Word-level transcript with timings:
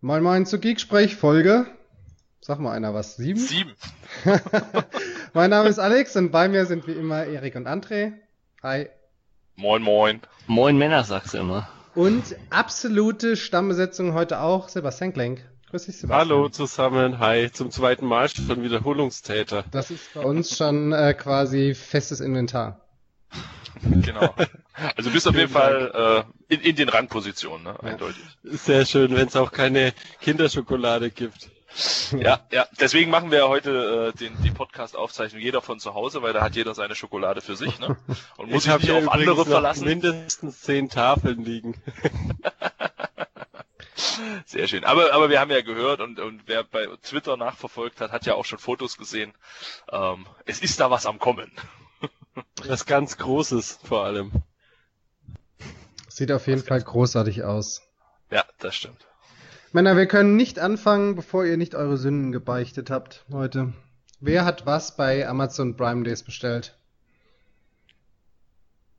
Moin 0.00 0.22
Moin 0.22 0.46
zu 0.46 0.60
Geeksprech 0.60 1.16
Folge. 1.16 1.66
Sag 2.40 2.60
mal 2.60 2.70
einer 2.70 2.94
was. 2.94 3.16
Sieben? 3.16 3.40
Sieben. 3.40 3.72
mein 5.32 5.50
Name 5.50 5.68
ist 5.68 5.80
Alex 5.80 6.14
und 6.14 6.30
bei 6.30 6.48
mir 6.48 6.66
sind 6.66 6.86
wie 6.86 6.92
immer 6.92 7.24
Erik 7.24 7.56
und 7.56 7.66
André. 7.66 8.12
Hi. 8.62 8.90
Moin 9.56 9.82
Moin. 9.82 10.20
Moin 10.46 10.78
Männer, 10.78 11.02
sagst 11.02 11.34
du 11.34 11.38
immer. 11.38 11.68
Und 11.96 12.36
absolute 12.50 13.36
Stammbesetzung 13.36 14.14
heute 14.14 14.38
auch 14.38 14.68
Sebastian 14.68 15.12
Klenk. 15.12 15.44
Grüß 15.70 15.86
dich, 15.86 15.98
Sebastian. 15.98 16.28
Hallo 16.28 16.48
zusammen, 16.48 17.18
hi. 17.18 17.50
Zum 17.50 17.72
zweiten 17.72 18.06
Mal 18.06 18.28
schon 18.28 18.62
Wiederholungstäter. 18.62 19.64
Das 19.72 19.90
ist 19.90 20.14
bei 20.14 20.20
uns 20.20 20.56
schon 20.56 20.92
äh, 20.92 21.12
quasi 21.14 21.74
festes 21.74 22.20
Inventar. 22.20 22.87
Genau. 24.02 24.34
Also 24.96 25.10
bist 25.10 25.28
auf 25.28 25.36
jeden 25.36 25.52
Fall 25.52 26.24
äh, 26.48 26.54
in, 26.54 26.60
in 26.62 26.76
den 26.76 26.88
Rangpositionen, 26.88 27.64
ne? 27.64 27.78
Ja. 27.80 27.90
eindeutig. 27.90 28.22
Sehr 28.42 28.86
schön, 28.86 29.14
wenn 29.14 29.28
es 29.28 29.36
auch 29.36 29.52
keine 29.52 29.92
Kinderschokolade 30.20 31.10
gibt. 31.10 31.50
Ja, 32.18 32.40
ja. 32.50 32.66
Deswegen 32.80 33.10
machen 33.10 33.30
wir 33.30 33.46
heute 33.46 34.12
äh, 34.14 34.18
den, 34.18 34.40
die 34.42 34.50
Podcast-Aufzeichnung 34.50 35.40
jeder 35.40 35.60
von 35.60 35.78
zu 35.78 35.94
Hause, 35.94 36.22
weil 36.22 36.32
da 36.32 36.40
hat 36.40 36.56
jeder 36.56 36.74
seine 36.74 36.94
Schokolade 36.96 37.40
für 37.40 37.56
sich, 37.56 37.78
ne? 37.78 37.96
Und 38.36 38.50
muss 38.50 38.64
sich 38.64 38.72
hab 38.72 38.80
nicht 38.80 38.90
auf 38.90 39.08
andere 39.08 39.44
verlassen. 39.44 39.84
mindestens 39.84 40.62
zehn 40.62 40.88
Tafeln 40.88 41.44
liegen. 41.44 41.80
Sehr 44.46 44.66
schön. 44.66 44.84
Aber, 44.84 45.12
aber 45.12 45.30
wir 45.30 45.38
haben 45.40 45.50
ja 45.50 45.60
gehört 45.60 46.00
und, 46.00 46.18
und 46.18 46.42
wer 46.46 46.64
bei 46.64 46.86
Twitter 47.02 47.36
nachverfolgt 47.36 48.00
hat, 48.00 48.10
hat 48.12 48.26
ja 48.26 48.34
auch 48.34 48.44
schon 48.44 48.58
Fotos 48.58 48.96
gesehen. 48.96 49.32
Ähm, 49.92 50.26
es 50.46 50.60
ist 50.60 50.80
da 50.80 50.90
was 50.90 51.06
am 51.06 51.18
Kommen. 51.18 51.52
Was 52.66 52.86
ganz 52.86 53.16
Großes 53.16 53.78
vor 53.82 54.04
allem. 54.04 54.32
Sieht 56.08 56.32
auf 56.32 56.46
jeden 56.46 56.62
Fall 56.62 56.82
großartig 56.82 57.44
aus. 57.44 57.82
Ja, 58.30 58.44
das 58.58 58.74
stimmt. 58.74 59.06
Männer, 59.72 59.96
wir 59.96 60.06
können 60.06 60.36
nicht 60.36 60.58
anfangen, 60.58 61.14
bevor 61.14 61.44
ihr 61.44 61.56
nicht 61.56 61.74
eure 61.74 61.96
Sünden 61.96 62.32
gebeichtet 62.32 62.90
habt 62.90 63.24
heute. 63.32 63.72
Wer 64.20 64.44
hat 64.44 64.66
was 64.66 64.96
bei 64.96 65.28
Amazon 65.28 65.76
Prime 65.76 66.02
Days 66.02 66.22
bestellt? 66.22 66.76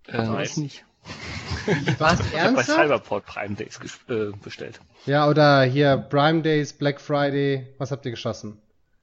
Äh, 0.07 0.27
weiß 0.27 0.57
nicht. 0.57 0.85
Was, 1.97 2.19
Ich 2.19 2.25
habe 2.39 2.55
bei 2.55 2.61
ernsthaft? 2.61 2.80
Cyberport 2.80 3.25
Prime 3.25 3.55
Days 3.55 3.80
äh, 4.07 4.31
bestellt. 4.44 4.80
Ja, 5.05 5.27
oder 5.27 5.63
hier 5.63 5.97
Prime 5.97 6.41
Days, 6.41 6.73
Black 6.73 7.00
Friday. 7.02 7.67
Was 7.77 7.91
habt 7.91 8.05
ihr 8.05 8.11
geschossen? 8.11 8.61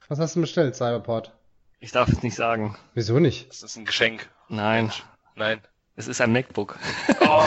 Was 0.09 0.19
hast 0.19 0.37
du 0.37 0.41
bestellt, 0.41 0.75
Cyberport? 0.75 1.36
Ich 1.79 1.93
darf 1.93 2.09
es 2.09 2.23
nicht 2.23 2.35
sagen. 2.35 2.77
Wieso 2.95 3.19
nicht? 3.19 3.49
Das 3.51 3.63
ist 3.63 3.77
ein 3.77 3.85
Geschenk. 3.85 4.29
Nein, 4.49 4.93
Nein. 5.35 5.61
es 5.95 6.09
ist 6.09 6.21
ein 6.21 6.33
MacBook. 6.33 6.79
Oh, 7.21 7.43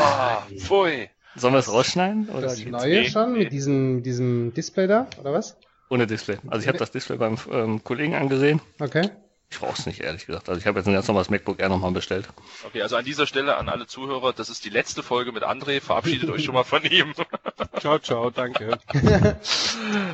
pfui. 0.60 1.10
Sollen 1.36 1.54
wir 1.54 1.60
es 1.60 1.72
rausschneiden? 1.72 2.30
Oder 2.30 2.42
Das 2.42 2.64
neue 2.66 3.02
Nee, 3.02 3.10
schon 3.10 3.34
nee. 3.34 3.40
mit 3.40 3.52
diesem, 3.52 4.04
diesem 4.04 4.54
Display 4.54 4.88
da, 4.88 5.08
oder 5.20 5.34
was? 5.34 5.58
Ohne 5.90 6.06
Display. 6.06 6.38
Also 6.48 6.62
ich 6.64 6.68
habe 6.68 6.78
das 6.78 6.92
Display 6.92 7.18
beim 7.18 7.38
ähm, 7.52 7.84
Kollegen 7.84 8.16
angesehen. 8.16 8.62
Okay. 8.80 9.10
Ich 9.52 9.58
brauche 9.60 9.74
es 9.74 9.86
nicht, 9.88 10.00
ehrlich 10.02 10.28
gesagt. 10.28 10.48
Also 10.48 10.60
ich 10.62 10.68
habe 10.68 10.78
jetzt 10.80 10.88
ein 10.88 10.94
ganz 10.94 11.08
normales 11.08 11.32
MacBook 11.32 11.60
Air 11.60 11.70
nochmal 11.70 11.92
bestellt. 11.92 12.28
Okay, 12.68 12.84
also 12.84 12.96
an 12.98 13.04
dieser 13.04 13.26
Stelle 13.26 13.58
an 13.58 13.68
alle 13.68 13.88
Zuhörer, 13.88 14.32
das 14.32 14.50
ist 14.50 14.64
die 14.64 14.70
letzte 14.70 15.02
Folge 15.02 15.32
mit 15.32 15.44
André. 15.44 15.82
Verabschiedet 15.82 16.30
euch 16.30 16.44
schon 16.44 16.54
mal 16.54 16.64
von 16.64 16.84
ihm. 16.84 17.14
Ciao, 17.80 17.98
ciao, 18.00 18.30
danke. 18.30 18.78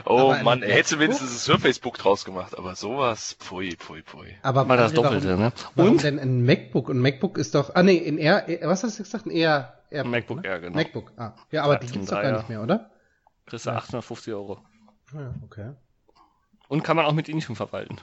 Oh 0.05 0.19
Aber 0.19 0.36
ein 0.36 0.44
Mann, 0.45 0.61
er 0.64 0.75
hätte 0.75 0.89
zumindest 0.89 1.22
das 1.22 1.44
Surface-Book 1.45 1.97
draus 1.97 2.23
gemacht, 2.23 2.58
aber 2.58 2.75
sowas, 2.75 3.36
pfui, 3.39 3.75
pfui, 3.75 4.02
pui. 4.03 4.36
Aber 4.44 4.64
Mal 4.66 4.77
das 4.77 4.95
warum- 4.95 5.05
Doppelte, 5.05 5.36
ne? 5.38 5.52
Warum 5.73 5.92
Und 5.94 6.03
denn 6.03 6.20
ein 6.20 6.45
MacBook? 6.45 6.89
Und 6.89 6.99
MacBook 6.99 7.38
ist 7.38 7.55
doch, 7.55 7.73
ah 7.75 7.83
nee, 7.83 7.97
in 7.97 8.17
Air, 8.17 8.45
was 8.61 8.83
hast 8.83 8.99
du 8.99 9.03
gesagt? 9.03 9.25
Ein 9.25 9.31
Air, 9.31 9.80
Air 9.89 10.03
ein 10.05 10.11
MacBook 10.11 10.45
Air, 10.45 10.59
genau. 10.61 10.75
MacBook, 10.75 11.11
ah. 11.17 11.33
Ja, 11.52 11.64
aber 11.64 11.73
Ja, 11.73 11.80
die 11.80 11.88
gibt's 11.88 12.09
doch 12.09 12.22
gar 12.22 12.31
nicht 12.38 12.49
mehr, 12.49 12.61
oder? 12.61 12.92
kriegst 13.47 13.66
du 13.66 13.72
850 13.72 14.33
Euro. 14.33 14.59
Ja, 15.14 15.33
okay. 15.44 15.72
Und 16.67 16.83
kann 16.83 16.95
man 16.95 17.05
auch 17.05 17.14
mit 17.14 17.27
Intune 17.27 17.55
verwalten. 17.55 17.97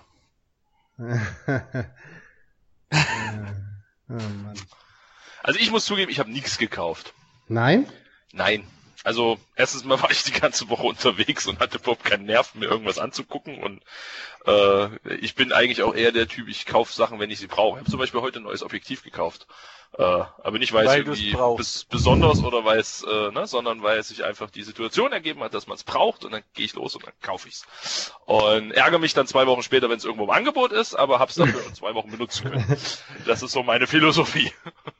oh. 4.08 4.18
Also 5.42 5.58
ich 5.58 5.70
muss 5.70 5.84
zugeben, 5.84 6.10
ich 6.10 6.18
habe 6.18 6.30
nichts 6.30 6.58
gekauft. 6.58 7.14
Nein? 7.48 7.86
Nein. 8.32 8.64
Also 9.04 9.38
erstens 9.56 9.84
mal 9.84 10.00
war 10.02 10.10
ich 10.10 10.22
die 10.24 10.32
ganze 10.32 10.68
Woche 10.68 10.86
unterwegs 10.86 11.46
und 11.46 11.60
hatte 11.60 11.78
überhaupt 11.78 12.04
keinen 12.04 12.26
Nerv, 12.26 12.54
mir 12.54 12.66
irgendwas 12.66 12.98
anzugucken. 12.98 13.62
Und 13.62 13.82
äh, 14.46 15.16
ich 15.16 15.34
bin 15.34 15.52
eigentlich 15.52 15.82
auch 15.82 15.94
eher 15.94 16.12
der 16.12 16.28
Typ, 16.28 16.48
ich 16.48 16.66
kaufe 16.66 16.92
Sachen, 16.92 17.18
wenn 17.18 17.30
ich 17.30 17.38
sie 17.38 17.46
brauche. 17.46 17.78
Ich 17.78 17.80
habe 17.80 17.90
zum 17.90 17.98
Beispiel 17.98 18.20
heute 18.20 18.40
ein 18.40 18.44
neues 18.44 18.62
Objektiv 18.62 19.02
gekauft. 19.02 19.46
Äh, 19.98 20.02
aber 20.02 20.58
nicht 20.58 20.72
weil, 20.72 20.86
Weil 20.86 21.02
es 21.02 21.20
irgendwie 21.20 21.36
bes 21.56 21.84
besonders 21.84 22.42
oder 22.42 22.64
weil 22.64 22.78
es, 22.78 23.04
äh, 23.06 23.30
ne, 23.30 23.46
sondern 23.46 23.82
weil 23.82 23.98
es 23.98 24.08
sich 24.08 24.24
einfach 24.24 24.48
die 24.48 24.62
Situation 24.62 25.12
ergeben 25.12 25.42
hat, 25.42 25.52
dass 25.52 25.66
man 25.66 25.76
es 25.76 25.84
braucht 25.84 26.24
und 26.24 26.32
dann 26.32 26.42
gehe 26.54 26.64
ich 26.64 26.72
los 26.72 26.96
und 26.96 27.04
dann 27.04 27.12
kaufe 27.20 27.48
ich's. 27.48 27.66
Und 28.24 28.72
ärgere 28.72 28.98
mich 28.98 29.12
dann 29.12 29.26
zwei 29.26 29.46
Wochen 29.46 29.62
später, 29.62 29.90
wenn 29.90 29.98
es 29.98 30.06
irgendwo 30.06 30.24
im 30.24 30.30
Angebot 30.30 30.72
ist, 30.72 30.94
aber 30.94 31.18
hab's 31.18 31.34
dafür 31.34 31.60
schon 31.64 31.74
zwei 31.74 31.94
Wochen 31.94 32.10
benutzen 32.10 32.50
können. 32.50 32.76
Das 33.26 33.42
ist 33.42 33.52
so 33.52 33.62
meine 33.62 33.86
Philosophie. 33.86 34.50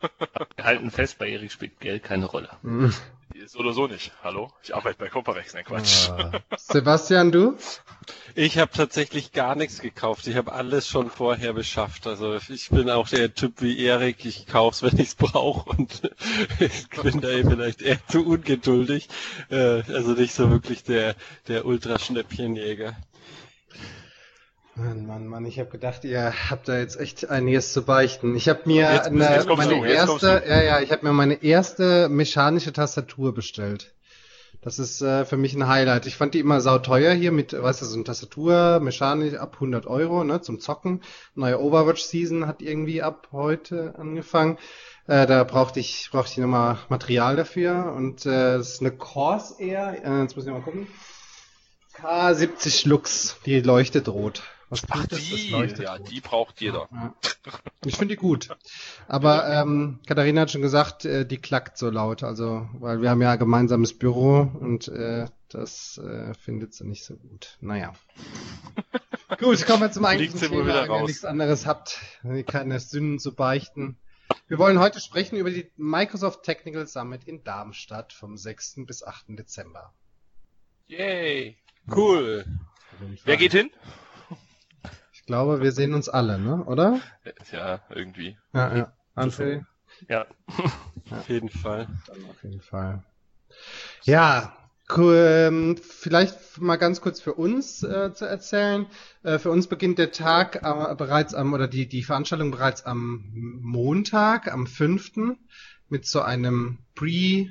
Wir 0.56 0.64
halten 0.64 0.90
fest, 0.90 1.18
bei 1.18 1.28
Erik 1.30 1.52
spielt 1.52 1.80
Geld 1.80 2.04
keine 2.04 2.26
Rolle. 2.26 2.50
Ist 3.42 3.56
oder 3.56 3.72
so 3.72 3.88
nicht. 3.88 4.12
Hallo? 4.22 4.52
Ich 4.62 4.72
arbeite 4.72 4.98
bei 4.98 5.08
Comparex, 5.08 5.52
nein 5.52 5.64
Quatsch. 5.64 6.08
Ah. 6.10 6.30
Sebastian, 6.56 7.32
du? 7.32 7.56
Ich 8.36 8.56
habe 8.56 8.70
tatsächlich 8.70 9.32
gar 9.32 9.56
nichts 9.56 9.80
gekauft. 9.80 10.28
Ich 10.28 10.36
habe 10.36 10.52
alles 10.52 10.86
schon 10.86 11.10
vorher 11.10 11.52
beschafft. 11.52 12.06
Also 12.06 12.38
ich 12.48 12.68
bin 12.70 12.88
auch 12.88 13.08
der 13.08 13.34
Typ 13.34 13.60
wie 13.60 13.84
Erik. 13.84 14.24
Ich 14.24 14.46
kauf's, 14.46 14.84
wenn 14.84 14.96
ich's 14.96 15.16
brauche 15.16 15.68
und 15.70 16.02
ich 16.60 16.88
bin 16.90 17.20
da 17.20 17.30
eh 17.30 17.42
vielleicht 17.42 17.82
eher 17.82 17.98
zu 18.06 18.24
ungeduldig. 18.24 19.08
Äh, 19.50 19.82
also 19.92 20.12
nicht 20.12 20.34
so 20.34 20.48
wirklich 20.50 20.84
der 20.84 21.16
der 21.48 21.66
Ultraschnäppchenjäger. 21.66 22.94
Mann, 24.82 25.06
Mann, 25.06 25.26
Mann, 25.28 25.46
ich 25.46 25.60
habe 25.60 25.70
gedacht, 25.70 26.02
ihr 26.02 26.32
habt 26.50 26.68
da 26.68 26.76
jetzt 26.78 26.98
echt 26.98 27.30
einiges 27.30 27.72
zu 27.72 27.82
beichten. 27.82 28.34
Ich 28.34 28.48
habe 28.48 28.62
mir 28.66 28.92
Jetzt 28.92 29.06
eine, 29.06 29.30
jetzt 29.30 29.48
meine 29.48 29.74
du, 29.76 29.84
erste, 29.84 30.42
ja, 30.46 30.62
ja, 30.62 30.80
ich 30.80 30.90
habe 30.90 31.06
mir 31.06 31.12
meine 31.12 31.42
erste 31.42 32.08
mechanische 32.08 32.72
Tastatur 32.72 33.32
bestellt. 33.32 33.94
Das 34.60 34.78
ist 34.78 35.00
äh, 35.00 35.24
für 35.24 35.36
mich 35.36 35.54
ein 35.54 35.68
Highlight. 35.68 36.06
Ich 36.06 36.16
fand 36.16 36.34
die 36.34 36.40
immer 36.40 36.60
sauteuer 36.60 37.14
hier 37.14 37.30
mit, 37.30 37.52
weißt 37.52 37.82
du, 37.82 37.84
so 37.84 37.94
eine 37.94 38.04
Tastatur, 38.04 38.80
mechanisch 38.80 39.34
ab 39.34 39.54
100 39.54 39.86
Euro, 39.86 40.24
ne, 40.24 40.40
zum 40.40 40.58
Zocken. 40.58 41.02
Neue 41.34 41.60
Overwatch-Season 41.60 42.46
hat 42.46 42.60
irgendwie 42.60 43.02
ab 43.02 43.28
heute 43.30 43.94
angefangen. 43.96 44.58
Äh, 45.06 45.26
da 45.26 45.44
brauchte 45.44 45.78
ich, 45.78 46.08
brauchte 46.10 46.32
ich 46.32 46.38
nochmal 46.38 46.78
Material 46.88 47.36
dafür 47.36 47.92
und 47.96 48.26
äh, 48.26 48.58
das 48.58 48.74
ist 48.74 48.80
eine 48.80 48.92
Corsair, 48.92 50.00
äh, 50.04 50.22
jetzt 50.22 50.36
muss 50.36 50.46
ich 50.46 50.52
mal 50.52 50.62
gucken. 50.62 50.88
K70 52.00 52.88
Lux, 52.88 53.36
die 53.46 53.60
leuchtet 53.60 54.08
rot. 54.08 54.42
Was 54.72 54.84
Ach, 54.88 55.02
tut 55.02 55.12
das? 55.12 55.18
Die, 55.18 55.50
leuchtet 55.50 55.80
ja, 55.80 55.96
rot. 55.96 56.10
die 56.10 56.20
braucht 56.22 56.62
jeder. 56.62 56.88
Ja. 56.90 57.14
Ich 57.84 57.96
finde 57.98 58.14
die 58.14 58.18
gut. 58.18 58.48
Aber 59.06 59.46
ähm, 59.46 60.00
Katharina 60.06 60.40
hat 60.40 60.50
schon 60.50 60.62
gesagt, 60.62 61.04
äh, 61.04 61.26
die 61.26 61.36
klackt 61.36 61.76
so 61.76 61.90
laut. 61.90 62.22
Also, 62.22 62.70
weil 62.78 63.02
wir 63.02 63.10
haben 63.10 63.20
ja 63.20 63.32
ein 63.32 63.38
gemeinsames 63.38 63.98
Büro 63.98 64.50
und 64.60 64.88
äh, 64.88 65.26
das 65.50 65.98
äh, 65.98 66.32
findet 66.32 66.72
sie 66.72 66.86
nicht 66.86 67.04
so 67.04 67.16
gut. 67.16 67.58
Naja. 67.60 67.92
gut, 69.38 69.66
kommen 69.66 69.82
wir 69.82 69.92
zum 69.92 70.06
eigentlichen 70.06 70.40
Thema, 70.40 70.64
wenn 70.64 70.90
ihr 70.90 71.02
nichts 71.02 71.26
anderes 71.26 71.66
habt, 71.66 72.00
keine 72.46 72.80
Sünden 72.80 73.18
zu 73.18 73.34
beichten. 73.34 73.98
Wir 74.48 74.56
wollen 74.56 74.78
heute 74.78 75.00
sprechen 75.00 75.36
über 75.36 75.50
die 75.50 75.70
Microsoft 75.76 76.44
Technical 76.44 76.86
Summit 76.86 77.24
in 77.24 77.44
Darmstadt 77.44 78.14
vom 78.14 78.38
6. 78.38 78.86
bis 78.86 79.02
8. 79.02 79.38
Dezember. 79.38 79.92
Yay. 80.86 81.58
Cool. 81.94 82.46
Wer 83.26 83.36
geht 83.36 83.52
hin? 83.52 83.70
Ich 85.22 85.26
glaube, 85.26 85.60
wir 85.62 85.70
sehen 85.70 85.94
uns 85.94 86.08
alle, 86.08 86.36
ne? 86.36 86.64
Oder? 86.64 87.00
Ja, 87.52 87.80
irgendwie. 87.90 88.36
Ja, 88.52 88.76
ja. 88.76 88.92
André? 89.14 89.64
Ja, 90.08 90.26
Auf 91.12 91.28
jeden 91.28 91.48
Fall. 91.48 91.86
Dann 92.08 92.24
auf 92.28 92.42
jeden 92.42 92.60
Fall. 92.60 93.04
Ja, 94.02 94.56
cool, 94.96 95.14
ähm, 95.14 95.76
vielleicht 95.76 96.60
mal 96.60 96.74
ganz 96.74 97.00
kurz 97.00 97.20
für 97.20 97.34
uns 97.34 97.84
äh, 97.84 98.12
zu 98.12 98.24
erzählen. 98.24 98.86
Äh, 99.22 99.38
für 99.38 99.50
uns 99.50 99.68
beginnt 99.68 99.98
der 99.98 100.10
Tag 100.10 100.56
äh, 100.64 100.94
bereits 100.96 101.34
am, 101.34 101.52
oder 101.52 101.68
die, 101.68 101.88
die 101.88 102.02
Veranstaltung 102.02 102.50
bereits 102.50 102.84
am 102.84 103.30
Montag, 103.60 104.52
am 104.52 104.66
5. 104.66 105.36
mit 105.92 106.06
so 106.06 106.22
einem 106.22 106.78
Pre, 106.94 107.06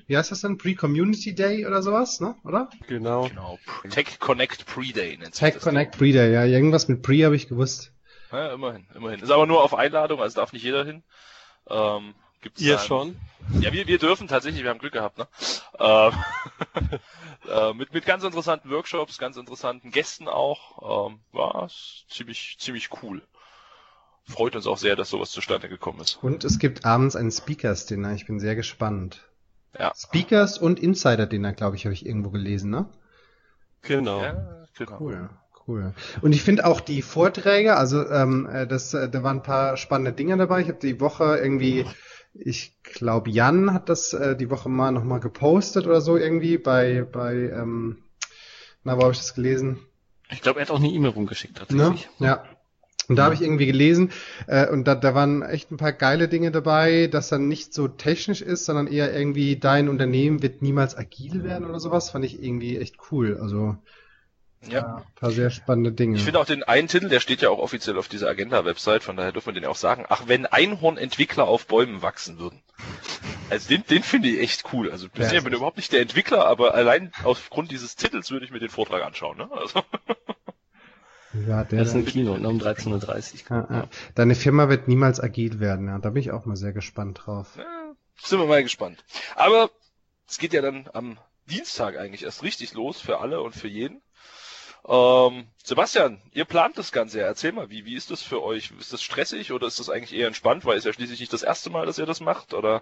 wie 0.08 0.18
heißt 0.18 0.32
das 0.32 0.42
denn? 0.42 0.58
Pre-Community 0.58 1.36
Day 1.36 1.66
oder 1.68 1.84
sowas, 1.84 2.20
ne? 2.20 2.36
Oder? 2.44 2.70
Genau. 2.88 3.28
Genau. 3.28 3.60
Tech 3.90 4.20
Connect 4.20 4.66
Pre-Day 4.66 5.18
nennt 5.18 5.36
sich 5.36 5.40
Tech 5.40 5.54
das. 5.54 5.64
Connect 5.64 5.98
Pre-Day, 5.98 6.34
ja. 6.34 6.44
Irgendwas 6.44 6.88
mit 6.88 7.04
Pre 7.04 7.24
habe 7.24 7.36
ich 7.36 7.48
gewusst. 7.48 7.94
Ja, 8.32 8.52
immerhin, 8.54 8.88
immerhin. 8.96 9.20
Ist 9.22 9.30
aber 9.30 9.46
nur 9.46 9.64
auf 9.64 9.76
Einladung, 9.76 10.22
also 10.22 10.36
darf 10.36 10.54
nicht 10.54 10.64
jeder 10.64 10.84
hin. 10.84 11.04
Ähm, 11.70 12.16
gibt's 12.42 12.62
Ihr 12.62 12.78
dann- 12.78 12.86
schon? 12.88 13.20
Ja, 13.60 13.72
wir, 13.74 13.88
wir 13.88 13.98
dürfen 14.00 14.28
tatsächlich, 14.28 14.64
wir 14.64 14.70
haben 14.72 14.80
Glück 14.80 14.94
gehabt, 14.94 15.18
ne? 15.20 15.28
Ähm, 15.80 16.14
äh, 17.50 17.74
mit, 17.74 17.94
mit 17.94 18.06
ganz 18.06 18.24
interessanten 18.24 18.70
Workshops, 18.72 19.18
ganz 19.20 19.38
interessanten 19.38 19.92
Gästen 19.92 20.28
auch. 20.28 21.10
Ähm, 21.10 21.20
war 21.32 21.70
ziemlich, 22.10 22.58
ziemlich 22.60 22.90
cool. 23.04 23.22
Freut 24.32 24.56
uns 24.56 24.68
auch 24.68 24.78
sehr, 24.78 24.96
dass 24.96 25.10
sowas 25.10 25.32
zustande 25.32 25.70
gekommen 25.70 26.00
ist. 26.00 26.20
Und 26.22 26.44
es 26.44 26.60
gibt 26.60 26.86
abends 26.86 27.16
ein 27.16 27.32
Speakers-Dinner. 27.32 28.14
Ich 28.14 28.26
bin 28.26 28.40
sehr 28.40 28.56
gespannt. 28.56 29.22
Ja. 29.78 29.94
Speakers 29.96 30.58
und 30.58 30.80
Insider-Dinner, 30.80 31.54
glaube 31.54 31.76
ich, 31.76 31.86
habe 31.86 31.94
ich 31.94 32.06
irgendwo 32.06 32.30
gelesen, 32.30 32.72
ne? 32.72 32.90
Genau. 33.82 34.22
Ja, 34.22 34.66
genau. 34.78 34.98
Cool, 35.00 35.30
cool. 35.68 35.94
Und 36.22 36.34
ich 36.34 36.44
finde 36.44 36.66
auch 36.66 36.82
die 36.82 37.02
Vorträge, 37.02 37.76
also 37.78 38.08
ähm, 38.08 38.48
äh, 38.52 38.68
das, 38.68 38.94
äh, 38.94 39.10
da 39.10 39.24
waren 39.24 39.38
ein 39.38 39.44
paar 39.44 39.78
spannende 39.78 40.14
Dinge 40.14 40.38
dabei. 40.38 40.62
Ich 40.62 40.68
habe 40.68 40.80
die 40.80 41.00
Woche 41.00 41.38
irgendwie, 41.38 41.86
ich 42.34 42.78
glaube 42.84 43.30
Jan 43.30 43.74
hat 43.74 43.90
das 43.90 44.14
äh, 44.14 44.36
die 44.36 44.50
Woche 44.50 44.70
mal 44.70 44.92
nochmal 44.92 45.20
gepostet 45.20 45.88
oder 45.88 46.02
so 46.02 46.18
irgendwie 46.18 46.58
bei, 46.58 47.04
bei 47.04 47.34
ähm, 47.34 48.04
na, 48.84 48.98
wo 48.98 49.04
habe 49.04 49.14
ich 49.14 49.20
das 49.20 49.34
gelesen? 49.36 49.80
Ich 50.30 50.42
glaube, 50.42 50.60
er 50.60 50.66
hat 50.66 50.72
auch 50.72 50.80
eine 50.80 50.90
E-Mail 50.90 51.12
rumgeschickt 51.12 51.56
Ne? 51.56 51.66
tatsächlich. 51.68 52.10
Ja. 52.20 52.44
Und 53.08 53.16
da 53.16 53.26
habe 53.26 53.36
ich 53.36 53.42
irgendwie 53.42 53.66
gelesen, 53.66 54.12
äh, 54.48 54.68
und 54.70 54.86
da, 54.88 54.96
da 54.96 55.14
waren 55.14 55.42
echt 55.42 55.72
ein 55.72 55.78
paar 55.78 55.92
geile 55.92 56.28
Dinge 56.28 56.52
dabei, 56.52 57.08
dass 57.08 57.30
dann 57.30 57.48
nicht 57.48 57.74
so 57.74 57.88
technisch 57.88 58.42
ist, 58.42 58.66
sondern 58.66 58.88
eher 58.88 59.14
irgendwie 59.14 59.58
dein 59.58 59.90
Unternehmen 59.90 60.42
wird 60.42 60.62
niemals 60.62 60.96
agil 60.96 61.44
werden 61.44 61.68
oder 61.68 61.80
sowas, 61.80 62.10
fand 62.10 62.24
ich 62.26 62.42
irgendwie 62.42 62.78
echt 62.78 62.98
cool. 63.12 63.38
Also 63.42 63.76
Ja. 64.70 64.98
ein 64.98 65.04
paar 65.16 65.32
sehr 65.32 65.50
spannende 65.50 65.92
Dinge. 65.92 66.16
Ich 66.18 66.24
finde 66.24 66.40
auch 66.40 66.46
den 66.46 66.64
einen 66.64 66.88
Titel, 66.88 67.10
der 67.10 67.20
steht 67.20 67.42
ja 67.42 67.50
auch 67.50 67.60
offiziell 67.60 67.98
auf 67.98 68.08
dieser 68.08 68.30
Agenda-Website, 68.30 69.04
von 69.04 69.18
daher 69.18 69.32
dürfen 69.32 69.54
wir 69.54 69.60
den 69.60 69.70
auch 69.70 69.76
sagen. 69.76 70.06
Ach, 70.08 70.24
wenn 70.28 70.46
Einhorn-Entwickler 70.46 71.48
auf 71.48 71.66
Bäumen 71.68 72.02
wachsen 72.02 72.40
würden. 72.40 72.62
Also 73.50 73.68
den, 73.68 73.84
den 73.90 74.04
finde 74.04 74.30
ich 74.30 74.40
echt 74.40 74.64
cool. 74.72 74.92
Also 74.92 75.08
Ja, 75.18 75.28
ich 75.28 75.34
ist 75.34 75.44
bin 75.44 75.54
überhaupt 75.54 75.78
nicht 75.78 75.92
der 75.92 76.02
Entwickler, 76.02 76.46
aber 76.46 76.76
allein 76.76 77.12
aufgrund 77.24 77.72
dieses 77.72 77.96
Titels 77.96 78.32
würde 78.32 78.46
ich 78.46 78.52
mir 78.52 78.60
den 78.60 78.70
Vortrag 78.70 79.04
anschauen. 79.04 79.38
Ne? 79.38 79.50
Also, 79.52 79.82
ja, 81.48 81.64
der, 81.64 81.80
Das 81.80 81.90
ist 81.90 81.96
ein 81.96 82.06
Kino 82.06 82.38
ne, 82.38 82.48
um 82.48 82.58
13.30 82.58 83.52
Uhr. 83.52 83.58
ja, 83.58 83.68
ja. 83.70 83.88
Deine 84.16 84.36
Firma 84.36 84.70
wird 84.70 84.88
niemals 84.88 85.20
agil 85.20 85.60
werden, 85.60 85.88
ja. 85.88 86.00
Da 86.00 86.10
bin 86.10 86.22
ich 86.22 86.32
auch 86.32 86.46
mal 86.46 86.56
sehr 86.56 86.74
gespannt 86.74 87.22
drauf. 87.26 87.56
ja, 87.58 87.94
sind 88.22 88.40
wir 88.40 88.48
mal 88.48 88.64
gespannt. 88.64 89.04
Aber 89.36 89.70
es 90.28 90.38
geht 90.38 90.54
ja 90.54 90.62
dann 90.62 90.90
am 90.94 91.18
Dienstag 91.50 91.98
eigentlich 91.98 92.24
erst 92.24 92.44
richtig 92.44 92.74
los 92.74 93.00
für 93.02 93.20
alle 93.20 93.42
und 93.42 93.56
für 93.56 93.68
jeden. 93.68 94.02
Ähm, 94.88 95.46
Sebastian, 95.64 96.20
ihr 96.34 96.46
plant 96.46 96.76
das 96.78 96.92
Ganze 96.92 97.20
ja. 97.20 97.28
Erzähl 97.28 97.52
mal, 97.52 97.70
wie, 97.70 97.86
wie 97.86 97.94
ist 97.96 98.10
das 98.10 98.24
für 98.24 98.42
euch? 98.42 98.72
Ist 98.80 98.92
das 98.94 99.04
stressig 99.04 99.52
oder 99.52 99.68
ist 99.68 99.80
das 99.80 99.90
eigentlich 99.92 100.12
eher 100.20 100.26
entspannt, 100.26 100.66
weil 100.66 100.78
es 100.78 100.86
ja 100.86 100.92
schließlich 100.92 101.20
nicht 101.20 101.32
das 101.32 101.44
erste 101.44 101.70
Mal, 101.70 101.86
dass 101.86 102.00
ihr 102.00 102.08
das 102.08 102.20
macht? 102.20 102.56
Oder 102.56 102.82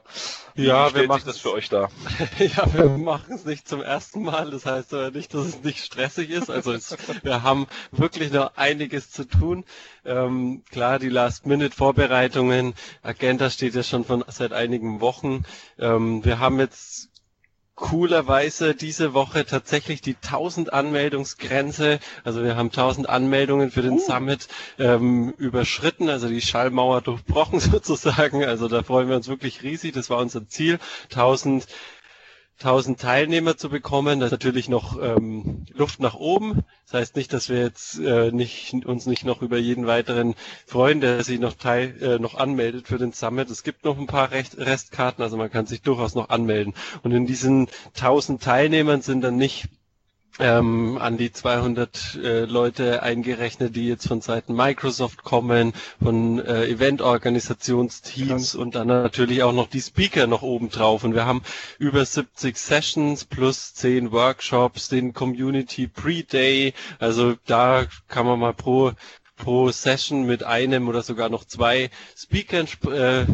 wie, 0.56 0.66
Ja, 0.66 0.94
wir 0.94 1.02
sich 1.02 1.08
machen 1.10 1.24
das 1.26 1.36
es- 1.36 1.42
für 1.42 1.52
euch 1.52 1.68
dar? 1.68 1.92
Ja, 2.40 2.74
wir 2.74 2.86
machen 2.98 3.36
es 3.36 3.44
nicht 3.44 3.68
zum 3.68 3.82
ersten 3.82 4.24
Mal. 4.24 4.50
Das 4.50 4.66
heißt 4.66 4.94
aber 4.94 5.12
nicht, 5.12 5.34
dass 5.34 5.46
es 5.48 5.62
nicht 5.62 5.84
stressig 5.84 6.30
ist. 6.30 6.50
Also 6.50 6.72
es, 6.72 6.96
wir 7.22 7.44
haben 7.44 7.68
wirklich 7.92 8.32
noch 8.32 8.56
einiges 8.56 9.12
zu 9.12 9.26
tun. 9.28 9.66
Ähm, 10.06 10.64
klar, 10.72 11.00
die 11.00 11.10
Last-Minute-Vorbereitungen. 11.10 12.76
Agenda 13.04 13.50
steht 13.50 13.76
ja 13.76 13.84
schon 13.84 14.06
von 14.06 14.24
seit 14.30 14.54
einigen 14.54 15.02
Wochen. 15.02 15.44
Ähm, 15.78 16.24
wir 16.24 16.40
haben 16.40 16.60
jetzt 16.60 17.09
coolerweise 17.80 18.76
diese 18.76 19.14
Woche 19.14 19.46
tatsächlich 19.46 20.02
die 20.02 20.16
1000 20.16 20.74
Anmeldungsgrenze. 20.74 22.00
Also 22.26 22.44
wir 22.44 22.56
haben 22.58 22.68
1000 22.68 23.08
Anmeldungen 23.08 23.72
für 23.72 23.82
den 23.82 24.00
Summit 24.00 24.48
ähm, 24.78 25.34
überschritten, 25.38 26.10
also 26.10 26.28
die 26.28 26.42
Schallmauer 26.42 27.02
durchbrochen 27.02 27.60
sozusagen. 27.60 28.44
Also 28.44 28.68
da 28.68 28.84
freuen 28.84 29.08
wir 29.08 29.16
uns 29.16 29.30
wirklich 29.30 29.64
riesig. 29.64 29.94
Das 29.94 30.10
war 30.10 30.18
unser 30.18 30.48
Ziel. 30.48 30.78
1000 31.12 31.68
1000 32.60 33.00
Teilnehmer 33.00 33.56
zu 33.56 33.70
bekommen. 33.70 34.20
Da 34.20 34.26
ist 34.28 34.32
natürlich 34.32 34.68
noch 34.68 35.02
ähm, 35.02 35.66
Luft 35.74 36.02
nach 36.02 36.16
oben. 36.16 36.64
Das 36.86 36.94
heißt 37.02 37.16
nicht, 37.16 37.32
dass 37.32 37.48
wir 37.50 37.60
jetzt 37.60 38.00
äh, 38.00 38.32
nicht, 38.32 38.86
uns 38.86 39.06
nicht 39.06 39.24
noch 39.24 39.42
über 39.42 39.58
jeden 39.58 39.88
weiteren 39.88 40.36
freuen, 40.66 41.00
der 41.00 41.24
sich 41.24 41.40
noch 41.40 41.54
teil, 41.54 41.96
äh, 42.02 42.20
noch 42.20 42.36
anmeldet 42.36 42.88
für 42.88 42.98
den 42.98 43.14
Summit. 43.14 43.50
Es 43.50 43.64
gibt 43.64 43.86
noch 43.86 43.98
ein 43.98 44.08
paar 44.08 44.32
Recht, 44.32 44.58
Restkarten, 44.58 45.24
also 45.24 45.38
man 45.38 45.50
kann 45.50 45.68
sich 45.68 45.82
durchaus 45.82 46.16
noch 46.16 46.30
anmelden. 46.30 46.74
Und 47.02 47.12
in 47.12 47.26
diesen 47.26 47.70
1000 47.96 48.44
Teilnehmern 48.44 49.02
sind 49.02 49.22
dann 49.22 49.38
nicht 49.38 49.70
ähm, 50.40 50.98
an 51.00 51.18
die 51.18 51.32
200 51.32 52.16
äh, 52.16 52.46
Leute 52.46 53.04
eingerechnet, 53.04 53.76
die 53.76 53.88
jetzt 53.88 54.08
von 54.08 54.22
Seiten 54.22 54.54
Microsoft 54.56 55.24
kommen, 55.24 55.74
von 56.02 56.40
äh, 56.40 56.66
Eventorganisationsteams 56.68 58.56
und 58.56 58.76
dann 58.76 58.88
natürlich 58.88 59.44
auch 59.44 59.54
noch 59.54 59.68
die 59.68 59.82
Speaker 59.82 60.28
noch 60.28 60.42
oben 60.42 60.70
drauf. 60.70 61.04
Und 61.04 61.14
wir 61.14 61.26
haben 61.26 61.42
über 61.78 62.06
70 62.06 62.58
Sessions 62.58 63.26
plus 63.26 63.74
10 63.74 64.12
Workshops, 64.12 64.88
den 64.90 65.14
Community 65.14 65.88
Pre-Day. 65.88 66.74
Also 67.00 67.36
da 67.46 67.86
kann 68.08 68.26
man 68.26 68.40
mal 68.40 68.54
pro 68.54 68.94
pro 69.38 69.72
Session 69.72 70.26
mit 70.26 70.44
einem 70.44 70.90
oder 70.90 71.02
sogar 71.02 71.30
noch 71.30 71.46
zwei 71.46 71.90
Speakern 72.16 72.68
sp- 72.68 72.92
äh, 72.92 73.26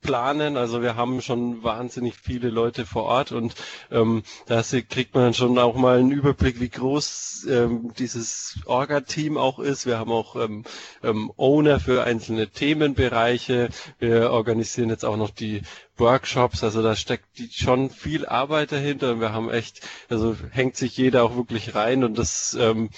planen. 0.00 0.56
Also 0.56 0.82
wir 0.82 0.96
haben 0.96 1.20
schon 1.22 1.62
wahnsinnig 1.62 2.14
viele 2.16 2.50
Leute 2.50 2.86
vor 2.86 3.04
Ort 3.04 3.32
und 3.32 3.54
ähm, 3.90 4.22
da 4.46 4.62
kriegt 4.62 5.14
man 5.14 5.34
schon 5.34 5.58
auch 5.58 5.76
mal 5.76 5.98
einen 5.98 6.10
Überblick, 6.10 6.60
wie 6.60 6.68
groß 6.68 7.46
ähm, 7.50 7.92
dieses 7.98 8.58
Orga-Team 8.66 9.36
auch 9.36 9.58
ist. 9.58 9.86
Wir 9.86 9.98
haben 9.98 10.12
auch 10.12 10.36
ähm, 10.36 10.64
ähm, 11.02 11.32
Owner 11.36 11.80
für 11.80 12.04
einzelne 12.04 12.48
Themenbereiche. 12.48 13.68
Wir 13.98 14.30
organisieren 14.30 14.90
jetzt 14.90 15.04
auch 15.04 15.16
noch 15.16 15.30
die 15.30 15.62
Workshops, 15.98 16.62
also 16.62 16.82
da 16.82 16.94
steckt 16.94 17.38
die 17.38 17.50
schon 17.52 17.90
viel 17.90 18.24
Arbeit 18.26 18.72
dahinter 18.72 19.12
und 19.12 19.20
wir 19.20 19.32
haben 19.32 19.50
echt, 19.50 19.80
also 20.08 20.36
hängt 20.50 20.76
sich 20.76 20.96
jeder 20.96 21.24
auch 21.24 21.36
wirklich 21.36 21.74
rein 21.74 22.04
und 22.04 22.16
das 22.18 22.54
ähm, 22.54 22.90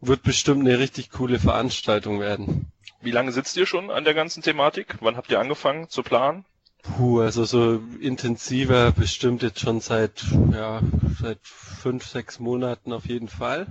wird 0.00 0.22
bestimmt 0.22 0.60
eine 0.60 0.78
richtig 0.78 1.10
coole 1.10 1.38
Veranstaltung 1.38 2.20
werden. 2.20 2.70
Wie 3.04 3.10
lange 3.10 3.32
sitzt 3.32 3.56
ihr 3.56 3.66
schon 3.66 3.90
an 3.90 4.04
der 4.04 4.14
ganzen 4.14 4.42
Thematik? 4.42 4.96
Wann 5.00 5.16
habt 5.16 5.30
ihr 5.30 5.38
angefangen 5.38 5.88
zu 5.88 6.02
planen? 6.02 6.44
Puh, 6.82 7.20
also 7.20 7.44
so 7.44 7.80
intensiver 8.00 8.92
bestimmt 8.92 9.42
jetzt 9.42 9.60
schon 9.60 9.80
seit, 9.80 10.24
ja, 10.52 10.80
seit 11.20 11.38
fünf, 11.42 12.06
sechs 12.06 12.40
Monaten 12.40 12.92
auf 12.92 13.06
jeden 13.06 13.28
Fall. 13.28 13.66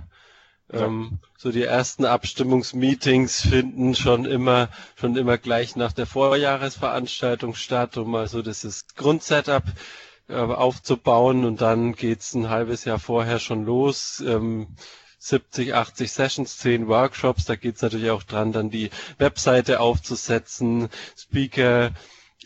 Ja. 0.72 0.86
Ähm, 0.86 1.18
so 1.36 1.52
die 1.52 1.62
ersten 1.62 2.04
Abstimmungsmeetings 2.04 3.42
finden 3.42 3.94
schon 3.94 4.24
immer, 4.24 4.68
schon 4.96 5.16
immer 5.16 5.38
gleich 5.38 5.76
nach 5.76 5.92
der 5.92 6.06
Vorjahresveranstaltung 6.06 7.54
statt, 7.54 7.96
um 7.96 8.10
mal 8.10 8.26
so 8.28 8.42
dieses 8.42 8.88
Grundsetup 8.96 9.64
äh, 10.28 10.34
aufzubauen 10.36 11.44
und 11.44 11.60
dann 11.60 11.92
geht's 11.92 12.34
ein 12.34 12.48
halbes 12.48 12.84
Jahr 12.84 12.98
vorher 12.98 13.38
schon 13.38 13.64
los. 13.64 14.20
Ähm, 14.26 14.68
70, 15.24 15.72
80 15.74 16.12
Sessions, 16.12 16.58
10 16.58 16.86
Workshops, 16.86 17.46
da 17.46 17.56
geht's 17.56 17.80
natürlich 17.80 18.10
auch 18.10 18.22
dran, 18.24 18.52
dann 18.52 18.70
die 18.70 18.90
Webseite 19.18 19.80
aufzusetzen, 19.80 20.90
Speaker 21.16 21.92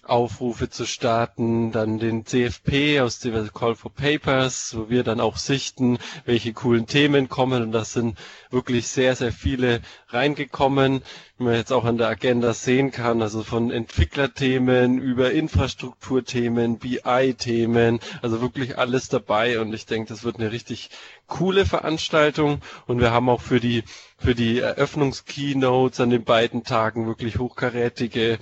Aufrufe 0.08 0.70
zu 0.70 0.86
starten, 0.86 1.72
dann 1.72 1.98
den 1.98 2.24
CFP 2.26 3.00
aus 3.00 3.18
dem 3.18 3.52
Call 3.52 3.74
for 3.74 3.92
Papers, 3.92 4.76
wo 4.76 4.88
wir 4.88 5.02
dann 5.04 5.20
auch 5.20 5.36
sichten, 5.36 5.98
welche 6.24 6.52
coolen 6.52 6.86
Themen 6.86 7.28
kommen. 7.28 7.62
Und 7.62 7.72
das 7.72 7.92
sind 7.92 8.18
wirklich 8.50 8.88
sehr, 8.88 9.14
sehr 9.16 9.32
viele 9.32 9.80
reingekommen, 10.08 11.02
wie 11.36 11.44
man 11.44 11.54
jetzt 11.54 11.72
auch 11.72 11.84
an 11.84 11.98
der 11.98 12.08
Agenda 12.08 12.52
sehen 12.54 12.90
kann, 12.90 13.22
also 13.22 13.42
von 13.42 13.70
Entwicklerthemen 13.70 14.98
über 14.98 15.30
Infrastrukturthemen, 15.32 16.78
BI-Themen, 16.78 18.00
also 18.22 18.40
wirklich 18.40 18.78
alles 18.78 19.08
dabei. 19.08 19.60
Und 19.60 19.72
ich 19.74 19.86
denke, 19.86 20.08
das 20.08 20.24
wird 20.24 20.36
eine 20.40 20.50
richtig 20.52 20.90
coole 21.26 21.66
Veranstaltung. 21.66 22.60
Und 22.86 23.00
wir 23.00 23.10
haben 23.12 23.28
auch 23.28 23.42
für 23.42 23.60
die 23.60 23.84
für 24.18 24.34
die 24.34 24.58
Eröffnungskeynotes 24.58 26.00
an 26.00 26.10
den 26.10 26.24
beiden 26.24 26.64
Tagen 26.64 27.06
wirklich 27.06 27.38
hochkarätige 27.38 28.38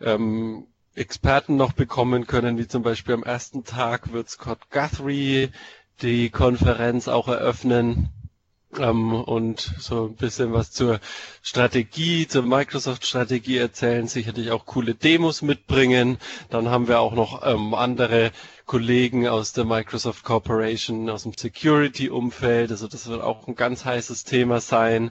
ähm, 0.00 0.66
Experten 0.94 1.56
noch 1.56 1.72
bekommen 1.72 2.26
können, 2.26 2.58
wie 2.58 2.68
zum 2.68 2.82
Beispiel 2.82 3.14
am 3.14 3.22
ersten 3.22 3.64
Tag 3.64 4.12
wird 4.12 4.28
Scott 4.28 4.70
Guthrie 4.70 5.48
die 6.02 6.30
Konferenz 6.30 7.08
auch 7.08 7.28
eröffnen 7.28 8.08
ähm, 8.78 9.12
und 9.14 9.60
so 9.78 10.06
ein 10.06 10.16
bisschen 10.16 10.52
was 10.52 10.70
zur 10.72 11.00
Strategie, 11.42 12.26
zur 12.26 12.42
Microsoft-Strategie 12.42 13.58
erzählen, 13.58 14.06
sicherlich 14.08 14.50
auch 14.50 14.66
coole 14.66 14.94
Demos 14.94 15.42
mitbringen. 15.42 16.18
Dann 16.50 16.68
haben 16.70 16.88
wir 16.88 17.00
auch 17.00 17.14
noch 17.14 17.46
ähm, 17.46 17.74
andere 17.74 18.30
Kollegen 18.66 19.28
aus 19.28 19.52
der 19.52 19.64
Microsoft 19.64 20.24
Corporation, 20.24 21.08
aus 21.10 21.24
dem 21.24 21.32
Security-Umfeld. 21.36 22.70
Also 22.70 22.88
das 22.88 23.08
wird 23.08 23.22
auch 23.22 23.46
ein 23.46 23.54
ganz 23.54 23.84
heißes 23.84 24.24
Thema 24.24 24.60
sein. 24.60 25.10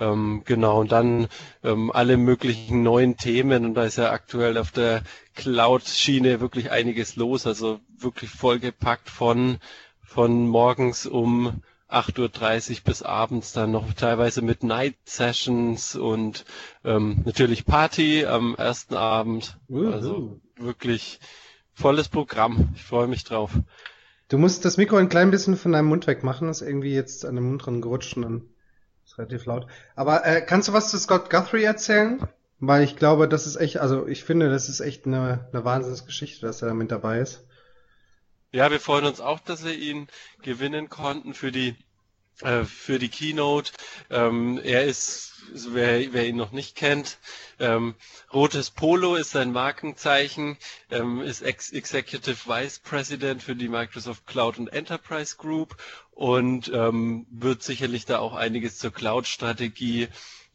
Ähm, 0.00 0.42
genau, 0.46 0.80
und 0.80 0.92
dann 0.92 1.28
ähm, 1.62 1.92
alle 1.92 2.16
möglichen 2.16 2.82
neuen 2.82 3.16
Themen. 3.16 3.64
Und 3.66 3.74
da 3.74 3.84
ist 3.84 3.98
ja 3.98 4.10
aktuell 4.10 4.56
auf 4.58 4.72
der 4.72 5.02
Cloud-Schiene 5.34 6.40
wirklich 6.40 6.70
einiges 6.70 7.16
los. 7.16 7.46
Also 7.46 7.80
wirklich 7.98 8.30
vollgepackt 8.30 9.10
von, 9.10 9.58
von 10.02 10.48
morgens 10.48 11.06
um 11.06 11.62
8.30 11.90 12.70
Uhr 12.70 12.76
bis 12.84 13.02
abends 13.02 13.52
dann 13.52 13.72
noch 13.72 13.92
teilweise 13.94 14.42
mit 14.42 14.62
Night 14.62 14.94
Sessions 15.04 15.96
und 15.96 16.44
ähm, 16.84 17.22
natürlich 17.24 17.66
Party 17.66 18.24
am 18.24 18.54
ersten 18.54 18.94
Abend. 18.94 19.58
Also 19.68 20.40
wirklich 20.56 21.18
volles 21.74 22.08
Programm. 22.08 22.70
Ich 22.74 22.84
freue 22.84 23.08
mich 23.08 23.24
drauf. 23.24 23.50
Du 24.28 24.38
musst 24.38 24.64
das 24.64 24.76
Mikro 24.76 24.96
ein 24.96 25.08
klein 25.08 25.32
bisschen 25.32 25.56
von 25.56 25.72
deinem 25.72 25.88
Mund 25.88 26.06
weg 26.06 26.22
machen, 26.22 26.48
ist 26.48 26.62
irgendwie 26.62 26.94
jetzt 26.94 27.24
an 27.24 27.34
dem 27.34 27.48
Mund 27.48 27.66
dran 27.66 27.80
gerutscht 27.80 28.16
und 28.16 28.22
dann 28.22 28.42
relativ 29.20 29.46
laut. 29.46 29.66
Aber 29.94 30.26
äh, 30.26 30.40
kannst 30.40 30.68
du 30.68 30.72
was 30.72 30.90
zu 30.90 30.98
Scott 30.98 31.30
Guthrie 31.30 31.64
erzählen? 31.64 32.20
Weil 32.58 32.82
ich 32.82 32.96
glaube, 32.96 33.26
das 33.26 33.46
ist 33.46 33.56
echt, 33.56 33.78
also 33.78 34.06
ich 34.06 34.24
finde, 34.24 34.50
das 34.50 34.68
ist 34.68 34.80
echt 34.80 35.06
eine, 35.06 35.48
eine 35.52 35.64
Wahnsinnsgeschichte, 35.64 36.46
dass 36.46 36.60
er 36.60 36.74
mit 36.74 36.90
dabei 36.90 37.18
ist. 37.18 37.46
Ja, 38.52 38.70
wir 38.70 38.80
freuen 38.80 39.06
uns 39.06 39.20
auch, 39.20 39.40
dass 39.40 39.64
wir 39.64 39.74
ihn 39.74 40.08
gewinnen 40.42 40.90
konnten 40.90 41.32
für 41.32 41.52
die 41.52 41.76
äh, 42.42 42.64
für 42.64 42.98
die 42.98 43.08
Keynote. 43.08 43.72
Ähm, 44.08 44.60
er 44.62 44.84
ist, 44.84 45.34
wer, 45.52 46.12
wer 46.12 46.26
ihn 46.26 46.36
noch 46.36 46.52
nicht 46.52 46.74
kennt, 46.74 47.18
ähm, 47.58 47.94
rotes 48.32 48.70
Polo 48.70 49.14
ist 49.16 49.32
sein 49.32 49.52
Markenzeichen, 49.52 50.56
ähm, 50.90 51.20
ist 51.20 51.42
Ex 51.42 51.70
Executive 51.70 52.48
Vice 52.48 52.78
President 52.78 53.42
für 53.42 53.54
die 53.54 53.68
Microsoft 53.68 54.26
Cloud 54.26 54.58
und 54.58 54.68
Enterprise 54.68 55.36
Group 55.36 55.76
und 56.20 56.70
ähm, 56.74 57.26
wird 57.30 57.62
sicherlich 57.62 58.04
da 58.04 58.18
auch 58.18 58.34
einiges 58.34 58.76
zur 58.76 58.92
Cloud-Strategie 58.92 60.08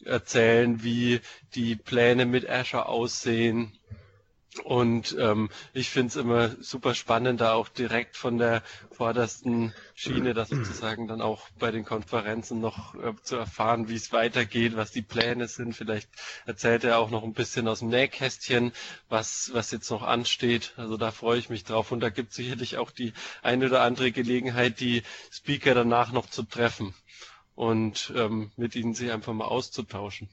erzählen, 0.04 0.84
wie 0.84 1.22
die 1.56 1.76
Pläne 1.76 2.28
mit 2.28 2.48
Azure 2.48 2.88
aussehen 2.88 3.76
und 4.64 5.16
ähm, 5.20 5.50
ich 5.74 5.90
finde 5.90 6.08
es 6.08 6.16
immer 6.16 6.50
super 6.62 6.96
spannend, 6.96 7.42
da 7.42 7.54
auch 7.54 7.68
direkt 7.68 8.16
von 8.16 8.38
der 8.38 8.64
vordersten 8.92 9.74
Schiene 9.96 10.34
das 10.34 10.50
sozusagen 10.50 11.08
dann 11.08 11.22
auch 11.22 11.50
bei 11.60 11.72
den 11.72 11.84
Konferenzen 11.84 12.62
noch 12.62 12.96
äh, 12.96 13.14
zu 13.22 13.36
erfahren, 13.36 13.90
wie 13.90 13.96
es 13.96 14.14
weitergeht, 14.14 14.76
was 14.78 14.92
die 14.92 15.02
Pläne 15.02 15.48
sind. 15.48 15.74
Vielleicht 15.74 16.10
erzählt 16.46 16.84
er 16.86 17.00
auch 17.00 17.10
noch 17.10 17.24
ein 17.24 17.34
bisschen 17.34 17.68
aus 17.68 17.80
dem 17.80 17.90
Nähkästchen, 17.90 18.72
was, 19.10 19.52
was 19.54 19.72
jetzt 19.72 19.90
noch 19.92 20.04
ansteht. 20.04 20.74
Also 20.78 20.96
da 20.98 21.12
freue 21.12 21.38
ich 21.38 21.50
mich 21.50 21.66
drauf. 21.66 21.92
Und 21.92 22.00
da 22.00 22.10
gibt 22.10 22.30
es 22.30 22.36
sicherlich 22.38 22.78
auch 22.78 22.92
die 22.92 23.14
eine 23.42 23.66
oder 23.66 23.82
andere 23.82 24.12
Gelegenheit, 24.12 24.80
die 24.80 25.04
Speaker 25.32 25.74
danach 25.76 26.12
noch 26.14 26.30
zu 26.30 26.44
treffen 26.44 26.94
und 27.56 28.14
ähm, 28.16 28.52
mit 28.56 28.76
ihnen 28.76 28.94
sich 28.94 29.12
einfach 29.12 29.34
mal 29.34 29.46
auszutauschen 29.46 30.30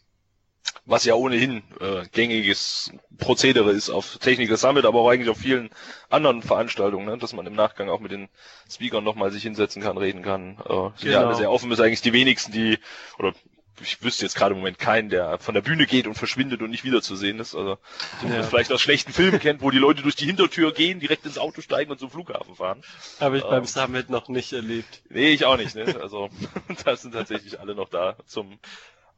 was 0.85 1.05
ja 1.05 1.15
ohnehin 1.15 1.63
äh, 1.81 2.07
gängiges 2.11 2.93
Prozedere 3.19 3.71
ist 3.71 3.91
auf 3.91 4.19
Technical 4.19 4.57
Summit, 4.57 4.85
aber 4.85 5.01
auch 5.01 5.11
eigentlich 5.11 5.29
auf 5.29 5.39
vielen 5.39 5.71
anderen 6.11 6.43
Veranstaltungen, 6.43 7.07
ne? 7.07 7.19
dass 7.19 7.33
man 7.33 7.47
im 7.47 7.55
Nachgang 7.55 7.89
auch 7.89 8.01
mit 8.01 8.11
den 8.11 8.29
Speakern 8.71 9.05
nochmal 9.05 9.31
sich 9.31 9.45
hinsetzen 9.45 9.83
kann, 9.83 9.97
reden 9.97 10.23
kann. 10.23 10.59
Äh, 10.59 10.73
sind 10.73 10.99
genau. 11.03 11.13
ja 11.13 11.27
alle 11.27 11.37
sehr 11.37 11.51
offen, 11.51 11.71
ist 11.71 11.81
eigentlich 11.81 12.03
die 12.03 12.13
wenigsten, 12.13 12.53
die, 12.53 12.79
oder 13.19 13.33
ich 13.81 14.03
wüsste 14.03 14.25
jetzt 14.25 14.35
gerade 14.35 14.53
im 14.55 14.59
Moment 14.59 14.79
keinen, 14.79 15.09
der 15.09 15.39
von 15.39 15.55
der 15.55 15.63
Bühne 15.63 15.87
geht 15.87 16.07
und 16.07 16.15
verschwindet 16.15 16.63
und 16.63 16.71
nicht 16.71 16.85
wiederzusehen 16.85 17.39
ist. 17.39 17.55
Also 17.55 17.79
so 18.21 18.29
ja. 18.29 18.43
vielleicht 18.43 18.73
aus 18.73 18.81
schlechten 18.81 19.13
Filmen 19.13 19.41
kennt, 19.41 19.63
wo 19.63 19.71
die 19.71 19.79
Leute 19.79 20.03
durch 20.03 20.15
die 20.15 20.27
Hintertür 20.27 20.73
gehen, 20.73 21.01
direkt 21.01 21.25
ins 21.27 21.39
Auto 21.39 21.61
steigen 21.61 21.91
und 21.91 21.99
zum 21.99 22.11
Flughafen 22.11 22.55
fahren. 22.55 22.83
Habe 23.21 23.39
ich 23.39 23.45
ähm, 23.45 23.51
beim 23.51 23.65
Summit 23.65 24.11
noch 24.11 24.29
nicht 24.29 24.53
erlebt. 24.53 25.03
Nee, 25.09 25.31
ich 25.31 25.45
auch 25.45 25.57
nicht. 25.57 25.75
Ne? 25.75 25.97
Also 26.01 26.29
das 26.85 27.03
sind 27.03 27.13
tatsächlich 27.13 27.61
alle 27.61 27.75
noch 27.75 27.89
da 27.89 28.17
zum 28.27 28.59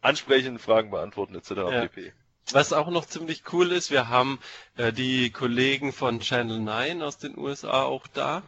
ansprechen, 0.04 0.58
Fragen 0.58 0.90
beantworten 0.90 1.34
etc. 1.34 1.50
Ja. 1.50 1.80
pp. 1.86 2.12
Was 2.52 2.72
auch 2.72 2.90
noch 2.90 3.06
ziemlich 3.06 3.42
cool 3.52 3.72
ist, 3.72 3.90
wir 3.90 4.08
haben 4.08 4.38
äh, 4.76 4.92
die 4.92 5.30
Kollegen 5.30 5.92
von 5.92 6.20
Channel 6.20 6.60
9 6.60 7.00
aus 7.02 7.16
den 7.16 7.38
USA 7.38 7.84
auch 7.84 8.06
da, 8.06 8.42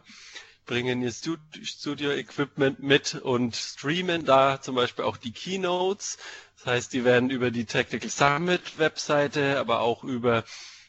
bringen 0.67 1.01
ihr 1.01 1.11
Studio-Equipment 1.11 2.79
mit 2.79 3.15
und 3.15 3.55
streamen 3.55 4.23
da 4.23 4.61
zum 4.61 4.75
Beispiel 4.75 5.05
auch 5.05 5.17
die 5.17 5.31
Keynotes. 5.31 6.19
Das 6.57 6.67
heißt, 6.67 6.93
die 6.93 7.05
werden 7.05 7.31
über 7.31 7.49
die 7.49 7.65
Technical 7.65 8.09
Summit 8.09 8.77
Webseite, 8.77 9.59
aber 9.59 9.79
auch 9.79 10.03
über 10.03 10.43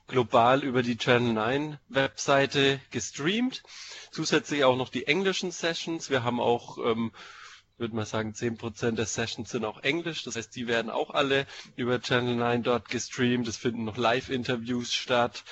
global 0.09 0.65
über 0.65 0.83
die 0.83 0.97
Channel 0.99 1.33
9 1.33 1.79
Webseite 1.89 2.81
gestreamt. 2.91 3.63
Zusätzlich 4.11 4.65
auch 4.65 4.77
noch 4.77 4.89
die 4.89 5.07
englischen 5.07 5.51
Sessions. 5.51 6.11
Wir 6.11 6.25
haben 6.25 6.41
auch 6.41 6.79
ähm, 6.79 7.13
würde 7.79 7.95
mal 7.95 8.07
sagen, 8.07 8.33
10% 8.33 8.93
der 8.93 9.07
Sessions 9.07 9.51
sind 9.51 9.65
auch 9.65 9.83
Englisch. 9.83 10.25
Das 10.25 10.37
heißt, 10.37 10.55
die 10.55 10.67
werden 10.67 10.91
auch 10.91 11.11
alle 11.11 11.47
über 11.77 12.01
Channel 12.01 12.37
9 12.37 12.63
dort 12.63 12.89
gestreamt. 12.89 13.47
Es 13.49 13.57
finden 13.57 13.85
noch 13.85 13.97
Live-Interviews 13.97 14.93
statt. 14.93 15.45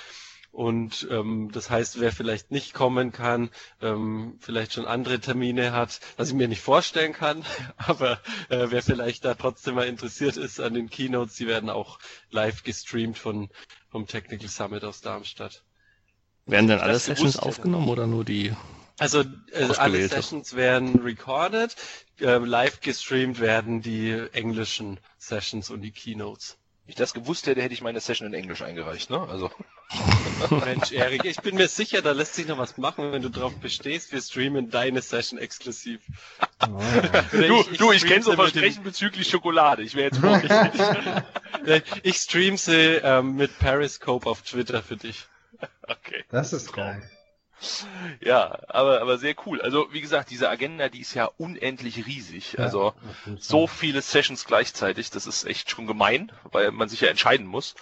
Und 0.51 1.07
ähm, 1.11 1.51
das 1.51 1.69
heißt, 1.69 1.99
wer 1.99 2.11
vielleicht 2.11 2.49
nicht 2.51 2.73
kommen 2.73 3.11
kann, 3.11 3.51
ähm, 3.79 4.37
vielleicht 4.39 4.73
schon 4.73 4.85
andere 4.87 5.19
Termine 5.19 5.71
hat, 5.71 5.99
was 6.15 6.29
ich 6.29 6.33
mir 6.33 6.47
nicht 6.47 6.61
vorstellen 6.61 7.13
kann, 7.13 7.45
aber 7.77 8.13
äh, 8.49 8.65
wer 8.69 8.81
vielleicht 8.81 9.23
da 9.23 9.35
trotzdem 9.35 9.75
mal 9.75 9.85
interessiert 9.87 10.35
ist 10.37 10.59
an 10.59 10.73
den 10.73 10.89
Keynotes, 10.89 11.35
die 11.35 11.45
werden 11.47 11.69
auch 11.69 11.99
live 12.31 12.63
gestreamt 12.63 13.19
von 13.19 13.49
vom 13.89 14.07
Technical 14.07 14.47
Summit 14.47 14.83
aus 14.83 15.01
Darmstadt. 15.01 15.63
Werden 16.47 16.67
denn 16.67 16.79
alle 16.79 16.97
Sessions 16.97 17.37
aufgenommen 17.37 17.89
oder 17.89 18.07
nur 18.07 18.25
die 18.25 18.55
also 18.99 19.21
äh, 19.51 19.67
alle 19.77 20.07
Sessions 20.07 20.55
werden 20.55 20.99
recorded, 21.03 21.75
äh, 22.19 22.37
live 22.37 22.81
gestreamt 22.81 23.39
werden 23.39 23.81
die 23.81 24.11
englischen 24.33 24.99
Sessions 25.17 25.69
und 25.69 25.81
die 25.81 25.91
Keynotes. 25.91 26.57
Wenn 26.85 26.91
ich 26.91 26.95
das 26.95 27.13
gewusst 27.13 27.47
hätte, 27.47 27.61
hätte 27.61 27.73
ich 27.73 27.81
meine 27.81 27.99
Session 27.99 28.27
in 28.27 28.33
Englisch 28.33 28.61
eingereicht, 28.61 29.09
ne? 29.09 29.19
Also. 29.29 29.51
Mensch, 30.65 30.91
Erik, 30.91 31.25
ich 31.25 31.37
bin 31.41 31.55
mir 31.55 31.67
sicher, 31.67 32.01
da 32.01 32.11
lässt 32.11 32.35
sich 32.35 32.47
noch 32.47 32.57
was 32.57 32.77
machen, 32.77 33.11
wenn 33.11 33.21
du 33.21 33.29
drauf 33.29 33.53
bestehst. 33.57 34.11
Wir 34.11 34.21
streamen 34.21 34.69
deine 34.69 35.01
Session 35.01 35.37
exklusiv. 35.37 36.01
Oh. 36.61 36.79
du, 37.31 37.41
ich, 37.41 37.71
ich, 37.71 37.77
du, 37.77 37.91
ich 37.91 38.05
kenne 38.05 38.23
so 38.23 38.33
Versprechen 38.33 38.83
bezüglich 38.83 39.29
Schokolade. 39.29 39.83
Ich 39.83 39.95
wäre 39.95 40.05
jetzt 40.05 40.19
vorsichtig. 40.19 41.83
ich 42.03 42.17
stream 42.17 42.57
sie 42.57 42.99
ähm, 43.03 43.35
mit 43.35 43.59
Periscope 43.59 44.29
auf 44.29 44.41
Twitter 44.41 44.81
für 44.81 44.97
dich. 44.97 45.27
Okay. 45.83 46.23
Das 46.29 46.53
ist 46.53 46.73
geil. 46.73 47.01
Ja, 48.21 48.59
aber, 48.67 49.01
aber 49.01 49.17
sehr 49.17 49.35
cool. 49.45 49.61
Also, 49.61 49.87
wie 49.91 50.01
gesagt, 50.01 50.29
diese 50.29 50.49
Agenda, 50.49 50.89
die 50.89 51.01
ist 51.01 51.13
ja 51.13 51.25
unendlich 51.37 52.05
riesig. 52.05 52.53
Ja, 52.53 52.65
also, 52.65 52.93
so 53.39 53.67
viele 53.67 54.01
Sessions 54.01 54.45
gleichzeitig, 54.45 55.09
das 55.09 55.25
ist 55.25 55.45
echt 55.45 55.71
schon 55.71 55.87
gemein, 55.87 56.31
weil 56.51 56.71
man 56.71 56.87
sich 56.87 57.01
ja 57.01 57.09
entscheiden 57.09 57.47
muss. 57.47 57.75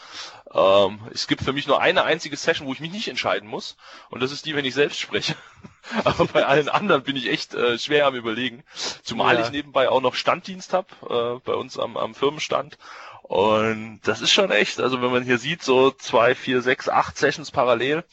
Ähm, 0.54 1.00
es 1.14 1.28
gibt 1.28 1.42
für 1.42 1.54
mich 1.54 1.68
nur 1.68 1.82
eine 1.82 2.04
einzige 2.04 2.38
Session, 2.38 2.68
wo 2.68 2.74
ich 2.74 2.80
mich 2.80 2.92
nicht 2.92 3.10
entscheiden 3.10 3.50
muss. 3.50 3.76
Und 4.10 4.24
das 4.24 4.32
ist 4.32 4.46
die, 4.46 4.56
wenn 4.56 4.66
ich 4.66 4.74
selbst 4.74 5.00
spreche. 5.00 5.36
aber 6.06 6.26
bei 6.26 6.46
allen 6.46 6.70
anderen 6.70 7.04
bin 7.04 7.18
ich 7.18 7.30
echt 7.30 7.54
äh, 7.54 7.78
schwer 7.78 8.08
am 8.08 8.16
überlegen. 8.16 8.64
Zumal 9.04 9.36
ja. 9.36 9.42
ich 9.42 9.52
nebenbei 9.52 9.90
auch 9.90 10.02
noch 10.02 10.16
Standdienst 10.16 10.74
habe, 10.74 10.88
äh, 11.04 11.40
bei 11.46 11.54
uns 11.54 11.78
am, 11.78 11.98
am 11.98 12.16
Firmenstand. 12.16 12.78
Und 13.24 14.02
das 14.04 14.22
ist 14.22 14.32
schon 14.32 14.52
echt, 14.52 14.80
also 14.80 15.02
wenn 15.02 15.12
man 15.12 15.24
hier 15.24 15.40
sieht, 15.40 15.64
so 15.64 15.90
zwei, 15.92 16.36
vier, 16.36 16.62
sechs, 16.62 16.88
acht 16.88 17.18
Sessions 17.18 17.50
parallel, 17.50 18.04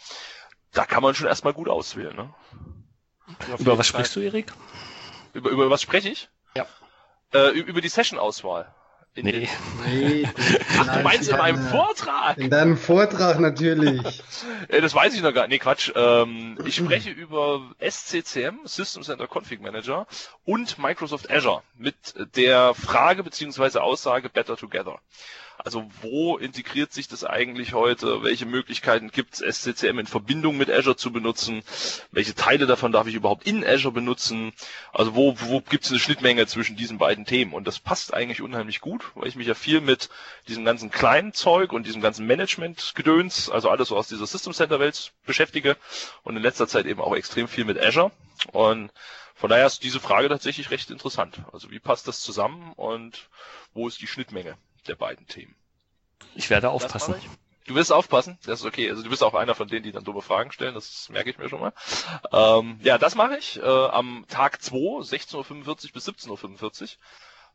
da 0.73 0.85
kann 0.85 1.02
man 1.02 1.14
schon 1.14 1.26
erstmal 1.26 1.52
gut 1.52 1.69
auswählen. 1.69 2.17
Ne? 2.17 2.35
Über 3.59 3.79
was 3.79 3.87
sprichst 3.87 4.17
du, 4.17 4.21
Erik? 4.21 4.52
Über, 5.33 5.50
über 5.50 5.71
was 5.71 5.83
spreche 5.83 6.09
ich? 6.09 6.29
Ja. 6.57 6.67
Äh, 7.33 7.50
über 7.50 7.81
die 7.81 7.88
Session-Auswahl. 7.88 8.75
Nee. 9.14 9.47
nee 9.87 10.26
Ach, 10.79 10.97
du 10.97 11.02
meinst 11.02 11.29
in 11.29 11.37
meinem 11.37 11.62
Vortrag? 11.69 12.38
In 12.38 12.49
deinem 12.49 12.76
Vortrag 12.76 13.38
natürlich. 13.41 14.23
Äh, 14.69 14.81
das 14.81 14.95
weiß 14.95 15.14
ich 15.14 15.23
noch 15.23 15.35
gar 15.35 15.43
nicht. 15.43 15.50
Nee, 15.50 15.59
Quatsch. 15.59 15.91
Ähm, 15.95 16.57
ich 16.64 16.76
spreche 16.76 17.11
über 17.11 17.73
SCCM, 17.81 18.61
System 18.64 19.02
Center 19.02 19.26
Config 19.26 19.61
Manager 19.61 20.07
und 20.45 20.79
Microsoft 20.79 21.31
Azure 21.31 21.62
mit 21.76 21.97
der 22.37 22.75
Frage 22.75 23.25
beziehungsweise 23.25 23.83
Aussage 23.83 24.29
Better 24.29 24.57
Together. 24.57 25.00
Also 25.64 25.88
wo 26.00 26.38
integriert 26.38 26.92
sich 26.92 27.07
das 27.07 27.25
eigentlich 27.25 27.73
heute? 27.73 28.25
Welche 28.25 28.47
Möglichkeiten 28.47 29.11
gibt 29.11 29.40
es, 29.40 29.59
SCCM 29.59 30.00
in 30.00 30.07
Verbindung 30.07 30.57
mit 30.57 30.69
Azure 30.69 30.97
zu 30.97 31.12
benutzen? 31.12 31.62
Welche 32.11 32.35
Teile 32.35 32.66
davon 32.66 32.90
darf 32.90 33.07
ich 33.07 33.14
überhaupt 33.14 33.47
in 33.47 33.64
Azure 33.64 33.92
benutzen? 33.92 34.52
Also 34.92 35.14
wo, 35.14 35.37
wo 35.40 35.61
gibt 35.61 35.85
es 35.85 35.90
eine 35.90 36.00
Schnittmenge 36.00 36.47
zwischen 36.49 36.76
diesen 36.76 36.99
beiden 36.99 37.26
Themen? 37.26 37.52
Und 37.52 37.66
das 37.69 37.78
passt 37.78 38.12
eigentlich 38.12 38.42
unheimlich 38.42 38.81
gut, 38.81 39.04
weil 39.14 39.28
ich 39.28 39.37
mich 39.37 39.47
ja 39.47 39.54
viel 39.54 39.81
mit 39.81 40.09
diesem 40.49 40.64
ganzen 40.64 40.90
kleinen 40.90 41.33
Zeug 41.33 41.73
und 41.73 41.87
diesem 41.87 42.02
ganzen 42.02 42.26
Management-Gedöns, 42.26 43.49
also 43.49 43.71
alles 43.71 43.88
so 43.88 43.97
aus 43.97 44.09
dieser 44.09 44.26
System 44.26 44.52
Center 44.52 44.81
Welt 44.81 45.12
beschäftige 45.26 45.76
und 46.25 46.37
in 46.37 46.42
letzter 46.42 46.66
Zeit 46.66 46.87
eben 46.87 47.00
auch 47.00 47.14
extrem 47.14 47.47
viel 47.47 47.64
mit 47.64 47.78
Azure. 47.78 48.11
Und 48.50 48.90
von 49.37 49.49
daher 49.49 49.66
ist 49.66 49.85
diese 49.85 50.00
Frage 50.00 50.28
tatsächlich 50.28 50.73
recht 50.73 50.90
interessant. 50.90 51.40
Also 51.52 51.71
wie 51.71 51.78
passt 51.78 52.09
das 52.09 52.21
zusammen 52.21 52.73
und 52.75 53.28
wo 53.75 53.87
ist 53.87 54.00
die 54.00 54.09
Schnittmenge? 54.09 54.57
Der 54.89 54.97
beiden 54.97 55.27
Themen. 55.27 55.55
Ich 56.35 56.51
werde 56.51 56.71
aufpassen. 56.71 57.15
Du 57.67 57.77
wirst 57.77 57.93
aufpassen, 57.93 58.39
das 58.45 58.61
ist 58.61 58.67
okay. 58.67 58.91
Also 58.91 59.05
du 59.05 59.11
bist 59.11 59.23
auch 59.23 59.35
einer 59.35 59.55
von 59.55 59.69
denen, 59.69 59.85
die 59.85 59.93
dann 59.93 60.03
dumme 60.03 60.21
Fragen 60.21 60.51
stellen, 60.51 60.75
das 60.75 61.09
merke 61.11 61.31
ich 61.31 61.39
mir 61.39 61.49
schon 61.49 61.61
mal. 61.61 61.73
Ähm, 62.33 62.81
ja, 62.83 62.99
das 62.99 63.15
mache 63.15 63.37
ich 63.37 63.59
äh, 63.61 63.62
am 63.62 64.25
Tag 64.29 64.61
2, 64.61 64.77
16.45 64.77 65.37
Uhr 65.37 65.93
bis 65.93 66.09
17.45 66.09 66.97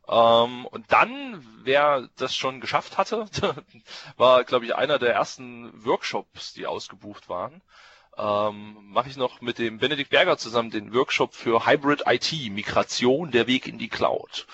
Uhr. 0.06 0.44
Ähm, 0.44 0.64
und 0.64 0.90
dann, 0.90 1.46
wer 1.62 2.08
das 2.16 2.34
schon 2.34 2.62
geschafft 2.62 2.96
hatte, 2.96 3.26
war, 4.16 4.44
glaube 4.44 4.64
ich, 4.64 4.74
einer 4.74 4.98
der 4.98 5.12
ersten 5.12 5.84
Workshops, 5.84 6.54
die 6.54 6.66
ausgebucht 6.66 7.28
waren 7.28 7.60
ähm, 8.18 8.76
mache 8.90 9.08
ich 9.08 9.16
noch 9.16 9.40
mit 9.40 9.58
dem 9.58 9.78
Benedikt 9.78 10.10
Berger 10.10 10.36
zusammen 10.38 10.70
den 10.70 10.92
Workshop 10.92 11.34
für 11.34 11.66
Hybrid 11.66 12.02
IT, 12.06 12.32
Migration, 12.50 13.30
der 13.30 13.46
Weg 13.46 13.66
in 13.68 13.78
die 13.78 13.88
Cloud. 13.88 14.46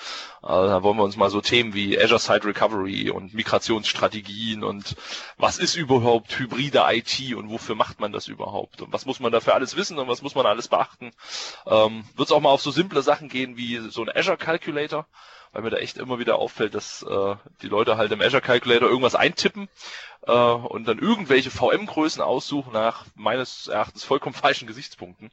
Äh, 0.42 0.48
da 0.48 0.82
wollen 0.82 0.98
wir 0.98 1.04
uns 1.04 1.16
mal 1.16 1.30
so 1.30 1.40
Themen 1.40 1.72
wie 1.72 1.98
Azure 1.98 2.18
Site 2.18 2.44
Recovery 2.44 3.10
und 3.10 3.32
Migrationsstrategien 3.32 4.62
und 4.62 4.96
was 5.38 5.58
ist 5.58 5.76
überhaupt 5.76 6.38
hybride 6.38 6.84
IT 6.88 7.34
und 7.34 7.50
wofür 7.50 7.74
macht 7.74 8.00
man 8.00 8.12
das 8.12 8.28
überhaupt 8.28 8.82
und 8.82 8.92
was 8.92 9.06
muss 9.06 9.20
man 9.20 9.32
dafür 9.32 9.54
alles 9.54 9.76
wissen 9.76 9.98
und 9.98 10.08
was 10.08 10.20
muss 10.20 10.34
man 10.34 10.46
alles 10.46 10.68
beachten. 10.68 11.12
Ähm, 11.66 12.04
Wird 12.16 12.28
es 12.28 12.32
auch 12.32 12.40
mal 12.40 12.50
auf 12.50 12.60
so 12.62 12.70
simple 12.70 13.02
Sachen 13.02 13.28
gehen 13.28 13.56
wie 13.56 13.78
so 13.90 14.02
ein 14.02 14.10
Azure 14.14 14.36
Calculator 14.36 15.06
weil 15.54 15.62
mir 15.62 15.70
da 15.70 15.76
echt 15.76 15.98
immer 15.98 16.18
wieder 16.18 16.38
auffällt, 16.38 16.74
dass 16.74 17.02
äh, 17.08 17.36
die 17.62 17.68
Leute 17.68 17.96
halt 17.96 18.10
im 18.10 18.20
Azure 18.20 18.42
Calculator 18.42 18.88
irgendwas 18.88 19.14
eintippen 19.14 19.68
äh, 20.26 20.32
und 20.32 20.86
dann 20.86 20.98
irgendwelche 20.98 21.50
VM-Größen 21.50 22.22
aussuchen 22.22 22.72
nach 22.72 23.06
meines 23.14 23.68
Erachtens 23.68 24.04
vollkommen 24.04 24.34
falschen 24.34 24.66
Gesichtspunkten. 24.66 25.30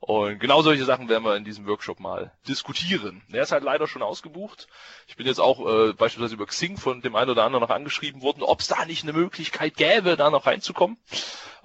Und 0.00 0.38
genau 0.38 0.62
solche 0.62 0.84
Sachen 0.84 1.08
werden 1.08 1.24
wir 1.24 1.36
in 1.36 1.44
diesem 1.44 1.66
Workshop 1.66 2.00
mal 2.00 2.30
diskutieren. 2.46 3.22
Der 3.28 3.42
ist 3.42 3.52
halt 3.52 3.64
leider 3.64 3.88
schon 3.88 4.02
ausgebucht. 4.02 4.68
Ich 5.08 5.16
bin 5.16 5.26
jetzt 5.26 5.40
auch 5.40 5.60
äh, 5.60 5.92
beispielsweise 5.94 6.34
über 6.34 6.46
Xing 6.46 6.76
von 6.76 7.00
dem 7.00 7.16
einen 7.16 7.30
oder 7.30 7.44
anderen 7.44 7.62
noch 7.62 7.74
angeschrieben 7.74 8.22
worden, 8.22 8.42
ob 8.42 8.60
es 8.60 8.68
da 8.68 8.84
nicht 8.84 9.02
eine 9.04 9.14
Möglichkeit 9.14 9.76
gäbe, 9.76 10.16
da 10.16 10.30
noch 10.30 10.46
reinzukommen. 10.46 10.98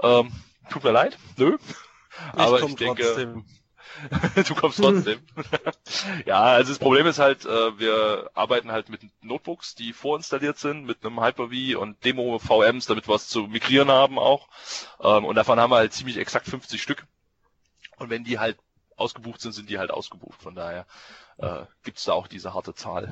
Ähm, 0.01 0.31
tut 0.69 0.83
mir 0.83 0.91
leid, 0.91 1.17
nö. 1.37 1.57
Ich 2.33 2.39
Aber 2.39 2.61
ich 2.61 2.75
denke, 2.75 3.03
trotzdem. 3.03 3.45
du 4.47 4.55
kommst 4.55 4.79
trotzdem. 4.79 5.19
ja, 6.25 6.41
also 6.41 6.71
das 6.71 6.79
Problem 6.79 7.07
ist 7.07 7.19
halt, 7.19 7.45
äh, 7.45 7.79
wir 7.79 8.29
arbeiten 8.33 8.71
halt 8.71 8.89
mit 8.89 9.01
Notebooks, 9.21 9.75
die 9.75 9.93
vorinstalliert 9.93 10.57
sind, 10.57 10.85
mit 10.85 11.05
einem 11.05 11.23
Hyper-V 11.23 11.79
und 11.79 12.03
Demo-VMs, 12.03 12.85
damit 12.85 13.07
wir 13.07 13.15
es 13.15 13.27
zu 13.27 13.43
migrieren 13.43 13.89
haben 13.89 14.17
auch. 14.19 14.47
Ähm, 15.01 15.25
und 15.25 15.35
davon 15.35 15.59
haben 15.59 15.71
wir 15.71 15.77
halt 15.77 15.93
ziemlich 15.93 16.17
exakt 16.17 16.47
50 16.47 16.81
Stück. 16.81 17.05
Und 17.97 18.09
wenn 18.09 18.23
die 18.23 18.39
halt 18.39 18.57
ausgebucht 18.95 19.41
sind, 19.41 19.51
sind 19.51 19.69
die 19.69 19.79
halt 19.79 19.91
ausgebucht. 19.91 20.41
Von 20.41 20.55
daher 20.55 20.85
äh, 21.37 21.63
gibt's 21.83 22.05
da 22.05 22.13
auch 22.13 22.27
diese 22.27 22.53
harte 22.53 22.73
Zahl. 22.73 23.11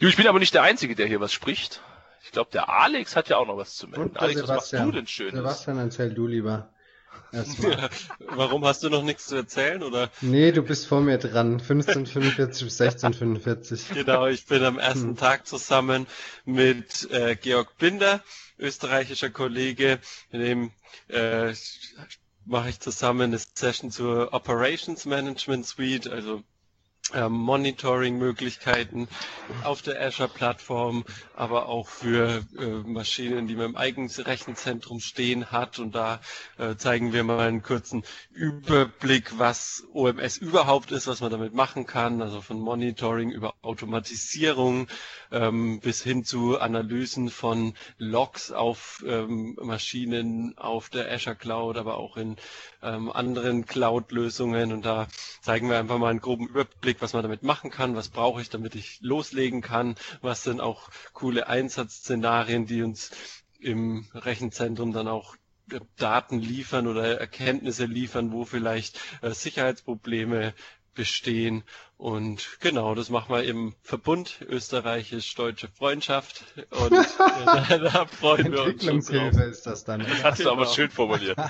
Jo, 0.00 0.08
ich 0.08 0.16
bin 0.16 0.26
aber 0.26 0.38
nicht 0.38 0.54
der 0.54 0.62
Einzige, 0.62 0.94
der 0.94 1.06
hier 1.06 1.20
was 1.20 1.32
spricht. 1.32 1.82
Ich 2.24 2.32
glaube, 2.32 2.50
der 2.52 2.68
Alex 2.68 3.16
hat 3.16 3.28
ja 3.28 3.38
auch 3.38 3.46
noch 3.46 3.56
was 3.56 3.76
zu 3.76 3.88
melden. 3.88 4.16
Alex, 4.16 4.42
was 4.42 4.48
machst 4.48 4.72
du 4.72 4.92
denn 4.92 5.06
Schönes? 5.06 5.34
Sebastian, 5.34 5.78
erzähl 5.78 6.12
du 6.12 6.26
lieber. 6.26 6.68
Erstmal. 7.32 7.90
Warum 8.18 8.64
hast 8.64 8.82
du 8.82 8.90
noch 8.90 9.02
nichts 9.02 9.26
zu 9.26 9.36
erzählen? 9.36 9.82
Oder 9.82 10.10
Nee, 10.20 10.52
du 10.52 10.62
bist 10.62 10.86
vor 10.86 11.00
mir 11.00 11.18
dran. 11.18 11.60
1545 11.60 12.64
bis 12.64 12.80
1645. 12.80 13.88
genau, 13.92 14.26
ich 14.26 14.46
bin 14.46 14.62
am 14.64 14.78
ersten 14.78 15.10
Hm. 15.10 15.16
Tag 15.16 15.46
zusammen 15.46 16.06
mit 16.44 17.10
äh, 17.10 17.36
Georg 17.36 17.76
Binder, 17.78 18.22
österreichischer 18.58 19.30
Kollege, 19.30 19.98
mit 20.32 20.40
dem 20.42 20.70
äh, 21.08 21.52
mache 22.46 22.70
ich 22.70 22.80
zusammen 22.80 23.22
eine 23.22 23.38
Session 23.38 23.90
zur 23.90 24.32
Operations 24.32 25.04
Management 25.04 25.66
Suite, 25.66 26.08
also 26.08 26.42
ähm, 27.14 27.32
Monitoring-Möglichkeiten 27.32 29.08
auf 29.64 29.82
der 29.82 30.00
Azure-Plattform, 30.00 31.04
aber 31.34 31.68
auch 31.68 31.88
für 31.88 32.44
äh, 32.58 32.66
Maschinen, 32.66 33.46
die 33.46 33.56
man 33.56 33.66
im 33.66 33.76
eigenen 33.76 34.10
Rechenzentrum 34.10 35.00
stehen 35.00 35.50
hat. 35.50 35.78
Und 35.78 35.94
da 35.94 36.20
äh, 36.58 36.76
zeigen 36.76 37.12
wir 37.12 37.24
mal 37.24 37.40
einen 37.40 37.62
kurzen 37.62 38.04
Überblick, 38.32 39.38
was 39.38 39.84
OMS 39.92 40.36
überhaupt 40.38 40.90
ist, 40.92 41.06
was 41.06 41.20
man 41.20 41.30
damit 41.30 41.54
machen 41.54 41.86
kann. 41.86 42.22
Also 42.22 42.40
von 42.40 42.58
Monitoring 42.60 43.30
über 43.30 43.54
Automatisierung 43.62 44.88
ähm, 45.30 45.80
bis 45.80 46.02
hin 46.02 46.24
zu 46.24 46.58
Analysen 46.60 47.30
von 47.30 47.74
Logs 47.98 48.52
auf 48.52 49.04
ähm, 49.06 49.56
Maschinen 49.62 50.56
auf 50.58 50.88
der 50.90 51.10
Azure 51.12 51.36
Cloud, 51.36 51.76
aber 51.76 51.96
auch 51.98 52.16
in 52.16 52.36
ähm, 52.82 53.10
anderen 53.10 53.66
Cloud-Lösungen. 53.66 54.72
Und 54.72 54.84
da 54.84 55.08
zeigen 55.40 55.68
wir 55.68 55.78
einfach 55.78 55.98
mal 55.98 56.10
einen 56.10 56.20
groben 56.20 56.48
Überblick, 56.48 57.00
was 57.00 57.12
man 57.12 57.22
damit 57.22 57.42
machen 57.42 57.70
kann, 57.70 57.96
was 57.96 58.08
brauche 58.08 58.40
ich, 58.40 58.50
damit 58.50 58.74
ich 58.74 58.98
loslegen 59.00 59.60
kann, 59.60 59.96
was 60.20 60.42
sind 60.42 60.60
auch 60.60 60.90
coole 61.12 61.48
Einsatzszenarien, 61.48 62.66
die 62.66 62.82
uns 62.82 63.10
im 63.60 64.06
Rechenzentrum 64.14 64.92
dann 64.92 65.08
auch 65.08 65.36
Daten 65.96 66.38
liefern 66.38 66.86
oder 66.86 67.20
Erkenntnisse 67.20 67.84
liefern, 67.84 68.32
wo 68.32 68.44
vielleicht 68.44 68.98
äh, 69.20 69.32
Sicherheitsprobleme 69.32 70.54
bestehen. 70.94 71.62
Und 71.98 72.58
genau, 72.60 72.94
das 72.94 73.10
machen 73.10 73.34
wir 73.34 73.42
im 73.42 73.74
Verbund 73.82 74.40
österreichisch-deutsche 74.48 75.66
Freundschaft. 75.68 76.44
Und 76.70 76.92
äh, 76.92 77.44
da, 77.44 77.78
da 77.78 78.06
freuen 78.06 78.52
wir 78.52 78.62
uns 78.62 78.84
schon 78.84 79.00
drauf. 79.04 79.34
Entwicklungshilfe 79.34 79.42
ist 79.42 79.66
das 79.66 79.84
dann. 79.84 80.06
Hast 80.22 80.44
du 80.44 80.48
aber 80.50 80.62
Genau. 80.62 80.72
schön 80.74 80.90
formuliert. 80.90 81.38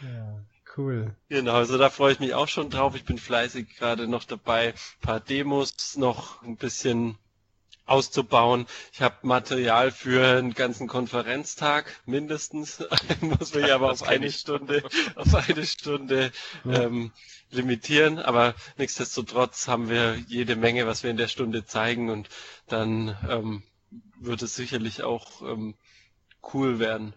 Ja, 0.00 0.44
cool. 0.76 1.16
Genau, 1.30 1.54
also 1.54 1.78
da 1.78 1.88
freue 1.88 2.12
ich 2.12 2.20
mich 2.20 2.34
auch 2.34 2.48
schon 2.48 2.68
drauf. 2.68 2.94
Ich 2.96 3.04
bin 3.04 3.16
fleißig 3.16 3.76
gerade 3.76 4.06
noch 4.06 4.24
dabei, 4.24 4.68
ein 4.74 5.00
paar 5.00 5.20
Demos 5.20 5.96
noch 5.96 6.42
ein 6.42 6.56
bisschen 6.56 7.16
auszubauen. 7.86 8.66
Ich 8.92 9.02
habe 9.02 9.16
Material 9.22 9.90
für 9.90 10.38
einen 10.38 10.54
ganzen 10.54 10.88
Konferenztag 10.88 12.00
mindestens. 12.06 12.82
Muss 13.20 13.54
mich 13.54 13.72
aber 13.72 13.88
Das 13.88 14.02
auf 14.02 14.08
eine 14.08 14.26
ich. 14.26 14.36
Stunde, 14.36 14.82
auf 15.16 15.34
eine 15.34 15.66
Stunde 15.66 16.32
Ja. 16.64 16.82
ähm, 16.84 17.12
limitieren. 17.50 18.18
Aber 18.18 18.54
nichtsdestotrotz 18.78 19.68
haben 19.68 19.88
wir 19.88 20.16
jede 20.28 20.56
Menge, 20.56 20.86
was 20.86 21.02
wir 21.02 21.10
in 21.10 21.16
der 21.16 21.28
Stunde 21.28 21.64
zeigen 21.64 22.10
und 22.10 22.28
dann 22.68 23.16
ähm, 23.28 23.62
wird 24.18 24.42
es 24.42 24.54
sicherlich 24.56 25.02
auch 25.02 25.42
ähm, 25.42 25.74
cool 26.52 26.78
werden. 26.78 27.14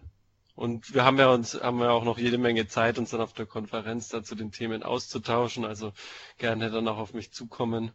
Und 0.54 0.92
wir 0.92 1.04
haben 1.04 1.18
ja 1.18 1.28
uns, 1.28 1.54
haben 1.54 1.80
ja 1.80 1.90
auch 1.90 2.04
noch 2.04 2.18
jede 2.18 2.36
Menge 2.36 2.66
Zeit, 2.66 2.98
uns 2.98 3.10
dann 3.10 3.20
auf 3.20 3.32
der 3.32 3.46
Konferenz 3.46 4.08
da 4.08 4.22
zu 4.24 4.34
den 4.34 4.50
Themen 4.50 4.82
auszutauschen. 4.82 5.64
Also 5.64 5.92
gerne 6.38 6.70
dann 6.70 6.88
auch 6.88 6.98
auf 6.98 7.14
mich 7.14 7.32
zukommen. 7.32 7.92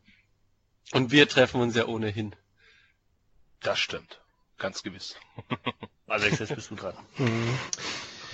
Und 0.94 1.12
wir 1.12 1.28
treffen 1.28 1.60
uns 1.62 1.76
ja 1.76 1.88
ohnehin. 1.88 2.34
Das 3.64 3.80
stimmt. 3.80 4.20
Ganz 4.60 4.84
gewiss. 4.84 5.16
Alex, 6.08 6.40
jetzt 6.40 6.56
bist 6.56 6.70
du 6.72 6.76
dran. 6.76 6.94
Mhm. 7.18 7.58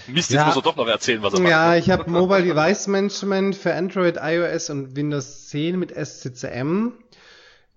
Mist, 0.07 0.31
jetzt 0.31 0.37
Ja. 0.39 0.45
muss 0.47 0.55
er 0.55 0.61
doch 0.63 0.75
noch 0.75 0.87
erzählen, 0.87 1.21
was 1.21 1.33
er 1.33 1.39
macht. 1.39 1.51
Ja, 1.51 1.75
ich 1.75 1.89
habe 1.91 2.09
Mobile 2.09 2.43
Device 2.43 2.87
Management 2.87 3.55
für 3.55 3.73
Android, 3.75 4.17
iOS 4.21 4.69
und 4.71 4.95
Windows 4.95 5.47
10 5.49 5.77
mit 5.77 5.91
SCCM. 5.91 6.93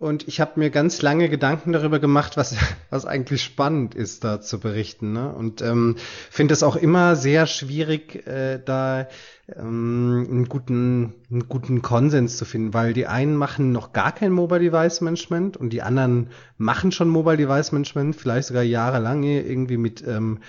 Und 0.03 0.27
ich 0.27 0.41
habe 0.41 0.59
mir 0.59 0.71
ganz 0.71 1.01
lange 1.01 1.29
Gedanken 1.29 1.71
darüber 1.71 2.01
gemacht, 2.01 2.37
was, 2.37 2.57
was 2.91 3.07
eigentlich 3.07 3.41
spannend 3.41 3.95
ist, 3.95 4.25
da 4.25 4.41
zu 4.41 4.59
berichten. 4.59 5.13
Ne? 5.13 5.33
Und 5.33 5.63
ähm, 5.63 5.95
finde 6.29 6.55
es 6.55 6.65
auch 6.65 6.75
immer 6.75 7.15
sehr 7.15 7.47
schwierig, 7.47 8.27
äh, 8.27 8.59
da 8.59 9.07
ähm, 9.47 10.27
einen, 10.29 10.49
guten, 10.49 11.15
einen 11.31 11.49
guten 11.49 11.83
Konsens 11.83 12.37
zu 12.37 12.45
finden, 12.45 12.75
weil 12.75 12.95
die 12.95 13.07
einen 13.07 13.37
machen 13.37 13.71
noch 13.71 13.93
gar 13.93 14.11
kein 14.11 14.33
Mobile 14.33 14.59
Device 14.59 15.03
Management 15.03 15.57
und 15.57 15.71
die 15.73 15.83
anderen 15.83 16.31
machen 16.59 16.91
schon 16.91 17.09
Mobile 17.09 17.37
Device 17.37 17.71
Management, 17.71 18.17
vielleicht 18.17 18.49
sogar 18.49 18.65
jahrelang 18.65 19.23
irgendwie 19.23 19.77
mit 19.77 20.05
ähm, 20.05 20.41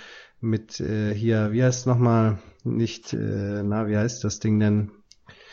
mit 0.42 0.80
äh, 0.80 1.14
hier, 1.14 1.52
wie 1.52 1.64
heißt 1.64 1.82
es 1.82 1.86
nochmal, 1.86 2.40
nicht, 2.64 3.14
äh, 3.14 3.62
na, 3.64 3.88
wie 3.88 3.98
heißt 3.98 4.24
das 4.24 4.40
Ding 4.40 4.60
denn? 4.60 4.92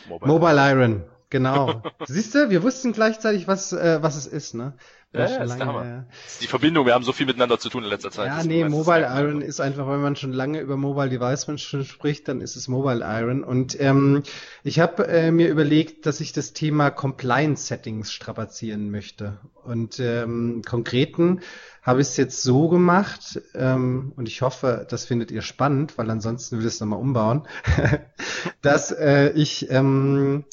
Mobile 0.08 0.56
Iron, 0.70 1.04
genau. 1.31 1.83
Siehst 2.07 2.35
du, 2.35 2.51
wir 2.51 2.62
wussten 2.62 2.93
gleichzeitig, 2.93 3.49
was, 3.49 3.73
äh, 3.73 3.99
was 4.03 4.16
es 4.16 4.27
ist, 4.27 4.55
ne? 4.55 4.75
Ja, 5.12 5.27
ja, 5.29 5.43
ist 5.43 5.59
lange 5.59 6.07
ist 6.25 6.40
die 6.40 6.47
Verbindung, 6.47 6.87
wir 6.87 6.95
haben 6.95 7.03
so 7.03 7.12
viel 7.12 7.27
miteinander 7.27 7.59
zu 7.59 7.69
tun 7.69 7.83
in 7.83 7.90
letzter 7.90 8.12
Zeit. 8.12 8.29
Ja, 8.29 8.37
Das- 8.37 8.45
nee, 8.47 8.62
ist 8.62 8.71
Mobile 8.71 9.09
einfach- 9.11 9.19
Iron 9.25 9.43
ist 9.43 9.61
einfach, 9.61 9.88
wenn 9.88 10.01
man 10.01 10.14
schon 10.14 10.33
lange 10.33 10.61
über 10.61 10.77
Mobile 10.77 11.09
Device 11.09 11.49
Management 11.49 11.88
spricht, 11.88 12.29
dann 12.29 12.40
ist 12.40 12.55
es 12.55 12.69
Mobile 12.69 13.01
Iron. 13.05 13.43
Und 13.43 13.77
ähm, 13.81 14.23
ich 14.62 14.79
habe 14.79 15.09
äh, 15.09 15.33
mir 15.33 15.49
überlegt, 15.49 16.07
dass 16.07 16.21
ich 16.21 16.33
das 16.33 16.53
Thema 16.53 16.90
Compliance 16.93 17.66
Settings 17.66 18.12
strapazieren 18.12 18.93
möchte. 18.93 19.38
Und 19.64 19.99
ähm, 19.99 20.62
konkreten 20.64 21.40
habe 21.83 22.03
ich 22.03 22.07
es 22.07 22.16
jetzt 22.16 22.45
so 22.45 22.69
gemacht, 22.69 23.40
ähm, 23.57 24.12
und 24.14 24.29
ich 24.29 24.43
hoffe, 24.43 24.87
das 24.88 25.07
findet 25.07 25.33
ihr 25.33 25.43
spannend, 25.43 25.99
weil 25.99 26.09
ansonsten 26.09 26.59
will 26.59 26.66
ich 26.66 26.75
es 26.75 26.81
nochmal 26.81 27.01
umbauen, 27.01 27.49
dass 28.62 28.93
äh, 28.93 29.31
ich 29.31 29.71
ähm, 29.71 30.45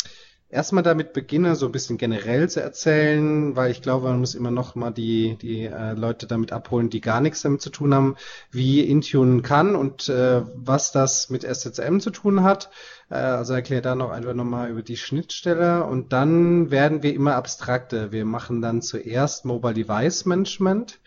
erstmal 0.58 0.82
damit 0.82 1.13
beginne, 1.13 1.56
so 1.56 1.67
ein 1.67 1.72
bisschen 1.72 2.00
generell 2.00 2.50
zu 2.50 2.62
erzählen, 2.62 3.56
weil 3.56 3.70
ich 3.70 3.84
glaube, 3.84 4.08
man 4.08 4.20
muss 4.20 4.34
immer 4.34 4.50
noch 4.50 4.74
mal 4.74 4.89
die, 4.89 5.38
die 5.39 5.65
äh, 5.65 5.93
Leute 5.93 6.26
damit 6.26 6.52
abholen, 6.52 6.89
die 6.89 7.00
gar 7.00 7.22
nichts 7.22 7.43
damit 7.43 7.62
zu 7.62 7.70
tun 7.70 7.93
haben, 7.93 8.15
wie 8.52 8.82
Intune 8.82 9.43
kann 9.43 9.76
und 9.76 10.10
äh, 10.10 10.41
was 10.56 10.91
das 10.91 11.30
mit 11.30 11.43
SCCM 11.43 12.00
zu 12.00 12.10
tun 12.10 12.41
hat. 12.41 12.72
Äh, 13.12 13.15
also 13.15 13.54
erkläre 13.54 13.84
da 13.84 13.93
noch 13.93 14.10
einfach 14.10 14.34
nochmal 14.34 14.72
über 14.72 14.82
die 14.82 14.98
Schnittstelle 14.98 15.86
und 15.86 16.12
dann 16.12 16.72
werden 16.72 17.04
wir 17.04 17.13
immer 17.13 17.36
abstrakter. 17.36 18.12
Wir 18.12 18.26
machen 18.26 18.60
dann 18.60 18.82
zuerst 18.82 19.46
Mobile 19.46 19.76
Device 19.76 20.26
Management. 20.26 21.00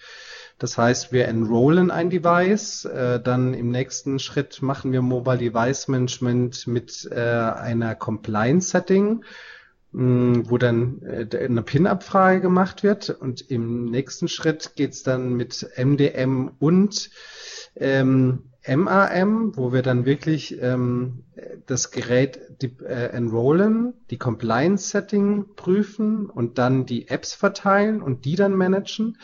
Das 0.61 0.77
heißt, 0.77 1.11
wir 1.11 1.27
enrollen 1.27 1.91
ein 1.91 2.11
Device, 2.11 2.85
äh, 2.85 3.19
dann 3.19 3.55
im 3.55 3.71
nächsten 3.71 4.19
Schritt 4.19 4.61
machen 4.61 4.93
wir 4.93 5.01
Mobile 5.01 5.39
Device 5.39 5.89
Management 5.89 6.67
mit 6.67 7.09
äh, 7.11 7.19
einer 7.19 7.95
Compliance 7.95 8.69
Setting, 8.69 9.25
mh, 9.93 10.51
wo 10.51 10.59
dann 10.59 11.01
äh, 11.01 11.45
eine 11.45 11.63
PIN-Abfrage 11.63 12.43
gemacht 12.43 12.83
wird 12.83 13.09
und 13.09 13.51
im 13.51 13.87
nächsten 13.87 14.29
Schritt 14.29 14.77
geht's 14.77 15.03
dann 15.03 15.33
mit 15.33 15.67
MDM 15.79 16.51
und 16.59 17.11
ähm, 17.77 18.51
MAM, 18.69 19.57
wo 19.57 19.73
wir 19.73 19.81
dann 19.81 20.05
wirklich 20.05 20.61
ähm, 20.61 21.25
das 21.65 21.91
Gerät 21.91 22.39
die, 22.61 22.77
äh, 22.85 23.07
enrollen, 23.13 23.95
die 24.11 24.19
Compliance 24.19 24.91
Setting 24.91 25.55
prüfen 25.57 26.29
und 26.29 26.59
dann 26.59 26.85
die 26.85 27.09
Apps 27.09 27.33
verteilen 27.33 28.03
und 28.03 28.27
die 28.27 28.37
dann 28.37 28.55
managen. 28.55 29.17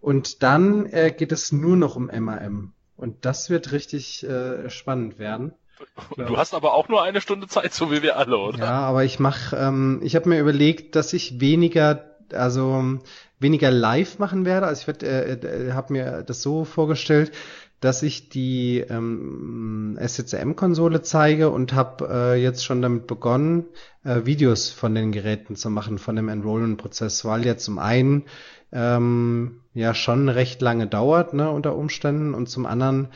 Und 0.00 0.42
dann 0.42 0.86
äh, 0.86 1.12
geht 1.16 1.32
es 1.32 1.52
nur 1.52 1.76
noch 1.76 1.96
um 1.96 2.06
MAM. 2.06 2.72
Und 2.96 3.24
das 3.24 3.50
wird 3.50 3.72
richtig 3.72 4.24
äh, 4.24 4.68
spannend 4.70 5.18
werden. 5.18 5.52
Du 6.16 6.36
hast 6.36 6.54
aber 6.54 6.74
auch 6.74 6.88
nur 6.88 7.02
eine 7.02 7.20
Stunde 7.20 7.46
Zeit, 7.46 7.72
so 7.72 7.92
wie 7.92 8.02
wir 8.02 8.16
alle, 8.16 8.36
oder? 8.36 8.58
Ja, 8.58 8.80
aber 8.80 9.04
ich 9.04 9.20
mache, 9.20 9.56
ähm, 9.56 10.00
ich 10.02 10.16
habe 10.16 10.28
mir 10.28 10.40
überlegt, 10.40 10.96
dass 10.96 11.12
ich 11.12 11.40
weniger, 11.40 12.16
also 12.32 12.98
weniger 13.38 13.70
live 13.70 14.18
machen 14.18 14.44
werde. 14.44 14.66
Also 14.66 14.80
ich 14.82 14.86
werde, 14.88 15.06
äh, 15.06 15.68
äh, 15.68 15.72
habe 15.72 15.92
mir 15.92 16.22
das 16.22 16.42
so 16.42 16.64
vorgestellt, 16.64 17.32
dass 17.80 18.02
ich 18.02 18.28
die 18.28 18.80
ähm, 18.80 19.96
SCCM-Konsole 20.04 21.02
zeige 21.02 21.50
und 21.50 21.74
habe 21.74 22.08
äh, 22.10 22.42
jetzt 22.42 22.64
schon 22.64 22.82
damit 22.82 23.06
begonnen, 23.06 23.66
äh, 24.02 24.24
Videos 24.24 24.70
von 24.70 24.94
den 24.96 25.12
Geräten 25.12 25.54
zu 25.54 25.70
machen, 25.70 25.98
von 25.98 26.16
dem 26.16 26.28
Enrollment-Prozess, 26.28 27.24
weil 27.24 27.46
ja 27.46 27.56
zum 27.56 27.78
einen 27.78 28.24
ähm, 28.72 29.60
ja 29.74 29.94
schon 29.94 30.28
recht 30.28 30.60
lange 30.60 30.86
dauert, 30.86 31.34
ne, 31.34 31.50
unter 31.50 31.76
Umständen, 31.76 32.34
und 32.34 32.48
zum 32.48 32.66
anderen 32.66 33.08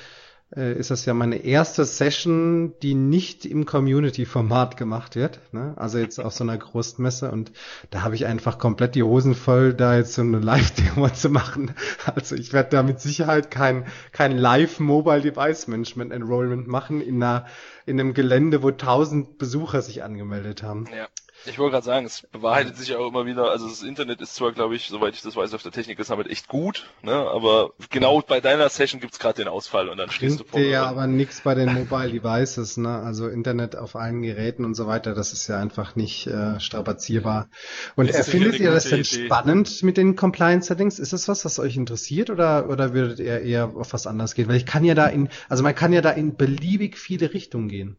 äh, 0.54 0.74
ist 0.74 0.90
das 0.90 1.06
ja 1.06 1.14
meine 1.14 1.36
erste 1.36 1.84
Session, 1.84 2.74
die 2.82 2.94
nicht 2.94 3.46
im 3.46 3.64
Community-Format 3.66 4.76
gemacht 4.76 5.16
wird. 5.16 5.40
Ne? 5.52 5.72
Also 5.76 5.98
jetzt 5.98 6.18
auf 6.18 6.34
so 6.34 6.44
einer 6.44 6.58
Großmesse 6.58 7.30
und 7.30 7.52
da 7.90 8.02
habe 8.02 8.14
ich 8.14 8.26
einfach 8.26 8.58
komplett 8.58 8.94
die 8.94 9.02
Hosen 9.02 9.34
voll, 9.34 9.72
da 9.74 9.96
jetzt 9.96 10.14
so 10.14 10.22
eine 10.22 10.38
Live-Demo 10.38 11.08
zu 11.10 11.30
machen. 11.30 11.74
Also 12.14 12.36
ich 12.36 12.52
werde 12.52 12.68
da 12.70 12.82
mit 12.82 13.00
Sicherheit 13.00 13.50
kein, 13.50 13.86
kein 14.12 14.36
Live-Mobile-Device-Management-Enrollment 14.36 16.68
machen 16.68 17.00
in 17.00 17.22
einer 17.22 17.46
in 17.86 17.98
einem 17.98 18.14
Gelände, 18.14 18.62
wo 18.62 18.70
tausend 18.70 19.38
Besucher 19.38 19.82
sich 19.82 20.02
angemeldet 20.02 20.62
haben. 20.62 20.88
Ja. 20.96 21.08
Ich 21.44 21.58
wollte 21.58 21.72
gerade 21.72 21.84
sagen, 21.84 22.06
es 22.06 22.22
bewahrheitet 22.30 22.76
sich 22.76 22.94
auch 22.94 23.08
immer 23.08 23.26
wieder, 23.26 23.50
also 23.50 23.68
das 23.68 23.82
Internet 23.82 24.20
ist 24.20 24.36
zwar, 24.36 24.52
glaube 24.52 24.76
ich, 24.76 24.86
soweit 24.86 25.14
ich 25.14 25.22
das 25.22 25.34
weiß, 25.34 25.54
auf 25.54 25.62
der 25.62 25.72
Technik 25.72 25.96
gesammelt 25.96 26.30
echt 26.30 26.46
gut, 26.46 26.86
ne? 27.02 27.12
aber 27.12 27.72
genau 27.90 28.20
bei 28.20 28.40
deiner 28.40 28.68
Session 28.68 29.00
gibt's 29.00 29.18
gerade 29.18 29.42
den 29.42 29.48
Ausfall 29.48 29.88
und 29.88 29.96
dann 29.96 30.10
stehst 30.10 30.38
du 30.38 30.44
vor. 30.44 30.60
Ja, 30.60 30.86
aber 30.86 31.08
nichts 31.08 31.40
bei 31.40 31.56
den 31.56 31.72
Mobile 31.74 32.12
Devices, 32.12 32.76
ne? 32.76 32.96
also 32.96 33.26
Internet 33.26 33.74
auf 33.74 33.96
allen 33.96 34.22
Geräten 34.22 34.64
und 34.64 34.74
so 34.74 34.86
weiter, 34.86 35.14
das 35.14 35.32
ist 35.32 35.48
ja 35.48 35.58
einfach 35.58 35.96
nicht 35.96 36.28
äh, 36.28 36.60
strapazierbar. 36.60 37.48
Und 37.96 38.08
er 38.08 38.22
findet 38.22 38.60
ihr 38.60 38.70
das 38.70 38.84
denn 38.84 39.00
Idee. 39.00 39.26
spannend 39.26 39.82
mit 39.82 39.96
den 39.96 40.14
Compliance 40.14 40.68
Settings? 40.68 41.00
Ist 41.00 41.12
das 41.12 41.26
was, 41.26 41.44
was 41.44 41.58
euch 41.58 41.76
interessiert 41.76 42.30
oder, 42.30 42.68
oder 42.68 42.94
würdet 42.94 43.18
ihr 43.18 43.40
eher 43.40 43.72
auf 43.74 43.92
was 43.92 44.06
anderes 44.06 44.34
gehen? 44.34 44.48
Weil 44.48 44.56
ich 44.56 44.66
kann 44.66 44.84
ja 44.84 44.94
da 44.94 45.06
in, 45.06 45.28
also 45.48 45.64
man 45.64 45.74
kann 45.74 45.92
ja 45.92 46.02
da 46.02 46.10
in 46.10 46.36
beliebig 46.36 46.98
viele 46.98 47.34
Richtungen 47.34 47.68
gehen. 47.72 47.96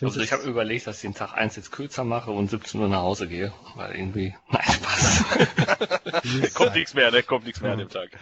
Also 0.00 0.20
ich 0.20 0.32
habe 0.32 0.42
überlegt, 0.44 0.86
dass 0.86 0.96
ich 0.96 1.02
den 1.02 1.14
Tag 1.14 1.34
1 1.34 1.56
jetzt 1.56 1.70
kürzer 1.70 2.04
mache 2.04 2.30
und 2.30 2.50
17 2.50 2.80
Uhr 2.80 2.88
nach 2.88 3.02
Hause 3.02 3.28
gehe, 3.28 3.52
weil 3.76 3.94
irgendwie, 3.94 4.34
nein, 4.50 4.62
Spaß. 4.62 6.54
kommt 6.54 6.74
nichts 6.74 6.94
mehr, 6.94 7.10
ne? 7.10 7.22
Kommt 7.22 7.44
nichts 7.44 7.60
mehr 7.60 7.72
an 7.72 7.78
dem 7.78 7.88
Tag. 7.88 8.10
Ich 8.12 8.18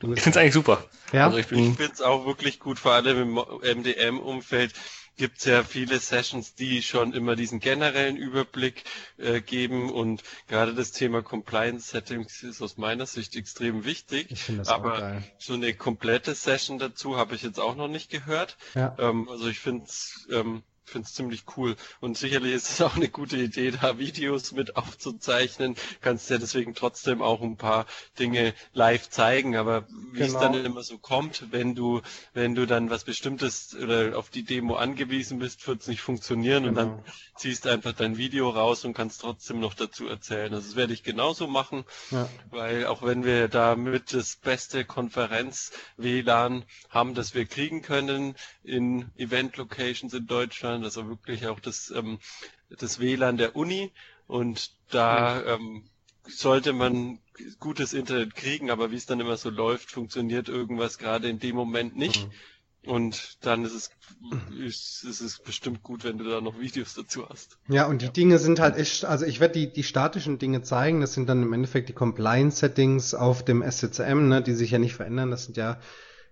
finde 0.00 0.30
es 0.30 0.36
eigentlich 0.36 0.54
super. 0.54 0.84
Ja? 1.12 1.26
Also 1.26 1.38
ich, 1.38 1.50
ich 1.50 1.76
finde 1.76 1.92
es 1.92 2.02
auch 2.02 2.26
wirklich 2.26 2.60
gut, 2.60 2.78
vor 2.78 2.92
allem 2.92 3.38
im 3.38 3.78
MDM-Umfeld 3.78 4.74
gibt 5.18 5.38
es 5.38 5.44
ja 5.44 5.62
viele 5.64 5.98
Sessions, 5.98 6.54
die 6.54 6.82
schon 6.82 7.12
immer 7.12 7.36
diesen 7.36 7.60
generellen 7.60 8.16
Überblick 8.16 8.84
äh, 9.18 9.40
geben 9.40 9.90
und 9.92 10.22
gerade 10.46 10.74
das 10.74 10.92
Thema 10.92 11.22
Compliance 11.22 11.90
Settings 11.90 12.42
ist 12.42 12.62
aus 12.62 12.78
meiner 12.78 13.04
Sicht 13.04 13.36
extrem 13.36 13.84
wichtig. 13.84 14.30
Ich 14.30 14.56
das 14.56 14.68
Aber 14.68 15.22
so 15.36 15.54
eine 15.54 15.74
komplette 15.74 16.34
Session 16.34 16.78
dazu 16.78 17.16
habe 17.16 17.34
ich 17.34 17.42
jetzt 17.42 17.60
auch 17.60 17.76
noch 17.76 17.88
nicht 17.88 18.10
gehört. 18.10 18.56
Ja. 18.74 18.96
Ähm, 18.98 19.28
also 19.28 19.48
ich 19.48 19.58
finde 19.58 19.84
es 19.84 20.26
ähm, 20.30 20.62
finde 20.88 21.06
es 21.06 21.14
ziemlich 21.14 21.44
cool. 21.56 21.76
Und 22.00 22.16
sicherlich 22.16 22.54
ist 22.54 22.70
es 22.70 22.80
auch 22.80 22.96
eine 22.96 23.08
gute 23.08 23.36
Idee, 23.36 23.70
da 23.70 23.98
Videos 23.98 24.52
mit 24.52 24.76
aufzuzeichnen. 24.76 25.76
Kannst 26.00 26.30
ja 26.30 26.38
deswegen 26.38 26.74
trotzdem 26.74 27.22
auch 27.22 27.42
ein 27.42 27.56
paar 27.56 27.86
Dinge 28.18 28.54
live 28.72 29.08
zeigen. 29.10 29.56
Aber 29.56 29.86
wie 30.12 30.20
genau. 30.20 30.26
es 30.26 30.40
dann 30.40 30.54
immer 30.54 30.82
so 30.82 30.98
kommt, 30.98 31.46
wenn 31.50 31.74
du, 31.74 32.02
wenn 32.34 32.54
du 32.54 32.66
dann 32.66 32.90
was 32.90 33.04
Bestimmtes 33.04 33.74
oder 33.74 34.18
auf 34.18 34.30
die 34.30 34.42
Demo 34.42 34.76
angewiesen 34.76 35.38
bist, 35.38 35.66
wird 35.66 35.82
es 35.82 35.88
nicht 35.88 36.00
funktionieren. 36.00 36.64
Genau. 36.64 36.68
Und 36.68 36.74
dann 36.76 36.88
genau. 37.04 37.16
ziehst 37.36 37.66
einfach 37.66 37.92
dein 37.92 38.16
Video 38.16 38.50
raus 38.50 38.84
und 38.84 38.94
kannst 38.94 39.20
trotzdem 39.20 39.60
noch 39.60 39.74
dazu 39.74 40.06
erzählen. 40.06 40.52
Also 40.52 40.68
das 40.68 40.76
werde 40.76 40.92
ich 40.92 41.02
genauso 41.02 41.46
machen, 41.46 41.84
ja. 42.10 42.28
weil 42.50 42.86
auch 42.86 43.02
wenn 43.02 43.24
wir 43.24 43.48
damit 43.48 44.12
das 44.12 44.36
beste 44.36 44.84
Konferenz-WLAN 44.84 46.64
haben, 46.90 47.14
das 47.14 47.34
wir 47.34 47.46
kriegen 47.46 47.82
können 47.82 48.34
in 48.62 49.10
Event-Locations 49.16 50.12
in 50.14 50.26
Deutschland, 50.26 50.77
sondern 50.78 50.84
das 50.84 50.96
war 50.96 51.08
wirklich 51.08 51.46
auch 51.46 51.60
das, 51.60 51.92
ähm, 51.94 52.18
das 52.70 53.00
WLAN 53.00 53.36
der 53.36 53.56
Uni 53.56 53.90
und 54.26 54.72
da 54.90 55.42
ähm, 55.42 55.84
sollte 56.26 56.72
man 56.72 57.18
gutes 57.58 57.92
Internet 57.92 58.34
kriegen, 58.34 58.70
aber 58.70 58.90
wie 58.90 58.96
es 58.96 59.06
dann 59.06 59.20
immer 59.20 59.36
so 59.36 59.50
läuft, 59.50 59.90
funktioniert 59.90 60.48
irgendwas 60.48 60.98
gerade 60.98 61.28
in 61.28 61.38
dem 61.38 61.56
Moment 61.56 61.96
nicht. 61.96 62.26
Mhm. 62.26 62.32
Und 62.90 63.44
dann 63.44 63.64
ist 63.64 63.74
es, 63.74 63.90
ist, 64.56 65.04
ist 65.04 65.20
es 65.20 65.38
bestimmt 65.40 65.82
gut, 65.82 66.04
wenn 66.04 66.16
du 66.16 66.24
da 66.24 66.40
noch 66.40 66.58
Videos 66.58 66.94
dazu 66.94 67.28
hast. 67.28 67.58
Ja, 67.68 67.86
und 67.86 68.00
die 68.00 68.06
ja. 68.06 68.12
Dinge 68.12 68.38
sind 68.38 68.60
halt 68.60 68.76
echt, 68.76 69.04
also 69.04 69.26
ich 69.26 69.40
werde 69.40 69.58
die, 69.58 69.72
die 69.72 69.82
statischen 69.82 70.38
Dinge 70.38 70.62
zeigen, 70.62 71.00
das 71.00 71.12
sind 71.12 71.28
dann 71.28 71.42
im 71.42 71.52
Endeffekt 71.52 71.88
die 71.88 71.92
Compliance-Settings 71.92 73.14
auf 73.14 73.44
dem 73.44 73.62
SCCM, 73.68 74.28
ne, 74.28 74.42
die 74.42 74.54
sich 74.54 74.70
ja 74.70 74.78
nicht 74.78 74.94
verändern, 74.94 75.30
das 75.30 75.44
sind 75.44 75.56
ja 75.56 75.80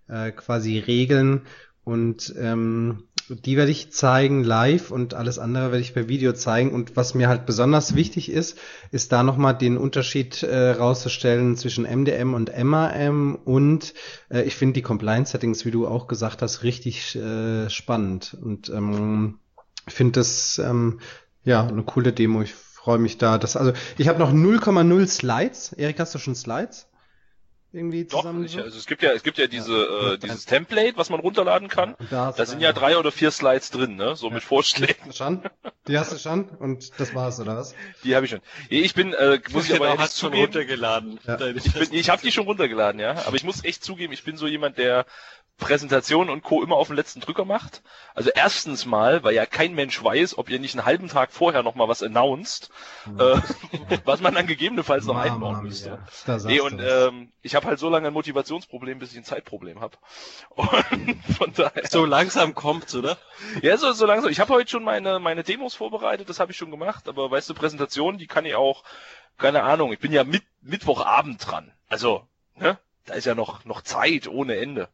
äh, 0.09 0.31
quasi 0.31 0.79
Regeln 0.79 1.47
und 1.85 2.35
ähm, 2.39 3.05
die 3.29 3.57
werde 3.57 3.71
ich 3.71 3.93
zeigen 3.93 4.45
live 4.45 4.91
und 4.91 5.15
alles 5.15 5.39
andere 5.39 5.73
werde 5.73 5.81
ich 5.81 5.95
per 5.95 6.09
Video 6.09 6.33
zeigen. 6.33 6.73
Und 6.73 6.97
was 6.97 7.15
mir 7.15 7.29
halt 7.29 7.47
besonders 7.47 7.95
wichtig 7.95 8.31
ist, 8.31 8.59
ist 8.93 9.13
da 9.13 9.23
nochmal 9.23 9.57
den 9.57 9.77
Unterschied 9.77 10.43
äh, 10.43 10.71
rauszustellen 10.71 11.57
zwischen 11.57 11.85
MDM 11.85 12.35
und 12.35 12.53
MAM. 12.57 13.37
Und 13.45 13.95
äh, 14.31 14.43
ich 14.43 14.55
finde 14.55 14.75
die 14.75 14.83
Compliance-Settings, 14.83 15.65
wie 15.65 15.71
du 15.71 15.87
auch 15.87 16.07
gesagt 16.07 16.43
hast, 16.43 16.63
richtig 16.63 17.17
äh, 17.17 17.69
spannend. 17.69 18.37
Und 18.41 18.69
ähm, 18.69 19.39
finde 19.89 20.21
das 20.21 20.59
ähm, 20.59 21.01
ja 21.45 21.67
eine 21.67 21.83
coole 21.83 22.13
Demo. 22.13 22.43
Ich 22.43 22.55
freue 22.55 22.99
mich 22.99 23.19
da. 23.19 23.39
Das, 23.39 23.57
also 23.57 23.73
ich 23.99 24.09
habe 24.09 24.19
noch 24.19 24.33
0,0 24.33 25.07
Slides. 25.09 25.73
Erik, 25.73 25.99
hast 25.99 26.15
du 26.15 26.19
schon 26.19 26.35
Slides? 26.35 26.87
Irgendwie 27.77 28.07
zusammen? 28.07 28.43
Doch, 28.43 28.51
ich, 28.51 28.59
also 28.59 28.77
es 28.77 28.87
gibt 28.87 29.03
ja, 29.03 29.13
es 29.13 29.23
gibt 29.23 29.39
ja 29.39 29.47
diese, 29.47 29.73
ja. 29.73 30.13
Äh, 30.15 30.19
dieses 30.19 30.47
Template, 30.47 30.97
was 30.97 31.11
man 31.11 31.21
runterladen 31.21 31.69
kann. 31.69 31.95
Ja, 32.11 32.33
da 32.33 32.47
sind 32.47 32.61
ja 32.61 32.73
drei 32.73 32.97
oder 32.99 33.13
vier 33.13 33.31
Slides 33.31 33.71
drin, 33.71 33.97
ne? 33.97 34.17
So 34.17 34.29
ja. 34.29 34.35
mit 34.35 34.43
Vorschlägen. 34.43 35.13
Schon? 35.13 35.43
Die 35.87 35.99
hast 35.99 36.13
du 36.13 36.19
schon? 36.19 36.49
Und 36.49 36.99
das 36.99 37.15
war's, 37.15 37.39
oder 37.39 37.57
was? 37.57 37.75
Die 38.03 38.17
habe 38.17 38.27
ich 38.27 38.31
schon. 38.31 38.41
Ich 38.69 38.95
bin, 38.95 39.13
äh, 39.13 39.41
muss 39.53 39.69
ich 39.69 39.77
aber 39.77 39.91
genau, 39.91 39.99
hast 40.01 40.19
schon 40.19 40.35
runtergeladen. 40.35 41.21
Ja. 41.27 41.39
Ich, 41.41 41.73
bin, 41.73 41.89
ich 41.93 42.11
habe 42.11 42.23
die 42.23 42.33
schon 42.33 42.47
runtergeladen, 42.47 43.01
ja. 43.01 43.25
Aber 43.27 43.37
ich 43.37 43.45
muss 43.45 43.63
echt 43.65 43.85
zugeben, 43.85 44.13
ich 44.13 44.25
bin 44.25 44.37
so 44.37 44.47
jemand, 44.47 44.79
der 44.79 45.07
Präsentation 45.59 46.29
und 46.29 46.43
Co. 46.43 46.63
immer 46.63 46.77
auf 46.77 46.89
den 46.89 46.97
letzten 46.97 47.21
Drücker 47.21 47.47
macht. 47.47 47.83
Also 48.15 48.31
erstens 48.35 48.85
mal, 48.85 49.25
weil 49.25 49.35
ja 49.35 49.47
kein 49.47 49.75
Mensch 49.75 50.03
weiß, 50.03 50.37
ob 50.37 50.51
ihr 50.51 50.59
nicht 50.59 50.75
einen 50.75 50.85
halben 50.85 51.09
Tag 51.09 51.33
vorher 51.33 51.63
noch 51.63 51.75
mal 51.75 51.89
was 51.89 52.03
announced, 52.03 52.71
äh, 53.19 53.41
was 54.05 54.21
man 54.21 54.35
dann 54.35 54.47
gegebenenfalls 54.47 55.07
noch 55.07 55.17
einbauen 55.17 55.63
müsste. 55.63 55.99
Nee, 56.45 56.61
und 56.61 56.81
ähm, 56.81 57.33
ich 57.41 57.55
habe 57.55 57.67
halt 57.67 57.79
so 57.79 57.89
lange 57.89 58.09
ein 58.09 58.13
Motivationsproblem, 58.13 58.99
bis 58.99 59.13
ich 59.13 59.19
ein 59.19 59.25
Zeitproblem 59.25 59.81
habe. 59.81 59.97
von 61.39 61.53
daher. 61.55 61.87
So 61.89 62.05
langsam 62.05 62.55
kommt's, 62.55 62.95
oder? 62.95 63.17
Ja, 63.63 63.79
so, 63.79 63.93
so 63.93 64.05
langsam. 64.05 64.31
Ich 64.31 64.41
habe 64.41 64.53
heute 64.53 64.71
schon 64.71 64.85
meine 64.85 65.19
meine 65.21 65.43
Demos 65.43 65.75
vorbereitet, 65.75 66.29
das 66.29 66.39
habe 66.39 66.53
ich 66.53 66.59
schon 66.59 66.71
gemacht, 66.71 67.09
aber 67.09 67.31
weißt 67.31 67.49
du, 67.49 67.55
Präsentationen, 67.55 68.19
die 68.19 68.27
kann 68.27 68.45
ich 68.45 68.57
auch, 68.57 68.85
keine 69.39 69.63
Ahnung, 69.63 69.93
ich 69.93 70.01
bin 70.01 70.13
ja 70.13 70.25
mit 70.25 70.43
Mittwochabend 70.61 71.47
dran. 71.47 71.73
Also, 71.89 72.27
ne? 72.57 72.79
Da 73.07 73.15
ist 73.15 73.25
ja 73.25 73.35
noch 73.35 73.65
noch 73.65 73.83
Zeit 73.83 74.27
ohne 74.27 74.57
Ende. 74.57 74.89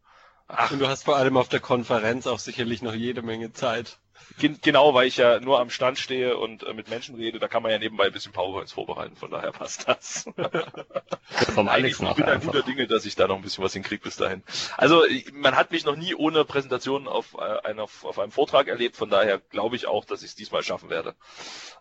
Ach. 0.54 0.70
Und 0.70 0.80
du 0.80 0.88
hast 0.88 1.04
vor 1.04 1.16
allem 1.16 1.36
auf 1.36 1.48
der 1.48 1.60
Konferenz 1.60 2.26
auch 2.26 2.38
sicherlich 2.38 2.82
noch 2.82 2.94
jede 2.94 3.22
Menge 3.22 3.52
Zeit. 3.52 3.98
Genau, 4.38 4.94
weil 4.94 5.08
ich 5.08 5.16
ja 5.16 5.40
nur 5.40 5.60
am 5.60 5.70
Stand 5.70 5.98
stehe 5.98 6.36
und 6.36 6.62
äh, 6.62 6.72
mit 6.74 6.88
Menschen 6.88 7.14
rede, 7.16 7.38
da 7.38 7.48
kann 7.48 7.62
man 7.62 7.70
ja 7.70 7.78
nebenbei 7.78 8.06
ein 8.06 8.12
bisschen 8.12 8.32
PowerPoints 8.32 8.72
vorbereiten, 8.72 9.16
von 9.16 9.30
daher 9.30 9.52
passt 9.52 9.88
das. 9.88 10.24
Vom 11.54 11.68
Alex 11.68 12.00
ich 12.00 12.14
bin 12.14 12.26
da 12.26 12.36
guter 12.36 12.62
Dinge, 12.62 12.86
dass 12.86 13.04
ich 13.04 13.14
da 13.14 13.26
noch 13.26 13.36
ein 13.36 13.42
bisschen 13.42 13.62
was 13.64 13.72
hinkriege 13.72 14.02
bis 14.02 14.16
dahin. 14.16 14.42
Also 14.76 15.02
man 15.32 15.56
hat 15.56 15.70
mich 15.70 15.84
noch 15.84 15.96
nie 15.96 16.14
ohne 16.14 16.44
Präsentation 16.44 17.08
auf, 17.08 17.34
äh, 17.34 17.68
einer, 17.68 17.82
auf 17.82 18.18
einem 18.18 18.32
Vortrag 18.32 18.68
erlebt, 18.68 18.96
von 18.96 19.10
daher 19.10 19.38
glaube 19.38 19.76
ich 19.76 19.86
auch, 19.86 20.04
dass 20.04 20.22
ich 20.22 20.30
es 20.30 20.34
diesmal 20.34 20.62
schaffen 20.62 20.88
werde, 20.88 21.14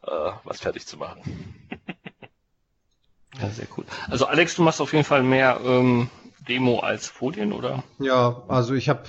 äh, 0.04 0.32
was 0.44 0.60
fertig 0.60 0.86
zu 0.86 0.98
machen. 0.98 1.56
ja, 3.40 3.50
sehr 3.50 3.68
cool. 3.78 3.86
Also 4.10 4.26
Alex, 4.26 4.56
du 4.56 4.64
machst 4.64 4.82
auf 4.82 4.94
jeden 4.94 5.06
Fall 5.06 5.24
mehr 5.24 5.60
ähm, 5.64 6.10
Demo 6.48 6.80
als 6.80 7.08
Folien, 7.08 7.54
oder? 7.54 7.84
Ja, 8.00 8.44
also 8.48 8.74
ich 8.74 8.90
habe, 8.90 9.04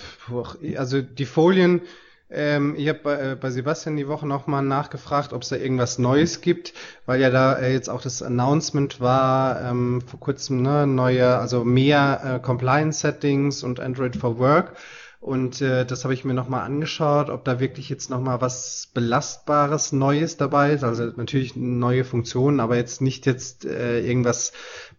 also 0.77 1.01
die 1.01 1.25
Folien, 1.25 1.83
ähm, 2.31 2.75
ich 2.77 2.88
habe 2.88 3.01
bei, 3.03 3.14
äh, 3.33 3.37
bei 3.37 3.51
Sebastian 3.51 3.97
die 3.97 4.09
Woche 4.09 4.27
nochmal 4.27 4.62
nachgefragt, 4.62 5.33
ob 5.33 5.42
es 5.42 5.51
da 5.51 5.57
irgendwas 5.57 5.99
Neues 5.99 6.40
gibt, 6.40 6.73
weil 7.05 7.21
ja 7.21 7.31
da 7.31 7.55
äh, 7.55 7.73
jetzt 7.73 7.88
auch 7.88 8.01
das 8.01 8.23
Announcement 8.23 9.01
war 9.01 9.61
ähm, 9.62 10.03
vor 10.07 10.21
kurzem, 10.21 10.62
ne, 10.62 10.87
neue, 10.87 11.38
also 11.38 11.64
mehr 11.64 12.21
äh, 12.25 12.38
Compliance 12.38 13.01
Settings 13.01 13.62
und 13.62 13.81
Android 13.81 14.16
for 14.16 14.38
Work. 14.38 14.77
Und 15.21 15.61
äh, 15.61 15.87
das 15.87 16.03
habe 16.03 16.14
ich 16.14 16.25
mir 16.25 16.35
nochmal 16.35 16.64
angeschaut, 16.64 17.31
ob 17.31 17.45
da 17.45 17.61
wirklich 17.61 17.88
jetzt 17.88 18.11
nochmal 18.11 18.40
was 18.40 18.88
Belastbares 18.92 19.92
Neues 19.92 20.37
dabei 20.37 20.73
ist. 20.73 20.83
Also 20.83 21.05
natürlich 21.14 21.55
neue 21.55 22.03
Funktionen, 22.03 22.59
aber 22.59 22.77
jetzt 22.77 23.01
nicht 23.01 23.25
jetzt 23.27 23.64
äh, 23.64 24.01
irgendwas 24.01 24.53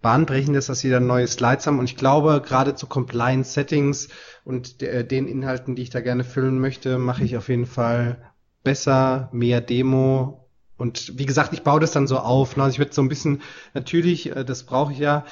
Bahnbrechendes, 0.04 0.68
dass 0.68 0.82
sie 0.82 0.92
dann 0.92 1.08
neue 1.08 1.26
Slides 1.26 1.66
haben. 1.66 1.80
Und 1.80 1.86
ich 1.86 1.98
glaube, 1.98 2.44
gerade 2.46 2.76
zu 2.76 2.86
Compliance 2.86 3.54
Settings 3.54 4.10
und 4.44 4.82
de 4.82 5.04
den 5.04 5.28
Inhalten, 5.28 5.76
die 5.76 5.82
ich 5.82 5.90
da 5.90 6.02
gerne 6.02 6.24
füllen 6.24 6.60
möchte, 6.60 7.00
mache 7.00 7.24
ich 7.24 7.36
auf 7.38 7.50
jeden 7.50 7.66
Fall 7.66 8.18
besser, 8.64 9.30
mehr 9.32 9.62
Demo. 9.62 10.48
Und 10.78 11.18
wie 11.18 11.26
gesagt, 11.26 11.54
ich 11.54 11.64
baue 11.64 11.80
das 11.80 11.92
dann 11.92 12.08
so 12.08 12.18
auf. 12.20 12.58
Ne? 12.58 12.64
Also 12.64 12.76
ich 12.76 12.80
werde 12.80 12.94
so 12.94 13.02
ein 13.02 13.10
bisschen, 13.10 13.42
natürlich, 13.74 14.36
äh, 14.36 14.44
das 14.44 14.64
brauche 14.64 14.92
ich 14.92 15.00
ja, 15.00 15.26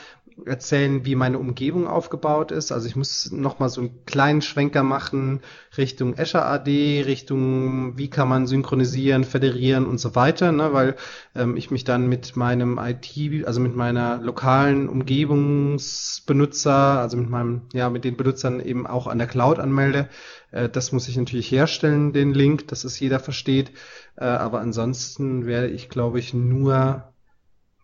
erzählen, 0.46 1.06
wie 1.06 1.16
meine 1.16 1.40
Umgebung 1.40 1.88
aufgebaut 1.88 2.52
ist. 2.52 2.72
Also 2.72 2.88
ich 2.88 2.96
muss 2.96 3.32
nochmal 3.32 3.70
so 3.70 3.82
einen 3.82 4.06
kleinen 4.06 4.42
Schwenker 4.42 4.84
machen 4.84 5.42
Richtung 5.78 6.18
Azure 6.18 6.46
AD, 6.46 7.04
Richtung 7.06 7.98
wie 7.98 8.10
kann 8.10 8.28
man 8.28 8.48
synchronisieren, 8.48 9.24
federieren 9.24 9.86
und 9.86 10.00
so 10.00 10.16
weiter, 10.16 10.52
ne? 10.52 10.74
weil 10.74 10.96
ähm, 11.36 11.56
ich 11.58 11.70
mich 11.72 11.84
dann 11.84 12.10
mit 12.10 12.36
meinem 12.36 12.80
IT, 12.80 13.46
also 13.46 13.60
mit 13.60 13.76
meiner 13.76 14.20
lokalen 14.22 14.90
Umgebungsbenutzer, 14.90 17.00
also 17.00 17.18
mit 17.18 17.30
meinem, 17.30 17.62
ja, 17.74 17.90
mit 17.90 18.04
den 18.04 18.18
Benutzern 18.18 18.60
eben 18.60 18.88
auch 18.88 19.08
an 19.08 19.18
der 19.18 19.28
Cloud 19.28 19.60
anmelde. 19.60 20.10
Äh, 20.52 20.70
das 20.70 20.92
muss 20.92 21.08
ich 21.08 21.18
natürlich 21.18 21.52
herstellen, 21.52 22.14
den 22.14 22.34
Link, 22.34 22.68
dass 22.68 22.84
es 22.84 23.00
jeder 23.00 23.20
versteht. 23.20 23.72
Äh, 24.18 24.26
aber 24.26 24.60
ansonsten 24.60 25.46
werde 25.46 25.68
ich, 25.68 25.90
glaube 25.90 26.20
ich, 26.20 26.34
nur 26.34 27.11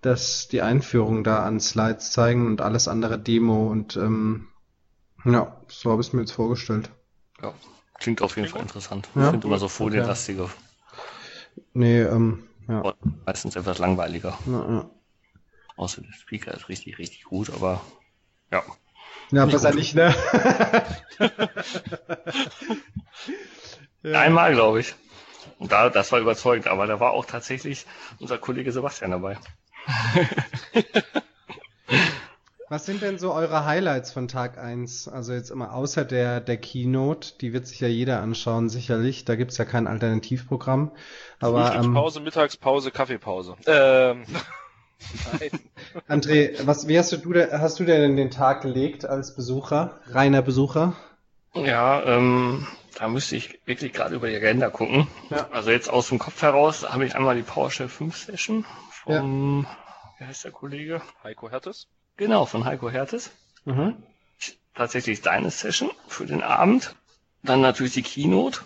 das 0.01 0.47
die 0.47 0.61
Einführung 0.61 1.23
da 1.23 1.43
an 1.43 1.59
Slides 1.59 2.11
zeigen 2.11 2.45
und 2.47 2.61
alles 2.61 2.87
andere 2.87 3.19
Demo 3.19 3.67
und 3.67 3.97
ähm, 3.97 4.47
ja, 5.25 5.61
so 5.67 5.91
habe 5.91 6.01
ich 6.01 6.07
es 6.07 6.13
mir 6.13 6.21
jetzt 6.21 6.31
vorgestellt. 6.31 6.89
Ja, 7.41 7.53
klingt 7.99 8.21
auf 8.21 8.37
jeden 8.37 8.47
Fall 8.47 8.61
interessant. 8.61 9.09
Ja. 9.15 9.25
Ich 9.25 9.31
finde 9.31 9.47
immer 9.47 9.59
so 9.59 9.67
folienlastige. 9.67 10.49
Nee, 11.73 12.01
ähm, 12.01 12.47
ja. 12.67 12.79
aber 12.79 12.95
Meistens 13.25 13.55
etwas 13.55 13.79
langweiliger. 13.79 14.37
Ja, 14.45 14.69
ja. 14.69 14.89
Außer 15.75 16.01
der 16.01 16.13
Speaker 16.13 16.53
ist 16.53 16.69
richtig, 16.69 16.97
richtig 16.97 17.23
gut, 17.25 17.51
aber 17.51 17.81
ja. 18.51 18.63
ja 19.31 19.45
Nicht 19.45 19.53
besser 19.53 19.69
gut. 19.71 19.79
nicht, 19.79 19.95
ne? 19.95 20.15
Einmal, 24.13 24.53
glaube 24.53 24.79
ich. 24.79 24.95
Und 25.59 25.71
da, 25.71 25.89
das 25.89 26.11
war 26.11 26.19
überzeugend, 26.19 26.67
aber 26.67 26.87
da 26.87 26.99
war 26.99 27.11
auch 27.11 27.25
tatsächlich 27.25 27.85
unser 28.19 28.37
Kollege 28.37 28.71
Sebastian 28.71 29.11
dabei. 29.11 29.37
Was 32.69 32.85
sind 32.85 33.01
denn 33.01 33.17
so 33.17 33.33
eure 33.33 33.63
Highlights 33.63 34.11
von 34.11 34.27
Tag 34.27 34.57
1? 34.57 35.07
Also 35.07 35.31
jetzt 35.31 35.51
immer 35.51 35.73
außer 35.73 36.03
der, 36.03 36.41
der 36.41 36.57
Keynote, 36.57 37.35
die 37.39 37.53
wird 37.53 37.65
sich 37.65 37.79
ja 37.79 37.87
jeder 37.87 38.21
anschauen, 38.21 38.67
sicherlich. 38.69 39.23
Da 39.23 39.35
gibt's 39.35 39.57
ja 39.57 39.63
kein 39.63 39.87
Alternativprogramm. 39.87 40.91
Aber 41.39 41.61
ähm, 41.61 41.65
Frühstückspause, 41.75 42.19
Mittagspause, 42.19 42.91
Kaffeepause. 42.91 43.55
Ähm, 43.67 44.25
nein. 45.39 45.49
André, 46.09 46.55
was, 46.65 46.89
wie 46.89 46.99
hast 46.99 47.13
du, 47.13 47.31
da- 47.31 47.59
hast 47.59 47.79
du 47.79 47.85
denn 47.85 48.17
den 48.17 48.31
Tag 48.31 48.63
gelegt 48.63 49.05
als 49.05 49.33
Besucher, 49.33 50.01
reiner 50.07 50.41
Besucher? 50.41 50.93
Ja, 51.53 52.03
ähm, 52.03 52.67
da 52.99 53.07
müsste 53.07 53.37
ich 53.37 53.61
wirklich 53.65 53.93
gerade 53.93 54.15
über 54.15 54.27
die 54.27 54.35
Agenda 54.35 54.69
gucken. 54.69 55.07
Ja. 55.29 55.47
Also 55.51 55.71
jetzt 55.71 55.89
aus 55.89 56.09
dem 56.09 56.19
Kopf 56.19 56.41
heraus 56.41 56.87
habe 56.89 57.05
ich 57.05 57.15
einmal 57.15 57.35
die 57.37 57.43
PowerShell 57.43 57.87
5 57.87 58.17
Session 58.17 58.65
vom, 59.15 59.67
wie 60.19 60.25
heißt 60.25 60.45
der 60.45 60.51
Kollege? 60.51 61.01
Heiko 61.23 61.49
Hertes. 61.49 61.87
Genau, 62.17 62.45
von 62.45 62.65
Heiko 62.65 62.89
Hertes. 62.89 63.31
Mhm. 63.65 63.95
Tatsächlich 64.75 65.21
deine 65.21 65.49
Session 65.49 65.89
für 66.07 66.25
den 66.25 66.43
Abend. 66.43 66.95
Dann 67.43 67.61
natürlich 67.61 67.93
die 67.93 68.03
Keynote. 68.03 68.61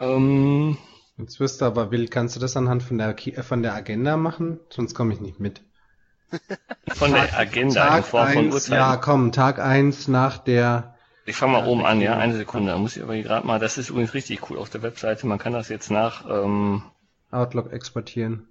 Ähm, 0.00 0.78
Jetzt 1.16 1.38
wirst 1.40 1.60
du 1.60 1.64
aber 1.66 1.90
wild. 1.90 2.10
Kannst 2.10 2.36
du 2.36 2.40
das 2.40 2.56
anhand 2.56 2.82
von 2.82 2.98
der, 2.98 3.16
von 3.42 3.62
der 3.62 3.74
Agenda 3.74 4.16
machen? 4.16 4.60
Sonst 4.70 4.94
komme 4.94 5.12
ich 5.14 5.20
nicht 5.20 5.40
mit. 5.40 5.62
von 6.94 7.12
der 7.12 7.38
Agenda 7.38 7.84
in 7.96 8.02
Tag 8.02 8.06
Form 8.06 8.28
von 8.28 8.44
1, 8.46 8.54
Uhrzeiten. 8.54 8.74
ja 8.74 8.96
komm, 8.96 9.32
Tag 9.32 9.58
1 9.60 10.08
nach 10.08 10.38
der, 10.38 10.96
Ich 11.26 11.36
fange 11.36 11.52
mal 11.52 11.60
Ja, 11.60 11.66
oben 11.66 11.86
an, 11.86 12.00
ja, 12.00 12.16
eine 12.16 12.34
Sekunde. 12.36 12.72
Da 12.72 12.78
muss 12.78 12.96
ich 12.96 13.02
aber 13.02 13.16
gerade 13.16 13.46
mal, 13.46 13.58
das 13.60 13.78
ist 13.78 13.90
übrigens 13.90 14.14
richtig 14.14 14.50
cool 14.50 14.58
auf 14.58 14.70
der 14.70 14.82
Webseite. 14.82 15.26
Man 15.26 15.38
kann 15.38 15.52
das 15.52 15.68
jetzt 15.68 15.90
nach, 15.90 16.28
ähm, 16.28 16.82
Outlook 17.30 17.72
exportieren. 17.72 18.48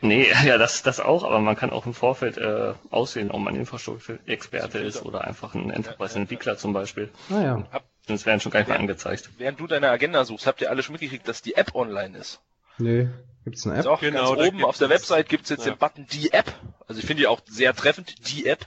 Nee, 0.00 0.26
ja, 0.44 0.58
das, 0.58 0.82
das 0.82 1.00
auch, 1.00 1.24
aber 1.24 1.40
man 1.40 1.56
kann 1.56 1.70
auch 1.70 1.86
im 1.86 1.94
Vorfeld 1.94 2.38
äh, 2.38 2.74
auswählen, 2.90 3.30
ob 3.30 3.40
man 3.40 3.56
Infrastrukturexperte 3.56 4.78
ist 4.78 5.04
oder 5.04 5.24
einfach 5.24 5.54
ein 5.54 5.70
Enterprise-Entwickler 5.70 6.56
zum 6.56 6.72
Beispiel. 6.72 7.10
Ah 7.30 7.42
ja. 7.42 7.68
Das 8.06 8.24
werden 8.24 8.40
schon 8.40 8.52
gar 8.52 8.60
nicht 8.60 8.68
mehr 8.68 8.78
angezeigt. 8.78 9.30
Während 9.38 9.58
du 9.58 9.66
deine 9.66 9.90
Agenda 9.90 10.24
suchst, 10.24 10.46
habt 10.46 10.60
ihr 10.60 10.70
alle 10.70 10.82
schon 10.82 10.92
mitgekriegt, 10.92 11.26
dass 11.26 11.42
die 11.42 11.54
App 11.56 11.74
online 11.74 12.16
ist. 12.18 12.40
Nö. 12.78 13.08
Gibt's 13.44 13.66
eine 13.66 13.78
Ist 13.78 13.86
App? 13.86 13.92
auch 13.92 14.00
Genau, 14.00 14.34
ganz 14.34 14.40
da 14.40 14.46
oben 14.48 14.64
auf 14.64 14.78
der 14.78 14.88
Website 14.90 15.28
gibt's 15.28 15.50
jetzt 15.50 15.66
ja. 15.66 15.72
den 15.72 15.78
Button 15.78 16.06
die 16.12 16.32
App. 16.32 16.52
Also 16.86 17.00
ich 17.00 17.06
finde 17.06 17.22
die 17.22 17.26
auch 17.26 17.40
sehr 17.46 17.74
treffend, 17.74 18.28
die 18.28 18.46
App. 18.46 18.66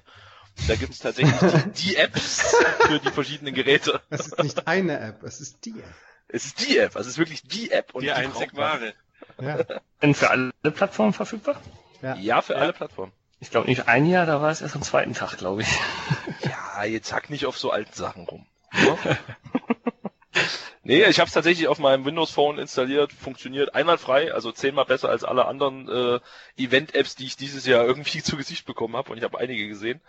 Da 0.67 0.75
gibt's 0.75 0.99
tatsächlich 0.99 1.37
die, 1.39 1.71
die 1.89 1.95
Apps 1.95 2.55
für 2.81 2.99
die 2.99 3.11
verschiedenen 3.11 3.53
Geräte. 3.53 4.01
Es 4.09 4.27
ist 4.27 4.43
nicht 4.43 4.67
eine 4.67 4.99
App, 4.99 5.23
es 5.23 5.39
ist 5.39 5.65
die 5.65 5.79
App. 5.79 5.95
Es 6.27 6.45
ist 6.45 6.67
die 6.67 6.77
App, 6.77 6.95
also 6.95 7.07
es 7.07 7.13
ist 7.13 7.17
wirklich 7.17 7.43
die 7.43 7.71
App 7.71 7.93
und 7.95 8.03
Die 8.03 8.11
einzig 8.11 8.51
braucht 8.51 8.53
man. 8.53 8.63
wahre. 8.81 8.93
Ja. 9.41 9.57
Denn 10.01 10.13
für 10.13 10.29
alle 10.29 10.51
Plattformen 10.73 11.13
verfügbar? 11.13 11.55
Ja. 12.01 12.15
Ja, 12.15 12.41
für 12.41 12.53
Ja. 12.53 12.59
alle 12.59 12.73
Plattformen. 12.73 13.11
Ich 13.41 13.51
glaube 13.51 13.67
nicht 13.69 13.87
ein 13.87 14.05
Jahr, 14.05 14.25
da 14.25 14.41
war 14.41 14.51
es 14.51 14.61
erst 14.61 14.75
am 14.75 14.81
zweiten 14.81 15.13
Tag, 15.13 15.37
glaube 15.37 15.61
ich. 15.61 15.67
Ja, 16.77 16.85
jetzt 16.85 17.11
hack 17.11 17.29
nicht 17.29 17.45
auf 17.45 17.57
so 17.57 17.71
alten 17.71 17.91
Sachen 17.93 18.23
rum. 18.23 18.45
Ne? 18.71 18.97
nee, 20.83 21.03
ich 21.03 21.19
habe 21.19 21.27
es 21.27 21.33
tatsächlich 21.33 21.67
auf 21.67 21.79
meinem 21.79 22.05
Windows 22.05 22.31
Phone 22.31 22.57
installiert, 22.57 23.11
funktioniert 23.11 23.75
einwandfrei, 23.75 24.33
also 24.33 24.53
zehnmal 24.53 24.85
besser 24.85 25.09
als 25.09 25.25
alle 25.25 25.45
anderen 25.45 25.89
äh, 25.89 26.19
Event-Apps, 26.57 27.15
die 27.15 27.25
ich 27.25 27.35
dieses 27.35 27.65
Jahr 27.65 27.83
irgendwie 27.83 28.21
zu 28.23 28.37
Gesicht 28.37 28.65
bekommen 28.65 28.95
habe 28.95 29.11
und 29.11 29.17
ich 29.17 29.23
habe 29.25 29.37
einige 29.39 29.67
gesehen. 29.67 29.99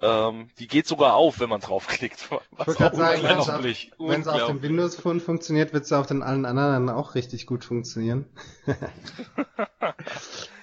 Ähm, 0.00 0.48
die 0.58 0.66
geht 0.68 0.86
sogar 0.86 1.14
auf, 1.14 1.38
wenn 1.40 1.48
man 1.48 1.60
draufklickt. 1.60 2.28
Ich 2.30 2.66
Was 2.66 2.76
auch 2.80 2.94
sagen, 2.94 3.22
wenn 3.22 4.20
es 4.20 4.28
auf, 4.28 4.46
dem. 4.46 4.62
Windows 4.62 4.96
Phone 4.96 5.20
funktioniert, 5.20 5.72
wird 5.72 5.84
es 5.84 5.92
auf 5.92 6.06
den 6.06 6.22
allen 6.22 6.44
anderen 6.46 6.86
dann 6.86 6.96
auch 6.96 7.14
richtig 7.14 7.46
gut 7.46 7.64
funktionieren. 7.64 8.26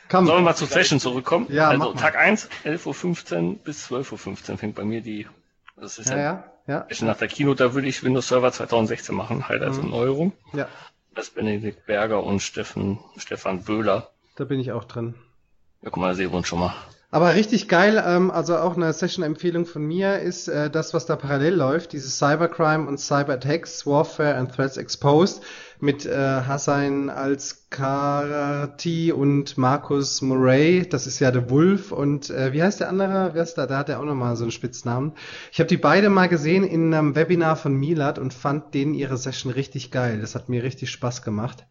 Komm, 0.10 0.26
Sollen 0.26 0.40
wir 0.40 0.44
mal 0.46 0.56
zur 0.56 0.68
Session 0.68 1.00
zurückkommen? 1.00 1.48
Ja, 1.50 1.70
also 1.70 1.80
mach 1.90 1.94
mal. 1.94 2.00
Tag 2.02 2.16
1, 2.16 2.50
11.15 2.66 3.44
Uhr 3.50 3.56
bis 3.64 3.92
12.15 3.92 4.52
Uhr 4.52 4.58
fängt 4.58 4.76
bei 4.76 4.84
mir 4.84 5.02
die, 5.02 5.28
das 5.76 6.00
ist 6.00 6.10
ja, 6.10 6.18
ja, 6.18 6.44
ja, 6.68 6.86
Session 6.90 7.08
nach 7.08 7.18
der 7.18 7.28
Keynote, 7.28 7.64
da 7.64 7.74
würde 7.76 7.88
ich 7.88 8.04
Windows 8.04 8.28
Server 8.28 8.52
2016 8.52 9.16
machen, 9.16 9.48
halt 9.48 9.62
als 9.62 9.78
Mhm. 9.78 9.90
Neuerung. 9.92 10.34
ja, 10.54 10.68
Das 11.14 11.28
ist 11.28 11.36
Benedikt 11.36 11.86
Berger 11.86 12.24
und 12.24 12.40
Steffen, 12.42 13.00
Stefan 13.18 13.64
Böhler. 13.64 14.10
da 14.36 14.46
bin 14.46 14.60
ich 14.60 14.72
auch 14.72 14.86
drin. 14.86 15.14
Ja, 15.82 15.90
guck 15.92 15.98
mal, 15.98 16.10
da 16.10 16.16
sehen 16.16 16.32
wir 16.32 16.38
uns 16.38 16.48
schon 16.48 16.60
mal. 16.60 16.74
Aber 17.12 17.34
richtig 17.34 17.68
geil, 17.68 18.00
ähm, 18.06 18.30
also 18.30 18.58
auch 18.58 18.76
eine 18.76 18.94
Session-Empfehlung 18.94 19.66
von 19.66 19.84
mir 19.84 20.20
ist 20.20 20.48
äh, 20.48 20.70
das, 20.70 20.94
was 20.94 21.08
da 21.08 21.16
parallel 21.16 21.56
läuft, 21.56 21.94
dieses 21.94 22.20
Cybercrime 22.20 22.88
und 22.88 23.00
Cyberattacks, 23.00 23.88
Warfare 23.88 24.36
and 24.36 24.54
Threats 24.54 24.78
Exposed 24.78 25.42
mit 25.80 26.06
äh, 26.06 26.16
Hassan 26.16 27.10
Al-Karati 27.10 28.32
und 29.12 29.58
Markus 29.58 30.22
Murray, 30.22 30.88
das 30.88 31.08
ist 31.08 31.20
ja 31.20 31.32
der 31.32 31.50
Wolf 31.50 31.92
und 31.92 32.30
äh, 32.30 32.54
wie 32.54 32.62
heißt 32.62 32.80
der 32.80 32.90
andere? 32.90 33.32
Wer 33.34 33.42
ist 33.42 33.56
da? 33.56 33.66
Da 33.66 33.80
hat 33.80 33.90
er 33.90 34.00
auch 34.00 34.06
nochmal 34.06 34.36
so 34.36 34.44
einen 34.44 34.52
Spitznamen. 34.52 35.14
Ich 35.52 35.60
habe 35.60 35.68
die 35.68 35.78
beide 35.78 36.12
mal 36.12 36.30
gesehen 36.30 36.64
in 36.64 36.94
einem 36.94 37.16
Webinar 37.16 37.56
von 37.56 37.74
Milat 37.74 38.20
und 38.20 38.36
fand 38.36 38.76
denen 38.76 38.94
ihre 38.94 39.18
Session 39.18 39.52
richtig 39.52 39.90
geil. 39.90 40.22
Das 40.22 40.36
hat 40.36 40.48
mir 40.48 40.62
richtig 40.62 40.92
Spaß 40.92 41.24
gemacht 41.24 41.66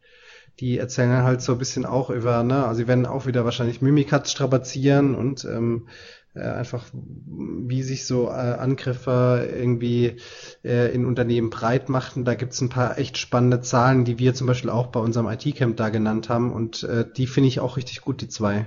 die 0.60 0.78
erzählen 0.78 1.10
dann 1.10 1.24
halt 1.24 1.42
so 1.42 1.52
ein 1.52 1.58
bisschen 1.58 1.86
auch 1.86 2.10
über, 2.10 2.42
ne, 2.42 2.66
also 2.66 2.78
sie 2.78 2.88
werden 2.88 3.06
auch 3.06 3.26
wieder 3.26 3.44
wahrscheinlich 3.44 3.80
Mimikatz 3.80 4.30
strapazieren 4.30 5.14
und 5.14 5.44
ähm, 5.44 5.86
äh, 6.34 6.40
einfach, 6.40 6.84
wie 6.92 7.82
sich 7.82 8.06
so 8.06 8.28
äh, 8.28 8.30
Angriffe 8.30 9.48
irgendwie 9.56 10.16
äh, 10.64 10.92
in 10.92 11.06
Unternehmen 11.06 11.50
breit 11.50 11.88
machten. 11.88 12.24
Da 12.24 12.34
gibt's 12.34 12.60
ein 12.60 12.68
paar 12.68 12.98
echt 12.98 13.18
spannende 13.18 13.60
Zahlen, 13.60 14.04
die 14.04 14.18
wir 14.18 14.34
zum 14.34 14.46
Beispiel 14.46 14.70
auch 14.70 14.88
bei 14.88 15.00
unserem 15.00 15.28
IT-Camp 15.28 15.76
da 15.76 15.88
genannt 15.88 16.28
haben 16.28 16.52
und 16.52 16.82
äh, 16.82 17.04
die 17.16 17.26
finde 17.26 17.48
ich 17.48 17.60
auch 17.60 17.76
richtig 17.76 18.00
gut, 18.00 18.20
die 18.20 18.28
zwei. 18.28 18.66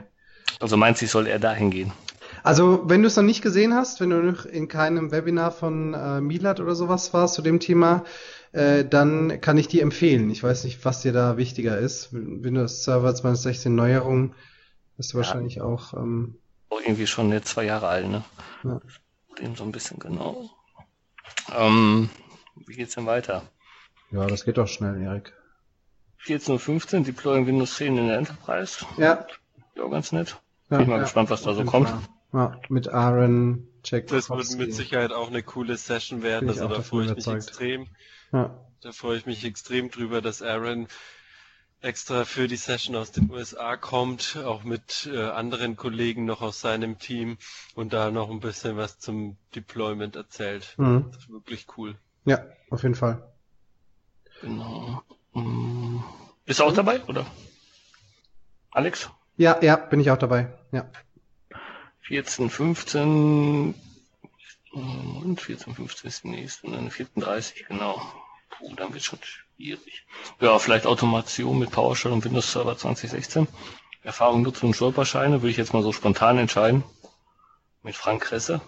Also 0.60 0.78
meinst 0.78 1.02
du, 1.02 1.08
soll 1.08 1.28
er 1.28 1.40
dahin 1.40 1.72
gehen? 1.72 1.92
Also, 2.44 2.84
wenn 2.86 3.02
du 3.02 3.08
es 3.08 3.16
noch 3.16 3.24
nicht 3.24 3.42
gesehen 3.42 3.76
hast, 3.76 4.00
wenn 4.00 4.10
du 4.10 4.18
noch 4.18 4.46
in 4.46 4.68
keinem 4.68 5.12
Webinar 5.12 5.52
von 5.52 5.94
äh, 5.94 6.22
Milat 6.22 6.60
oder 6.60 6.76
sowas 6.76 7.14
warst 7.14 7.36
zu 7.36 7.42
dem 7.42 7.60
Thema, 7.60 8.04
äh, 8.54 8.86
dann 8.86 9.40
kann 9.42 9.58
ich 9.58 9.68
dir 9.68 9.82
empfehlen. 9.82 10.30
Ich 10.30 10.44
weiß 10.44 10.64
nicht, 10.66 10.84
was 10.84 11.02
dir 11.02 11.14
da 11.14 11.38
wichtiger 11.38 11.78
ist. 11.78 12.10
Windows 12.12 12.84
Server 12.84 13.14
2016 13.14 13.74
Neuerung 13.74 14.34
ist 14.98 15.16
wahrscheinlich 15.16 15.62
auch. 15.62 15.94
Ähm, 15.94 16.38
Auch 16.70 16.82
irgendwie 16.82 17.08
schon 17.08 17.32
jetzt 17.32 17.50
zwei 17.50 17.66
Jahre 17.66 17.88
alt, 17.88 18.08
ne? 18.08 18.24
Ja. 18.64 18.82
Dem 19.40 19.56
so 19.56 19.64
ein 19.64 19.72
bisschen 19.72 20.00
genau. 20.00 20.50
Ähm, 21.56 22.10
wie 22.68 22.76
geht's 22.76 22.96
denn 22.96 23.06
weiter? 23.06 23.44
ja, 24.12 24.28
das 24.28 24.44
geht 24.44 24.58
doch 24.58 24.68
schnell, 24.68 25.02
Erik. 25.02 25.34
14.15 26.26 27.04
Deploying 27.04 27.48
Windows 27.48 27.76
10 27.76 27.98
in 27.98 28.08
der 28.08 28.18
Enterprise. 28.18 28.86
Ja. 28.98 29.26
Ja, 29.76 29.88
ganz 29.88 30.12
nett. 30.12 30.38
ja 30.70 30.78
Bin 30.78 30.82
ich 30.82 30.88
mal 30.88 30.98
ja, 30.98 31.04
gespannt, 31.04 31.30
was 31.30 31.42
da 31.42 31.54
so 31.54 31.64
kommt. 31.64 31.92
Ja, 32.34 32.60
mit 32.70 32.90
Aaron, 32.90 33.68
Jack. 33.84 34.08
Das 34.08 34.30
wird 34.30 34.58
mit 34.58 34.74
Sicherheit 34.74 35.12
auch 35.12 35.30
eine 35.30 35.42
coole 35.44 35.76
Session 35.78 36.22
werden. 36.22 36.50
Also 36.50 36.66
auch 36.66 36.70
da 36.70 36.82
freue 36.82 37.06
ich 37.06 37.16
mich 37.16 37.26
überzeugt. 37.26 37.48
extrem. 37.48 37.88
Ja. 38.32 38.58
Da 38.82 38.92
freue 38.92 39.18
ich 39.18 39.26
mich 39.26 39.46
extrem 39.46 39.92
drüber, 39.92 40.22
dass 40.22 40.42
Aaron 40.42 40.88
extra 41.82 42.26
für 42.26 42.48
die 42.48 42.58
Session 42.58 42.96
aus 42.96 43.12
den 43.12 43.30
USA 43.30 43.76
kommt, 43.76 44.38
auch 44.44 44.64
mit 44.64 45.10
äh, 45.12 45.30
anderen 45.30 45.76
Kollegen 45.76 46.26
noch 46.26 46.42
aus 46.42 46.62
seinem 46.62 47.00
Team 47.00 47.38
und 47.76 47.94
da 47.94 48.12
noch 48.12 48.30
ein 48.30 48.40
bisschen 48.40 48.78
was 48.78 49.00
zum 49.00 49.38
Deployment 49.56 50.16
erzählt. 50.16 50.76
Mhm. 50.78 51.10
Das 51.12 51.24
ist 51.24 51.30
wirklich 51.30 51.68
cool. 51.78 51.96
ja, 52.26 52.46
auf 52.70 52.84
jeden 52.84 52.96
Fall. 52.96 53.28
Genau. 54.42 55.04
Mm. 55.34 56.00
Bist 56.46 56.60
du 56.60 56.64
auch 56.64 56.74
dabei, 56.74 57.04
oder? 57.04 57.26
Alex? 58.72 59.10
Ja, 59.38 59.62
ja, 59.62 59.76
bin 59.76 60.00
ich 60.00 60.10
auch 60.10 60.18
dabei. 60.18 60.52
Ja. 60.72 60.90
14, 62.02 62.50
15 62.50 63.76
und 64.72 65.42
14, 65.42 65.76
15 65.76 66.08
ist 66.08 66.24
die 66.24 66.30
nächste, 66.30 66.72
dann 66.72 66.90
34, 66.90 67.68
genau. 67.68 68.02
Puh, 68.62 68.76
dann 68.76 68.94
wird 68.94 69.04
schon 69.04 69.20
schwierig. 69.24 70.06
Ja, 70.40 70.60
vielleicht 70.60 70.86
Automation 70.86 71.58
mit 71.60 71.72
PowerShell 71.72 72.12
und 72.12 72.24
Windows 72.24 72.52
Server 72.52 72.78
2016. 72.78 73.48
Erfahrung 74.04 74.44
nutzen 74.44 74.68
und 74.68 74.76
Stolperscheine 74.76 75.42
würde 75.42 75.52
ich 75.52 75.58
jetzt 75.58 75.74
mal 75.74 75.84
so 75.84 75.92
spontan 75.92 76.38
entscheiden. 76.38 76.84
Mit 77.84 77.96
Frank 77.96 78.24
Kresse. 78.24 78.62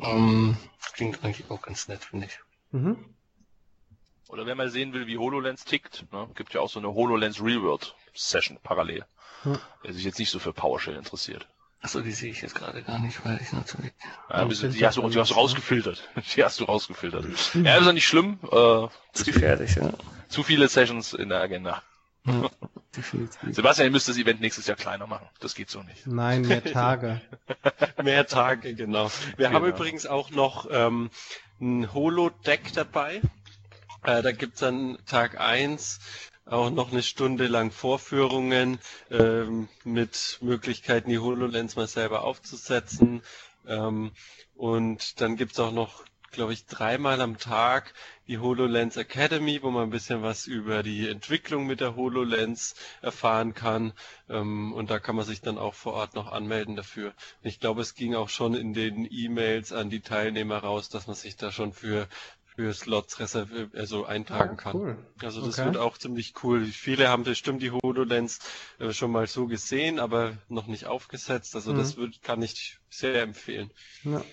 Ähm, 0.00 0.56
klingt 0.92 1.24
eigentlich 1.24 1.50
auch 1.50 1.62
ganz 1.62 1.88
nett, 1.88 2.04
finde 2.04 2.26
ich. 2.26 2.38
Mhm. 2.70 2.96
Oder 4.28 4.44
wenn 4.44 4.58
man 4.58 4.70
sehen 4.70 4.92
will, 4.92 5.06
wie 5.06 5.16
HoloLens 5.16 5.64
tickt, 5.64 6.04
ne, 6.12 6.28
gibt 6.34 6.52
ja 6.52 6.60
auch 6.60 6.68
so 6.68 6.78
eine 6.78 6.92
HoloLens 6.92 7.42
Real 7.42 7.62
World 7.62 7.94
Session 8.14 8.58
parallel. 8.62 9.06
Hm. 9.42 9.58
Wer 9.82 9.92
sich 9.94 10.04
jetzt 10.04 10.18
nicht 10.18 10.30
so 10.30 10.38
für 10.38 10.52
PowerShell 10.52 10.96
interessiert. 10.96 11.48
Achso, 11.80 12.00
die 12.00 12.10
sehe 12.10 12.30
ich 12.30 12.42
jetzt 12.42 12.56
gerade 12.56 12.82
gar 12.82 12.98
nicht, 12.98 13.24
weil 13.24 13.38
ich 13.40 13.52
natürlich. 13.52 13.92
Ja, 14.28 14.44
die, 14.44 14.68
die, 14.70 14.86
hast 14.86 14.96
du, 14.96 15.08
die 15.08 15.18
hast 15.18 15.30
du 15.30 15.34
rausgefiltert. 15.34 16.08
Die 16.34 16.44
hast 16.44 16.58
du 16.58 16.64
rausgefiltert. 16.64 17.24
Ja, 17.54 17.76
ist 17.76 17.86
ja 17.86 17.92
nicht 17.92 18.06
schlimm. 18.06 18.38
Äh, 18.44 18.88
zu 19.12 19.24
gefährlich, 19.24 19.76
ja. 19.76 19.92
Zu 20.28 20.42
viele 20.42 20.68
Sessions 20.68 21.14
in 21.14 21.28
der 21.28 21.40
Agenda. 21.40 21.82
Ja, 22.26 22.50
Sebastian, 23.52 23.86
ihr 23.86 23.92
müsst 23.92 24.08
das 24.08 24.18
Event 24.18 24.40
nächstes 24.40 24.66
Jahr 24.66 24.76
kleiner 24.76 25.06
machen. 25.06 25.28
Das 25.40 25.54
geht 25.54 25.70
so 25.70 25.82
nicht. 25.82 26.06
Nein, 26.06 26.42
mehr 26.42 26.64
Tage. 26.72 27.20
mehr 28.02 28.26
Tage, 28.26 28.74
genau. 28.74 29.10
Wir 29.36 29.46
genau. 29.46 29.60
haben 29.60 29.66
übrigens 29.66 30.06
auch 30.06 30.30
noch 30.30 30.66
ähm, 30.70 31.10
ein 31.60 31.92
Holo-Deck 31.94 32.72
dabei. 32.74 33.22
Äh, 34.02 34.22
da 34.22 34.32
gibt's 34.32 34.60
dann 34.60 34.98
Tag 35.06 35.40
eins 35.40 36.00
auch 36.50 36.70
noch 36.70 36.92
eine 36.92 37.02
Stunde 37.02 37.46
lang 37.46 37.70
Vorführungen 37.70 38.78
ähm, 39.10 39.68
mit 39.84 40.38
Möglichkeiten, 40.40 41.10
die 41.10 41.18
HoloLens 41.18 41.76
mal 41.76 41.86
selber 41.86 42.24
aufzusetzen. 42.24 43.22
Ähm, 43.66 44.12
und 44.56 45.20
dann 45.20 45.36
gibt's 45.36 45.60
auch 45.60 45.72
noch, 45.72 46.04
glaube 46.30 46.52
ich, 46.52 46.66
dreimal 46.66 47.20
am 47.20 47.38
Tag 47.38 47.94
die 48.26 48.38
HoloLens 48.38 48.96
Academy, 48.96 49.62
wo 49.62 49.70
man 49.70 49.84
ein 49.84 49.90
bisschen 49.90 50.22
was 50.22 50.46
über 50.46 50.82
die 50.82 51.08
Entwicklung 51.08 51.66
mit 51.66 51.80
der 51.80 51.96
HoloLens 51.96 52.74
erfahren 53.02 53.54
kann. 53.54 53.92
Ähm, 54.28 54.72
und 54.72 54.90
da 54.90 54.98
kann 54.98 55.16
man 55.16 55.24
sich 55.24 55.40
dann 55.40 55.58
auch 55.58 55.74
vor 55.74 55.94
Ort 55.94 56.14
noch 56.14 56.30
anmelden 56.32 56.76
dafür. 56.76 57.12
Ich 57.42 57.60
glaube, 57.60 57.82
es 57.82 57.94
ging 57.94 58.14
auch 58.14 58.28
schon 58.28 58.54
in 58.54 58.74
den 58.74 59.06
E-Mails 59.10 59.72
an 59.72 59.90
die 59.90 60.00
Teilnehmer 60.00 60.58
raus, 60.58 60.88
dass 60.88 61.06
man 61.06 61.16
sich 61.16 61.36
da 61.36 61.52
schon 61.52 61.72
für 61.72 62.08
für 62.58 62.74
Slots 62.74 63.20
reservieren, 63.20 63.70
also 63.76 64.04
eintragen 64.04 64.56
ah, 64.58 64.60
kann. 64.60 64.76
Cool. 64.76 64.98
Also 65.22 65.46
das 65.46 65.60
okay. 65.60 65.66
wird 65.66 65.76
auch 65.76 65.96
ziemlich 65.96 66.34
cool. 66.42 66.64
Viele 66.64 67.08
haben 67.08 67.22
bestimmt 67.22 67.62
die 67.62 67.70
HoloLens 67.70 68.40
äh, 68.80 68.92
schon 68.92 69.12
mal 69.12 69.28
so 69.28 69.46
gesehen, 69.46 70.00
aber 70.00 70.32
noch 70.48 70.66
nicht 70.66 70.86
aufgesetzt. 70.86 71.54
Also 71.54 71.72
mhm. 71.72 71.78
das 71.78 71.96
wird, 71.96 72.20
kann 72.20 72.42
ich 72.42 72.80
sehr 72.90 73.22
empfehlen. 73.22 73.70
Ja. 74.02 74.24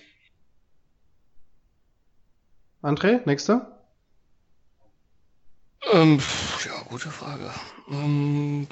André, 2.82 3.20
nächster? 3.26 3.80
Ähm, 5.92 6.18
ja, 6.64 6.82
gute 6.88 7.10
Frage. 7.12 7.52
Ähm, 7.88 8.66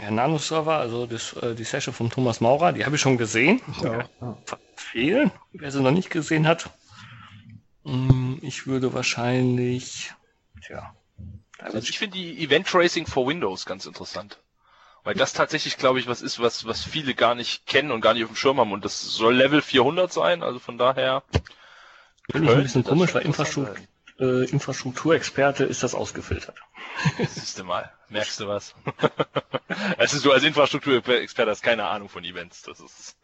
ja, 0.00 0.10
Nano-Server, 0.10 0.78
also 0.78 1.04
das, 1.04 1.34
äh, 1.34 1.54
die 1.54 1.64
Session 1.64 1.92
von 1.92 2.08
Thomas 2.08 2.40
Maurer, 2.40 2.72
die 2.72 2.86
habe 2.86 2.96
ich 2.96 3.02
schon 3.02 3.18
gesehen. 3.18 3.60
Ich 3.72 3.86
auch. 3.86 4.08
Ja. 4.22 4.38
Fehlen. 4.74 5.32
Wer 5.52 5.70
sie 5.70 5.82
noch 5.82 5.90
nicht 5.90 6.08
gesehen 6.08 6.48
hat, 6.48 6.70
Ich 8.42 8.66
würde 8.66 8.92
wahrscheinlich, 8.94 10.12
tja. 10.64 10.94
Also 11.58 11.78
ich 11.78 11.98
finde 11.98 12.18
die 12.18 12.42
Event 12.42 12.68
Tracing 12.68 13.06
for 13.06 13.26
Windows 13.26 13.66
ganz 13.66 13.86
interessant. 13.86 14.38
Weil 15.04 15.14
das 15.14 15.32
tatsächlich, 15.32 15.76
glaube 15.78 15.98
ich, 16.00 16.06
was 16.06 16.22
ist, 16.22 16.40
was, 16.40 16.66
was 16.66 16.84
viele 16.84 17.14
gar 17.14 17.34
nicht 17.34 17.66
kennen 17.66 17.90
und 17.92 18.00
gar 18.00 18.14
nicht 18.14 18.24
auf 18.24 18.30
dem 18.30 18.36
Schirm 18.36 18.60
haben. 18.60 18.72
Und 18.72 18.84
das 18.84 19.00
soll 19.00 19.34
Level 19.34 19.62
400 19.62 20.12
sein, 20.12 20.42
also 20.42 20.58
von 20.58 20.76
daher. 20.76 21.22
Finde 22.30 22.50
ich 22.50 22.56
ein 22.56 22.62
bisschen 22.62 22.84
komisch, 22.84 23.14
weil 23.14 23.22
Infrastruktur, 23.22 23.76
äh, 24.18 24.44
Infrastrukturexperte 24.50 25.64
ist 25.64 25.82
das 25.82 25.94
ausgefiltert. 25.94 26.56
Siehst 27.18 27.58
du 27.58 27.64
mal, 27.64 27.90
merkst 28.08 28.40
du 28.40 28.48
was? 28.48 28.74
also 29.98 30.20
du 30.20 30.32
als 30.32 30.44
Infrastrukturexperte 30.44 31.50
hast 31.50 31.62
keine 31.62 31.86
Ahnung 31.86 32.08
von 32.08 32.24
Events, 32.24 32.62
das 32.62 32.80
ist. 32.80 33.16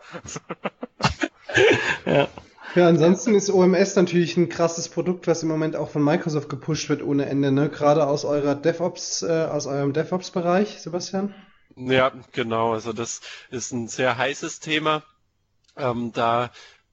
ja. 2.06 2.28
Ja, 2.74 2.88
ansonsten 2.88 3.34
ist 3.36 3.50
OMS 3.50 3.94
natürlich 3.94 4.36
ein 4.36 4.48
krasses 4.48 4.88
Produkt, 4.88 5.28
was 5.28 5.42
im 5.44 5.48
Moment 5.48 5.76
auch 5.76 5.90
von 5.90 6.02
Microsoft 6.02 6.48
gepusht 6.48 6.88
wird 6.88 7.02
ohne 7.02 7.26
Ende, 7.26 7.52
ne? 7.52 7.70
Gerade 7.70 8.06
aus 8.06 8.24
eurer 8.24 8.56
DevOps, 8.56 9.22
äh, 9.22 9.46
aus 9.50 9.66
eurem 9.66 9.92
DevOps-Bereich, 9.92 10.80
Sebastian. 10.80 11.34
Ja, 11.76 12.12
genau. 12.32 12.72
Also 12.72 12.92
das 12.92 13.20
ist 13.50 13.72
ein 13.72 13.86
sehr 13.86 14.18
heißes 14.18 14.58
Thema. 14.58 15.04
Ähm, 15.76 16.12
da 16.12 16.50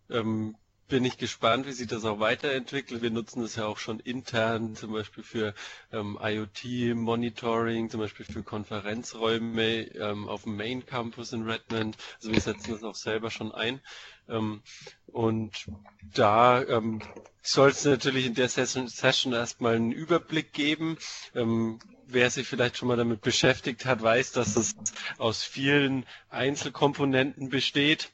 ähm, 0.10 0.56
bin 0.92 1.06
ich 1.06 1.18
gespannt, 1.18 1.66
wie 1.68 1.72
sich 1.72 1.88
das 1.88 2.04
auch 2.04 2.20
weiterentwickelt. 2.20 3.02
Wir 3.02 3.12
nutzen 3.12 3.42
das 3.42 3.56
ja 3.56 3.66
auch 3.66 3.78
schon 3.78 4.02
intern, 4.02 4.76
zum 4.76 4.92
Beispiel 4.92 5.24
für 5.24 5.54
ähm, 5.94 6.20
IoT-Monitoring, 6.22 7.90
zum 7.90 8.02
Beispiel 8.02 8.26
für 8.26 8.44
Konferenzräume 8.44 9.84
ähm, 9.96 10.28
auf 10.28 10.44
dem 10.44 10.58
Main 10.58 10.86
Campus 10.86 11.32
in 11.32 11.50
Redmond. 11.50 11.96
Also 12.18 12.34
wir 12.34 12.42
setzen 12.42 12.74
das 12.74 12.84
auch 12.84 12.96
selber 12.96 13.32
schon 13.32 13.54
ein. 13.54 13.80
Ähm, 14.28 14.64
und 15.08 15.66
da 16.14 16.62
ähm, 16.62 17.02
soll 17.42 17.70
es 17.70 17.86
natürlich 17.86 18.26
in 18.26 18.34
der 18.36 18.50
Session, 18.50 18.90
Session 18.90 19.32
erstmal 19.32 19.76
einen 19.78 19.94
Überblick 19.94 20.52
geben. 20.52 20.98
Ähm, 21.34 21.80
wer 22.06 22.30
sich 22.30 22.46
vielleicht 22.50 22.76
schon 22.76 22.90
mal 22.90 22.98
damit 22.98 23.22
beschäftigt 23.22 23.86
hat, 23.86 24.04
weiß, 24.04 24.34
dass 24.34 24.58
es 24.58 24.76
aus 25.18 25.42
vielen 25.42 26.06
Einzelkomponenten 26.30 27.48
besteht 27.48 28.12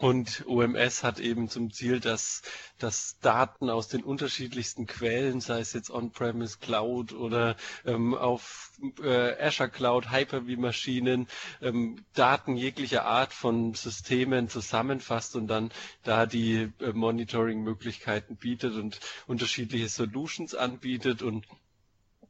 und 0.00 0.44
OMS 0.46 1.04
hat 1.04 1.20
eben 1.20 1.50
zum 1.50 1.74
Ziel, 1.74 2.00
dass, 2.00 2.40
dass 2.78 3.18
Daten 3.20 3.68
aus 3.68 3.88
den 3.88 4.02
unterschiedlichsten 4.02 4.86
Quellen, 4.86 5.42
sei 5.42 5.60
es 5.60 5.74
jetzt 5.74 5.90
On-Premise 5.90 6.56
Cloud 6.58 7.12
oder 7.12 7.54
ähm, 7.84 8.14
auf 8.14 8.72
äh, 9.02 9.38
Azure 9.38 9.68
Cloud, 9.68 10.10
Hyper-V-Maschinen, 10.10 11.28
ähm, 11.60 12.02
Daten 12.14 12.56
jeglicher 12.56 13.04
Art 13.04 13.34
von 13.34 13.74
Systemen 13.74 14.48
zusammenfasst 14.48 15.36
und 15.36 15.48
dann 15.48 15.70
da 16.02 16.24
die 16.24 16.72
äh, 16.80 16.92
Monitoring-Möglichkeiten 16.94 18.36
bietet 18.36 18.76
und 18.76 19.00
unterschiedliche 19.26 19.90
Solutions 19.90 20.54
anbietet. 20.54 21.20
Und 21.20 21.44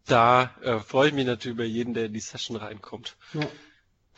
da 0.06 0.56
äh, 0.62 0.80
freue 0.80 1.10
ich 1.10 1.14
mich 1.14 1.26
natürlich 1.26 1.54
über 1.54 1.64
jeden, 1.66 1.94
der 1.94 2.06
in 2.06 2.14
die 2.14 2.18
Session 2.20 2.56
reinkommt. 2.56 3.16
Ja. 3.32 3.46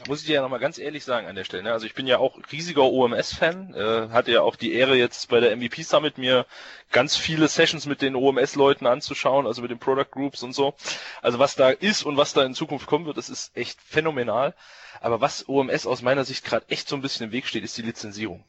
Da 0.02 0.10
muss 0.10 0.20
ich 0.20 0.26
dir 0.26 0.34
ja 0.34 0.42
nochmal 0.42 0.58
ganz 0.58 0.78
ehrlich 0.78 1.04
sagen 1.04 1.28
an 1.28 1.36
der 1.36 1.44
Stelle. 1.44 1.62
Ne? 1.62 1.72
Also 1.72 1.86
ich 1.86 1.94
bin 1.94 2.08
ja 2.08 2.18
auch 2.18 2.36
riesiger 2.50 2.82
OMS-Fan, 2.82 3.72
äh, 3.74 4.08
hatte 4.10 4.32
ja 4.32 4.42
auch 4.42 4.56
die 4.56 4.72
Ehre 4.72 4.96
jetzt 4.96 5.28
bei 5.28 5.38
der 5.38 5.56
MVP 5.56 5.84
Summit 5.84 6.18
mir 6.18 6.44
ganz 6.90 7.16
viele 7.16 7.46
Sessions 7.46 7.86
mit 7.86 8.02
den 8.02 8.16
OMS-Leuten 8.16 8.86
anzuschauen, 8.86 9.46
also 9.46 9.62
mit 9.62 9.70
den 9.70 9.78
Product 9.78 10.10
Groups 10.10 10.42
und 10.42 10.54
so. 10.54 10.74
Also 11.20 11.38
was 11.38 11.54
da 11.54 11.70
ist 11.70 12.02
und 12.02 12.16
was 12.16 12.32
da 12.32 12.42
in 12.42 12.54
Zukunft 12.54 12.88
kommen 12.88 13.06
wird, 13.06 13.16
das 13.16 13.28
ist 13.28 13.56
echt 13.56 13.80
phänomenal. 13.80 14.54
Aber 15.00 15.20
was 15.20 15.48
OMS 15.48 15.86
aus 15.86 16.02
meiner 16.02 16.24
Sicht 16.24 16.44
gerade 16.44 16.66
echt 16.68 16.88
so 16.88 16.96
ein 16.96 17.02
bisschen 17.02 17.26
im 17.26 17.32
Weg 17.32 17.46
steht, 17.46 17.62
ist 17.62 17.78
die 17.78 17.82
Lizenzierung. 17.82 18.44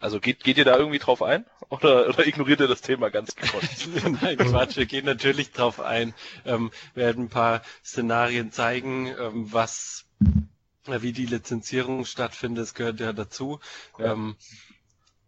Also 0.00 0.20
geht, 0.20 0.44
geht 0.44 0.58
ihr 0.58 0.66
da 0.66 0.76
irgendwie 0.76 0.98
drauf 0.98 1.22
ein? 1.22 1.46
Oder, 1.70 2.08
oder 2.10 2.26
ignoriert 2.26 2.60
ihr 2.60 2.68
das 2.68 2.82
Thema 2.82 3.10
ganz 3.10 3.36
gekonnt? 3.36 4.20
Nein, 4.22 4.36
Quatsch, 4.36 4.76
wir 4.76 4.86
gehen 4.86 5.06
natürlich 5.06 5.52
drauf 5.52 5.80
ein, 5.80 6.12
ähm, 6.44 6.70
werden 6.94 7.24
ein 7.24 7.28
paar 7.30 7.62
Szenarien 7.82 8.52
zeigen, 8.52 9.06
ähm, 9.06 9.50
was 9.50 10.06
wie 10.86 11.12
die 11.12 11.26
Lizenzierung 11.26 12.04
stattfindet, 12.04 12.62
das 12.62 12.74
gehört 12.74 13.00
ja 13.00 13.12
dazu. 13.12 13.60
Ähm, 13.98 14.36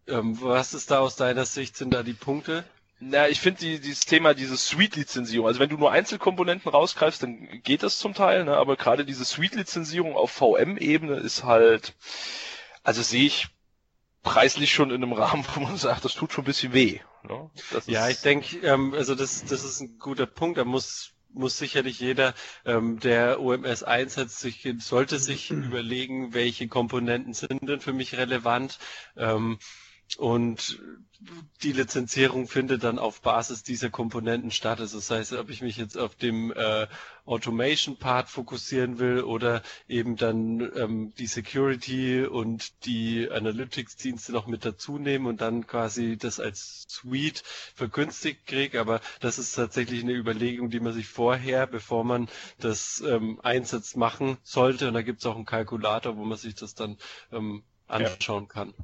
ähm, 0.06 0.40
was 0.40 0.74
ist 0.74 0.90
da 0.90 1.00
aus 1.00 1.16
deiner 1.16 1.44
Sicht, 1.44 1.76
sind 1.76 1.92
da 1.92 2.02
die 2.02 2.14
Punkte? 2.14 2.64
Na, 3.04 3.28
ich 3.28 3.40
finde 3.40 3.60
die, 3.60 3.80
dieses 3.80 4.04
Thema, 4.04 4.32
diese 4.32 4.56
Suite-Lizenzierung, 4.56 5.48
also 5.48 5.58
wenn 5.58 5.68
du 5.68 5.76
nur 5.76 5.90
Einzelkomponenten 5.90 6.70
rausgreifst, 6.70 7.22
dann 7.22 7.60
geht 7.62 7.82
das 7.82 7.98
zum 7.98 8.14
Teil, 8.14 8.44
ne? 8.44 8.56
aber 8.56 8.76
gerade 8.76 9.04
diese 9.04 9.24
Suite-Lizenzierung 9.24 10.14
auf 10.14 10.30
VM-Ebene 10.30 11.16
ist 11.16 11.42
halt, 11.42 11.94
also 12.84 13.02
sehe 13.02 13.26
ich 13.26 13.48
preislich 14.22 14.72
schon 14.72 14.90
in 14.90 15.02
einem 15.02 15.12
Rahmen, 15.14 15.44
wo 15.54 15.60
man 15.60 15.76
sagt, 15.76 16.04
das 16.04 16.14
tut 16.14 16.32
schon 16.32 16.44
ein 16.44 16.46
bisschen 16.46 16.72
weh. 16.72 17.00
Ne? 17.24 17.50
ja, 17.86 18.08
ich 18.08 18.20
denke, 18.20 18.58
ähm, 18.58 18.94
also 18.94 19.14
das, 19.16 19.44
das 19.44 19.64
ist 19.64 19.80
ein 19.80 19.98
guter 19.98 20.26
Punkt, 20.26 20.58
da 20.58 20.64
muss 20.64 21.12
muss 21.34 21.58
sicherlich 21.58 22.00
jeder, 22.00 22.34
ähm, 22.64 22.98
der 23.00 23.40
OMS 23.40 23.82
einsetzt, 23.82 24.40
sich, 24.40 24.68
sollte 24.78 25.18
sich 25.18 25.50
überlegen, 25.50 26.34
welche 26.34 26.68
Komponenten 26.68 27.34
sind 27.34 27.68
denn 27.68 27.80
für 27.80 27.92
mich 27.92 28.16
relevant. 28.16 28.78
Ähm, 29.16 29.58
und 30.18 30.80
die 31.62 31.72
Lizenzierung 31.72 32.48
findet 32.48 32.82
dann 32.82 32.98
auf 32.98 33.20
Basis 33.22 33.62
dieser 33.62 33.90
Komponenten 33.90 34.50
statt. 34.50 34.80
Also 34.80 34.98
das 34.98 35.10
heißt, 35.10 35.32
ob 35.34 35.50
ich 35.50 35.62
mich 35.62 35.76
jetzt 35.76 35.96
auf 35.96 36.16
dem 36.16 36.52
äh, 36.52 36.88
Automation-Part 37.24 38.28
fokussieren 38.28 38.98
will 38.98 39.22
oder 39.22 39.62
eben 39.88 40.16
dann 40.16 40.72
ähm, 40.74 41.12
die 41.18 41.28
Security 41.28 42.24
und 42.24 42.84
die 42.84 43.30
Analytics-Dienste 43.30 44.32
noch 44.32 44.48
mit 44.48 44.64
dazu 44.64 44.98
nehmen 44.98 45.26
und 45.26 45.40
dann 45.40 45.66
quasi 45.68 46.16
das 46.16 46.40
als 46.40 46.84
Suite 46.88 47.44
vergünstigt 47.74 48.46
kriege. 48.46 48.80
Aber 48.80 49.00
das 49.20 49.38
ist 49.38 49.52
tatsächlich 49.52 50.02
eine 50.02 50.14
Überlegung, 50.14 50.70
die 50.70 50.80
man 50.80 50.92
sich 50.92 51.06
vorher, 51.06 51.68
bevor 51.68 52.02
man 52.02 52.28
das 52.58 53.00
ähm, 53.06 53.40
einsetzt, 53.42 53.96
machen 53.96 54.38
sollte. 54.42 54.88
Und 54.88 54.94
da 54.94 55.02
gibt 55.02 55.20
es 55.20 55.26
auch 55.26 55.36
einen 55.36 55.46
Kalkulator, 55.46 56.16
wo 56.16 56.24
man 56.24 56.38
sich 56.38 56.56
das 56.56 56.74
dann 56.74 56.98
ähm, 57.30 57.62
anschauen 57.86 58.48
kann. 58.48 58.74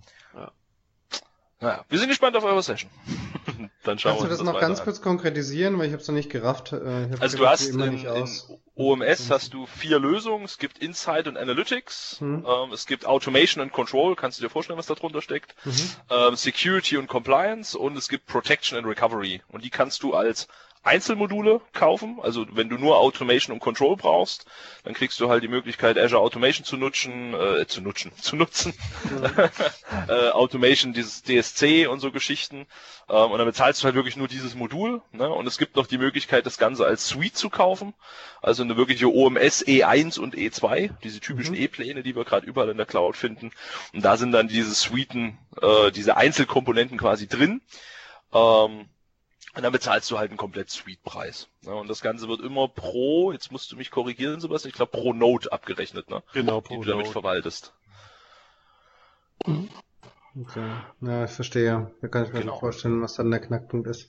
Naja, 1.60 1.84
wir 1.88 1.98
sind 1.98 2.08
gespannt 2.08 2.36
auf 2.36 2.44
eure 2.44 2.62
Session. 2.62 2.90
Dann 3.82 3.98
schauen 3.98 4.12
Kannst 4.12 4.24
du 4.24 4.26
wir 4.26 4.30
uns 4.30 4.38
das 4.38 4.42
noch 4.46 4.54
weiter 4.54 4.66
ganz 4.66 4.78
an. 4.80 4.84
kurz 4.84 5.00
konkretisieren, 5.02 5.78
weil 5.78 5.86
ich 5.86 5.92
habe 5.92 6.02
es 6.02 6.08
noch 6.08 6.14
nicht 6.14 6.30
gerafft. 6.30 6.72
Äh, 6.72 7.08
Also 7.18 7.38
du 7.38 7.48
hast 7.48 7.66
in, 7.66 7.80
in. 7.80 8.28
OMS 8.76 9.30
hast 9.30 9.54
du 9.54 9.66
vier 9.66 9.98
Lösungen. 9.98 10.44
Es 10.44 10.58
gibt 10.58 10.78
Insight 10.78 11.26
und 11.26 11.36
Analytics. 11.36 12.20
Mhm. 12.20 12.46
Ähm, 12.46 12.72
es 12.72 12.86
gibt 12.86 13.06
Automation 13.06 13.60
und 13.62 13.72
Control. 13.72 14.14
Kannst 14.14 14.38
du 14.38 14.42
dir 14.44 14.50
vorstellen, 14.50 14.78
was 14.78 14.86
da 14.86 14.94
drunter 14.94 15.20
steckt? 15.20 15.54
Mhm. 15.64 15.72
Ähm, 16.10 16.36
Security 16.36 16.96
und 16.96 17.08
Compliance 17.08 17.76
und 17.76 17.96
es 17.96 18.08
gibt 18.08 18.26
Protection 18.26 18.78
and 18.78 18.86
Recovery. 18.86 19.42
Und 19.48 19.64
die 19.64 19.70
kannst 19.70 20.02
du 20.04 20.14
als 20.14 20.46
Einzelmodule 20.88 21.60
kaufen. 21.72 22.18
Also 22.22 22.46
wenn 22.52 22.68
du 22.68 22.76
nur 22.76 22.98
Automation 22.98 23.54
und 23.54 23.60
Control 23.60 23.96
brauchst, 23.96 24.46
dann 24.84 24.94
kriegst 24.94 25.20
du 25.20 25.28
halt 25.28 25.42
die 25.42 25.48
Möglichkeit, 25.48 25.98
Azure 25.98 26.20
Automation 26.22 26.64
zu 26.64 26.76
nutzen, 26.76 27.34
äh, 27.34 27.66
zu 27.66 27.80
nutzen, 27.80 28.12
zu 28.20 28.36
nutzen. 28.36 28.74
äh, 30.08 30.30
Automation, 30.30 30.92
dieses 30.92 31.22
DSC 31.22 31.86
und 31.86 32.00
so 32.00 32.10
Geschichten. 32.10 32.66
Ähm, 33.08 33.30
und 33.30 33.38
dann 33.38 33.46
bezahlst 33.46 33.82
du 33.82 33.84
halt 33.84 33.94
wirklich 33.94 34.16
nur 34.16 34.28
dieses 34.28 34.54
Modul. 34.54 35.02
Ne? 35.12 35.28
Und 35.28 35.46
es 35.46 35.58
gibt 35.58 35.76
noch 35.76 35.86
die 35.86 35.98
Möglichkeit, 35.98 36.46
das 36.46 36.58
Ganze 36.58 36.84
als 36.84 37.06
Suite 37.06 37.36
zu 37.36 37.50
kaufen. 37.50 37.94
Also 38.42 38.62
eine 38.62 38.76
wirkliche 38.76 39.12
OMS 39.12 39.66
E1 39.66 40.18
und 40.18 40.34
E2, 40.34 40.90
diese 41.02 41.20
typischen 41.20 41.54
Mhm. 41.54 41.62
E-Pläne, 41.62 42.02
die 42.02 42.16
wir 42.16 42.24
gerade 42.24 42.46
überall 42.46 42.68
in 42.68 42.76
der 42.76 42.86
Cloud 42.86 43.16
finden. 43.16 43.50
Und 43.92 44.04
da 44.04 44.16
sind 44.16 44.32
dann 44.32 44.48
diese 44.48 44.72
Suiten, 44.72 45.38
äh, 45.60 45.90
diese 45.90 46.16
Einzelkomponenten 46.16 46.98
quasi 46.98 47.28
drin. 47.28 47.60
Ähm, 48.32 48.88
und 49.58 49.64
dann 49.64 49.72
bezahlst 49.72 50.08
du 50.12 50.18
halt 50.18 50.30
einen 50.30 50.38
komplett 50.38 50.70
Suite-Preis. 50.70 51.48
Ne? 51.62 51.74
Und 51.74 51.88
das 51.88 52.00
Ganze 52.00 52.28
wird 52.28 52.42
immer 52.42 52.68
pro, 52.68 53.32
jetzt 53.32 53.50
musst 53.50 53.72
du 53.72 53.76
mich 53.76 53.90
korrigieren, 53.90 54.40
Sebastian, 54.40 54.68
ich 54.70 54.76
glaube 54.76 54.92
pro 54.92 55.12
Note 55.12 55.50
abgerechnet, 55.50 56.08
ne? 56.10 56.22
Genau, 56.32 56.60
die 56.60 56.68
pro 56.68 56.76
du 56.84 56.88
damit 56.90 57.06
Node. 57.06 57.12
verwaltest. 57.12 57.72
Okay. 59.44 60.70
Ja, 61.00 61.24
ich 61.24 61.32
verstehe. 61.32 61.90
Da 62.00 62.06
kann 62.06 62.24
ich 62.24 62.32
mir 62.32 62.38
Genau. 62.42 62.56
vorstellen, 62.60 63.02
was 63.02 63.14
dann 63.14 63.32
der 63.32 63.40
Knackpunkt 63.40 63.88
ist. 63.88 64.08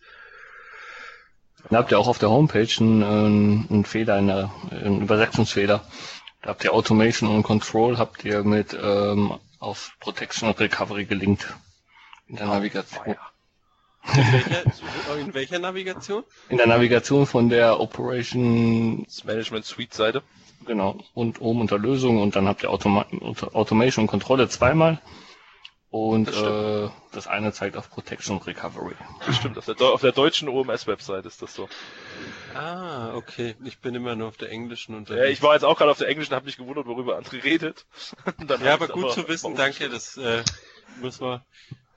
Dann 1.67 1.79
habt 1.79 1.91
ihr 1.91 1.97
auch 1.97 2.07
auf 2.07 2.19
der 2.19 2.29
Homepage 2.29 2.69
einen, 2.79 3.01
einen, 3.03 3.67
einen 3.71 3.85
Fehler, 3.85 4.13
eine, 4.17 4.51
einen 4.69 5.01
Übersetzungsfehler. 5.01 5.83
Da 6.43 6.49
habt 6.49 6.63
ihr 6.63 6.73
Automation 6.73 7.27
und 7.35 7.41
Control, 7.41 7.97
habt 7.97 8.23
ihr 8.23 8.43
mit 8.43 8.77
ähm, 8.79 9.33
auf 9.57 9.93
Protection 9.99 10.47
und 10.47 10.59
Recovery 10.59 11.05
gelinkt. 11.05 11.55
In 12.27 12.35
der 12.35 12.45
Navigation. 12.45 13.15
In 14.03 14.17
welcher, 14.17 15.17
in 15.19 15.33
welcher 15.33 15.59
Navigation? 15.59 16.23
In 16.49 16.57
der 16.57 16.67
Navigation 16.67 17.25
von 17.27 17.49
der 17.49 17.79
Operation, 17.79 19.03
Das 19.05 19.23
Management 19.23 19.65
Suite-Seite. 19.65 20.23
genau, 20.65 21.03
und 21.13 21.41
oben 21.41 21.61
unter 21.61 21.77
Lösung 21.77 22.21
und 22.21 22.35
dann 22.35 22.47
habt 22.47 22.63
ihr 22.63 22.69
Automa 22.71 23.05
Automation 23.53 24.03
und 24.03 24.07
Kontrolle 24.07 24.47
zweimal. 24.49 24.99
Und 25.91 26.25
Das 26.27 26.41
äh, 26.41 26.89
das 27.11 27.25
eine 27.27 27.51
zeigt 27.51 27.75
auf 27.75 27.89
Protection 27.89 28.37
und 28.37 28.45
Recovery. 28.45 28.93
Das 29.25 29.37
stimmt, 29.37 29.57
auf 29.57 29.65
der, 29.65 29.75
auf 29.81 30.01
der 30.01 30.11
deutschen 30.11 30.47
OMS-Website 30.47 31.25
ist 31.25 31.41
das 31.41 31.55
so. 31.55 31.67
Ah, 32.53 33.15
okay. 33.15 33.55
Ich 33.63 33.79
bin 33.79 33.95
immer 33.95 34.15
nur 34.15 34.27
auf 34.27 34.37
der 34.37 34.51
englischen 34.51 34.91
Ja, 34.93 34.97
unterwegs. 34.99 35.31
ich 35.31 35.41
war 35.41 35.55
jetzt 35.55 35.63
auch 35.63 35.75
gerade 35.77 35.89
auf 35.89 35.97
der 35.97 36.07
englischen, 36.07 36.35
habe 36.35 36.45
mich 36.45 36.57
gewundert, 36.57 36.85
worüber 36.85 37.17
André 37.17 37.43
redet. 37.43 37.87
Dann 38.45 38.63
ja, 38.63 38.75
aber 38.75 38.87
gut 38.87 39.11
zu 39.13 39.27
wissen, 39.27 39.55
danke. 39.55 39.89
Das 39.89 40.15
äh, 40.17 40.43
müssen 41.01 41.25
wir. 41.25 41.43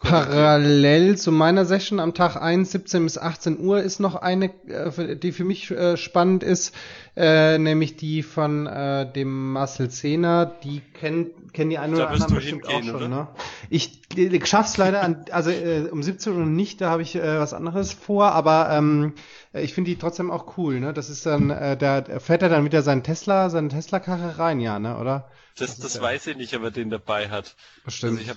Parallel 0.03 1.17
zu 1.17 1.33
meiner 1.33 1.65
Session 1.65 2.01
am 2.01 2.15
Tag 2.15 2.37
1, 2.37 2.73
17 2.73 3.05
bis 3.05 3.19
18 3.19 3.61
Uhr 3.61 3.81
ist 3.83 4.01
noch 4.01 4.17
eine, 4.17 4.47
äh, 4.67 5.17
die 5.17 5.33
für 5.33 5.45
mich 5.45 5.71
äh, 5.71 5.97
spannend 5.97 6.43
ist, 6.43 6.75
äh, 7.17 7.59
nämlich 7.59 7.97
die 7.97 8.23
von 8.23 8.65
dem 8.65 9.53
Marcel 9.53 9.91
Zehner. 9.91 10.47
Die 10.65 10.81
kennen 10.81 11.31
kennen 11.53 11.71
die 11.71 11.79
einen 11.79 11.95
oder 11.95 12.09
anderen 12.11 12.35
bestimmt 12.35 12.67
auch 12.67 12.83
schon. 12.83 12.95
oder? 12.95 13.09
Ne? 13.09 13.29
Ich, 13.71 14.01
ich 14.17 14.47
schaff's 14.47 14.77
leider 14.77 15.03
an, 15.03 15.25
also 15.31 15.51
äh, 15.51 15.89
um 15.91 16.03
17 16.03 16.33
Uhr 16.33 16.47
nicht, 16.47 16.81
da 16.81 16.91
habe 16.91 17.03
ich 17.03 17.15
äh, 17.15 17.39
was 17.39 17.53
anderes 17.53 17.93
vor, 17.93 18.33
aber 18.33 18.71
ähm, 18.71 19.15
ich 19.53 19.75
finde 19.75 19.91
die 19.91 19.99
trotzdem 19.99 20.31
auch 20.31 20.57
cool. 20.57 20.81
Ne? 20.81 20.93
Das 20.93 21.11
ist 21.11 21.27
dann, 21.27 21.51
äh, 21.51 21.77
da 21.77 22.03
fährt 22.21 22.43
er 22.43 22.49
dann 22.49 22.65
wieder 22.65 22.83
seinen 22.83 23.03
Tesla, 23.03 23.51
seine 23.51 23.69
Tesla-Karre 23.69 24.39
rein, 24.39 24.61
ja, 24.61 24.79
ne, 24.79 24.97
oder? 24.99 25.31
Das, 25.59 25.79
das 25.79 25.95
ja- 25.95 26.03
weiß 26.03 26.29
ich 26.29 26.37
nicht, 26.37 26.55
aber 26.55 26.71
den 26.71 26.89
dabei 26.91 27.29
hat. 27.29 27.55
Bestimmt. 27.85 28.21
Also 28.21 28.33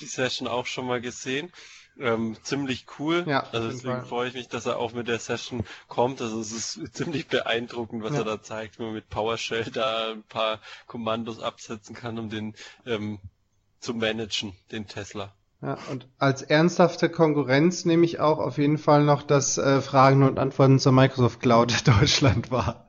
die 0.00 0.06
Session 0.06 0.48
auch 0.48 0.66
schon 0.66 0.86
mal 0.86 1.00
gesehen. 1.00 1.52
Ähm, 1.98 2.36
ziemlich 2.42 2.86
cool. 2.98 3.24
Ja, 3.26 3.44
also 3.52 3.68
deswegen 3.70 4.04
freue 4.04 4.28
ich 4.28 4.34
mich, 4.34 4.48
dass 4.48 4.66
er 4.66 4.78
auch 4.78 4.92
mit 4.92 5.08
der 5.08 5.18
Session 5.18 5.64
kommt. 5.88 6.20
Also 6.20 6.38
es 6.40 6.52
ist 6.52 6.80
ziemlich 6.94 7.26
beeindruckend, 7.28 8.02
was 8.02 8.12
Ja. 8.12 8.18
er 8.18 8.24
da 8.24 8.42
zeigt, 8.42 8.78
wie 8.78 8.82
man 8.82 8.92
mit 8.92 9.08
PowerShell 9.08 9.64
da 9.72 10.12
ein 10.12 10.22
paar 10.24 10.60
Kommandos 10.86 11.40
absetzen 11.40 11.94
kann, 11.94 12.18
um 12.18 12.28
den 12.28 12.54
ähm, 12.84 13.18
zu 13.80 13.94
managen, 13.94 14.52
den 14.72 14.86
Tesla. 14.86 15.34
Ja, 15.62 15.78
und 15.90 16.06
als 16.18 16.42
ernsthafte 16.42 17.08
Konkurrenz 17.08 17.86
nehme 17.86 18.04
ich 18.04 18.20
auch 18.20 18.38
auf 18.38 18.58
jeden 18.58 18.76
Fall 18.76 19.04
noch, 19.04 19.22
dass 19.22 19.56
äh, 19.56 19.80
Fragen 19.80 20.22
und 20.22 20.38
Antworten 20.38 20.78
zur 20.78 20.92
Microsoft 20.92 21.40
Cloud 21.40 21.72
Deutschland 21.88 22.50
war. 22.50 22.85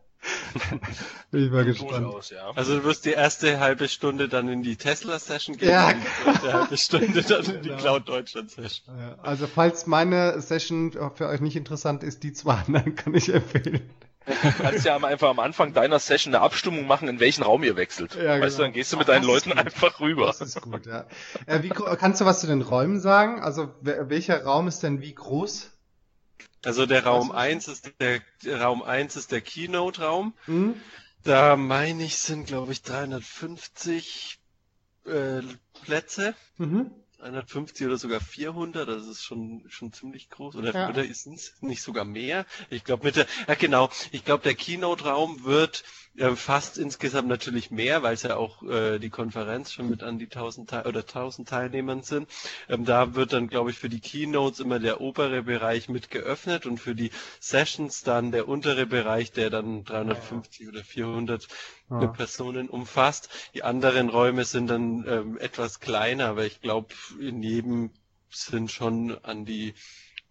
Bin 1.32 1.46
ich 1.46 1.52
mal 1.52 1.66
gespannt. 1.66 2.06
Durchaus, 2.06 2.30
ja. 2.30 2.52
Also 2.56 2.78
du 2.78 2.84
wirst 2.84 3.06
die 3.06 3.12
erste 3.12 3.60
halbe 3.60 3.88
Stunde 3.88 4.30
dann 4.30 4.48
in 4.50 4.64
die 4.64 4.76
Tesla-Session 4.76 5.58
gehen 5.58 5.70
Ja. 5.70 5.88
und 5.90 5.98
die 5.98 6.24
zweite 6.34 6.54
halbe 6.54 6.78
Stunde 6.78 7.22
dann 7.24 7.46
in 7.46 7.62
die 7.62 7.70
Genau. 7.70 7.80
Cloud 7.82 8.10
Deutschland-Session. 8.10 8.96
Also 9.22 9.48
falls 9.48 9.88
meine 9.88 10.40
Session 10.42 10.92
für 11.16 11.28
euch 11.28 11.42
nicht 11.42 11.56
interessant 11.56 12.04
ist, 12.04 12.24
die 12.24 12.34
zwei 12.34 12.56
anderen 12.56 12.96
kann 12.96 13.14
ich 13.14 13.34
empfehlen. 13.34 13.90
Du 14.26 14.34
kannst 14.62 14.84
ja 14.86 14.98
einfach 14.98 15.30
am 15.30 15.40
Anfang 15.40 15.74
deiner 15.74 16.00
Session 16.00 16.36
eine 16.36 16.44
Abstimmung 16.44 16.86
machen, 16.86 17.08
in 17.08 17.22
welchen 17.22 17.44
Raum 17.44 17.64
ihr 17.64 17.78
wechselt. 17.78 18.16
Ja, 18.16 18.42
weißt 18.42 18.58
du, 18.58 18.58
genau. 18.58 18.58
dann 18.64 18.74
gehst 18.74 18.92
du 18.92 18.98
mit 18.98 19.08
deinen 19.08 19.24
Leuten 19.24 19.52
gut. 19.52 19.58
einfach 19.60 20.02
rüber. 20.02 20.26
Das 20.28 20.42
ist 20.42 20.62
gut, 20.62 20.86
ja. 20.86 21.06
Äh, 21.46 21.64
wie, 21.64 21.70
kannst 21.70 22.20
du 22.20 22.26
was 22.26 22.42
zu 22.42 22.48
den 22.48 22.62
Räumen 22.62 23.00
sagen? 23.00 23.42
Also 23.42 23.70
welcher 23.82 24.44
Raum 24.44 24.68
ist 24.68 24.84
denn 24.84 25.02
wie 25.02 25.14
groß? 25.16 25.72
Also 26.64 26.86
der 26.86 27.06
Raum 27.06 27.30
Was? 27.30 27.36
1 27.38 27.68
ist 27.68 27.92
der, 28.00 28.22
der 28.44 28.62
Raum 28.62 28.82
1 28.84 29.16
ist 29.16 29.32
der 29.32 29.42
Keynote-Raum. 29.42 30.34
Hm? 30.46 30.76
Da 31.24 31.56
meine 31.56 32.04
ich, 32.04 32.18
sind 32.18 32.48
glaube 32.48 32.72
ich 32.72 32.82
350 32.84 34.40
äh, 35.06 35.42
Plätze. 35.84 36.36
Mhm. 36.58 36.92
350 37.20 37.88
oder 37.88 37.98
sogar 37.98 38.20
400, 38.22 38.88
das 38.88 39.08
ist 39.08 39.24
schon 39.24 39.64
schon 39.70 39.92
ziemlich 39.92 40.30
groß. 40.30 40.56
Oder, 40.56 40.74
Ja. 40.74 40.90
oder 40.90 41.04
ist 41.04 41.26
es 41.26 41.54
nicht 41.62 41.82
sogar 41.82 42.06
mehr? 42.06 42.46
Ich 42.70 42.84
glaube 42.84 43.06
mit 43.06 43.16
der, 43.16 43.26
ja 43.48 43.56
genau, 43.56 43.90
ich 44.12 44.24
glaube 44.24 44.44
der 44.44 44.54
Keynote-Raum 44.54 45.44
wird 45.44 45.84
äh, 46.18 46.36
fast 46.36 46.78
insgesamt 46.78 47.28
natürlich 47.28 47.72
mehr, 47.72 48.04
weil 48.04 48.14
es 48.16 48.24
ja 48.24 48.36
auch 48.36 48.64
äh, 48.64 49.00
die 49.00 49.10
Konferenz 49.10 49.72
schon 49.72 49.90
mit 49.90 50.04
an 50.04 50.20
die 50.20 50.26
1000 50.26 50.70
Teil 50.70 50.86
oder 50.88 51.02
1000 51.02 51.48
Teilnehmern 51.48 52.04
sind. 52.04 52.30
Ähm, 52.70 52.86
da 52.86 53.16
wird 53.16 53.34
dann 53.34 53.48
glaube 53.48 53.72
ich 53.72 53.78
für 53.80 53.90
die 53.90 54.00
Keynotes 54.02 54.60
immer 54.60 54.80
der 54.80 55.02
obere 55.02 55.44
Bereich 55.44 55.90
mit 55.90 56.10
geöffnet 56.12 56.66
und 56.66 56.80
für 56.80 56.96
die 56.96 57.12
Sessions 57.40 58.04
dann 58.04 58.32
der 58.32 58.48
untere 58.48 58.86
Bereich, 58.86 59.32
der 59.32 59.50
dann 59.50 59.84
350 59.84 60.68
oder 60.68 60.84
400 60.84 61.48
Ah. 61.90 62.04
äh, 62.04 62.08
Personen 62.08 62.70
umfasst. 62.70 63.30
Die 63.54 63.64
anderen 63.64 64.10
Räume 64.10 64.44
sind 64.46 64.68
dann 64.68 65.06
ähm, 65.08 65.38
etwas 65.38 65.80
kleiner, 65.80 66.28
aber 66.28 66.46
ich 66.46 66.60
glaube, 66.62 66.94
in 67.20 67.42
jedem 67.42 67.92
sind 68.30 68.72
schon 68.72 69.18
an 69.24 69.46
die 69.46 69.74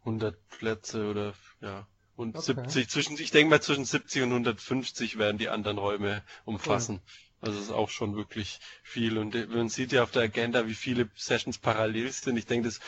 100 0.01 0.37
Plätze 0.49 1.09
oder 1.11 1.35
ja 1.61 1.87
und 2.17 2.37
Okay. 2.37 2.45
70 2.69 2.89
zwischen 2.89 3.19
ich 3.21 3.31
denke 3.31 3.51
mal 3.51 3.61
zwischen 3.61 3.85
70 3.85 4.23
und 4.23 4.31
150 4.31 5.19
werden 5.19 5.39
die 5.39 5.49
anderen 5.49 5.79
Räume 5.79 6.23
umfassen. 6.45 7.01
Also 7.41 7.59
es 7.59 7.67
ist 7.67 7.71
auch 7.73 7.91
schon 7.91 8.17
wirklich 8.17 8.61
viel 8.83 9.19
und 9.19 9.35
äh, 9.35 9.47
man 9.47 9.69
sieht 9.69 9.93
ja 9.93 10.03
auf 10.03 10.11
der 10.11 10.23
Agenda, 10.23 10.67
wie 10.67 10.75
viele 10.75 11.09
Sessions 11.17 11.59
parallel 11.59 12.11
sind. 12.11 12.37
Ich 12.37 12.47
denke, 12.47 12.69
das 12.69 12.81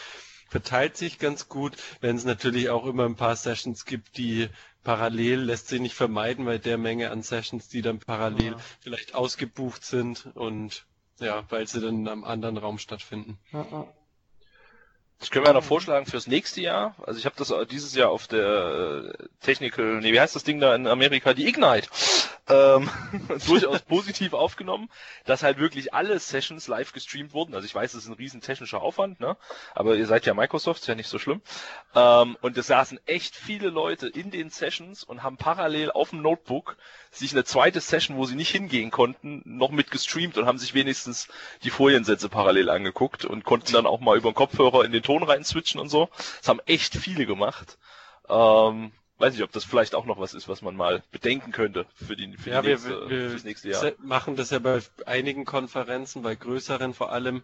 verteilt 0.49 0.97
sich 0.97 1.19
ganz 1.19 1.49
gut, 1.49 1.77
wenn 2.01 2.17
es 2.17 2.25
natürlich 2.25 2.71
auch 2.71 2.87
immer 2.87 3.05
ein 3.05 3.17
paar 3.17 3.37
Sessions 3.37 3.85
gibt, 3.85 4.17
die 4.17 4.49
parallel 4.83 5.41
lässt 5.41 5.69
sich 5.69 5.81
nicht 5.81 5.95
vermeiden 5.95 6.47
bei 6.47 6.57
der 6.57 6.79
Menge 6.79 7.11
an 7.11 7.23
Sessions, 7.23 7.69
die 7.69 7.83
dann 7.83 7.99
parallel 7.99 8.53
Ja. 8.53 8.57
vielleicht 8.81 9.15
ausgebucht 9.15 9.85
sind 9.85 10.27
und 10.35 10.87
ja, 11.21 11.45
weil 11.51 11.67
sie 11.67 11.81
dann 11.81 12.09
einem 12.09 12.25
anderen 12.25 12.57
Raum 12.57 12.79
stattfinden. 12.79 13.39
Ja. 13.53 13.93
Das 15.19 15.31
können 15.31 15.45
wir 15.45 15.49
ja 15.49 15.55
noch 15.55 15.65
vorschlagen 15.65 16.07
fürs 16.07 16.29
nächste 16.29 16.61
Jahr. 16.61 16.95
Also 17.05 17.19
ich 17.19 17.27
habe 17.27 17.35
das 17.37 17.53
dieses 17.71 17.95
Jahr 17.95 18.11
auf 18.11 18.29
der 18.29 19.13
äh, 19.19 19.25
Technical, 19.41 20.01
nee, 20.01 20.13
wie 20.13 20.21
heißt 20.21 20.37
das 20.37 20.45
Ding 20.45 20.61
da 20.61 20.75
in 20.75 20.87
Amerika? 20.87 21.35
Die 21.35 21.49
Ignite. 21.49 21.89
Ähm, 22.49 22.89
durchaus 23.47 23.83
positiv 23.83 24.33
aufgenommen, 24.33 24.89
dass 25.27 25.43
halt 25.43 25.59
wirklich 25.59 25.93
alle 25.93 26.19
Sessions 26.19 26.67
live 26.67 26.93
gestreamt 26.93 27.35
wurden. 27.35 27.55
Also 27.55 27.67
ich 27.67 27.75
weiß, 27.75 27.93
es 27.95 28.05
ist 28.05 28.09
ein 28.09 28.15
riesen 28.15 28.41
technischer 28.41 28.81
Aufwand, 28.81 29.21
ne? 29.21 29.37
Aber 29.75 29.97
ihr 29.97 30.07
seid 30.07 30.25
ja 30.25 30.33
Microsoft, 30.33 30.81
ist 30.81 30.87
ja 30.87 30.95
nicht 30.95 31.09
so 31.09 31.19
schlimm. 31.19 31.43
Ähm, 31.95 32.37
und 32.41 32.57
es 32.57 32.67
saßen 32.67 33.01
echt 33.07 33.37
viele 33.37 33.69
Leute 33.69 34.09
in 34.09 34.31
den 34.31 34.49
Sessions 34.49 35.05
und 35.05 35.23
haben 35.23 35.37
parallel 35.37 35.91
auf 35.91 36.11
dem 36.11 36.23
Notebook 36.23 36.77
sich 37.11 37.33
eine 37.33 37.45
zweite 37.45 37.81
Session, 37.81 38.17
wo 38.17 38.25
sie 38.25 38.37
nicht 38.37 38.51
hingehen 38.51 38.91
konnten, 38.91 39.43
noch 39.45 39.71
mit 39.71 39.91
gestreamt 39.91 40.39
und 40.39 40.47
haben 40.47 40.59
sich 40.59 40.73
wenigstens 40.73 41.29
die 41.65 41.71
Foliensätze 41.71 42.29
parallel 42.29 42.71
angeguckt 42.71 43.25
und 43.25 43.45
konnten 43.45 43.73
dann 43.73 43.87
auch 43.87 44.01
mal 44.01 44.17
über 44.17 44.31
den 44.31 44.35
Kopfhörer 44.35 44.85
in 44.85 44.93
den 44.93 45.03
Ton 45.03 45.23
rein 45.23 45.45
switchen 45.45 45.81
und 45.81 45.89
so. 45.91 46.09
Das 46.39 46.49
haben 46.49 46.61
echt 46.67 46.95
viele 46.95 47.27
gemacht. 47.27 47.79
Ähm, 48.29 48.93
weiß 49.19 49.35
nicht, 49.35 49.43
ob 49.43 49.53
das 49.53 49.65
vielleicht 49.65 49.95
auch 49.95 50.07
noch 50.07 50.19
was 50.21 50.35
ist, 50.35 50.49
was 50.49 50.63
man 50.63 50.77
mal 50.77 51.03
bedenken 51.13 51.53
könnte 51.53 51.87
für, 51.95 52.17
die, 52.17 52.37
für, 52.37 52.51
Ja, 52.51 52.63
die 52.63 52.63
wir, 52.65 52.71
nächste, 52.71 53.11
wir, 53.11 53.31
fürs 53.31 53.45
nächste 53.45 53.69
Jahr. 53.71 53.81
se- 53.81 53.97
machen 53.99 54.37
das 54.37 54.51
ja 54.51 54.59
bei 54.59 54.81
einigen 55.07 55.45
Konferenzen, 55.45 56.23
bei 56.23 56.35
größeren 56.35 56.95
vor 56.95 57.13
allem, 57.13 57.43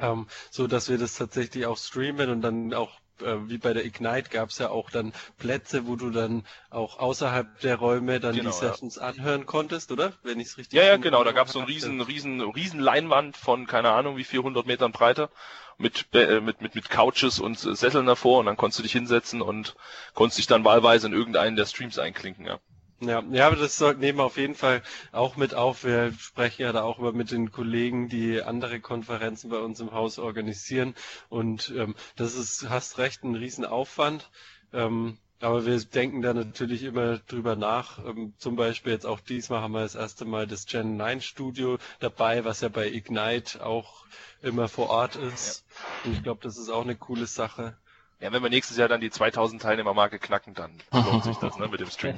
ähm, 0.00 0.28
so 0.50 0.66
dass 0.68 0.88
wir 0.90 0.98
das 0.98 1.16
tatsächlich 1.16 1.66
auch 1.66 1.78
streamen 1.78 2.30
und 2.30 2.42
dann 2.42 2.74
auch 2.74 3.00
äh, 3.22 3.48
wie 3.48 3.58
bei 3.58 3.72
der 3.72 3.84
Ignite 3.84 4.30
gab 4.30 4.50
es 4.50 4.58
ja 4.58 4.70
auch 4.70 4.90
dann 4.90 5.12
Plätze, 5.38 5.86
wo 5.86 5.96
du 5.96 6.10
dann 6.10 6.44
auch 6.70 6.98
außerhalb 6.98 7.60
der 7.60 7.76
Räume 7.76 8.20
dann 8.20 8.34
Genau, 8.34 8.50
die 8.50 8.56
Sessions 8.56 8.98
anhören 8.98 9.46
konntest, 9.46 9.92
oder? 9.92 10.12
Wenn 10.22 10.40
ich 10.40 10.48
es 10.48 10.58
richtig 10.58 10.78
Ja, 10.78 10.84
ja, 10.84 10.96
genau. 10.96 11.24
Da 11.24 11.32
gab 11.32 11.46
es 11.46 11.52
so 11.52 11.58
einen 11.58 11.68
riesen, 11.68 12.00
riesen, 12.00 12.40
riesen 12.40 12.80
Leinwand 12.80 13.36
von 13.36 13.66
keine 13.66 13.90
Ahnung 13.90 14.16
wie 14.16 14.24
400 14.24 14.66
Metern 14.66 14.92
Breite 14.92 15.30
mit 15.78 16.06
äh, 16.12 16.40
mit 16.40 16.60
mit 16.60 16.74
mit 16.74 16.90
Couches 16.90 17.38
und 17.38 17.58
Sesseln 17.58 18.06
davor 18.06 18.40
und 18.40 18.46
dann 18.46 18.56
konntest 18.56 18.80
du 18.80 18.82
dich 18.82 18.92
hinsetzen 18.92 19.40
und 19.40 19.76
konntest 20.14 20.38
dich 20.38 20.46
dann 20.46 20.64
wahlweise 20.64 21.06
in 21.06 21.12
irgendeinen 21.12 21.56
der 21.56 21.66
Streams 21.66 21.98
einklinken. 21.98 22.46
Ja. 22.46 22.58
Ja, 23.00 23.22
ja, 23.30 23.46
aber 23.46 23.56
das 23.56 23.78
sollten 23.78 24.00
nehmen 24.00 24.18
wir 24.18 24.24
auf 24.24 24.36
jeden 24.36 24.56
Fall 24.56 24.82
auch 25.12 25.36
mit 25.36 25.54
auf. 25.54 25.84
Wir 25.84 26.12
sprechen 26.18 26.62
ja 26.62 26.72
da 26.72 26.82
auch 26.82 26.98
über 26.98 27.12
mit 27.12 27.30
den 27.30 27.52
Kollegen, 27.52 28.08
die 28.08 28.42
andere 28.42 28.80
Konferenzen 28.80 29.50
bei 29.50 29.58
uns 29.58 29.78
im 29.78 29.92
Haus 29.92 30.18
organisieren. 30.18 30.94
Und 31.28 31.72
ähm, 31.76 31.94
das 32.16 32.34
ist, 32.34 32.68
hast 32.68 32.98
recht, 32.98 33.22
ein 33.22 33.36
Riesenaufwand. 33.36 34.30
Ähm, 34.72 35.18
aber 35.40 35.64
wir 35.64 35.78
denken 35.78 36.22
da 36.22 36.34
natürlich 36.34 36.82
immer 36.82 37.18
drüber 37.18 37.54
nach. 37.54 38.04
Ähm, 38.04 38.34
zum 38.38 38.56
Beispiel 38.56 38.92
jetzt 38.92 39.06
auch 39.06 39.20
diesmal 39.20 39.60
haben 39.60 39.72
wir 39.72 39.82
das 39.82 39.94
erste 39.94 40.24
Mal 40.24 40.48
das 40.48 40.66
Gen 40.66 40.96
9 40.96 41.20
Studio 41.20 41.78
dabei, 42.00 42.44
was 42.44 42.62
ja 42.62 42.68
bei 42.68 42.88
Ignite 42.90 43.64
auch 43.64 44.06
immer 44.42 44.68
vor 44.68 44.90
Ort 44.90 45.14
ist. 45.14 45.64
Und 46.02 46.14
ich 46.14 46.22
glaube, 46.24 46.40
das 46.42 46.58
ist 46.58 46.68
auch 46.68 46.82
eine 46.82 46.96
coole 46.96 47.26
Sache. 47.26 47.76
Ja, 48.20 48.32
wenn 48.32 48.42
wir 48.42 48.50
nächstes 48.50 48.76
Jahr 48.76 48.88
dann 48.88 49.00
die 49.00 49.10
2000 49.10 49.62
Teilnehmermarke 49.62 50.18
knacken, 50.18 50.54
dann 50.54 50.72
lohnt 50.92 51.24
sich 51.24 51.36
das 51.36 51.56
ne, 51.58 51.68
mit 51.68 51.80
dem 51.80 51.90
Stream. 51.90 52.16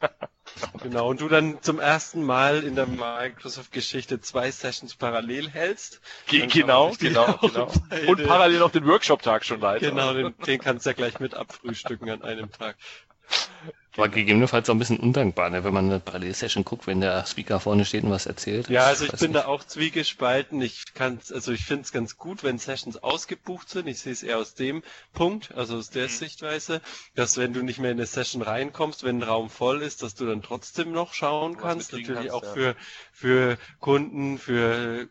Genau, 0.82 1.08
und 1.08 1.20
du 1.20 1.28
dann 1.28 1.62
zum 1.62 1.78
ersten 1.78 2.24
Mal 2.24 2.64
in 2.64 2.74
der 2.74 2.86
Microsoft-Geschichte 2.86 4.20
zwei 4.20 4.50
Sessions 4.50 4.96
parallel 4.96 5.48
hältst. 5.48 6.00
Ge 6.26 6.46
genau, 6.46 6.92
genau, 6.98 7.36
genau. 7.40 7.70
Und 8.06 8.26
parallel 8.26 8.58
noch 8.58 8.72
den 8.72 8.84
Workshop-Tag 8.86 9.44
schon 9.44 9.60
leiten. 9.60 9.90
Genau, 9.90 10.12
den, 10.12 10.34
den 10.46 10.60
kannst 10.60 10.86
du 10.86 10.90
ja 10.90 10.94
gleich 10.94 11.20
mit 11.20 11.34
abfrühstücken 11.34 12.10
an 12.10 12.22
einem 12.22 12.50
Tag. 12.50 12.76
War 13.96 14.08
gegebenenfalls 14.08 14.70
auch 14.70 14.74
ein 14.74 14.78
bisschen 14.78 15.00
undankbar, 15.00 15.50
ne, 15.50 15.64
wenn 15.64 15.74
man 15.74 15.86
eine 15.86 16.00
Parallelsession 16.00 16.64
guckt, 16.64 16.86
wenn 16.86 17.00
der 17.00 17.26
Speaker 17.26 17.58
vorne 17.60 17.84
steht 17.84 18.04
und 18.04 18.10
was 18.10 18.26
erzählt. 18.26 18.68
Ja, 18.68 18.84
also 18.84 19.04
ich 19.04 19.16
bin 19.16 19.32
nicht. 19.32 19.44
da 19.44 19.46
auch 19.46 19.64
zwiegespalten. 19.64 20.62
Ich 20.62 20.94
kann's, 20.94 21.32
also 21.32 21.50
ich 21.52 21.64
finde 21.64 21.82
es 21.82 21.92
ganz 21.92 22.16
gut, 22.16 22.44
wenn 22.44 22.58
Sessions 22.58 23.02
ausgebucht 23.02 23.68
sind. 23.68 23.88
Ich 23.88 23.98
sehe 24.00 24.12
es 24.12 24.22
eher 24.22 24.38
aus 24.38 24.54
dem 24.54 24.82
Punkt, 25.12 25.52
also 25.56 25.76
aus 25.76 25.90
der 25.90 26.04
Mhm. 26.04 26.08
Sichtweise, 26.08 26.80
dass 27.16 27.36
wenn 27.36 27.52
du 27.52 27.62
nicht 27.62 27.80
mehr 27.80 27.90
in 27.90 27.98
eine 27.98 28.06
Session 28.06 28.42
reinkommst, 28.42 29.02
wenn 29.02 29.18
ein 29.18 29.22
Raum 29.24 29.50
voll 29.50 29.82
ist, 29.82 30.02
dass 30.04 30.14
du 30.14 30.24
dann 30.24 30.40
trotzdem 30.42 30.92
noch 30.92 31.12
schauen 31.12 31.56
Was 31.56 31.62
kannst. 31.62 31.92
Natürlich 31.92 32.28
kannst, 32.28 32.32
auch 32.32 32.44
ja. 32.44 32.52
für, 32.52 32.76
für 33.12 33.58
Kunden, 33.80 34.38
für 34.38 35.08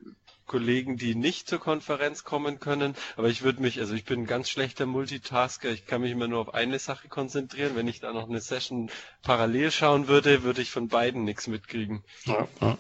Kollegen, 0.50 0.98
die 0.98 1.16
nicht 1.16 1.48
zur 1.48 1.60
Konferenz 1.60 2.26
kommen 2.26 2.60
können. 2.60 2.96
Aber 3.16 3.30
ich 3.30 3.44
würde 3.44 3.62
mich, 3.62 3.80
also 3.80 3.94
ich 3.94 4.04
bin 4.04 4.24
ein 4.24 4.26
ganz 4.26 4.50
schlechter 4.50 4.86
Multitasker. 4.86 5.70
Ich 5.70 5.86
kann 5.86 6.02
mich 6.02 6.12
immer 6.12 6.28
nur 6.28 6.42
auf 6.42 6.54
eine 6.54 6.80
Sache 6.80 7.08
konzentrieren. 7.08 7.78
Wenn 7.78 7.88
ich 7.88 8.02
da 8.02 8.12
noch 8.12 8.28
eine 8.28 8.42
Session 8.42 8.92
parallel 9.22 9.72
schauen 9.72 10.10
würde, 10.10 10.44
würde 10.44 10.62
ich 10.62 10.72
von 10.72 10.90
beiden 10.90 11.24
nichts 11.24 11.48
mitkriegen. 11.48 12.04
Ja, 12.26 12.48
ja. 12.60 12.78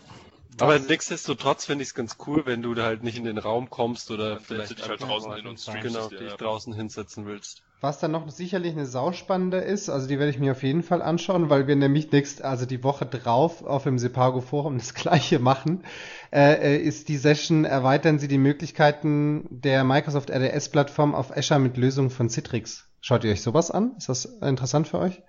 Aber 0.59 0.77
nichtsdestotrotz 0.79 1.65
finde 1.65 1.83
ich 1.83 1.89
es 1.89 1.95
ganz 1.95 2.17
cool, 2.27 2.45
wenn 2.45 2.61
du 2.61 2.73
da 2.73 2.83
halt 2.83 3.03
nicht 3.03 3.17
in 3.17 3.23
den 3.23 3.37
Raum 3.37 3.69
kommst 3.69 4.11
oder 4.11 4.41
du 4.47 4.57
dich 4.57 4.69
halt 4.69 4.91
einfach 4.91 5.07
draußen 5.07 5.33
hin 5.35 5.47
und 5.47 5.59
streamst 5.59 5.83
genau, 5.83 6.09
dich 6.09 6.31
ja. 6.31 6.35
draußen 6.35 6.73
hinsetzen 6.73 7.25
willst. 7.25 7.63
Was 7.81 7.99
dann 7.99 8.11
noch 8.11 8.29
sicherlich 8.29 8.73
eine 8.73 8.85
sauspannende 8.85 9.59
ist, 9.59 9.89
also 9.89 10.05
die 10.05 10.19
werde 10.19 10.31
ich 10.31 10.39
mir 10.39 10.51
auf 10.51 10.63
jeden 10.63 10.83
Fall 10.83 11.01
anschauen, 11.01 11.49
weil 11.49 11.65
wir 11.67 11.77
nämlich 11.77 12.11
nächst, 12.11 12.41
also 12.41 12.65
die 12.65 12.83
Woche 12.83 13.05
drauf 13.05 13.63
auf 13.63 13.83
dem 13.83 13.97
Sepago 13.97 14.41
Forum 14.41 14.77
das 14.77 14.93
gleiche 14.95 15.39
machen, 15.39 15.85
äh, 16.31 16.75
äh, 16.75 16.77
ist 16.77 17.07
die 17.07 17.15
Session, 17.15 17.63
erweitern 17.63 18.19
Sie 18.19 18.27
die 18.27 18.37
Möglichkeiten 18.37 19.47
der 19.49 19.85
Microsoft 19.85 20.29
RDS 20.29 20.69
Plattform 20.69 21.15
auf 21.15 21.35
Azure 21.35 21.61
mit 21.61 21.77
Lösungen 21.77 22.09
von 22.09 22.29
Citrix. 22.29 22.85
Schaut 22.99 23.23
ihr 23.23 23.31
euch 23.31 23.41
sowas 23.41 23.71
an? 23.71 23.93
Ist 23.97 24.09
das 24.09 24.25
interessant 24.25 24.89
für 24.89 24.99
euch? 24.99 25.21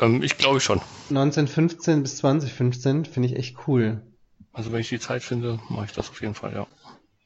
Ähm, 0.00 0.24
ich 0.24 0.36
glaube 0.36 0.58
schon. 0.58 0.80
1915 1.10 2.02
bis 2.02 2.16
2015 2.16 3.04
finde 3.04 3.28
ich 3.28 3.36
echt 3.36 3.68
cool. 3.68 4.02
Also 4.52 4.72
wenn 4.72 4.80
ich 4.80 4.88
die 4.88 4.98
Zeit 4.98 5.22
finde, 5.22 5.60
mache 5.68 5.84
ich 5.84 5.92
das 5.92 6.10
auf 6.10 6.20
jeden 6.22 6.34
Fall, 6.34 6.54
ja. 6.54 6.66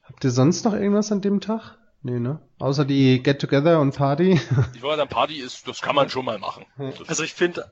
Habt 0.03 0.23
ihr 0.23 0.29
sonst 0.29 0.63
noch 0.63 0.73
irgendwas 0.73 1.11
an 1.11 1.21
dem 1.21 1.41
Tag? 1.41 1.79
Nee, 2.05 2.19
ne? 2.19 2.39
Außer 2.59 2.85
die 2.85 3.23
Get-Together 3.23 3.79
und 3.79 3.95
Party. 3.95 4.39
Ich 4.75 4.81
wollte 4.83 4.97
sagen, 4.97 5.09
Party 5.09 5.39
ist, 5.39 5.67
das 5.67 5.81
kann 5.81 5.95
man 5.95 6.07
schon 6.11 6.23
mal 6.23 6.37
machen. 6.37 6.63
Also 7.07 7.23
ich 7.23 7.33
finde 7.33 7.71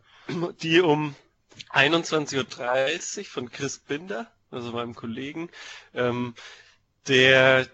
die 0.64 0.82
um 0.82 1.14
21.30 1.72 3.20
Uhr 3.20 3.26
von 3.26 3.52
Chris 3.52 3.78
Binder, 3.78 4.32
also 4.50 4.72
meinem 4.72 4.96
Kollegen, 4.96 5.52
ähm, 5.94 6.34
der 7.08 7.68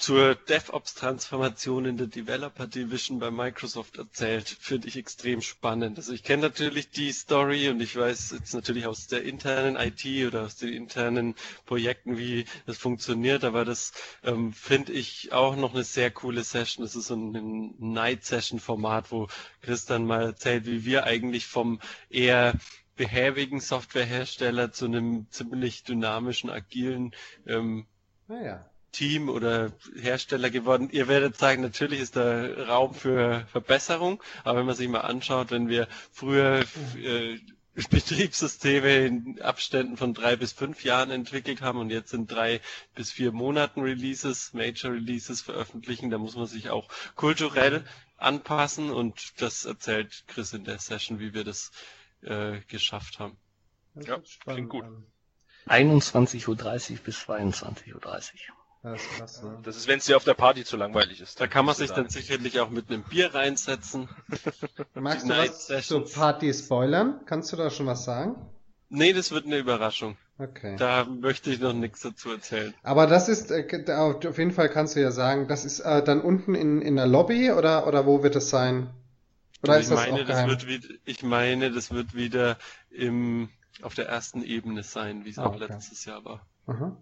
zur 0.00 0.34
DevOps-Transformation 0.34 1.84
in 1.84 1.98
der 1.98 2.06
Developer 2.06 2.66
Division 2.66 3.18
bei 3.18 3.30
Microsoft 3.30 3.98
erzählt, 3.98 4.48
finde 4.48 4.88
ich 4.88 4.96
extrem 4.96 5.42
spannend. 5.42 5.98
Also 5.98 6.14
ich 6.14 6.22
kenne 6.22 6.40
natürlich 6.40 6.90
die 6.90 7.12
Story 7.12 7.68
und 7.68 7.82
ich 7.82 7.94
weiß 7.96 8.30
jetzt 8.30 8.54
natürlich 8.54 8.86
aus 8.86 9.08
der 9.08 9.24
internen 9.24 9.76
IT 9.76 10.06
oder 10.26 10.44
aus 10.46 10.56
den 10.56 10.72
internen 10.72 11.34
Projekten, 11.66 12.16
wie 12.16 12.46
das 12.64 12.78
funktioniert, 12.78 13.44
aber 13.44 13.66
das 13.66 13.92
ähm, 14.24 14.54
finde 14.54 14.92
ich 14.92 15.32
auch 15.32 15.54
noch 15.54 15.74
eine 15.74 15.84
sehr 15.84 16.10
coole 16.10 16.44
Session. 16.44 16.82
Das 16.82 16.96
ist 16.96 17.08
so 17.08 17.16
ein, 17.16 17.74
Night-Session-Format, 17.78 19.12
wo 19.12 19.28
Chris 19.60 19.84
dann 19.84 20.06
mal 20.06 20.22
erzählt, 20.22 20.64
wie 20.64 20.86
wir 20.86 21.04
eigentlich 21.04 21.46
vom 21.46 21.78
eher 22.08 22.54
behäbigen 22.96 23.60
Softwarehersteller 23.60 24.72
zu 24.72 24.86
einem 24.86 25.26
ziemlich 25.30 25.84
dynamischen, 25.84 26.48
agilen 26.48 27.14
ähm, 27.46 27.86
Naja. 28.28 28.64
Team 28.92 29.28
oder 29.28 29.72
Hersteller 29.96 30.50
geworden. 30.50 30.88
Ihr 30.90 31.08
werdet 31.08 31.36
sagen, 31.36 31.62
natürlich 31.62 32.00
ist 32.00 32.16
da 32.16 32.46
Raum 32.66 32.94
für 32.94 33.46
Verbesserung, 33.52 34.22
aber 34.44 34.58
wenn 34.60 34.66
man 34.66 34.74
sich 34.76 34.88
mal 34.88 35.00
anschaut, 35.00 35.50
wenn 35.50 35.68
wir 35.68 35.88
früher 36.12 36.64
äh, 37.02 37.38
Betriebssysteme 37.88 39.06
in 39.06 39.40
Abständen 39.40 39.96
von 39.96 40.12
drei 40.12 40.36
bis 40.36 40.52
fünf 40.52 40.84
Jahren 40.84 41.10
entwickelt 41.10 41.62
haben 41.62 41.78
und 41.78 41.90
jetzt 41.90 42.12
in 42.12 42.26
drei 42.26 42.60
bis 42.94 43.12
vier 43.12 43.32
Monaten 43.32 43.80
Releases, 43.80 44.52
Major 44.52 44.92
Releases 44.92 45.40
veröffentlichen, 45.40 46.10
da 46.10 46.18
muss 46.18 46.34
man 46.36 46.46
sich 46.46 46.68
auch 46.70 46.88
kulturell 47.14 47.84
anpassen 48.16 48.90
und 48.90 49.40
das 49.40 49.64
erzählt 49.64 50.24
Chris 50.26 50.52
in 50.52 50.64
der 50.64 50.78
Session, 50.78 51.20
wie 51.20 51.32
wir 51.32 51.44
das 51.44 51.70
äh, 52.22 52.60
geschafft 52.68 53.18
haben. 53.18 53.38
Das 53.94 54.06
Ja, 54.06 54.20
klingt 54.44 54.68
gut. 54.68 54.84
an. 54.84 55.06
21.30 55.66 56.48
Uhr 56.48 56.98
bis 57.04 57.18
22.30 57.24 57.94
Uhr. 57.94 58.59
Das 58.82 59.02
ist 59.02 59.10
krass, 59.10 59.42
ne? 59.42 59.58
Das 59.62 59.76
ist, 59.76 59.88
wenn 59.88 59.98
es 59.98 60.06
dir 60.06 60.16
auf 60.16 60.24
der 60.24 60.34
Party 60.34 60.64
zu 60.64 60.76
langweilig 60.76 61.20
ist. 61.20 61.38
Da 61.40 61.46
kann 61.46 61.66
man 61.66 61.74
sich 61.74 61.90
dann 61.90 62.08
sicherlich 62.08 62.60
auch 62.60 62.70
mit 62.70 62.88
einem 62.88 63.02
Bier 63.02 63.34
reinsetzen. 63.34 64.08
Magst 64.94 65.28
du 65.28 65.36
was 65.36 65.66
Sessions. 65.66 66.12
Party 66.12 66.52
spoilern? 66.54 67.20
Kannst 67.26 67.52
du 67.52 67.56
da 67.56 67.68
schon 67.70 67.86
was 67.86 68.04
sagen? 68.04 68.36
Nee, 68.88 69.12
das 69.12 69.30
wird 69.30 69.46
eine 69.46 69.58
Überraschung. 69.58 70.16
Okay. 70.38 70.76
Da 70.76 71.04
möchte 71.04 71.50
ich 71.50 71.60
noch 71.60 71.74
nichts 71.74 72.00
dazu 72.00 72.30
erzählen. 72.32 72.74
Aber 72.82 73.06
das 73.06 73.28
ist, 73.28 73.50
äh, 73.50 73.94
auf 73.94 74.38
jeden 74.38 74.50
Fall 74.52 74.70
kannst 74.70 74.96
du 74.96 75.00
ja 75.00 75.10
sagen, 75.12 75.46
das 75.46 75.64
ist 75.66 75.80
äh, 75.80 76.02
dann 76.02 76.22
unten 76.22 76.54
in, 76.54 76.80
in 76.80 76.96
der 76.96 77.06
Lobby 77.06 77.52
oder, 77.52 77.86
oder 77.86 78.06
wo 78.06 78.22
wird 78.22 78.34
es 78.36 78.48
sein? 78.48 78.88
Oder 79.62 79.76
ich 79.76 79.82
ist 79.82 79.90
das 79.90 80.06
meine, 80.06 80.22
auch 80.22 80.26
das 80.26 80.26
geheim? 80.28 80.48
wird 80.48 80.66
wieder, 80.66 80.88
ich 81.04 81.22
meine, 81.22 81.70
das 81.70 81.90
wird 81.92 82.14
wieder 82.14 82.56
im, 82.88 83.50
auf 83.82 83.94
der 83.94 84.08
ersten 84.08 84.42
Ebene 84.42 84.82
sein, 84.82 85.26
wie 85.26 85.30
es 85.30 85.38
Ah, 85.38 85.44
auch 85.44 85.54
okay. 85.56 85.66
letztes 85.68 86.06
Jahr 86.06 86.24
war. 86.24 86.46
Aha. 86.66 86.96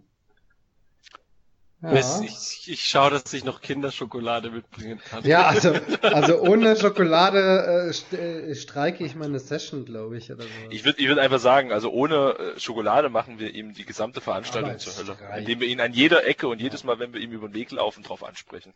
Ja. 1.81 1.93
Ich, 2.23 2.69
ich 2.69 2.85
schaue, 2.89 3.11
dass 3.11 3.33
ich 3.33 3.45
noch 3.45 3.61
Kinderschokolade 3.61 4.51
mitbringen 4.51 5.01
kann. 5.09 5.25
ja, 5.25 5.47
also, 5.47 5.75
also 6.03 6.41
ohne 6.41 6.75
Schokolade 6.77 7.93
äh, 8.13 8.17
äh, 8.17 8.55
streike 8.57 9.05
ich 9.05 9.15
meine 9.15 9.39
Session, 9.39 9.85
glaube 9.85 10.19
ich, 10.19 10.33
oder 10.33 10.43
so. 10.43 10.49
Ich 10.71 10.85
würde 10.85 11.01
ich 11.01 11.07
würd 11.07 11.21
einfach 11.21 11.39
sagen, 11.39 11.71
also 11.73 11.91
ohne 11.91 12.35
äh, 12.57 12.59
Schokolade 12.59 13.11
machen 13.11 13.39
wir 13.39 13.55
ihm 13.55 13.75
die 13.75 13.85
gesamte 13.85 14.21
Veranstaltung 14.21 14.77
zur 14.79 14.97
Hölle. 14.97 15.17
Indem 15.39 15.61
wir 15.61 15.69
ihn 15.69 15.81
an 15.81 15.93
jeder 15.93 16.27
Ecke 16.27 16.49
und 16.49 16.61
jedes 16.61 16.83
Mal, 16.83 16.99
wenn 16.99 17.13
wir 17.13 17.21
ihm 17.21 17.31
über 17.31 17.47
den 17.49 17.55
Weg 17.55 17.71
laufen, 17.71 18.03
drauf 18.03 18.25
ansprechen. 18.25 18.75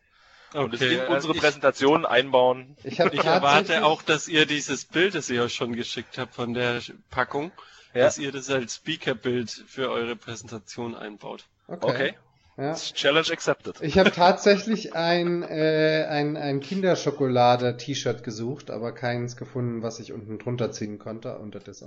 und 0.55 0.73
es 0.73 0.81
Okay, 0.81 0.95
in 0.95 1.01
also 1.01 1.13
unsere 1.15 1.35
Präsentation 1.35 2.07
einbauen. 2.07 2.77
ich 2.85 3.01
ich 3.01 3.25
erwarte 3.25 3.85
auch, 3.85 4.03
dass 4.03 4.29
ihr 4.29 4.47
dieses 4.47 4.85
Bild, 4.85 5.17
das 5.17 5.29
ich 5.29 5.41
euch 5.41 5.55
schon 5.55 5.75
geschickt 5.75 6.19
habt 6.19 6.37
von 6.37 6.55
der 6.55 6.81
Packung, 7.11 7.51
Ja. 7.95 8.03
dass 8.05 8.19
ihr 8.19 8.31
das 8.31 8.49
als 8.49 8.77
Speakerbild 8.77 9.51
für 9.67 9.91
eure 9.91 10.15
Präsentation 10.15 10.95
einbaut. 10.95 11.47
Okay. 11.67 11.87
Okay. 11.91 12.15
Ja. 12.59 12.75
Challenge 12.75 13.31
accepted. 13.33 13.81
Ich 13.81 13.99
habe 13.99 14.13
tatsächlich 14.13 14.95
ein, 14.95 15.43
äh, 15.43 16.07
ein, 16.09 16.37
ein 16.37 16.61
Kinderschokolade-T-Shirt 16.61 18.23
gesucht, 18.23 18.71
aber 18.71 18.93
keins 18.93 19.37
gefunden, 19.37 19.83
was 19.83 19.99
ich 20.01 20.13
unten 20.13 20.39
drunter 20.39 20.71
ziehen 20.71 20.99
konnte. 20.99 21.39
Und 21.39 21.55
das 21.55 21.65
ist, 21.67 21.83
äh, 21.83 21.87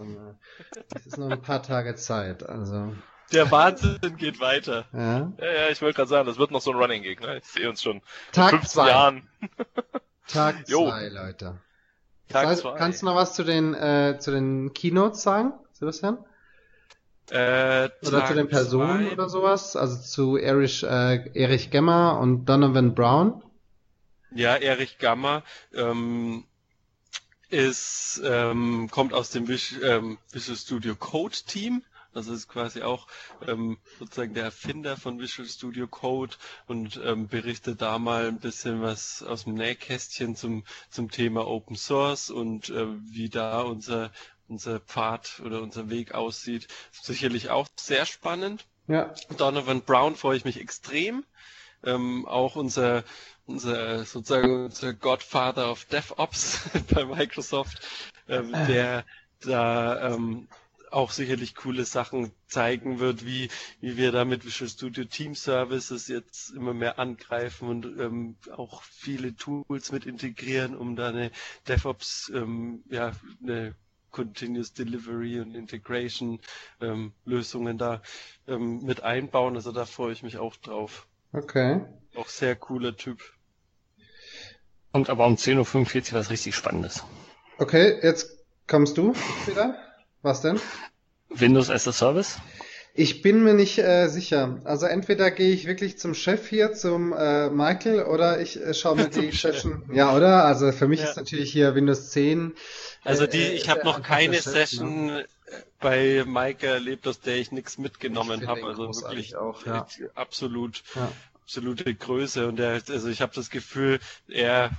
das 0.89 1.05
ist 1.05 1.17
noch 1.17 1.29
ein 1.29 1.41
paar 1.41 1.61
Tage 1.61 1.95
Zeit. 1.95 2.41
Also, 2.47 2.93
Der 3.31 3.51
Wahnsinn 3.51 4.17
geht 4.17 4.39
weiter. 4.39 4.85
ja. 4.91 5.31
Ja, 5.39 5.51
ja, 5.53 5.69
ich 5.69 5.81
wollte 5.81 5.97
gerade 5.97 6.09
sagen, 6.09 6.27
das 6.27 6.37
wird 6.39 6.49
noch 6.51 6.61
so 6.61 6.71
ein 6.71 6.77
Running 6.77 7.03
Gig. 7.03 7.19
Ne? 7.21 7.37
Ich 7.37 7.45
sehe 7.45 7.69
uns 7.69 7.83
schon 7.83 7.97
in 7.97 8.01
Tag 8.31 8.49
15 8.51 8.69
zwei. 8.69 8.89
Jahren. 8.89 9.29
Tag 10.27 10.67
zwei, 10.67 11.09
Leute. 11.09 11.59
Tag 12.29 12.41
Das 12.41 12.45
heißt, 12.45 12.61
zwei. 12.61 12.77
Kannst 12.77 13.01
du 13.03 13.05
noch 13.05 13.15
was 13.15 13.35
zu 13.35 13.43
den, 13.43 13.75
äh, 13.75 14.17
zu 14.19 14.31
den 14.31 14.73
Keynotes 14.73 15.21
sagen, 15.21 15.53
Sebastian? 15.73 16.17
Äh, 17.31 17.89
oder 18.05 18.25
zu 18.27 18.33
den 18.35 18.47
Personen 18.47 19.07
zwei. 19.07 19.13
oder 19.13 19.29
sowas? 19.29 19.75
Also 19.75 19.97
zu 20.01 20.37
Erich, 20.37 20.83
äh, 20.83 21.29
Erich 21.33 21.71
Gemmer 21.71 22.19
und 22.19 22.45
Donovan 22.45 22.93
Brown? 22.93 23.41
Ja, 24.33 24.55
Erich 24.55 24.97
Gamma 24.97 25.43
ähm, 25.73 26.43
ist, 27.49 28.21
ähm, 28.23 28.89
kommt 28.91 29.13
aus 29.13 29.29
dem 29.29 29.47
Visual, 29.47 29.83
ähm, 29.83 30.17
Visual 30.31 30.57
Studio 30.57 30.95
Code 30.95 31.37
Team. 31.47 31.83
Das 32.13 32.27
ist 32.27 32.47
quasi 32.47 32.81
auch 32.81 33.07
ähm, 33.45 33.77
sozusagen 33.99 34.33
der 34.33 34.45
Erfinder 34.45 34.95
von 34.95 35.19
Visual 35.19 35.47
Studio 35.49 35.85
Code 35.85 36.35
und 36.65 36.99
ähm, 37.03 37.27
berichtet 37.27 37.81
da 37.81 37.99
mal 37.99 38.27
ein 38.27 38.39
bisschen 38.39 38.81
was 38.81 39.21
aus 39.21 39.43
dem 39.43 39.55
Nähkästchen 39.55 40.35
zum, 40.37 40.63
zum 40.89 41.11
Thema 41.11 41.45
Open 41.45 41.75
Source 41.75 42.29
und 42.29 42.69
äh, 42.69 42.87
wie 43.11 43.27
da 43.27 43.61
unser, 43.63 44.11
unser 44.47 44.79
Pfad 44.79 45.41
oder 45.43 45.61
unser 45.61 45.89
Weg 45.89 46.13
aussieht. 46.13 46.67
Sicherlich 46.91 47.49
auch 47.49 47.67
sehr 47.75 48.05
spannend. 48.05 48.65
Ja. 48.87 49.13
Donovan 49.37 49.81
Brown 49.81 50.15
freue 50.15 50.37
ich 50.37 50.45
mich 50.45 50.59
extrem. 50.59 51.25
Ähm, 51.83 52.25
auch 52.25 52.55
unser, 52.55 53.03
unser 53.45 54.05
sozusagen 54.05 54.65
unser 54.65 54.93
Godfather 54.93 55.71
of 55.71 55.85
DevOps 55.85 56.61
bei 56.93 57.05
Microsoft, 57.05 57.81
ähm, 58.27 58.51
der 58.51 59.05
da 59.41 60.13
ähm, 60.13 60.47
auch 60.91 61.11
sicherlich 61.11 61.55
coole 61.55 61.83
Sachen 61.83 62.31
zeigen 62.47 62.99
wird, 62.99 63.25
wie, 63.25 63.49
wie 63.81 63.97
wir 63.97 64.11
da 64.11 64.23
mit 64.23 64.45
Visual 64.45 64.69
Studio 64.69 65.03
Team 65.03 65.35
Services 65.35 66.07
jetzt 66.07 66.51
immer 66.51 66.73
mehr 66.73 66.99
angreifen 66.99 67.67
und 67.67 67.85
ähm, 67.99 68.37
auch 68.55 68.81
viele 68.83 69.35
Tools 69.35 69.91
mit 69.91 70.05
integrieren, 70.05 70.75
um 70.75 70.95
da 70.95 71.09
eine 71.09 71.31
DevOps, 71.67 72.31
ähm, 72.33 72.83
ja, 72.89 73.11
eine 73.43 73.75
Continuous 74.15 74.71
Delivery 74.71 75.41
und 75.41 75.55
Integration 75.55 76.39
ähm, 76.79 77.11
Lösungen 77.25 77.77
da 77.77 78.01
ähm, 78.47 78.81
mit 78.85 79.03
einbauen. 79.03 79.57
Also 79.57 79.73
da 79.73 79.85
freue 79.85 80.13
ich 80.13 80.23
mich 80.23 80.37
auch 80.37 80.55
drauf. 80.55 81.05
Okay. 81.33 81.81
Auch 82.15 82.29
sehr 82.29 82.55
cooler 82.55 82.95
Typ. 82.95 83.19
Kommt 84.93 85.09
aber 85.09 85.25
um 85.25 85.35
10.45 85.35 86.13
Uhr 86.13 86.19
was 86.19 86.29
richtig 86.29 86.55
Spannendes. 86.55 87.03
Okay, 87.57 87.99
jetzt 88.01 88.45
kommst 88.67 88.97
du 88.97 89.13
wieder. 89.47 89.75
Was 90.21 90.39
denn? 90.39 90.61
Windows 91.27 91.69
as 91.69 91.85
a 91.85 91.91
Service? 91.91 92.37
Ich 92.97 93.21
bin 93.21 93.43
mir 93.43 93.53
nicht 93.53 93.77
äh, 93.77 94.07
sicher. 94.07 94.61
Also 94.63 94.85
entweder 94.85 95.29
gehe 95.29 95.51
ich 95.51 95.67
wirklich 95.67 95.99
zum 95.99 96.13
Chef 96.13 96.47
hier, 96.47 96.71
zum 96.71 97.11
äh, 97.11 97.49
Michael, 97.49 98.03
oder 98.03 98.39
ich 98.39 98.57
äh, 98.61 98.73
schaue 98.73 98.95
mir 98.95 99.09
die 99.09 99.31
Session. 99.31 99.83
Ja, 99.91 100.15
oder? 100.15 100.45
Also 100.45 100.71
für 100.71 100.87
mich 100.87 101.01
ja. 101.01 101.09
ist 101.09 101.17
natürlich 101.17 101.51
hier 101.51 101.75
Windows 101.75 102.11
10. 102.11 102.53
Also 103.05 103.27
die, 103.27 103.37
äh, 103.37 103.53
ich 103.53 103.69
habe 103.69 103.85
noch 103.85 104.01
keine 104.01 104.35
Chef, 104.35 104.43
Session 104.43 105.05
ne? 105.05 105.27
bei 105.79 106.23
Michael 106.25 106.73
erlebt, 106.73 107.07
aus 107.07 107.21
der 107.21 107.37
ich 107.37 107.51
nichts 107.51 107.77
mitgenommen 107.77 108.47
habe. 108.47 108.65
Also 108.65 108.87
wirklich 108.87 109.35
auch 109.35 109.65
ja. 109.65 109.87
absolut, 110.15 110.83
ja. 110.95 111.11
absolute 111.35 111.93
Größe. 111.93 112.47
Und 112.47 112.59
er, 112.59 112.81
also 112.89 113.07
ich 113.07 113.21
habe 113.21 113.33
das 113.35 113.49
Gefühl, 113.49 113.99
er 114.27 114.71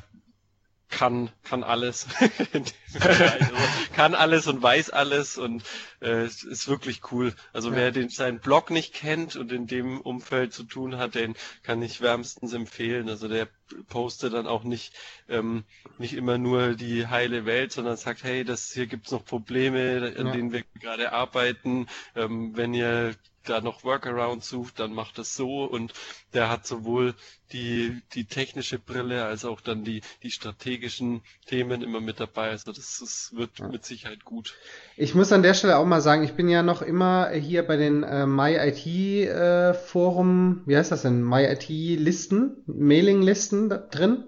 kann, 0.88 1.30
kann 1.42 1.64
alles. 1.64 2.06
also, 3.00 3.52
kann 3.94 4.14
alles 4.14 4.46
und 4.46 4.62
weiß 4.62 4.90
alles 4.90 5.36
und 5.36 5.62
äh, 6.00 6.26
ist 6.26 6.68
wirklich 6.68 7.12
cool. 7.12 7.34
Also 7.52 7.70
ja. 7.70 7.76
wer 7.76 7.90
den, 7.90 8.08
seinen 8.08 8.40
Blog 8.40 8.70
nicht 8.70 8.94
kennt 8.94 9.36
und 9.36 9.52
in 9.52 9.66
dem 9.66 10.00
Umfeld 10.00 10.52
zu 10.52 10.62
tun 10.62 10.96
hat, 10.96 11.14
den 11.14 11.34
kann 11.62 11.82
ich 11.82 12.00
wärmstens 12.00 12.52
empfehlen. 12.52 13.08
Also 13.08 13.28
der 13.28 13.48
postet 13.88 14.34
dann 14.34 14.46
auch 14.46 14.64
nicht, 14.64 14.94
ähm, 15.28 15.64
nicht 15.98 16.14
immer 16.14 16.38
nur 16.38 16.74
die 16.74 17.08
heile 17.08 17.46
Welt, 17.46 17.72
sondern 17.72 17.96
sagt, 17.96 18.22
hey, 18.22 18.44
das 18.44 18.72
hier 18.72 18.86
gibt's 18.86 19.10
noch 19.10 19.24
Probleme, 19.24 20.14
an 20.16 20.26
ja. 20.26 20.32
denen 20.32 20.52
wir 20.52 20.62
gerade 20.80 21.12
arbeiten. 21.12 21.88
Ähm, 22.14 22.56
wenn 22.56 22.74
ihr 22.74 23.14
da 23.48 23.60
noch 23.60 23.84
Workarounds 23.84 24.48
sucht, 24.48 24.80
dann 24.80 24.92
macht 24.92 25.18
das 25.18 25.34
so 25.34 25.64
und 25.64 25.92
der 26.34 26.50
hat 26.50 26.66
sowohl 26.66 27.14
die, 27.52 28.02
die 28.14 28.24
technische 28.24 28.78
Brille 28.78 29.24
als 29.24 29.44
auch 29.44 29.60
dann 29.60 29.84
die, 29.84 30.02
die 30.22 30.30
strategischen 30.30 31.22
Themen 31.46 31.82
immer 31.82 32.00
mit 32.00 32.20
dabei. 32.20 32.50
Also 32.50 32.72
das, 32.72 32.98
das 33.00 33.32
wird 33.34 33.60
mit 33.70 33.84
Sicherheit 33.84 34.24
gut. 34.24 34.54
Ich 34.96 35.14
muss 35.14 35.32
an 35.32 35.42
der 35.42 35.54
Stelle 35.54 35.78
auch 35.78 35.86
mal 35.86 36.00
sagen, 36.00 36.24
ich 36.24 36.32
bin 36.32 36.48
ja 36.48 36.62
noch 36.62 36.82
immer 36.82 37.30
hier 37.30 37.66
bei 37.66 37.76
den 37.76 38.02
äh, 38.02 38.26
MyIT 38.26 38.86
äh, 38.86 39.74
Forum, 39.74 40.62
wie 40.66 40.76
heißt 40.76 40.90
das 40.90 41.02
denn? 41.02 41.22
MyIT 41.22 41.68
Listen, 41.68 42.62
Mailing 42.66 43.22
Listen 43.22 43.68
drin. 43.68 44.24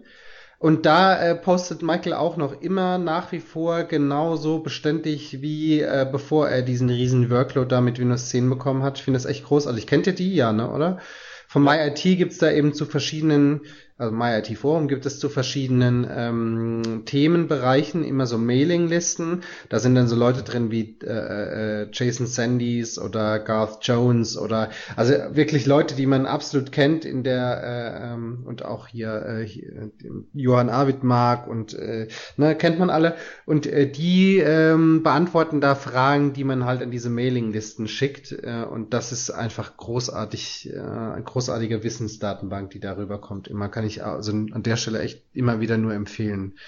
Und 0.59 0.87
da 0.87 1.21
äh, 1.21 1.37
postet 1.37 1.83
Michael 1.83 2.15
auch 2.15 2.37
noch 2.37 2.61
immer 2.61 2.99
nach 2.99 3.31
wie 3.31 3.39
vor 3.39 3.85
genauso 3.85 4.59
beständig 4.59 5.41
wie 5.41 5.81
äh, 5.81 6.07
bevor 6.11 6.49
er 6.49 6.63
diesen 6.63 6.91
riesen 6.91 7.31
Workload 7.31 7.69
da 7.69 7.81
mit 7.81 8.01
Windows 8.01 8.29
10 8.31 8.51
bekommen 8.51 8.83
hat. 8.83 8.99
Ich 8.99 9.05
finde 9.05 9.19
das 9.19 9.27
echt 9.27 9.45
großartig. 9.45 9.87
Kennt 9.87 10.09
ihr 10.09 10.15
die? 10.15 10.35
Ja, 10.35 10.53
ne, 10.53 10.69
oder? 10.71 10.99
Von 11.47 11.63
MyIT 11.63 12.03
gibt's 12.03 12.39
da 12.39 12.51
eben 12.51 12.75
zu 12.75 12.87
verschiedenen 12.87 13.61
also 13.99 14.15
MyIT 14.15 14.57
Forum 14.57 14.87
gibt 14.87 15.07
es 15.07 15.19
zu 15.19 15.29
verschiedenen 15.29 16.07
ähm, 16.09 17.03
Themenbereichen 17.05 18.05
immer 18.05 18.27
so 18.27 18.39
Mailinglisten. 18.39 19.43
Da 19.71 19.81
sind 19.81 19.97
dann 19.97 20.07
so 20.07 20.15
Leute 20.15 20.45
drin 20.45 20.71
wie 20.71 20.97
äh, 21.03 21.83
äh, 21.83 21.89
Jason 21.93 22.29
Sandys 22.29 23.01
oder 23.01 23.41
Garth 23.41 23.81
Jones 23.83 24.39
oder 24.39 24.71
also 24.95 25.15
wirklich 25.33 25.67
Leute, 25.67 25.97
die 25.97 26.07
man 26.07 26.27
absolut 26.27 26.71
kennt 26.71 27.05
in 27.05 27.25
der 27.25 27.63
äh, 27.65 28.15
ähm, 28.15 28.45
und 28.47 28.65
auch 28.65 28.87
hier, 28.87 29.27
äh, 29.27 29.45
hier 29.45 29.91
Johann 30.33 30.71
Arvidmark 30.71 31.49
und 31.49 31.75
äh, 31.75 32.07
ne, 32.37 32.55
kennt 32.55 32.79
man 32.79 32.91
alle 32.91 33.17
und 33.47 33.67
äh, 33.67 33.91
die 33.91 34.39
ähm, 34.39 35.03
beantworten 35.03 35.61
da 35.61 35.75
Fragen, 35.75 36.33
die 36.33 36.45
man 36.45 36.65
halt 36.65 36.83
an 36.83 36.93
diese 36.93 37.11
Mailinglisten 37.11 37.89
schickt 37.89 38.31
äh, 38.31 38.63
und 38.63 38.95
das 38.95 39.11
ist 39.11 39.31
einfach 39.31 39.77
großartig, 39.77 40.71
äh, 40.73 41.21
großartige 41.21 41.83
Wissensdatenbank, 41.83 42.71
die 42.71 42.81
darüber 42.81 43.21
kommt. 43.21 43.49
Immer 43.49 43.69
kann 43.69 43.88
also 44.03 44.33
an 44.33 44.63
der 44.63 44.77
Stelle 44.77 45.01
echt 45.01 45.23
immer 45.33 45.61
wieder 45.61 45.79
nur 45.79 45.95
empfehlen. 45.95 46.59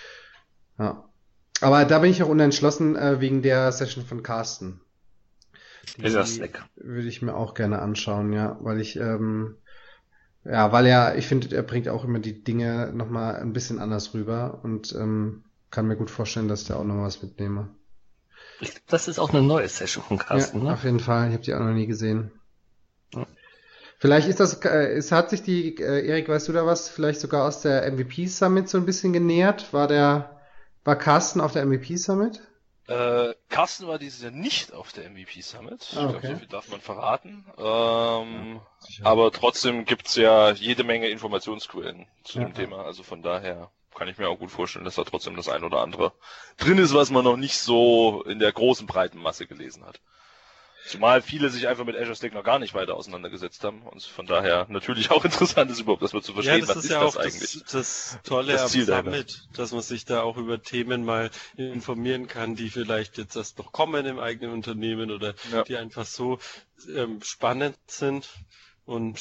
Ja. 0.78 1.04
Aber 1.60 1.84
da 1.84 1.98
bin 1.98 2.10
ich 2.10 2.22
auch 2.22 2.28
unentschlossen 2.28 2.96
äh, 2.96 3.20
wegen 3.20 3.42
der 3.42 3.70
Session 3.72 4.04
von 4.04 4.22
Carsten. 4.22 4.80
Die 5.96 6.04
ist 6.04 6.14
das 6.14 6.40
weg. 6.40 6.62
Würde 6.76 7.08
ich 7.08 7.22
mir 7.22 7.34
auch 7.34 7.54
gerne 7.54 7.80
anschauen, 7.80 8.32
ja, 8.32 8.58
weil 8.60 8.80
ich 8.80 8.96
ähm, 8.96 9.56
ja, 10.44 10.72
weil 10.72 10.86
er, 10.86 11.16
ich 11.16 11.26
finde, 11.26 11.54
er 11.54 11.62
bringt 11.62 11.88
auch 11.88 12.04
immer 12.04 12.18
die 12.18 12.42
Dinge 12.42 12.92
nochmal 12.94 13.36
ein 13.36 13.52
bisschen 13.52 13.78
anders 13.78 14.14
rüber 14.14 14.60
und 14.62 14.94
ähm, 14.94 15.44
kann 15.70 15.86
mir 15.86 15.96
gut 15.96 16.10
vorstellen, 16.10 16.48
dass 16.48 16.64
der 16.64 16.78
auch 16.78 16.84
noch 16.84 17.02
was 17.02 17.22
mitnehme. 17.22 17.68
Das 18.86 19.08
ist 19.08 19.18
auch 19.18 19.30
eine 19.30 19.42
neue 19.42 19.68
Session 19.68 20.02
von 20.02 20.18
Carsten, 20.18 20.58
ja, 20.58 20.64
ne? 20.64 20.72
Auf 20.72 20.84
jeden 20.84 21.00
Fall, 21.00 21.28
ich 21.28 21.34
habe 21.34 21.44
die 21.44 21.54
auch 21.54 21.60
noch 21.60 21.72
nie 21.72 21.86
gesehen. 21.86 22.30
Vielleicht 24.00 24.28
ist 24.28 24.40
das, 24.40 24.54
äh, 24.64 24.94
es 24.94 25.12
hat 25.12 25.28
sich 25.28 25.42
die, 25.42 25.76
äh, 25.76 26.06
Erik, 26.06 26.26
weißt 26.26 26.48
du 26.48 26.52
da 26.52 26.64
was, 26.64 26.88
vielleicht 26.88 27.20
sogar 27.20 27.46
aus 27.46 27.60
der 27.60 27.82
MVP 27.92 28.28
Summit 28.28 28.66
so 28.66 28.78
ein 28.78 28.86
bisschen 28.86 29.12
genähert? 29.12 29.74
War 29.74 29.88
der, 29.88 30.40
war 30.84 30.96
Carsten 30.96 31.42
auf 31.42 31.52
der 31.52 31.66
MVP 31.66 31.96
Summit? 31.98 32.40
Äh, 32.88 33.34
Carsten 33.50 33.86
war 33.86 33.98
dieses 33.98 34.22
Jahr 34.22 34.32
nicht 34.32 34.72
auf 34.72 34.90
der 34.92 35.10
MVP 35.10 35.42
Summit. 35.42 35.86
Ah, 35.96 36.06
okay. 36.06 36.14
Ich 36.14 36.20
glaube, 36.20 36.28
so 36.28 36.36
viel 36.36 36.48
darf 36.48 36.68
man 36.70 36.80
verraten. 36.80 37.44
Ähm, 37.58 38.60
ja, 38.88 39.04
aber 39.04 39.30
trotzdem 39.32 39.84
gibt's 39.84 40.16
ja 40.16 40.50
jede 40.52 40.82
Menge 40.82 41.08
Informationsquellen 41.08 42.06
zu 42.24 42.38
ja. 42.38 42.46
dem 42.46 42.54
Thema. 42.54 42.86
Also 42.86 43.02
von 43.02 43.20
daher 43.22 43.70
kann 43.94 44.08
ich 44.08 44.16
mir 44.16 44.30
auch 44.30 44.38
gut 44.38 44.50
vorstellen, 44.50 44.86
dass 44.86 44.94
da 44.94 45.04
trotzdem 45.04 45.36
das 45.36 45.50
ein 45.50 45.62
oder 45.62 45.82
andere 45.82 46.14
drin 46.56 46.78
ist, 46.78 46.94
was 46.94 47.10
man 47.10 47.24
noch 47.24 47.36
nicht 47.36 47.58
so 47.58 48.22
in 48.22 48.38
der 48.38 48.50
großen 48.50 48.86
breiten 48.86 49.18
Masse 49.18 49.46
gelesen 49.46 49.84
hat. 49.84 50.00
Zumal 50.86 51.22
viele 51.22 51.50
sich 51.50 51.68
einfach 51.68 51.84
mit 51.84 51.96
Azure 51.96 52.16
Stack 52.16 52.32
noch 52.32 52.44
gar 52.44 52.58
nicht 52.58 52.74
weiter 52.74 52.94
auseinandergesetzt 52.94 53.62
haben 53.64 53.82
und 53.82 54.02
von 54.02 54.26
daher 54.26 54.66
natürlich 54.68 55.10
auch 55.10 55.24
interessant 55.26 55.70
ist 55.70 55.80
überhaupt, 55.80 56.02
das 56.02 56.12
mal 56.12 56.22
zu 56.22 56.32
verstehen, 56.32 56.60
ja, 56.60 56.66
das 56.66 56.68
was 56.70 56.76
ist, 56.76 56.84
ist 56.84 56.90
ja 56.90 57.00
das 57.00 57.16
auch 57.16 57.20
eigentlich. 57.20 57.62
Das, 57.62 57.72
das 57.72 58.18
Tolle 58.24 58.52
das 58.54 58.72
Ziel 58.72 58.90
am 58.92 59.04
Summit, 59.04 59.48
dass 59.54 59.72
man 59.72 59.82
sich 59.82 60.04
da 60.04 60.22
auch 60.22 60.36
über 60.36 60.62
Themen 60.62 61.04
mal 61.04 61.30
informieren 61.56 62.28
kann, 62.28 62.56
die 62.56 62.70
vielleicht 62.70 63.18
jetzt 63.18 63.36
erst 63.36 63.58
noch 63.58 63.72
kommen 63.72 64.06
im 64.06 64.18
eigenen 64.18 64.52
Unternehmen 64.52 65.10
oder 65.10 65.34
ja. 65.52 65.62
die 65.64 65.76
einfach 65.76 66.06
so 66.06 66.38
ähm, 66.94 67.20
spannend 67.22 67.76
sind 67.86 68.28
und 68.84 69.20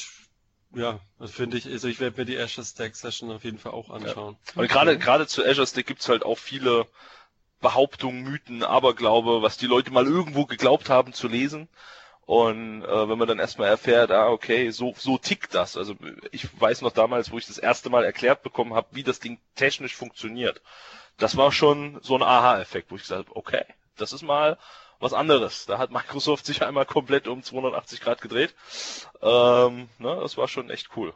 ja, 0.74 1.00
das 1.18 1.32
finde 1.32 1.56
ich, 1.56 1.66
also 1.66 1.88
ich 1.88 2.00
werde 2.00 2.20
mir 2.20 2.24
die 2.24 2.38
Azure 2.38 2.64
Stack 2.64 2.94
Session 2.94 3.30
auf 3.32 3.44
jeden 3.44 3.58
Fall 3.58 3.72
auch 3.72 3.90
anschauen. 3.90 4.36
Ja. 4.54 4.62
Und 4.62 4.68
gerade, 4.68 4.98
gerade 4.98 5.26
zu 5.26 5.44
Azure 5.44 5.66
Stack 5.66 5.86
gibt's 5.86 6.08
halt 6.08 6.24
auch 6.24 6.38
viele 6.38 6.86
Behauptungen, 7.60 8.22
Mythen, 8.22 8.62
Aberglaube, 8.62 9.42
was 9.42 9.56
die 9.56 9.66
Leute 9.66 9.90
mal 9.90 10.06
irgendwo 10.06 10.46
geglaubt 10.46 10.88
haben 10.88 11.12
zu 11.12 11.28
lesen. 11.28 11.68
Und 12.26 12.84
äh, 12.84 13.08
wenn 13.08 13.18
man 13.18 13.26
dann 13.26 13.40
erstmal 13.40 13.68
erfährt, 13.68 14.12
ah, 14.12 14.28
okay, 14.28 14.70
so, 14.70 14.94
so 14.96 15.18
tickt 15.18 15.54
das. 15.54 15.76
Also 15.76 15.96
ich 16.30 16.48
weiß 16.60 16.82
noch 16.82 16.92
damals, 16.92 17.32
wo 17.32 17.38
ich 17.38 17.46
das 17.46 17.58
erste 17.58 17.90
Mal 17.90 18.04
erklärt 18.04 18.42
bekommen 18.42 18.74
habe, 18.74 18.86
wie 18.92 19.02
das 19.02 19.18
Ding 19.18 19.40
technisch 19.56 19.96
funktioniert. 19.96 20.62
Das 21.18 21.36
war 21.36 21.50
schon 21.50 21.98
so 22.02 22.14
ein 22.14 22.22
Aha-Effekt, 22.22 22.90
wo 22.90 22.96
ich 22.96 23.02
gesagt 23.02 23.28
habe, 23.28 23.36
okay, 23.36 23.64
das 23.96 24.12
ist 24.12 24.22
mal 24.22 24.58
was 25.00 25.12
anderes. 25.12 25.66
Da 25.66 25.78
hat 25.78 25.90
Microsoft 25.90 26.46
sich 26.46 26.62
einmal 26.62 26.86
komplett 26.86 27.26
um 27.26 27.42
280 27.42 28.00
Grad 28.00 28.20
gedreht. 28.20 28.54
Ähm, 29.20 29.88
ne, 29.98 30.16
das 30.20 30.36
war 30.36 30.46
schon 30.46 30.70
echt 30.70 30.90
cool. 30.96 31.12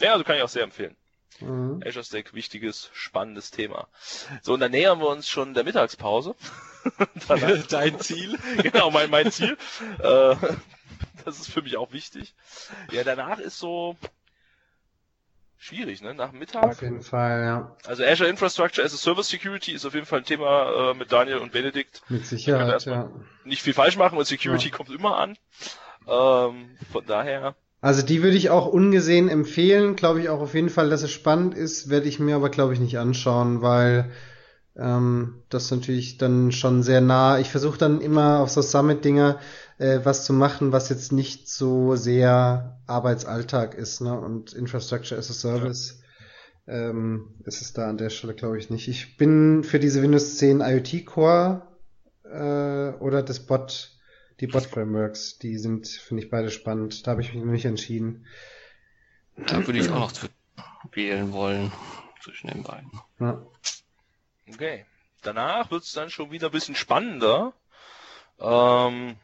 Ja, 0.00 0.12
also 0.12 0.24
kann 0.24 0.36
ich 0.36 0.42
auch 0.42 0.48
sehr 0.50 0.64
empfehlen. 0.64 0.96
Mhm. 1.40 1.82
Azure 1.84 2.04
Stack, 2.04 2.34
wichtiges, 2.34 2.90
spannendes 2.92 3.50
Thema. 3.50 3.88
So, 4.42 4.54
und 4.54 4.60
dann 4.60 4.70
nähern 4.70 5.00
wir 5.00 5.08
uns 5.08 5.28
schon 5.28 5.54
der 5.54 5.64
Mittagspause. 5.64 6.34
Dein 7.68 7.98
Ziel? 8.00 8.38
genau, 8.62 8.90
mein, 8.90 9.10
mein 9.10 9.30
Ziel. 9.30 9.56
Äh, 9.98 10.36
das 11.24 11.40
ist 11.40 11.50
für 11.50 11.62
mich 11.62 11.76
auch 11.76 11.92
wichtig. 11.92 12.34
Ja, 12.92 13.04
danach 13.04 13.38
ist 13.38 13.58
so 13.58 13.96
schwierig, 15.58 16.00
ne? 16.00 16.14
Nach 16.14 16.32
Mittag. 16.32 16.64
Auf 16.64 16.82
jeden 16.82 17.02
Fall, 17.02 17.42
ja. 17.44 17.76
Also 17.86 18.04
Azure 18.04 18.30
Infrastructure 18.30 18.84
as 18.84 18.94
a 18.94 18.96
Service 18.96 19.28
Security 19.28 19.72
ist 19.72 19.84
auf 19.84 19.94
jeden 19.94 20.06
Fall 20.06 20.20
ein 20.20 20.24
Thema 20.24 20.90
äh, 20.90 20.94
mit 20.94 21.12
Daniel 21.12 21.38
und 21.38 21.52
Benedikt. 21.52 22.02
Mit 22.08 22.26
Sicherheit, 22.26 22.84
ja. 22.84 23.10
Nicht 23.44 23.62
viel 23.62 23.74
falsch 23.74 23.96
machen 23.96 24.16
und 24.16 24.24
Security 24.24 24.68
ja. 24.68 24.74
kommt 24.74 24.90
immer 24.90 25.18
an. 25.18 25.36
Ähm, 26.06 26.78
von 26.92 27.04
daher. 27.04 27.56
Also 27.86 28.02
die 28.02 28.20
würde 28.20 28.36
ich 28.36 28.50
auch 28.50 28.66
ungesehen 28.66 29.28
empfehlen, 29.28 29.94
glaube 29.94 30.20
ich 30.20 30.28
auch 30.28 30.40
auf 30.40 30.54
jeden 30.54 30.70
Fall, 30.70 30.90
dass 30.90 31.04
es 31.04 31.12
spannend 31.12 31.54
ist, 31.54 31.88
werde 31.88 32.08
ich 32.08 32.18
mir 32.18 32.34
aber 32.34 32.48
glaube 32.48 32.72
ich 32.72 32.80
nicht 32.80 32.98
anschauen, 32.98 33.62
weil 33.62 34.10
ähm, 34.74 35.44
das 35.50 35.70
natürlich 35.70 36.18
dann 36.18 36.50
schon 36.50 36.82
sehr 36.82 37.00
nah. 37.00 37.38
Ich 37.38 37.48
versuche 37.48 37.78
dann 37.78 38.00
immer 38.00 38.40
auf 38.40 38.50
so 38.50 38.60
Summit-Dinger 38.60 39.38
äh, 39.78 40.00
was 40.02 40.24
zu 40.24 40.32
machen, 40.32 40.72
was 40.72 40.88
jetzt 40.88 41.12
nicht 41.12 41.48
so 41.48 41.94
sehr 41.94 42.80
Arbeitsalltag 42.88 43.74
ist, 43.76 44.00
ne? 44.00 44.18
Und 44.18 44.52
Infrastructure 44.52 45.16
as 45.16 45.30
a 45.30 45.34
Service 45.34 46.00
ja. 46.66 46.88
ähm, 46.90 47.36
ist 47.44 47.62
es 47.62 47.72
da 47.72 47.88
an 47.88 47.98
der 47.98 48.10
Stelle, 48.10 48.34
glaube 48.34 48.58
ich, 48.58 48.68
nicht. 48.68 48.88
Ich 48.88 49.16
bin 49.16 49.62
für 49.62 49.78
diese 49.78 50.02
Windows 50.02 50.38
10 50.38 50.60
IoT 50.60 51.06
Core 51.06 51.62
äh, 52.24 52.98
oder 53.00 53.22
das 53.22 53.38
Bot, 53.38 53.95
die 54.40 54.46
Bot 54.46 54.66
Frameworks, 54.66 55.38
die 55.38 55.58
sind, 55.58 55.88
finde 55.88 56.24
ich, 56.24 56.30
beide 56.30 56.50
spannend. 56.50 57.06
Da 57.06 57.12
habe 57.12 57.22
ich 57.22 57.32
mich 57.32 57.42
noch 57.42 57.52
nicht 57.52 57.64
entschieden. 57.64 58.26
Da 59.36 59.66
würde 59.66 59.78
ich 59.78 59.88
auch 59.90 60.00
noch 60.00 60.12
wählen 60.92 61.32
wollen 61.32 61.72
zwischen 62.22 62.48
den 62.48 62.62
beiden. 62.62 62.90
Ja. 63.20 63.44
Okay. 64.48 64.86
Danach 65.22 65.70
wird 65.70 65.82
es 65.82 65.92
dann 65.92 66.10
schon 66.10 66.30
wieder 66.30 66.48
ein 66.48 66.52
bisschen 66.52 66.76
spannender. 66.76 67.52
Ähm, 68.38 69.16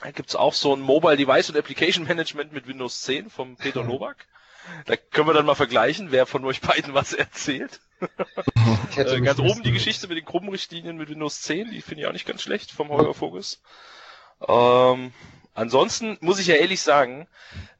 da 0.00 0.10
gibt's 0.10 0.36
auch 0.36 0.52
so 0.52 0.74
ein 0.74 0.80
Mobile 0.80 1.16
Device 1.16 1.50
und 1.50 1.56
Application 1.56 2.04
Management 2.04 2.52
mit 2.52 2.68
Windows 2.68 3.00
10 3.02 3.30
vom 3.30 3.56
Peter 3.56 3.82
Nowak. 3.84 4.26
Da 4.84 4.96
können 4.96 5.28
wir 5.28 5.34
dann 5.34 5.46
mal 5.46 5.54
vergleichen, 5.54 6.10
wer 6.10 6.26
von 6.26 6.44
euch 6.44 6.60
beiden 6.60 6.94
was 6.94 7.12
erzählt. 7.12 7.80
äh, 8.96 9.20
ganz 9.20 9.38
oben 9.38 9.62
die 9.62 9.72
Geschichte 9.72 10.06
mit 10.08 10.18
den 10.18 10.24
Gruppenrichtlinien 10.24 10.96
mit 10.96 11.08
Windows 11.08 11.42
10, 11.42 11.70
die 11.70 11.82
finde 11.82 12.02
ich 12.02 12.06
auch 12.08 12.12
nicht 12.12 12.26
ganz 12.26 12.42
schlecht 12.42 12.70
vom 12.70 12.88
Holger 12.88 13.14
Fokus. 13.14 13.62
Ähm, 14.46 15.12
ansonsten 15.54 16.18
muss 16.20 16.38
ich 16.38 16.48
ja 16.48 16.56
ehrlich 16.56 16.80
sagen, 16.80 17.26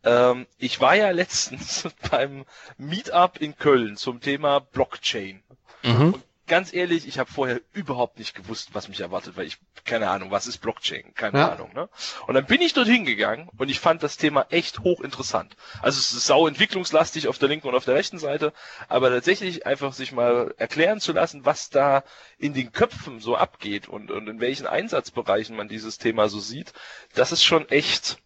ähm, 0.05 0.47
ich 0.59 0.81
war 0.81 0.95
ja 0.95 1.11
letztens 1.11 1.89
beim 2.11 2.45
Meetup 2.79 3.41
in 3.41 3.57
Köln 3.57 3.97
zum 3.97 4.21
Thema 4.21 4.61
Blockchain. 4.61 5.43
Mhm. 5.83 6.15
Und 6.15 6.25
ganz 6.47 6.73
ehrlich, 6.73 7.07
ich 7.07 7.19
habe 7.19 7.31
vorher 7.31 7.61
überhaupt 7.73 8.19
nicht 8.19 8.35
gewusst, 8.35 8.71
was 8.73 8.89
mich 8.89 9.01
erwartet, 9.01 9.37
weil 9.37 9.47
ich 9.47 9.59
keine 9.85 10.11
Ahnung, 10.11 10.31
was 10.31 10.47
ist 10.47 10.59
Blockchain, 10.59 11.15
keine 11.15 11.39
ja. 11.39 11.53
Ahnung. 11.53 11.73
Ne? 11.75 11.89
Und 12.27 12.35
dann 12.35 12.47
bin 12.47 12.61
ich 12.61 12.73
dorthin 12.73 13.05
gegangen 13.05 13.49
und 13.57 13.69
ich 13.69 13.81
fand 13.81 14.03
das 14.03 14.17
Thema 14.17 14.47
echt 14.51 14.81
hochinteressant. 14.81 15.57
Also 15.83 15.99
es 15.99 16.13
ist 16.13 16.27
sau 16.27 16.47
entwicklungslastig 16.47 17.29
auf 17.29 17.39
der 17.39 17.49
linken 17.49 17.69
und 17.69 17.75
auf 17.75 17.85
der 17.85 17.95
rechten 17.95 18.19
Seite, 18.19 18.53
aber 18.89 19.11
tatsächlich 19.11 19.67
einfach 19.67 19.93
sich 19.93 20.13
mal 20.13 20.55
erklären 20.59 21.01
zu 21.01 21.13
lassen, 21.13 21.45
was 21.45 21.71
da 21.71 22.05
in 22.39 22.55
den 22.55 22.73
Köpfen 22.73 23.21
so 23.21 23.37
abgeht 23.37 23.89
und, 23.89 24.11
und 24.11 24.29
in 24.29 24.41
welchen 24.41 24.67
Einsatzbereichen 24.67 25.57
man 25.57 25.69
dieses 25.69 25.99
Thema 25.99 26.29
so 26.29 26.41
sieht, 26.41 26.73
das 27.15 27.33
ist 27.33 27.45
schon 27.45 27.69
echt 27.69 28.19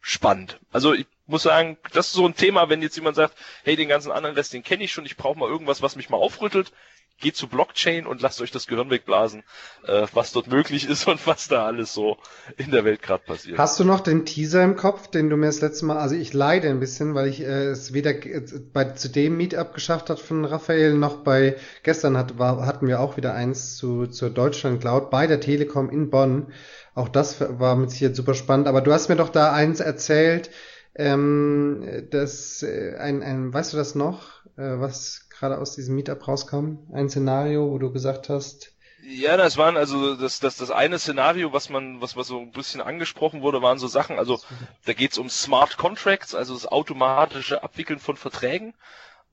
spannend. 0.00 0.58
Also 0.72 0.94
ich 0.94 1.06
muss 1.26 1.44
sagen, 1.44 1.78
das 1.92 2.08
ist 2.08 2.14
so 2.14 2.26
ein 2.26 2.34
Thema, 2.34 2.68
wenn 2.68 2.82
jetzt 2.82 2.96
jemand 2.96 3.16
sagt, 3.16 3.36
hey, 3.64 3.76
den 3.76 3.88
ganzen 3.88 4.10
anderen 4.10 4.34
Rest, 4.34 4.52
den 4.52 4.64
kenne 4.64 4.84
ich 4.84 4.92
schon, 4.92 5.06
ich 5.06 5.16
brauche 5.16 5.38
mal 5.38 5.48
irgendwas, 5.48 5.80
was 5.80 5.96
mich 5.96 6.10
mal 6.10 6.16
aufrüttelt 6.16 6.72
geht 7.20 7.36
zu 7.36 7.46
Blockchain 7.46 8.06
und 8.06 8.20
lasst 8.20 8.40
euch 8.40 8.50
das 8.50 8.66
Gehirn 8.66 8.90
wegblasen, 8.90 9.44
äh, 9.86 10.06
was 10.12 10.32
dort 10.32 10.48
möglich 10.48 10.88
ist 10.88 11.06
und 11.08 11.26
was 11.26 11.48
da 11.48 11.66
alles 11.66 11.94
so 11.94 12.16
in 12.56 12.70
der 12.70 12.84
Welt 12.84 13.02
gerade 13.02 13.24
passiert. 13.24 13.58
Hast 13.58 13.78
du 13.78 13.84
noch 13.84 14.00
den 14.00 14.26
Teaser 14.26 14.62
im 14.62 14.76
Kopf, 14.76 15.08
den 15.08 15.30
du 15.30 15.36
mir 15.36 15.46
das 15.46 15.60
letzte 15.60 15.86
Mal, 15.86 15.98
also 15.98 16.14
ich 16.14 16.32
leide 16.32 16.68
ein 16.68 16.80
bisschen, 16.80 17.14
weil 17.14 17.28
ich 17.28 17.40
äh, 17.40 17.66
es 17.66 17.92
weder 17.92 18.10
äh, 18.10 18.42
bei 18.72 18.84
zu 18.84 19.08
dem 19.08 19.36
Meetup 19.36 19.74
geschafft 19.74 20.10
hat 20.10 20.20
von 20.20 20.44
Raphael 20.44 20.94
noch 20.94 21.18
bei 21.18 21.56
gestern 21.82 22.16
hat, 22.16 22.38
war, 22.38 22.66
hatten 22.66 22.88
wir 22.88 23.00
auch 23.00 23.16
wieder 23.16 23.34
eins 23.34 23.76
zu 23.76 24.06
zur 24.06 24.30
Deutschland 24.30 24.80
Cloud 24.80 25.10
bei 25.10 25.26
der 25.26 25.40
Telekom 25.40 25.90
in 25.90 26.10
Bonn. 26.10 26.52
Auch 26.94 27.08
das 27.08 27.40
war 27.40 27.76
mit 27.76 27.90
Sicherheit 27.90 28.16
super 28.16 28.34
spannend. 28.34 28.66
Aber 28.66 28.80
du 28.80 28.92
hast 28.92 29.08
mir 29.08 29.16
doch 29.16 29.30
da 29.30 29.52
eins 29.52 29.80
erzählt, 29.80 30.50
ähm, 30.94 32.06
das 32.10 32.62
äh, 32.62 32.96
ein, 32.98 33.22
ein, 33.22 33.52
weißt 33.52 33.72
du 33.72 33.76
das 33.78 33.94
noch, 33.94 34.44
äh, 34.56 34.78
was 34.78 35.21
gerade 35.42 35.58
aus 35.58 35.74
diesem 35.74 35.96
Meetup 35.96 36.28
rauskam? 36.28 36.78
Ein 36.92 37.10
Szenario, 37.10 37.68
wo 37.68 37.78
du 37.78 37.92
gesagt 37.92 38.28
hast, 38.28 38.72
ja, 39.04 39.36
das 39.36 39.56
waren 39.56 39.76
also 39.76 40.14
das, 40.14 40.38
das, 40.38 40.56
das 40.58 40.70
eine 40.70 40.96
Szenario, 41.00 41.52
was 41.52 41.68
man, 41.68 42.00
was, 42.00 42.14
was 42.14 42.28
so 42.28 42.38
ein 42.38 42.52
bisschen 42.52 42.80
angesprochen 42.80 43.42
wurde, 43.42 43.60
waren 43.60 43.78
so 43.78 43.88
Sachen, 43.88 44.16
also 44.16 44.38
da 44.84 44.92
geht's 44.92 45.18
um 45.18 45.28
Smart 45.28 45.76
Contracts, 45.76 46.36
also 46.36 46.54
das 46.54 46.66
automatische 46.66 47.64
Abwickeln 47.64 47.98
von 47.98 48.16
Verträgen, 48.16 48.74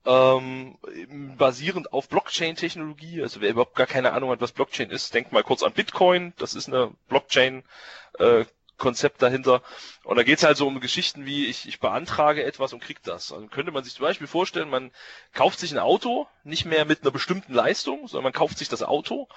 ähm, 0.04 0.76
basierend 1.38 1.92
auf 1.92 2.08
Blockchain-Technologie. 2.08 3.22
Also 3.22 3.40
wer 3.40 3.50
überhaupt 3.50 3.76
gar 3.76 3.86
keine 3.86 4.12
Ahnung 4.12 4.30
hat, 4.30 4.40
was 4.40 4.50
Blockchain 4.50 4.90
ist, 4.90 5.14
denkt 5.14 5.30
mal 5.30 5.44
kurz 5.44 5.62
an 5.62 5.72
Bitcoin, 5.72 6.32
das 6.38 6.54
ist 6.54 6.66
eine 6.66 6.90
Blockchain 7.08 7.62
äh, 8.18 8.44
Konzept 8.80 9.22
dahinter. 9.22 9.62
Und 10.02 10.16
da 10.16 10.24
geht 10.24 10.38
es 10.38 10.44
halt 10.44 10.56
so 10.56 10.66
um 10.66 10.80
Geschichten 10.80 11.24
wie, 11.24 11.46
ich, 11.46 11.68
ich 11.68 11.78
beantrage 11.78 12.42
etwas 12.42 12.72
und 12.72 12.80
krieg 12.80 13.00
das. 13.04 13.30
Also 13.30 13.46
könnte 13.46 13.70
man 13.70 13.84
sich 13.84 13.94
zum 13.94 14.02
Beispiel 14.04 14.26
vorstellen, 14.26 14.68
man 14.68 14.90
kauft 15.32 15.60
sich 15.60 15.70
ein 15.70 15.78
Auto, 15.78 16.26
nicht 16.42 16.64
mehr 16.64 16.84
mit 16.84 17.02
einer 17.02 17.12
bestimmten 17.12 17.54
Leistung, 17.54 18.08
sondern 18.08 18.24
man 18.24 18.32
kauft 18.32 18.58
sich 18.58 18.68
das 18.68 18.82
Auto 18.82 19.28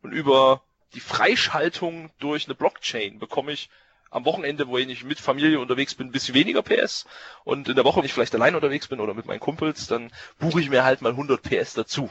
und 0.00 0.12
über 0.12 0.62
die 0.94 1.00
Freischaltung 1.00 2.10
durch 2.18 2.46
eine 2.46 2.54
Blockchain 2.54 3.18
bekomme 3.18 3.52
ich 3.52 3.68
am 4.12 4.26
Wochenende, 4.26 4.68
wo 4.68 4.76
ich 4.78 5.04
mit 5.04 5.18
Familie 5.18 5.58
unterwegs 5.58 5.94
bin, 5.94 6.08
ein 6.08 6.12
bisschen 6.12 6.34
weniger 6.34 6.62
PS 6.62 7.06
und 7.44 7.68
in 7.68 7.74
der 7.74 7.84
Woche, 7.84 7.98
wenn 7.98 8.04
ich 8.04 8.12
vielleicht 8.12 8.34
allein 8.34 8.54
unterwegs 8.54 8.86
bin 8.86 9.00
oder 9.00 9.14
mit 9.14 9.26
meinen 9.26 9.40
Kumpels, 9.40 9.86
dann 9.86 10.12
buche 10.38 10.60
ich 10.60 10.68
mir 10.68 10.84
halt 10.84 11.00
mal 11.00 11.12
100 11.12 11.42
PS 11.42 11.74
dazu. 11.74 12.10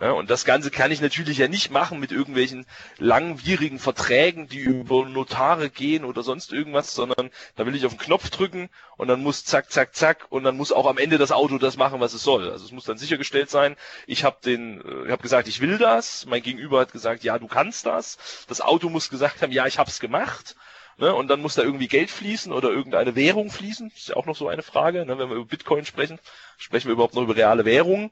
Ja, 0.00 0.12
und 0.12 0.30
das 0.30 0.44
Ganze 0.44 0.70
kann 0.70 0.90
ich 0.90 1.00
natürlich 1.00 1.38
ja 1.38 1.48
nicht 1.48 1.70
machen 1.70 2.00
mit 2.00 2.10
irgendwelchen 2.10 2.66
langwierigen 2.98 3.78
Verträgen, 3.78 4.48
die 4.48 4.58
über 4.58 5.06
Notare 5.06 5.70
gehen 5.70 6.04
oder 6.04 6.22
sonst 6.22 6.52
irgendwas, 6.52 6.94
sondern 6.94 7.30
da 7.54 7.66
will 7.66 7.74
ich 7.74 7.84
auf 7.84 7.92
den 7.92 7.98
Knopf 7.98 8.30
drücken 8.30 8.70
und 8.96 9.08
dann 9.08 9.22
muss 9.22 9.44
zack, 9.44 9.70
zack, 9.70 9.94
zack 9.94 10.26
und 10.30 10.44
dann 10.44 10.56
muss 10.56 10.72
auch 10.72 10.86
am 10.86 10.98
Ende 10.98 11.18
das 11.18 11.32
Auto 11.32 11.58
das 11.58 11.76
machen, 11.76 12.00
was 12.00 12.14
es 12.14 12.22
soll. 12.22 12.50
Also 12.50 12.64
es 12.64 12.72
muss 12.72 12.84
dann 12.84 12.98
sichergestellt 12.98 13.50
sein, 13.50 13.76
ich 14.06 14.24
habe 14.24 14.36
den, 14.44 14.80
äh, 14.80 15.04
ich 15.06 15.10
habe 15.10 15.22
gesagt, 15.22 15.48
ich 15.48 15.60
will 15.60 15.76
das, 15.78 16.24
mein 16.26 16.42
Gegenüber 16.42 16.80
hat 16.80 16.92
gesagt, 16.92 17.24
ja, 17.24 17.38
du 17.38 17.46
kannst 17.46 17.84
das. 17.84 18.16
Das 18.48 18.62
Auto 18.62 18.88
muss 18.88 19.10
gesagt 19.10 19.42
haben, 19.42 19.52
ja, 19.52 19.66
ich 19.66 19.78
habe 19.78 19.90
es 19.90 20.00
gemacht 20.00 20.56
Ne? 20.98 21.14
Und 21.14 21.28
dann 21.28 21.40
muss 21.40 21.54
da 21.54 21.62
irgendwie 21.62 21.88
Geld 21.88 22.10
fließen 22.10 22.52
oder 22.52 22.70
irgendeine 22.70 23.14
Währung 23.14 23.50
fließen. 23.50 23.90
Das 23.90 23.98
ist 23.98 24.08
ja 24.08 24.16
auch 24.16 24.26
noch 24.26 24.36
so 24.36 24.48
eine 24.48 24.62
Frage. 24.62 25.04
Ne? 25.04 25.18
Wenn 25.18 25.28
wir 25.28 25.36
über 25.36 25.44
Bitcoin 25.44 25.84
sprechen, 25.84 26.18
sprechen 26.56 26.88
wir 26.88 26.94
überhaupt 26.94 27.14
noch 27.14 27.22
über 27.22 27.36
reale 27.36 27.64
Währungen. 27.64 28.10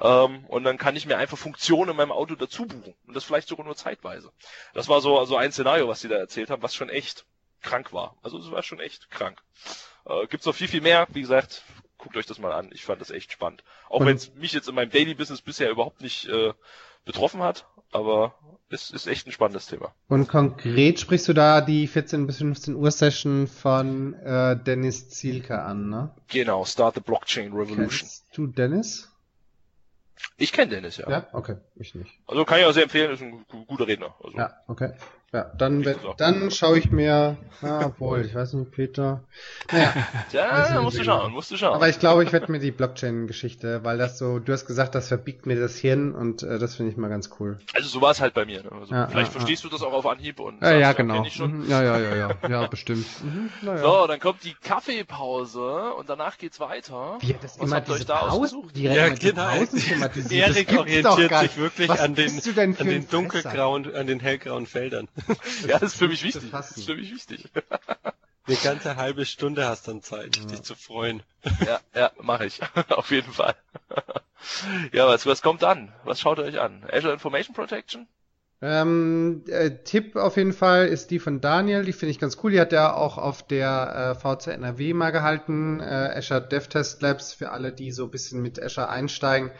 Ähm, 0.00 0.44
und 0.46 0.64
dann 0.64 0.76
kann 0.76 0.96
ich 0.96 1.06
mir 1.06 1.16
einfach 1.16 1.38
Funktionen 1.38 1.92
in 1.92 1.96
meinem 1.96 2.12
Auto 2.12 2.34
dazu 2.34 2.66
buchen. 2.66 2.94
Und 3.06 3.14
das 3.14 3.24
vielleicht 3.24 3.48
sogar 3.48 3.64
nur 3.64 3.76
zeitweise. 3.76 4.32
Das 4.72 4.88
war 4.88 5.00
so 5.00 5.18
also 5.18 5.36
ein 5.36 5.52
Szenario, 5.52 5.88
was 5.88 6.00
sie 6.00 6.08
da 6.08 6.16
erzählt 6.16 6.50
haben, 6.50 6.62
was 6.62 6.74
schon 6.74 6.88
echt 6.88 7.24
krank 7.62 7.92
war. 7.92 8.16
Also 8.22 8.38
es 8.38 8.50
war 8.50 8.62
schon 8.62 8.80
echt 8.80 9.10
krank. 9.10 9.40
Äh, 10.06 10.26
gibt's 10.26 10.46
noch 10.46 10.54
viel, 10.54 10.68
viel 10.68 10.80
mehr. 10.80 11.06
Wie 11.12 11.20
gesagt, 11.20 11.62
guckt 11.98 12.16
euch 12.16 12.26
das 12.26 12.38
mal 12.38 12.52
an. 12.52 12.70
Ich 12.72 12.84
fand 12.84 13.00
das 13.00 13.10
echt 13.10 13.30
spannend. 13.30 13.62
Auch 13.88 14.04
wenn 14.04 14.16
es 14.16 14.34
mich 14.34 14.52
jetzt 14.52 14.68
in 14.68 14.74
meinem 14.74 14.90
Daily 14.90 15.14
Business 15.14 15.40
bisher 15.40 15.70
überhaupt 15.70 16.00
nicht 16.00 16.26
äh, 16.28 16.52
betroffen 17.04 17.42
hat, 17.42 17.66
aber 17.92 18.34
es 18.70 18.90
ist 18.90 19.06
echt 19.06 19.26
ein 19.26 19.32
spannendes 19.32 19.66
Thema. 19.66 19.92
Und 20.08 20.28
konkret 20.28 20.98
sprichst 21.00 21.28
du 21.28 21.32
da 21.32 21.60
die 21.60 21.86
14 21.86 22.26
bis 22.26 22.38
15 22.38 22.74
Uhr 22.74 22.90
Session 22.90 23.46
von 23.46 24.14
äh, 24.14 24.56
Dennis 24.56 25.10
Zielke 25.10 25.60
an, 25.62 25.88
ne? 25.88 26.10
Genau, 26.28 26.64
Start 26.64 26.94
the 26.94 27.00
Blockchain 27.00 27.52
Revolution. 27.52 27.88
Kennst 27.88 28.24
du 28.34 28.46
Dennis? 28.46 29.10
Ich 30.36 30.52
kenne 30.52 30.70
Dennis, 30.70 30.96
ja. 30.96 31.08
Ja, 31.08 31.28
okay, 31.32 31.56
ich 31.76 31.94
nicht. 31.94 32.10
Also 32.26 32.44
kann 32.44 32.58
ich 32.58 32.64
auch 32.64 32.72
sehr 32.72 32.84
empfehlen, 32.84 33.12
ist 33.12 33.22
ein 33.22 33.44
guter 33.66 33.86
Redner. 33.86 34.14
Also. 34.22 34.36
Ja, 34.36 34.54
okay. 34.66 34.92
Ja, 35.34 35.50
dann, 35.58 35.84
dann 36.16 36.52
schaue 36.52 36.78
ich 36.78 36.92
mir, 36.92 37.36
na, 37.60 37.86
obwohl, 37.86 38.24
ich 38.24 38.36
weiß 38.36 38.52
nicht, 38.52 38.70
Peter. 38.70 39.24
Naja. 39.72 39.92
ja, 40.32 40.80
musst 40.80 40.96
du 40.96 41.02
schauen, 41.02 41.32
musst 41.32 41.50
du 41.50 41.56
schauen. 41.56 41.74
Aber 41.74 41.88
ich 41.88 41.98
glaube, 41.98 42.22
ich 42.22 42.32
werde 42.32 42.52
mir 42.52 42.60
die 42.60 42.70
Blockchain-Geschichte, 42.70 43.82
weil 43.82 43.98
das 43.98 44.16
so, 44.16 44.38
du 44.38 44.52
hast 44.52 44.64
gesagt, 44.64 44.94
das 44.94 45.08
verbiegt 45.08 45.44
mir 45.44 45.58
das 45.58 45.76
Hirn 45.76 46.14
und 46.14 46.44
äh, 46.44 46.60
das 46.60 46.76
finde 46.76 46.92
ich 46.92 46.98
mal 46.98 47.08
ganz 47.08 47.30
cool. 47.40 47.58
Also 47.74 47.88
so 47.88 48.00
war 48.00 48.12
es 48.12 48.20
halt 48.20 48.32
bei 48.32 48.44
mir. 48.44 48.62
Ne? 48.62 48.70
Also 48.70 48.94
ja, 48.94 49.08
vielleicht 49.08 49.32
ja, 49.32 49.40
verstehst 49.40 49.64
ja. 49.64 49.70
du 49.70 49.74
das 49.74 49.84
auch 49.84 49.92
auf 49.92 50.06
Anhieb 50.06 50.38
und 50.38 50.62
ja, 50.62 50.72
ja, 50.72 50.92
genau. 50.92 51.24
Mhm. 51.24 51.64
Ja, 51.68 51.82
ja, 51.82 51.98
ja, 51.98 52.14
ja, 52.14 52.48
ja, 52.48 52.66
bestimmt. 52.68 53.06
Mhm. 53.24 53.50
Ja. 53.62 53.78
So, 53.78 54.06
dann 54.06 54.20
kommt 54.20 54.44
die 54.44 54.54
Kaffeepause 54.54 55.94
und 55.94 56.10
danach 56.10 56.36
geht's 56.36 56.60
weiter. 56.60 57.16
Wie 57.20 57.32
hat 57.32 57.42
das 57.42 57.58
Was 57.58 57.66
immer 57.66 57.76
habt 57.76 57.88
ihr 57.88 57.94
euch 57.94 58.06
da 58.06 58.20
ausgesucht? 58.20 58.76
Ja, 58.76 59.08
genau. 59.08 59.50
Erik 60.30 60.78
orientiert 60.78 61.38
sich 61.40 61.56
wirklich 61.56 61.90
an 61.90 62.14
den, 62.14 62.40
an 62.56 62.86
den 62.86 63.08
dunkelgrauen, 63.08 63.94
an 63.94 64.06
den 64.06 64.20
hellgrauen 64.20 64.66
Feldern. 64.66 65.08
ja, 65.68 65.78
das 65.78 65.94
für 65.94 66.08
mich 66.08 66.22
wichtig. 66.22 66.50
Das 66.50 66.76
ist 66.76 66.86
für 66.86 66.96
mich 66.96 67.12
wichtig. 67.12 67.50
Eine 68.46 68.56
ganze 68.56 68.96
halbe 68.96 69.24
Stunde 69.24 69.66
hast 69.66 69.88
dann 69.88 70.02
Zeit, 70.02 70.36
ja. 70.36 70.44
dich 70.44 70.62
zu 70.62 70.74
freuen. 70.74 71.22
Ja, 71.64 71.80
ja, 71.94 72.12
mache 72.20 72.46
ich. 72.46 72.60
Auf 72.90 73.10
jeden 73.10 73.32
Fall. 73.32 73.54
ja, 74.92 75.06
was, 75.06 75.24
was 75.24 75.40
kommt 75.40 75.62
dann? 75.62 75.92
Was 76.04 76.20
schaut 76.20 76.38
ihr 76.38 76.44
euch 76.44 76.60
an? 76.60 76.84
Azure 76.92 77.14
Information 77.14 77.54
Protection? 77.54 78.06
Ähm, 78.60 79.44
äh, 79.48 79.82
Tipp 79.84 80.16
auf 80.16 80.36
jeden 80.36 80.52
Fall 80.52 80.86
ist 80.86 81.10
die 81.10 81.18
von 81.18 81.40
Daniel, 81.40 81.84
die 81.84 81.92
finde 81.92 82.12
ich 82.12 82.18
ganz 82.18 82.38
cool. 82.42 82.52
Die 82.52 82.60
hat 82.60 82.72
er 82.72 82.96
auch 82.96 83.18
auf 83.18 83.46
der 83.46 84.16
äh, 84.16 84.36
VC 84.36 84.48
NRW 84.48 84.94
mal 84.94 85.10
gehalten. 85.10 85.80
Äh, 85.80 86.12
Azure 86.16 86.46
DevTest 86.46 87.02
Labs 87.02 87.32
für 87.34 87.50
alle, 87.50 87.72
die 87.72 87.92
so 87.92 88.04
ein 88.04 88.10
bisschen 88.10 88.40
mit 88.40 88.62
Azure 88.62 88.88
einsteigen. 88.88 89.50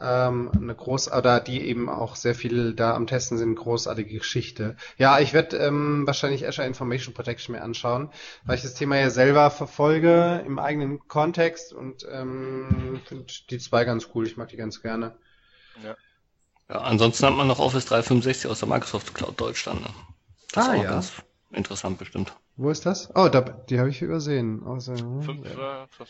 Ähm, 0.00 0.50
eine 0.54 0.74
groß 0.74 1.12
oder 1.12 1.40
die 1.40 1.60
eben 1.66 1.88
auch 1.88 2.14
sehr 2.16 2.34
viel 2.34 2.74
da 2.74 2.94
am 2.94 3.06
Testen 3.06 3.36
sind, 3.38 3.56
großartige 3.56 4.18
Geschichte. 4.18 4.76
Ja, 4.96 5.18
ich 5.18 5.32
werde 5.32 5.56
ähm, 5.58 6.06
wahrscheinlich 6.06 6.46
Azure 6.46 6.66
Information 6.66 7.14
Protection 7.14 7.54
mir 7.54 7.62
anschauen, 7.62 8.10
weil 8.44 8.56
ich 8.56 8.62
das 8.62 8.74
Thema 8.74 8.96
ja 8.96 9.10
selber 9.10 9.50
verfolge 9.50 10.42
im 10.46 10.58
eigenen 10.58 11.00
Kontext 11.08 11.72
und 11.72 12.06
ähm, 12.10 13.00
finde 13.06 13.26
die 13.50 13.58
zwei 13.58 13.84
ganz 13.84 14.08
cool. 14.14 14.26
Ich 14.26 14.36
mag 14.36 14.48
die 14.48 14.56
ganz 14.56 14.82
gerne. 14.82 15.16
Ja. 15.82 15.96
Ja, 16.68 16.80
ansonsten 16.82 17.26
hat 17.26 17.34
man 17.34 17.46
noch 17.48 17.58
Office 17.60 17.86
365 17.86 18.50
aus 18.50 18.60
der 18.60 18.68
Microsoft 18.68 19.14
Cloud 19.14 19.40
Deutschland. 19.40 19.80
Ne? 19.80 19.88
Das 20.52 20.68
Ah, 20.68 20.72
ist 20.74 20.78
auch 20.78 20.84
ja. 20.84 20.90
ganz 20.90 21.12
interessant 21.50 21.98
bestimmt. 21.98 22.32
Wo 22.56 22.70
ist 22.70 22.84
das? 22.86 23.10
Oh, 23.14 23.28
da, 23.28 23.40
die 23.40 23.78
habe 23.78 23.88
ich 23.90 24.02
übersehen. 24.02 24.62
Also, 24.66 24.94
Fünf, 25.22 25.46
äh, 25.46 25.86
das, 25.98 26.08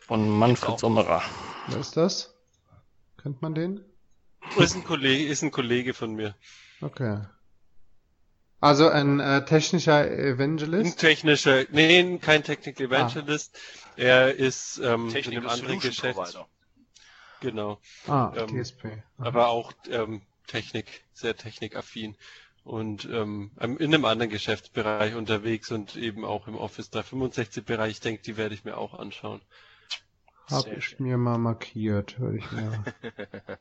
Von 0.00 0.28
Manfred 0.38 0.70
Auch. 0.70 0.78
Sommerer. 0.78 1.22
Wo 1.66 1.78
ist 1.78 1.96
das? 1.96 2.34
Kennt 3.28 3.42
man 3.42 3.54
den? 3.54 3.84
Ist 4.56 4.74
ein 4.74 4.84
Kollege, 4.84 5.30
ist 5.30 5.42
ein 5.42 5.50
Kollege 5.50 5.92
von 5.92 6.14
mir. 6.14 6.34
Okay. 6.80 7.26
Also 8.58 8.88
ein 8.88 9.20
äh, 9.20 9.44
technischer 9.44 9.98
Ein 9.98 10.18
Evangelist? 10.18 10.98
technischer, 10.98 11.66
nee, 11.70 12.16
kein 12.22 12.42
Technical 12.42 12.86
Evangelist. 12.86 13.58
Er 13.96 14.34
ist 14.34 14.78
ähm, 14.78 15.14
in 15.14 15.26
einem 15.26 15.46
anderen 15.46 15.78
Solution 15.78 15.90
Geschäft. 15.90 16.16
Provider. 16.16 16.48
Genau. 17.40 17.78
Ah, 18.06 18.32
ähm, 18.34 18.64
TSP. 18.64 19.02
aber 19.18 19.48
auch 19.48 19.74
ähm, 19.90 20.22
Technik, 20.46 20.86
sehr 21.12 21.36
technikaffin 21.36 22.16
und 22.64 23.04
ähm, 23.12 23.50
in 23.60 23.92
einem 23.92 24.06
anderen 24.06 24.30
Geschäftsbereich 24.30 25.16
unterwegs 25.16 25.70
und 25.70 25.96
eben 25.96 26.24
auch 26.24 26.48
im 26.48 26.56
Office 26.56 26.88
365 26.88 27.62
Bereich. 27.62 27.90
Ich 27.90 28.00
denke, 28.00 28.22
die 28.22 28.38
werde 28.38 28.54
ich 28.54 28.64
mir 28.64 28.78
auch 28.78 28.94
anschauen. 28.94 29.42
Hab 30.50 30.64
Sehr 30.64 30.78
ich 30.78 30.98
mir 30.98 31.18
mal 31.18 31.38
markiert, 31.38 32.18
würde 32.18 32.38
ich 32.38 32.52
mir. 32.52 32.84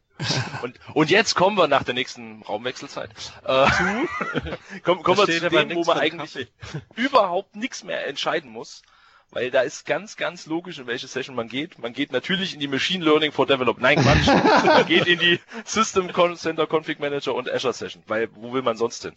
Und, 0.64 0.80
und 0.96 1.12
jetzt 1.12 1.36
kommen 1.36 1.56
wir 1.58 1.68
nach 1.68 1.84
der 1.84 1.94
nächsten 1.94 2.42
Raumwechselzeit. 2.42 3.12
Äh, 3.46 3.68
kommen, 4.84 5.04
kommen 5.04 5.18
wir 5.20 5.28
zu 5.28 5.50
dem, 5.50 5.76
wo 5.76 5.84
man 5.84 6.00
eigentlich 6.00 6.34
Kaffee. 6.34 6.82
überhaupt 6.96 7.56
nichts 7.56 7.84
mehr 7.84 8.08
entscheiden 8.08 8.50
muss. 8.50 8.82
Weil 9.30 9.52
da 9.52 9.62
ist 9.62 9.86
ganz, 9.86 10.16
ganz 10.16 10.46
logisch, 10.46 10.80
in 10.80 10.88
welche 10.88 11.08
Session 11.08 11.36
man 11.36 11.50
geht. 11.50 11.78
Man 11.80 11.92
geht 11.94 12.12
natürlich 12.14 12.54
in 12.54 12.62
die 12.62 12.68
Machine 12.68 13.04
Learning 13.04 13.32
for 13.34 13.46
Develop. 13.46 13.80
Nein, 13.80 14.00
Quatsch. 14.02 14.26
man 14.66 14.86
geht 14.88 15.06
in 15.06 15.20
die 15.20 15.40
System 15.66 16.12
Con- 16.14 16.38
Center 16.38 16.66
Config 16.66 17.00
Manager 17.00 17.36
und 17.36 17.52
Azure 17.52 17.74
Session. 17.74 18.02
Weil, 18.08 18.30
wo 18.34 18.54
will 18.54 18.62
man 18.62 18.78
sonst 18.78 19.04
hin? 19.04 19.14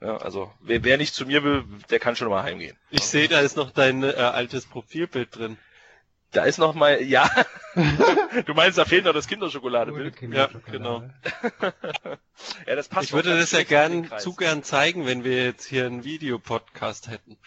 Ja, 0.00 0.16
also, 0.16 0.52
wer, 0.60 0.82
wer 0.82 0.98
nicht 0.98 1.14
zu 1.14 1.24
mir 1.24 1.44
will, 1.44 1.64
der 1.88 2.00
kann 2.00 2.16
schon 2.16 2.28
mal 2.28 2.42
heimgehen. 2.42 2.76
Ich 2.90 3.04
sehe, 3.04 3.28
da 3.28 3.40
ist 3.40 3.56
noch 3.56 3.70
dein 3.70 4.02
äh, 4.02 4.08
altes 4.08 4.66
Profilbild 4.66 5.36
drin. 5.36 5.56
Da 6.34 6.44
ist 6.44 6.58
noch 6.58 6.74
mal, 6.74 7.00
ja. 7.00 7.30
du 8.46 8.54
meinst, 8.54 8.76
da 8.76 8.84
fehlt 8.84 9.04
noch 9.04 9.12
das 9.12 9.28
Kinderschokoladebild? 9.28 10.20
Ja, 10.22 10.50
genau. 10.70 11.04
Ja, 12.66 12.74
das 12.74 12.88
passt 12.88 13.06
Ich 13.06 13.12
würde 13.12 13.38
das 13.38 13.52
ja 13.52 13.62
gern 13.62 14.10
zu 14.18 14.34
gern 14.34 14.64
zeigen, 14.64 15.06
wenn 15.06 15.22
wir 15.22 15.44
jetzt 15.44 15.66
hier 15.66 15.86
einen 15.86 16.02
Videopodcast 16.02 17.08
hätten. 17.08 17.38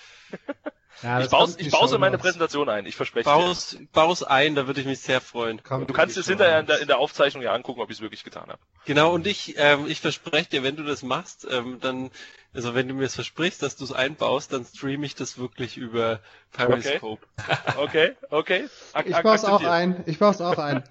Ja, 1.04 1.20
Ich 1.22 1.30
baue 1.30 1.54
ich 1.58 1.70
baue 1.72 1.94
in 1.94 2.02
meine. 2.02 2.18
Präsentation 2.18 2.70
ein, 2.70 2.86
ich 2.88 2.96
verspreche 2.96 3.30
dir. 3.30 3.36
Baus, 3.36 3.78
baus 3.94 4.24
ein, 4.24 4.56
da 4.56 4.66
würde 4.68 4.82
ich 4.82 4.88
mich 4.88 5.00
sehr 5.00 5.22
freuen. 5.22 5.62
Kommt 5.64 5.90
Du 5.90 5.94
kannst 5.94 6.18
es 6.18 6.28
hinterher 6.28 6.60
in 6.60 6.66
der, 6.66 6.80
in 6.82 6.88
der 6.88 6.98
Aufzeichnung 6.98 7.44
ja 7.44 7.54
angucken, 7.54 7.82
ob 7.82 7.90
ich 7.92 7.98
es 7.98 8.02
wirklich 8.02 8.24
getan 8.24 8.50
habe. 8.50 8.60
Genau, 8.86 9.14
und 9.14 9.28
ich, 9.28 9.56
ähm, 9.58 9.86
ich 9.88 10.02
verspreche 10.02 10.50
dir, 10.50 10.64
wenn 10.64 10.76
du 10.76 10.84
das 10.84 11.04
machst, 11.04 11.48
ähm, 11.52 11.80
dann, 11.82 12.10
also 12.54 12.74
wenn 12.74 12.88
du 12.88 12.96
mir 12.96 13.06
es 13.06 13.16
versprichst, 13.16 13.62
dass 13.62 13.76
du 13.76 13.84
es 13.84 13.92
einbaust, 13.92 14.54
dann 14.54 14.66
streame 14.66 15.06
ich 15.06 15.14
das 15.14 15.38
wirklich 15.38 15.78
über 15.78 16.20
Periscope. 16.52 17.26
Okay, 17.78 18.16
okay. 18.32 18.68
Ak 18.94 19.06
Ich 19.06 19.16
ak- 19.16 19.24
baue 19.24 19.36
es 19.36 19.46
auch 19.46 19.64
ein. 19.64 20.04
Ich 20.08 20.18
baue 20.18 20.32
es 20.32 20.42
auch 20.42 20.58
ein. 20.58 20.84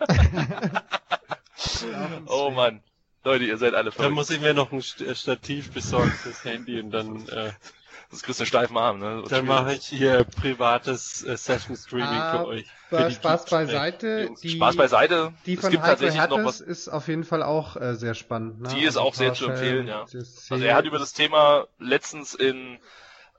Oh 2.28 2.50
Mann. 2.50 2.82
Leute, 3.24 3.44
ihr 3.44 3.58
seid 3.58 3.74
alle 3.74 3.86
Dann 3.90 3.92
verrückt. 3.92 4.14
muss 4.14 4.30
ich 4.30 4.40
mir 4.40 4.54
noch 4.54 4.70
ein 4.70 4.80
St- 4.82 5.12
Stativ 5.16 5.72
besorgen 5.72 6.12
fürs 6.12 6.44
Handy 6.44 6.78
und 6.78 6.92
dann, 6.92 7.26
äh, 7.28 7.50
Das 8.10 8.22
kriegst 8.22 8.38
du 8.38 8.42
einen 8.44 8.46
steifen 8.48 8.76
Arm, 8.76 8.98
ne? 9.00 9.24
Dann 9.28 9.46
mache 9.46 9.74
ich 9.74 9.86
hier 9.86 10.24
privates 10.24 11.24
äh, 11.24 11.36
Session 11.36 11.76
Streaming 11.76 12.06
Ah, 12.08 12.38
für 12.38 12.46
euch. 12.46 12.66
Für 12.88 13.10
Spaß 13.10 13.44
Geek-Gespräche. 13.46 13.66
beiseite. 13.66 14.30
Die, 14.42 14.50
Spaß 14.50 14.76
beiseite. 14.76 15.32
die 15.44 15.54
es 15.54 15.60
von 15.60 15.70
gibt 15.70 15.82
Heiko 15.82 15.90
tatsächlich 15.92 16.16
noch 16.22 16.36
Hertes 16.38 16.46
was. 16.46 16.60
ist 16.60 16.88
auf 16.88 17.08
jeden 17.08 17.24
Fall 17.24 17.42
auch 17.42 17.76
äh, 17.76 17.94
sehr 17.96 18.14
spannend. 18.14 18.60
Ne? 18.60 18.68
Die 18.74 18.84
ist 18.84 18.96
auch 18.96 19.14
sehr 19.14 19.34
zu 19.34 19.48
empfehlen, 19.48 19.88
ja. 19.88 20.02
Also 20.02 20.54
er 20.64 20.74
hat 20.76 20.84
über 20.84 20.98
das 21.00 21.12
Thema 21.14 21.66
letztens 21.80 22.34
in, 22.34 22.78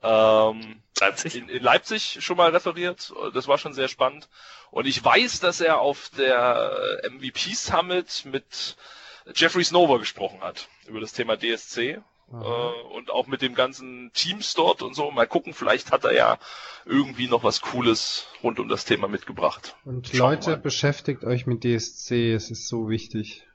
ähm, 0.02 0.82
Leipzig. 1.00 1.36
in, 1.36 1.48
in 1.48 1.62
Leipzig 1.62 2.18
schon 2.20 2.36
mal 2.36 2.50
referiert. 2.50 3.12
Das 3.32 3.48
war 3.48 3.56
schon 3.58 3.72
sehr 3.72 3.88
spannend. 3.88 4.28
Und 4.70 4.86
ich 4.86 5.02
weiß, 5.02 5.40
dass 5.40 5.60
er 5.62 5.80
auf 5.80 6.10
der 6.18 7.00
MVP 7.10 7.54
Summit 7.54 8.24
mit 8.26 8.76
Jeffrey 9.34 9.64
Snover 9.64 9.98
gesprochen 9.98 10.40
hat 10.42 10.68
über 10.86 11.00
das 11.00 11.12
Thema 11.14 11.36
DSC. 11.38 12.00
Äh, 12.30 12.94
und 12.94 13.10
auch 13.10 13.26
mit 13.26 13.40
dem 13.40 13.54
ganzen 13.54 14.10
Teams 14.12 14.54
dort 14.54 14.82
und 14.82 14.94
so. 14.94 15.10
Mal 15.10 15.26
gucken, 15.26 15.54
vielleicht 15.54 15.92
hat 15.92 16.04
er 16.04 16.12
ja 16.14 16.38
irgendwie 16.84 17.26
noch 17.28 17.42
was 17.42 17.60
Cooles 17.60 18.26
rund 18.42 18.60
um 18.60 18.68
das 18.68 18.84
Thema 18.84 19.08
mitgebracht. 19.08 19.76
Und 19.84 20.08
Schauen 20.08 20.34
Leute, 20.34 20.50
mal. 20.50 20.56
beschäftigt 20.58 21.24
euch 21.24 21.46
mit 21.46 21.64
DSC, 21.64 22.32
es 22.34 22.50
ist 22.50 22.68
so 22.68 22.88
wichtig. 22.90 23.46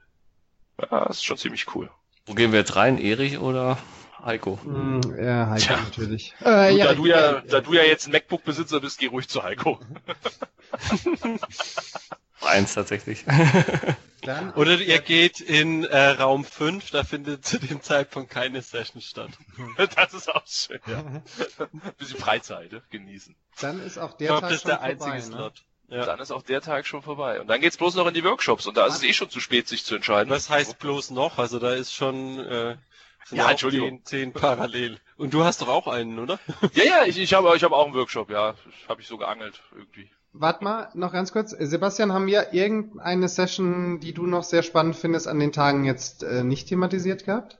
Ja, 0.80 1.04
das 1.06 1.18
ist 1.18 1.24
schon 1.24 1.36
ziemlich 1.38 1.74
cool. 1.74 1.90
Wo 2.26 2.34
gehen 2.34 2.50
wir 2.52 2.58
jetzt 2.60 2.74
rein? 2.74 2.98
Erich 2.98 3.38
oder 3.38 3.78
Heiko? 4.24 4.58
Hm, 4.64 5.00
ja, 5.22 5.50
Heiko 5.50 5.64
Tja. 5.66 5.76
natürlich. 5.76 6.34
Du, 6.40 6.44
Äh, 6.46 6.78
da, 6.78 6.94
du 6.94 7.06
ja, 7.06 7.40
da 7.42 7.60
du 7.60 7.74
ja 7.74 7.82
jetzt 7.82 8.06
ein 8.06 8.12
MacBook-Besitzer 8.12 8.80
bist, 8.80 8.98
geh 8.98 9.06
ruhig 9.06 9.28
zu 9.28 9.42
Heiko. 9.44 9.78
Eins 12.40 12.74
tatsächlich. 12.74 13.24
Dann, 14.24 14.52
Oder 14.54 14.80
ihr 14.80 15.00
geht 15.00 15.40
in 15.40 15.84
äh, 15.84 16.08
Raum 16.10 16.44
5, 16.44 16.90
da 16.90 17.04
findet 17.04 17.44
zu 17.44 17.58
dem 17.58 17.82
Zeitpunkt 17.82 18.30
keine 18.30 18.62
Session 18.62 19.00
statt. 19.02 19.30
Das 19.96 20.14
ist 20.14 20.34
auch 20.34 20.46
schön, 20.46 20.80
ja. 20.86 21.22
Bisschen 21.98 22.18
Freizeit 22.18 22.72
ne? 22.72 22.82
genießen. 22.90 23.36
dann 23.60 23.80
ist 23.80 23.98
auch 23.98 24.12
Ich 24.12 24.16
der 24.16 24.28
glaube, 24.28 24.40
Tag 24.42 24.50
das 24.50 24.56
ist 24.56 24.62
schon 24.62 24.70
der 24.70 24.78
vorbei, 24.78 25.12
einzige 25.12 25.30
ne? 25.30 25.36
Slot. 25.36 25.64
Ja. 25.88 26.06
Dann 26.06 26.18
ist 26.18 26.30
auch 26.30 26.42
der 26.42 26.60
Tag 26.62 26.86
schon 26.86 27.02
vorbei. 27.02 27.40
Und 27.40 27.46
dann 27.48 27.60
geht's 27.60 27.76
bloß 27.76 27.94
noch 27.96 28.06
in 28.06 28.14
die 28.14 28.24
Workshops. 28.24 28.66
Und 28.66 28.76
da 28.76 28.86
ist 28.86 28.96
es 28.96 29.02
eh 29.02 29.12
schon 29.12 29.28
zu 29.28 29.40
spät, 29.40 29.68
sich 29.68 29.84
zu 29.84 29.94
entscheiden. 29.94 30.30
Was 30.30 30.48
heißt 30.48 30.78
bloß 30.78 31.10
noch? 31.10 31.38
Also 31.38 31.58
da 31.58 31.74
ist 31.74 31.92
schon 31.92 32.38
äh, 32.38 32.76
sind 33.26 33.38
Ja, 33.38 33.50
Entschuldigung. 33.50 34.04
Zehn, 34.04 34.04
zehn 34.04 34.32
parallel. 34.32 34.98
Und 35.16 35.32
du 35.34 35.44
hast 35.44 35.62
doch 35.62 35.68
auch 35.68 35.86
einen, 35.86 36.18
oder? 36.18 36.38
Ja, 36.74 36.84
ja, 36.84 37.04
ich, 37.04 37.18
ich 37.18 37.34
habe 37.34 37.54
ich 37.56 37.64
hab 37.64 37.72
auch 37.72 37.86
einen 37.86 37.94
Workshop, 37.94 38.30
ja. 38.30 38.54
Habe 38.88 39.00
ich 39.00 39.06
so 39.06 39.16
geangelt 39.16 39.60
irgendwie. 39.74 40.10
Warte 40.36 40.64
mal, 40.64 40.88
noch 40.94 41.12
ganz 41.12 41.32
kurz. 41.32 41.50
Sebastian, 41.56 42.12
haben 42.12 42.26
wir 42.26 42.52
irgendeine 42.52 43.28
Session, 43.28 44.00
die 44.00 44.12
du 44.12 44.26
noch 44.26 44.42
sehr 44.42 44.64
spannend 44.64 44.96
findest, 44.96 45.28
an 45.28 45.38
den 45.38 45.52
Tagen 45.52 45.84
jetzt 45.84 46.24
äh, 46.24 46.42
nicht 46.42 46.68
thematisiert 46.68 47.24
gehabt? 47.24 47.58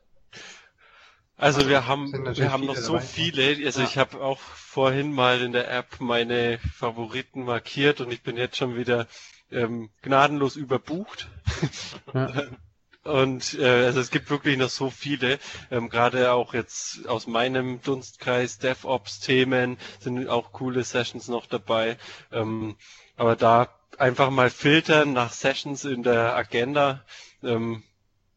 Also 1.36 1.68
wir 1.68 1.86
haben 1.86 2.12
wir 2.12 2.52
haben 2.52 2.66
noch 2.66 2.76
so 2.76 2.94
dabei. 2.94 3.04
viele. 3.04 3.64
Also 3.64 3.80
Ja. 3.80 3.86
ich 3.86 3.96
habe 3.96 4.20
auch 4.20 4.40
vorhin 4.40 5.12
mal 5.12 5.40
in 5.40 5.52
der 5.52 5.70
App 5.70 6.00
meine 6.00 6.58
Favoriten 6.58 7.44
markiert 7.44 8.00
und 8.00 8.12
ich 8.12 8.22
bin 8.22 8.36
jetzt 8.36 8.56
schon 8.56 8.76
wieder 8.76 9.06
ähm, 9.52 9.90
gnadenlos 10.02 10.56
überbucht. 10.56 11.28
Ja. 12.12 12.32
Und 13.04 13.58
äh, 13.58 13.84
also 13.84 14.00
es 14.00 14.10
gibt 14.10 14.30
wirklich 14.30 14.56
noch 14.56 14.70
so 14.70 14.90
viele, 14.90 15.38
ähm, 15.70 15.90
gerade 15.90 16.32
auch 16.32 16.54
jetzt 16.54 17.06
aus 17.06 17.26
meinem 17.26 17.82
Dunstkreis 17.82 18.58
DevOps-Themen 18.58 19.76
sind 20.00 20.28
auch 20.28 20.52
coole 20.52 20.84
Sessions 20.84 21.28
noch 21.28 21.46
dabei. 21.46 21.98
Ähm, 22.32 22.76
aber 23.16 23.36
da 23.36 23.68
einfach 23.98 24.30
mal 24.30 24.50
filtern 24.50 25.12
nach 25.12 25.32
Sessions 25.32 25.84
in 25.84 26.02
der 26.02 26.34
Agenda. 26.34 27.04
Ähm, 27.42 27.82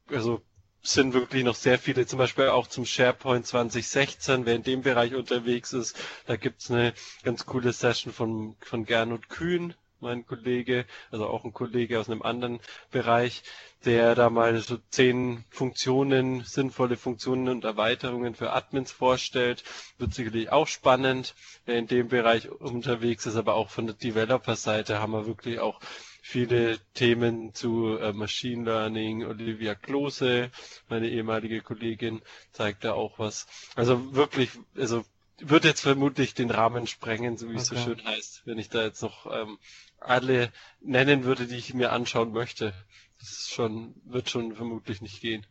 also 0.09 0.41
sind 0.81 1.13
wirklich 1.13 1.43
noch 1.43 1.55
sehr 1.55 1.79
viele, 1.79 2.05
zum 2.05 2.19
Beispiel 2.19 2.47
auch 2.47 2.67
zum 2.67 2.85
SharePoint 2.85 3.45
2016, 3.45 4.45
wer 4.45 4.55
in 4.55 4.63
dem 4.63 4.81
Bereich 4.81 5.15
unterwegs 5.15 5.73
ist. 5.73 5.97
Da 6.25 6.37
gibt's 6.37 6.71
eine 6.71 6.93
ganz 7.23 7.45
coole 7.45 7.73
Session 7.73 8.13
von, 8.13 8.55
von 8.61 8.85
Gernot 8.85 9.29
Kühn, 9.29 9.73
mein 9.99 10.25
Kollege, 10.25 10.85
also 11.11 11.27
auch 11.27 11.43
ein 11.43 11.53
Kollege 11.53 11.99
aus 11.99 12.09
einem 12.09 12.21
anderen 12.21 12.59
Bereich, 12.91 13.43
der 13.85 14.15
da 14.15 14.29
mal 14.29 14.57
so 14.59 14.77
zehn 14.89 15.43
Funktionen, 15.49 16.43
sinnvolle 16.43 16.97
Funktionen 16.97 17.49
und 17.49 17.63
Erweiterungen 17.63 18.35
für 18.35 18.51
Admins 18.53 18.91
vorstellt. 18.91 19.63
Wird 19.97 20.13
sicherlich 20.13 20.51
auch 20.51 20.67
spannend, 20.67 21.35
wer 21.65 21.77
in 21.77 21.87
dem 21.87 22.07
Bereich 22.09 22.49
unterwegs 22.49 23.25
ist, 23.25 23.35
aber 23.35 23.55
auch 23.55 23.69
von 23.69 23.87
der 23.87 23.95
Developer-Seite 23.95 24.99
haben 24.99 25.13
wir 25.13 25.27
wirklich 25.27 25.59
auch 25.59 25.79
viele 26.21 26.77
Themen 26.93 27.53
zu 27.53 27.97
äh, 27.97 28.11
Machine 28.11 28.65
Learning. 28.65 29.25
Olivia 29.25 29.75
Klose, 29.75 30.51
meine 30.89 31.07
ehemalige 31.09 31.61
Kollegin, 31.61 32.21
zeigt 32.51 32.83
da 32.83 32.93
auch 32.93 33.17
was. 33.19 33.47
Also 33.75 34.13
wirklich, 34.13 34.49
also 34.75 35.05
wird 35.39 35.65
jetzt 35.65 35.81
vermutlich 35.81 36.33
den 36.33 36.51
Rahmen 36.51 36.87
sprengen, 36.87 37.37
so 37.37 37.49
wie 37.49 37.55
es 37.55 37.67
so 37.67 37.75
Okay. 37.75 37.83
schön 37.83 38.05
heißt, 38.05 38.43
wenn 38.45 38.57
ich 38.57 38.69
da 38.69 38.83
jetzt 38.83 39.01
noch 39.01 39.25
ähm, 39.31 39.57
alle 39.99 40.51
nennen 40.79 41.23
würde, 41.23 41.47
die 41.47 41.55
ich 41.55 41.73
mir 41.73 41.91
anschauen 41.91 42.31
möchte. 42.31 42.73
Das 43.19 43.29
ist 43.31 43.49
schon, 43.51 43.95
wird 44.05 44.29
schon 44.29 44.55
vermutlich 44.55 45.01
nicht 45.01 45.21
gehen. 45.21 45.45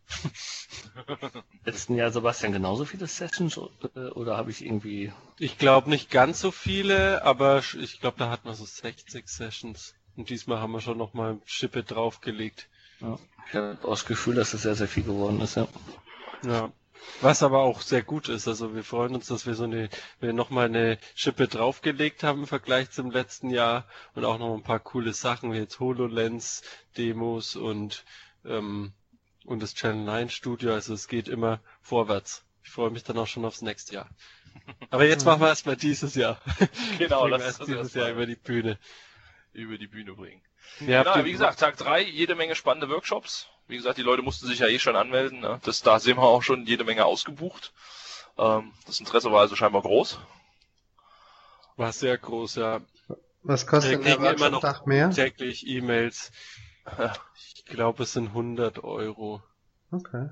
Letzten 1.65 1.97
Jahr, 1.97 2.13
Sebastian, 2.13 2.53
genauso 2.53 2.85
viele 2.85 3.09
Sessions 3.09 3.57
äh, 3.57 3.99
oder 4.11 4.37
habe 4.37 4.53
ich 4.53 4.65
irgendwie. 4.65 5.13
Ich 5.39 5.59
glaube 5.59 5.91
nicht 5.91 6.11
ganz 6.11 6.41
so 6.41 6.53
viele, 6.53 7.25
aber 7.25 7.59
ich 7.59 8.01
glaube, 8.01 8.19
da 8.19 8.31
hatten 8.31 8.47
wir 8.49 8.55
so 8.55 8.65
60 8.65 9.29
Sessions. 9.29 9.95
Und 10.17 10.31
diesmal 10.31 10.61
haben 10.61 10.73
wir 10.73 10.81
schon 10.81 10.97
noch 10.97 11.13
mal 11.13 11.41
Schippe 11.45 11.83
draufgelegt. 11.83 12.69
Ja, 13.01 13.19
ich 13.49 13.55
habe 13.55 13.79
auch 13.83 13.91
das 13.91 14.07
Gefühl, 14.07 14.37
dass 14.37 14.55
es 14.55 14.63
sehr, 14.63 14.77
sehr 14.77 14.89
viel 14.89 15.03
geworden 15.03 15.41
ist, 15.41 15.57
ja. 15.57 15.67
Ja. 16.45 16.73
Was 17.21 17.43
aber 17.43 17.61
auch 17.61 17.81
sehr 17.81 18.03
gut 18.03 18.29
ist. 18.29 18.47
Also 18.47 18.75
wir 18.75 18.85
freuen 18.85 19.15
uns, 19.15 19.27
dass 19.27 19.47
wir 19.47 19.55
so 19.55 19.65
eine, 19.65 19.89
wir 20.21 20.33
nochmal 20.33 20.67
eine 20.67 20.99
Schippe 21.15 21.49
draufgelegt 21.49 22.23
haben 22.23 22.41
im 22.41 22.47
Vergleich 22.47 22.91
zum 22.91 23.11
letzten 23.11 23.51
Jahr 23.51 23.87
und 24.15 24.25
auch 24.25 24.39
noch 24.39 24.55
ein 24.55 24.63
paar 24.63 24.81
coole 24.81 25.13
Sachen 25.13 25.53
wie 25.53 25.59
jetzt 25.59 25.81
HoloLens, 25.81 26.63
Demos 26.97 27.57
und, 27.57 28.05
ähm, 28.45 28.93
und 29.45 29.63
das 29.63 29.75
Channel 29.75 30.05
9 30.05 30.31
Studio. 30.31 30.75
Also 30.75 30.95
es 30.95 31.09
geht 31.09 31.29
immer 31.29 31.61
vorwärts. 31.81 32.45
Ich 32.65 32.71
freue 32.71 32.91
mich 32.91 33.05
dann 33.05 33.19
auch 33.19 33.27
schon 33.29 33.45
aufs 33.45 33.63
nächste 33.63 33.95
Jahr. 33.95 34.11
Aber 34.91 35.05
jetzt 35.05 35.25
machen 35.25 35.41
wir 35.41 35.49
erstmal 35.49 35.77
dieses 35.77 36.15
Jahr. 36.15 36.41
Genau, 36.99 37.29
erst 37.29 37.61
uns 37.61 37.69
dieses 37.69 37.95
Jahr 37.95 38.11
über 38.11 38.27
die 38.27 38.37
Bühne. 38.37 38.79
über 39.53 39.79
die 39.79 39.87
Bühne 39.87 40.13
bringen. 40.15 40.43
Ja, 40.81 41.03
Genau, 41.03 41.25
wie 41.25 41.33
gesagt, 41.33 41.61
Tag 41.61 41.77
drei 41.77 42.03
jede 42.03 42.35
Menge 42.35 42.55
spannende 42.55 42.89
Workshops. 42.89 43.49
Wie 43.69 43.77
gesagt, 43.77 43.99
die 43.99 44.03
Leute 44.03 44.23
mussten 44.23 44.47
sich 44.47 44.61
ja 44.61 44.69
eh 44.69 44.79
schon 44.79 44.97
anmelden. 44.97 45.41
Ne? 45.41 45.61
Das, 45.65 45.83
da 45.83 45.99
sehen 45.99 46.17
wir 46.17 46.23
auch 46.23 46.43
schon 46.43 46.67
jede 46.67 46.85
Menge 46.85 47.05
ausgebucht. 47.05 47.73
Ähm, 48.39 48.73
das 48.87 49.01
Interesse 49.01 49.33
war 49.33 49.41
also 49.41 49.57
scheinbar 49.57 49.83
groß. 49.83 50.19
war 51.77 51.93
sehr 51.93 52.17
groß, 52.17 52.57
ja. 52.57 52.81
Was 53.43 53.67
kostet 53.67 54.05
Wir 54.05 54.17
denn 54.17 54.35
immer 54.35 54.51
noch 54.51 54.63
Workshop-Tag 54.63 54.87
mehr? 54.87 55.11
täglich 55.11 55.67
E-Mails. 55.67 56.33
Ich 57.37 57.65
glaube, 57.65 58.05
es 58.05 58.13
sind 58.13 58.29
100 58.29 58.83
Euro. 58.85 59.43
Okay. 59.91 60.29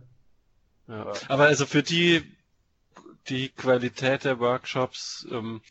Ja. 0.88 1.12
Aber 1.28 1.44
also 1.44 1.66
für 1.66 1.82
die, 1.82 2.36
die 3.28 3.48
Qualität 3.48 4.24
der 4.24 4.38
Workshops, 4.38 5.26
ähm, 5.30 5.62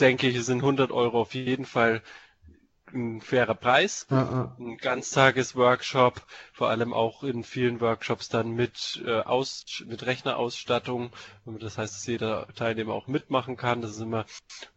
denke 0.00 0.28
ich, 0.28 0.44
sind 0.44 0.58
100 0.58 0.90
Euro 0.90 1.20
auf 1.20 1.34
jeden 1.34 1.64
Fall 1.64 2.02
ein 2.94 3.20
fairer 3.20 3.54
Preis. 3.54 4.06
Ja. 4.10 4.54
Ein 4.58 4.76
Ganztagesworkshop, 4.78 6.22
vor 6.52 6.70
allem 6.70 6.92
auch 6.92 7.22
in 7.22 7.44
vielen 7.44 7.80
Workshops 7.80 8.28
dann 8.28 8.52
mit, 8.52 9.02
äh, 9.04 9.20
Aus, 9.20 9.84
mit 9.86 10.06
Rechnerausstattung. 10.06 11.10
Das 11.44 11.78
heißt, 11.78 11.94
dass 11.94 12.06
jeder 12.06 12.46
Teilnehmer 12.54 12.94
auch 12.94 13.06
mitmachen 13.06 13.56
kann. 13.56 13.82
Das 13.82 13.92
ist 13.92 14.00
immer 14.00 14.24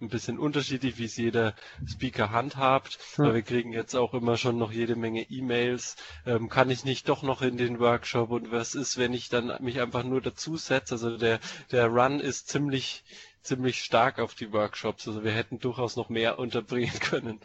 ein 0.01 0.09
bisschen 0.09 0.39
unterschiedlich, 0.39 0.97
wie 0.97 1.05
es 1.05 1.18
jeder 1.18 1.55
Speaker 1.86 2.32
handhabt. 2.32 2.97
Ja. 3.18 3.26
Aber 3.26 3.36
wir 3.36 3.41
kriegen 3.41 3.72
jetzt 3.72 3.95
auch 3.95 4.13
immer 4.13 4.38
schon 4.38 4.57
noch 4.57 4.72
jede 4.72 4.95
Menge 4.95 5.24
E-Mails. 5.30 5.95
Ähm, 6.26 6.49
kann 6.49 6.70
ich 6.70 6.84
nicht 6.84 7.07
doch 7.09 7.24
noch 7.24 7.41
in 7.41 7.57
den 7.57 7.80
Workshop? 7.80 8.32
Und 8.32 8.51
was 8.51 8.76
ist, 8.76 8.97
wenn 8.97 9.13
ich 9.13 9.30
dann 9.30 9.53
mich 9.61 9.80
einfach 9.80 10.03
nur 10.03 10.22
dazu 10.22 10.57
setze? 10.57 10.95
Also 10.95 11.18
der, 11.18 11.39
der 11.72 11.88
Run 11.88 12.20
ist 12.20 12.49
ziemlich, 12.49 13.03
ziemlich 13.41 13.84
stark 13.84 14.20
auf 14.20 14.36
die 14.36 14.51
Workshops. 14.51 15.07
Also 15.07 15.24
wir 15.24 15.32
hätten 15.32 15.59
durchaus 15.59 15.95
noch 15.95 16.09
mehr 16.09 16.39
unterbringen 16.39 16.99
können. 16.99 17.39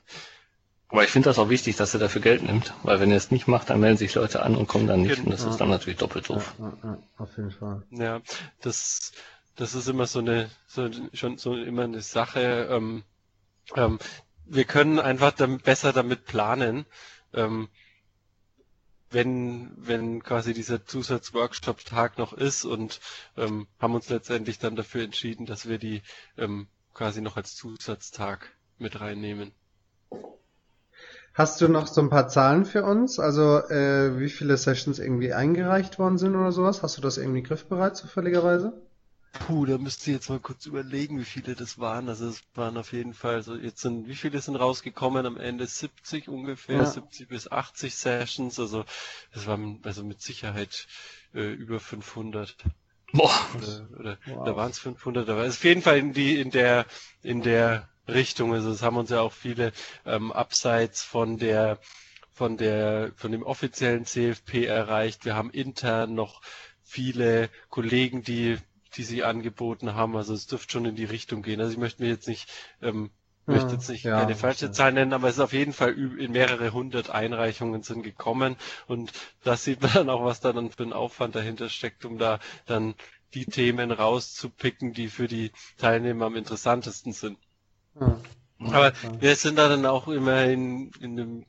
Aber 0.92 1.04
ich 1.04 1.10
finde 1.10 1.30
das 1.30 1.38
auch 1.38 1.48
wichtig, 1.48 1.76
dass 1.76 1.94
er 1.94 2.00
dafür 2.00 2.20
Geld 2.20 2.42
nimmt, 2.42 2.74
weil 2.82 3.00
wenn 3.00 3.10
er 3.10 3.16
es 3.16 3.30
nicht 3.30 3.48
macht, 3.48 3.70
dann 3.70 3.80
melden 3.80 3.96
sich 3.96 4.14
Leute 4.14 4.42
an 4.42 4.54
und 4.54 4.66
kommen 4.66 4.86
dann 4.86 5.00
nicht 5.00 5.16
Genau. 5.16 5.24
und 5.26 5.32
das 5.32 5.42
ist 5.46 5.56
dann 5.58 5.70
natürlich 5.70 5.98
doppelt 5.98 6.28
Ja, 6.28 6.34
doof. 6.34 6.54
ja, 6.58 6.72
ja, 6.84 6.98
auf 7.16 7.36
jeden 7.38 7.50
Fall. 7.50 7.82
Ja, 7.90 8.20
das, 8.60 9.12
das 9.56 9.74
ist 9.74 9.88
immer 9.88 10.06
so 10.06 10.18
eine, 10.18 10.50
so, 10.66 10.90
schon 11.14 11.38
so 11.38 11.56
immer 11.56 11.84
eine 11.84 12.02
Sache. 12.02 12.68
Ähm, 12.70 13.04
ähm, 13.74 13.98
wir 14.44 14.64
können 14.64 14.98
einfach 15.00 15.32
damit, 15.32 15.62
besser 15.64 15.94
damit 15.94 16.26
planen, 16.26 16.84
ähm, 17.32 17.68
wenn, 19.10 19.72
wenn 19.76 20.22
quasi 20.22 20.52
dieser 20.52 20.84
Zusatzworkshop-Tag 20.84 22.18
noch 22.18 22.34
ist 22.34 22.64
und 22.66 23.00
ähm, 23.38 23.66
haben 23.78 23.94
uns 23.94 24.10
letztendlich 24.10 24.58
dann 24.58 24.76
dafür 24.76 25.04
entschieden, 25.04 25.46
dass 25.46 25.66
wir 25.68 25.78
die 25.78 26.02
ähm, 26.36 26.68
quasi 26.92 27.22
noch 27.22 27.38
als 27.38 27.54
Zusatztag 27.56 28.52
mit 28.78 29.00
reinnehmen. 29.00 29.52
Hast 31.34 31.60
du 31.60 31.68
noch 31.68 31.86
so 31.88 32.00
ein 32.00 32.08
paar 32.08 32.28
Zahlen 32.28 32.64
für 32.64 32.84
uns? 32.84 33.18
Also 33.18 33.58
äh, 33.68 34.18
wie 34.18 34.30
viele 34.30 34.56
Sessions 34.56 34.98
irgendwie 34.98 35.34
eingereicht 35.34 35.98
worden 35.98 36.16
sind 36.16 36.34
oder 36.34 36.52
sowas? 36.52 36.82
Hast 36.82 36.96
du 36.96 37.02
das 37.02 37.18
irgendwie 37.18 37.42
griffbereit 37.42 37.96
zufälligerweise? 37.98 38.72
Puh, 39.32 39.66
da 39.66 39.78
müsst 39.78 40.06
ihr 40.06 40.14
jetzt 40.14 40.28
mal 40.30 40.40
kurz 40.40 40.66
überlegen, 40.66 41.18
wie 41.18 41.24
viele 41.24 41.54
das 41.54 41.78
waren. 41.78 42.08
Also 42.08 42.28
es 42.28 42.42
waren 42.54 42.76
auf 42.76 42.92
jeden 42.92 43.14
Fall 43.14 43.42
so, 43.42 43.56
jetzt 43.56 43.80
sind, 43.80 44.06
wie 44.06 44.14
viele 44.14 44.40
sind 44.40 44.56
rausgekommen? 44.56 45.26
Am 45.26 45.36
Ende 45.38 45.66
70 45.66 46.28
ungefähr, 46.28 46.78
Ja. 46.78 46.84
70 46.86 47.28
bis 47.28 47.50
80 47.50 47.94
Sessions. 47.94 48.58
Also 48.60 48.84
es 49.32 49.46
waren 49.46 49.80
also 49.84 50.04
mit 50.04 50.20
Sicherheit 50.22 50.86
äh, 51.34 51.50
über 51.52 51.80
500 51.80 52.56
Boah, 53.12 53.30
oder, 53.56 53.88
oder 53.98 54.18
Wow. 54.26 54.44
da 54.46 54.56
waren 54.56 54.70
es 54.70 54.78
500. 54.78 55.28
Aber 55.28 55.42
es 55.44 55.54
ist 55.54 55.60
auf 55.60 55.64
jeden 55.64 55.82
Fall 55.82 55.98
in 55.98 56.12
die 56.12 56.40
in 56.40 56.50
der 56.50 56.86
in 57.22 57.42
der 57.42 57.88
Richtung. 58.08 58.52
Also 58.54 58.70
es 58.70 58.82
haben 58.82 58.96
uns 58.96 59.10
ja 59.10 59.20
auch 59.20 59.32
viele 59.32 59.72
ähm, 60.06 60.32
abseits 60.32 61.02
von 61.02 61.38
der 61.38 61.78
von 62.32 62.56
der 62.56 63.12
von 63.16 63.32
dem 63.32 63.42
offiziellen 63.42 64.04
CFP 64.06 64.64
erreicht. 64.66 65.24
Wir 65.24 65.34
haben 65.36 65.50
intern 65.50 66.14
noch 66.14 66.40
viele 66.82 67.50
Kollegen, 67.68 68.22
die 68.22 68.58
die 68.96 69.04
sich 69.04 69.24
angeboten 69.24 69.94
haben. 69.94 70.16
Also 70.16 70.34
es 70.34 70.46
dürfte 70.46 70.72
schon 70.72 70.84
in 70.86 70.96
die 70.96 71.04
Richtung 71.04 71.42
gehen. 71.42 71.60
Also 71.60 71.72
ich 71.72 71.78
möchte 71.78 72.02
mir 72.02 72.08
jetzt 72.10 72.28
nicht 72.28 72.50
ähm, 72.82 73.10
Ja, 73.46 73.52
möchte 73.52 73.74
jetzt 73.74 73.88
nicht 73.88 74.04
ja, 74.04 74.12
keine 74.12 74.34
falsche 74.34 74.66
ja. 74.66 74.72
Zahl 74.72 74.92
nennen, 74.92 75.12
aber 75.12 75.28
es 75.28 75.34
ist 75.36 75.40
auf 75.40 75.52
jeden 75.52 75.72
Fall 75.72 75.92
in 75.98 76.32
mehrere 76.32 76.72
hundert 76.72 77.10
Einreichungen 77.10 77.82
sind 77.82 78.02
gekommen 78.02 78.56
und 78.86 79.12
das 79.44 79.64
sieht 79.64 79.80
man 79.82 79.92
dann 79.92 80.10
auch, 80.10 80.24
was 80.24 80.40
da 80.40 80.52
dann 80.52 80.70
für 80.70 80.82
ein 80.84 80.92
Aufwand 80.92 81.34
dahinter 81.34 81.68
steckt, 81.68 82.04
um 82.04 82.18
da 82.18 82.38
dann 82.66 82.94
die 83.34 83.46
Themen 83.46 83.90
rauszupicken, 83.90 84.92
die 84.92 85.08
für 85.08 85.26
die 85.28 85.52
Teilnehmer 85.78 86.26
am 86.26 86.36
interessantesten 86.36 87.12
sind. 87.12 87.38
Aber 88.58 88.92
wir 89.20 89.36
sind 89.36 89.56
da 89.56 89.68
dann 89.68 89.86
auch 89.86 90.08
immer 90.08 90.44
in, 90.44 90.90
in 91.00 91.18
einem, 91.18 91.46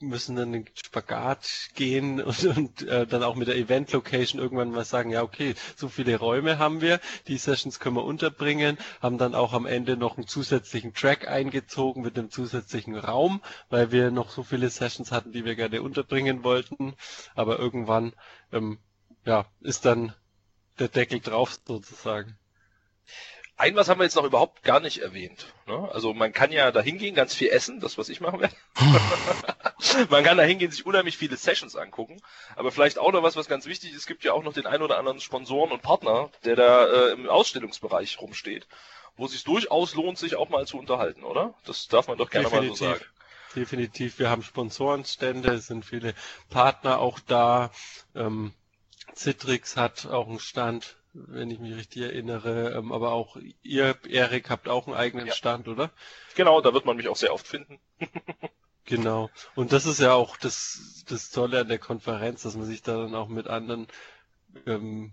müssen 0.00 0.36
dann 0.36 0.54
in 0.54 0.64
den 0.64 0.74
Spagat 0.74 1.70
gehen 1.74 2.20
und, 2.22 2.44
und 2.44 2.82
äh, 2.82 3.06
dann 3.06 3.22
auch 3.22 3.34
mit 3.36 3.48
der 3.48 3.56
Event-Location 3.56 4.40
irgendwann 4.40 4.70
mal 4.70 4.84
sagen, 4.84 5.10
ja 5.10 5.22
okay, 5.22 5.54
so 5.76 5.88
viele 5.88 6.18
Räume 6.18 6.58
haben 6.58 6.80
wir, 6.80 7.00
die 7.28 7.36
Sessions 7.38 7.78
können 7.78 7.96
wir 7.96 8.04
unterbringen, 8.04 8.78
haben 9.00 9.18
dann 9.18 9.34
auch 9.34 9.52
am 9.52 9.66
Ende 9.66 9.96
noch 9.96 10.16
einen 10.16 10.26
zusätzlichen 10.26 10.94
Track 10.94 11.28
eingezogen 11.28 12.02
mit 12.02 12.18
einem 12.18 12.30
zusätzlichen 12.30 12.96
Raum, 12.96 13.40
weil 13.68 13.92
wir 13.92 14.10
noch 14.10 14.30
so 14.30 14.42
viele 14.42 14.70
Sessions 14.70 15.12
hatten, 15.12 15.32
die 15.32 15.44
wir 15.44 15.54
gerne 15.54 15.82
unterbringen 15.82 16.42
wollten. 16.42 16.94
Aber 17.34 17.58
irgendwann, 17.58 18.12
ähm, 18.52 18.78
ja, 19.24 19.46
ist 19.60 19.84
dann 19.84 20.14
der 20.78 20.88
Deckel 20.88 21.20
drauf 21.20 21.58
sozusagen. 21.66 22.38
Ein 23.60 23.76
was 23.76 23.90
haben 23.90 24.00
wir 24.00 24.04
jetzt 24.04 24.16
noch 24.16 24.24
überhaupt 24.24 24.62
gar 24.62 24.80
nicht 24.80 25.02
erwähnt. 25.02 25.52
Ne? 25.66 25.86
Also 25.92 26.14
man 26.14 26.32
kann 26.32 26.50
ja 26.50 26.72
da 26.72 26.80
hingehen, 26.80 27.14
ganz 27.14 27.34
viel 27.34 27.48
essen, 27.48 27.78
das 27.78 27.98
was 27.98 28.08
ich 28.08 28.22
machen 28.22 28.40
werde. 28.40 28.54
man 30.08 30.24
kann 30.24 30.38
da 30.38 30.44
hingehen, 30.44 30.70
sich 30.70 30.86
unheimlich 30.86 31.18
viele 31.18 31.36
Sessions 31.36 31.76
angucken. 31.76 32.22
Aber 32.56 32.72
vielleicht 32.72 32.98
auch 32.98 33.12
noch 33.12 33.22
was, 33.22 33.36
was 33.36 33.48
ganz 33.48 33.66
wichtig 33.66 33.90
ist, 33.90 33.98
es 33.98 34.06
gibt 34.06 34.24
ja 34.24 34.32
auch 34.32 34.42
noch 34.42 34.54
den 34.54 34.64
ein 34.64 34.80
oder 34.80 34.96
anderen 34.96 35.20
Sponsoren 35.20 35.72
und 35.72 35.82
Partner, 35.82 36.30
der 36.46 36.56
da 36.56 36.86
äh, 36.86 37.12
im 37.12 37.28
Ausstellungsbereich 37.28 38.18
rumsteht, 38.22 38.66
wo 39.18 39.26
es 39.26 39.32
sich 39.32 39.44
durchaus 39.44 39.94
lohnt, 39.94 40.16
sich 40.16 40.36
auch 40.36 40.48
mal 40.48 40.66
zu 40.66 40.78
unterhalten, 40.78 41.22
oder? 41.22 41.52
Das 41.66 41.86
darf 41.88 42.08
man 42.08 42.16
doch 42.16 42.30
gerne 42.30 42.48
mal 42.48 42.66
so 42.66 42.74
sagen. 42.74 43.04
Definitiv. 43.54 44.18
Wir 44.18 44.30
haben 44.30 44.42
Sponsorenstände, 44.42 45.52
es 45.52 45.66
sind 45.66 45.84
viele 45.84 46.14
Partner 46.48 46.98
auch 46.98 47.18
da. 47.18 47.72
Ähm, 48.14 48.54
Citrix 49.14 49.76
hat 49.76 50.06
auch 50.06 50.28
einen 50.28 50.40
Stand, 50.40 50.96
wenn 51.12 51.50
ich 51.50 51.58
mich 51.58 51.74
richtig 51.76 52.02
erinnere. 52.02 52.72
Ähm, 52.76 52.92
aber 52.92 53.12
auch 53.12 53.36
ihr, 53.62 53.96
Erik, 54.08 54.50
habt 54.50 54.68
auch 54.68 54.86
einen 54.86 54.96
eigenen 54.96 55.26
Ja. 55.26 55.32
Stand, 55.32 55.68
oder? 55.68 55.90
Genau, 56.34 56.60
da 56.60 56.72
wird 56.74 56.84
man 56.86 56.96
mich 56.96 57.08
auch 57.08 57.16
sehr 57.16 57.32
oft 57.32 57.46
finden. 57.46 57.80
Genau. 58.86 59.30
Und 59.54 59.72
das 59.72 59.86
ist 59.86 60.00
ja 60.00 60.14
auch 60.14 60.36
das, 60.36 61.04
das 61.06 61.30
Tolle 61.30 61.60
an 61.60 61.68
der 61.68 61.78
Konferenz, 61.78 62.42
dass 62.42 62.56
man 62.56 62.66
sich 62.66 62.82
da 62.82 62.96
dann 62.96 63.14
auch 63.14 63.28
mit 63.28 63.46
anderen 63.46 63.86
ähm, 64.66 65.12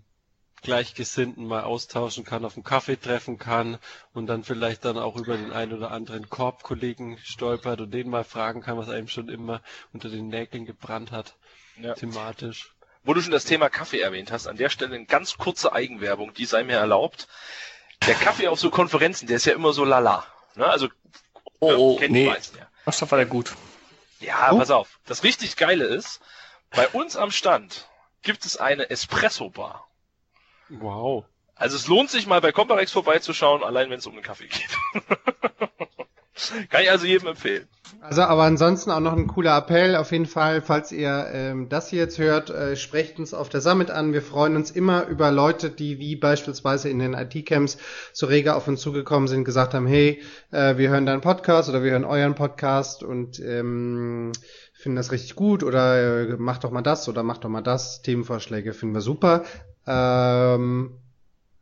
Gleichgesinnten 0.62 1.46
mal 1.46 1.62
austauschen 1.62 2.24
kann, 2.24 2.44
auf 2.44 2.56
einen 2.56 2.64
Kaffee 2.64 2.96
treffen 2.96 3.38
kann 3.38 3.78
und 4.12 4.26
dann 4.26 4.42
vielleicht 4.42 4.84
dann 4.84 4.98
auch 4.98 5.16
über 5.16 5.36
den 5.36 5.52
einen 5.52 5.72
oder 5.74 5.92
anderen 5.92 6.28
Korbkollegen 6.28 7.18
stolpert 7.18 7.80
und 7.80 7.92
den 7.92 8.10
mal 8.10 8.24
fragen 8.24 8.62
kann, 8.62 8.78
was 8.78 8.88
einem 8.88 9.06
schon 9.06 9.28
immer 9.28 9.62
unter 9.92 10.08
den 10.08 10.26
Nägeln 10.28 10.66
gebrannt 10.66 11.12
hat, 11.12 11.36
Ja. 11.80 11.94
thematisch. 11.94 12.74
Wo 13.04 13.14
du 13.14 13.20
schon 13.20 13.32
das 13.32 13.44
Thema 13.44 13.68
Kaffee 13.70 14.00
erwähnt 14.00 14.32
hast, 14.32 14.46
an 14.46 14.56
der 14.56 14.68
Stelle 14.68 14.94
eine 14.94 15.06
ganz 15.06 15.38
kurze 15.38 15.72
Eigenwerbung, 15.72 16.34
die 16.34 16.44
sei 16.44 16.64
mir 16.64 16.76
erlaubt. 16.76 17.28
Der 18.06 18.14
Kaffee 18.14 18.48
auf 18.48 18.60
so 18.60 18.70
Konferenzen, 18.70 19.26
der 19.26 19.36
ist 19.36 19.46
ja 19.46 19.54
immer 19.54 19.72
so 19.72 19.84
lala. 19.84 20.26
Ne? 20.54 20.66
Also, 20.66 20.88
oh, 21.60 21.72
oh 21.72 21.96
kennt 21.96 22.12
nee, 22.12 22.26
meisten 22.26 22.58
ja. 22.58 22.68
was 22.84 23.00
war 23.10 23.18
der 23.18 23.26
gut? 23.26 23.54
Ja, 24.20 24.50
Oh. 24.52 24.58
pass 24.58 24.70
auf. 24.70 24.98
Das 25.06 25.22
richtig 25.22 25.56
Geile 25.56 25.84
ist, 25.84 26.20
bei 26.70 26.88
uns 26.88 27.16
am 27.16 27.30
Stand 27.30 27.88
gibt 28.22 28.44
es 28.44 28.56
eine 28.56 28.90
Espresso-Bar. 28.90 29.88
Wow. 30.68 31.24
Also 31.54 31.76
es 31.76 31.86
lohnt 31.86 32.10
sich 32.10 32.26
mal 32.26 32.40
bei 32.40 32.52
Comparex 32.52 32.92
vorbeizuschauen, 32.92 33.64
allein 33.64 33.90
wenn 33.90 33.98
es 33.98 34.06
um 34.06 34.14
den 34.14 34.22
Kaffee 34.22 34.48
geht. 34.48 34.68
Kann 36.70 36.82
ich 36.82 36.90
also 36.90 37.06
jedem 37.06 37.28
empfehlen. 37.28 37.66
Also, 38.00 38.22
aber 38.22 38.42
ansonsten 38.44 38.90
auch 38.90 39.00
noch 39.00 39.14
ein 39.16 39.26
cooler 39.26 39.56
Appell. 39.56 39.96
Auf 39.96 40.12
jeden 40.12 40.26
Fall, 40.26 40.62
falls 40.62 40.92
ihr 40.92 41.26
ähm, 41.32 41.68
das 41.68 41.88
hier 41.88 42.00
jetzt 42.00 42.18
hört, 42.18 42.50
äh, 42.50 42.76
sprecht 42.76 43.18
uns 43.18 43.34
auf 43.34 43.48
der 43.48 43.60
Summit 43.60 43.90
an. 43.90 44.12
Wir 44.12 44.22
freuen 44.22 44.56
uns 44.56 44.70
immer 44.70 45.06
über 45.06 45.30
Leute, 45.30 45.70
die 45.70 45.98
wie 45.98 46.16
beispielsweise 46.16 46.88
in 46.90 46.98
den 46.98 47.14
IT-Camps 47.14 47.78
so 48.12 48.26
rege 48.26 48.54
auf 48.54 48.68
uns 48.68 48.80
zugekommen 48.80 49.26
sind, 49.26 49.44
gesagt 49.44 49.74
haben, 49.74 49.86
hey, 49.86 50.22
äh, 50.50 50.76
wir 50.76 50.90
hören 50.90 51.06
deinen 51.06 51.22
Podcast 51.22 51.68
oder 51.68 51.82
wir 51.82 51.92
hören 51.92 52.04
euren 52.04 52.34
Podcast 52.34 53.02
und 53.02 53.40
ähm, 53.40 54.32
finden 54.74 54.96
das 54.96 55.10
richtig 55.10 55.34
gut 55.34 55.64
oder 55.64 56.28
äh, 56.28 56.36
macht 56.36 56.64
doch 56.64 56.70
mal 56.70 56.82
das 56.82 57.08
oder 57.08 57.22
macht 57.22 57.44
doch 57.44 57.48
mal 57.48 57.62
das. 57.62 58.02
Themenvorschläge 58.02 58.74
finden 58.74 58.94
wir 58.94 59.00
super. 59.00 59.44
Ähm, 59.86 60.98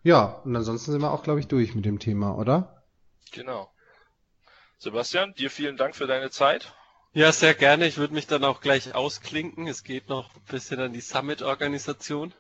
ja, 0.03 0.43
und 0.45 0.55
ansonsten 0.55 0.93
sind 0.93 1.01
wir 1.01 1.13
auch, 1.13 1.23
glaube 1.23 1.41
ich, 1.41 1.49
durch 1.49 1.75
mit 1.75 1.85
dem 1.85 1.99
Thema, 1.99 2.37
oder? 2.37 2.83
Genau. 3.33 3.71
Sebastian, 4.87 5.35
dir 5.35 5.51
vielen 5.51 5.77
Dank 5.77 5.97
für 5.97 6.07
deine 6.07 6.31
Zeit. 6.31 6.73
Ja, 7.13 7.33
sehr 7.33 7.55
gerne. 7.55 7.89
Ich 7.89 7.97
würde 7.97 8.15
mich 8.15 8.29
dann 8.29 8.45
auch 8.45 8.61
gleich 8.61 8.95
ausklinken. 8.95 9.67
Es 9.67 9.83
geht 9.83 10.09
noch 10.09 10.33
ein 10.37 10.43
bisschen 10.49 10.79
an 10.79 10.93
die 10.93 11.01
Summit-Organisation. 11.01 12.33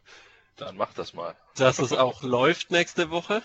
Dann 0.55 0.76
mach 0.76 0.92
das 0.92 1.12
mal. 1.12 1.34
Dass 1.57 1.80
es 1.80 1.92
auch 1.92 2.22
läuft 2.22 2.70
nächste 2.70 3.11
Woche. 3.11 3.42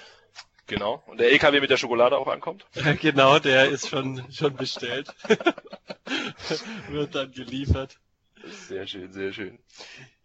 Genau. 0.68 1.02
Und 1.08 1.20
der 1.20 1.32
LKW 1.32 1.62
mit 1.62 1.72
der 1.72 1.78
Schokolade 1.78 2.16
auch 2.16 2.28
ankommt? 2.28 2.68
genau, 3.02 3.40
der 3.40 3.70
ist 3.70 3.90
schon, 3.90 4.24
schon 4.32 4.56
bestellt. 4.56 5.12
Wird 6.90 7.16
dann 7.16 7.32
geliefert. 7.32 7.98
Sehr 8.68 8.86
schön, 8.86 9.12
sehr 9.12 9.34
schön. 9.34 9.58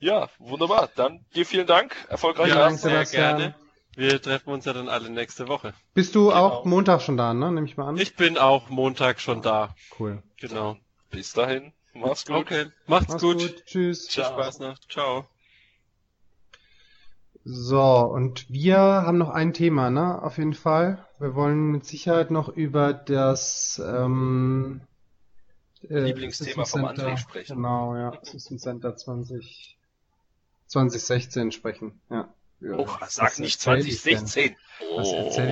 Ja, 0.00 0.28
wunderbar. 0.38 0.90
Dann 0.96 1.24
dir 1.34 1.46
vielen 1.46 1.66
Dank. 1.66 1.96
Erfolgreich. 2.10 2.50
Ja, 2.50 2.70
sehr 2.72 3.06
gerne. 3.06 3.54
Wir 3.96 4.20
treffen 4.20 4.50
uns 4.50 4.66
ja 4.66 4.74
dann 4.74 4.90
alle 4.90 5.08
nächste 5.08 5.48
Woche. 5.48 5.72
Bist 5.94 6.14
du 6.14 6.28
genau. 6.28 6.36
auch 6.36 6.64
Montag 6.66 7.00
schon 7.00 7.16
da, 7.16 7.32
ne? 7.32 7.50
Nehme 7.50 7.66
ich 7.66 7.78
mal 7.78 7.88
an. 7.88 7.96
Ich 7.96 8.14
bin 8.14 8.36
auch 8.36 8.68
Montag 8.68 9.20
schon 9.20 9.40
da. 9.40 9.74
Cool. 9.98 10.22
Genau. 10.36 10.76
Bis 11.10 11.32
dahin. 11.32 11.72
Mach's 11.94 12.26
gut. 12.26 12.36
Okay. 12.36 12.66
Macht's, 12.86 13.08
Macht's 13.08 13.22
gut. 13.22 13.38
gut. 13.38 13.64
Tschüss. 13.64 14.06
Ciao. 14.06 14.26
Viel 14.26 14.34
Spaß 14.34 14.58
noch. 14.58 14.78
Ciao. 14.90 15.26
So, 17.42 17.80
und 17.80 18.50
wir 18.50 18.76
haben 18.76 19.16
noch 19.16 19.30
ein 19.30 19.54
Thema, 19.54 19.88
ne? 19.88 20.22
Auf 20.22 20.36
jeden 20.36 20.52
Fall. 20.52 21.06
Wir 21.18 21.34
wollen 21.34 21.70
mit 21.70 21.86
Sicherheit 21.86 22.30
noch 22.30 22.50
über 22.50 22.92
das 22.92 23.80
ähm, 23.82 24.82
äh, 25.88 26.00
Lieblingsthema 26.00 26.66
vom 26.66 26.84
André 26.84 27.16
sprechen. 27.16 27.56
Genau, 27.56 27.96
ja. 27.96 28.12
System 28.22 28.58
Center 28.58 28.94
20, 28.94 29.78
2016 30.66 31.52
sprechen, 31.52 31.98
ja. 32.10 32.28
Oh, 32.62 32.86
sag 33.06 33.38
nicht 33.38 33.60
2016. 33.60 34.56
Oh, 34.90 35.00
ich? 35.00 35.08
ich 35.08 35.42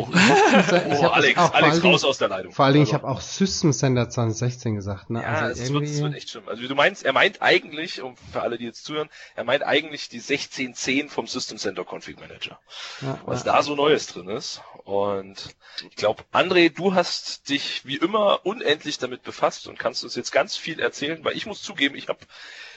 oh 1.00 1.08
Alex, 1.08 1.38
auch, 1.38 1.54
Alex, 1.54 1.84
raus 1.84 2.04
aus 2.04 2.18
der 2.18 2.28
Leitung. 2.28 2.52
Vor 2.52 2.64
allen 2.64 2.74
Dingen, 2.74 2.84
also. 2.84 2.96
ich 2.96 3.02
habe 3.02 3.08
auch 3.08 3.20
System 3.20 3.72
Center 3.72 4.08
2016 4.08 4.74
gesagt. 4.74 5.10
Ne? 5.10 5.22
Ja, 5.22 5.28
also 5.28 5.62
es, 5.62 5.72
wird, 5.72 5.84
es 5.84 6.02
wird 6.02 6.14
echt 6.14 6.30
schlimm. 6.30 6.48
Also 6.48 6.66
du 6.66 6.74
meinst, 6.74 7.04
er 7.04 7.12
meint 7.12 7.42
eigentlich, 7.42 8.02
um 8.02 8.16
für 8.16 8.42
alle, 8.42 8.58
die 8.58 8.64
jetzt 8.64 8.84
zuhören, 8.84 9.08
er 9.34 9.44
meint 9.44 9.62
eigentlich 9.62 10.08
die 10.08 10.18
1610 10.18 11.08
vom 11.08 11.26
System 11.26 11.58
Center 11.58 11.84
Config 11.84 12.18
Manager. 12.20 12.58
Ja, 13.00 13.18
was 13.26 13.44
ja. 13.44 13.52
da 13.52 13.62
so 13.62 13.74
Neues 13.74 14.06
drin 14.06 14.28
ist. 14.28 14.62
Und 14.84 15.54
ich 15.88 15.96
glaube, 15.96 16.24
André, 16.32 16.70
du 16.70 16.94
hast 16.94 17.48
dich 17.48 17.86
wie 17.86 17.96
immer 17.96 18.44
unendlich 18.44 18.98
damit 18.98 19.22
befasst 19.22 19.68
und 19.68 19.78
kannst 19.78 20.04
uns 20.04 20.14
jetzt 20.16 20.32
ganz 20.32 20.56
viel 20.56 20.80
erzählen, 20.80 21.24
weil 21.24 21.36
ich 21.36 21.46
muss 21.46 21.62
zugeben, 21.62 21.96
ich 21.96 22.08
habe 22.08 22.20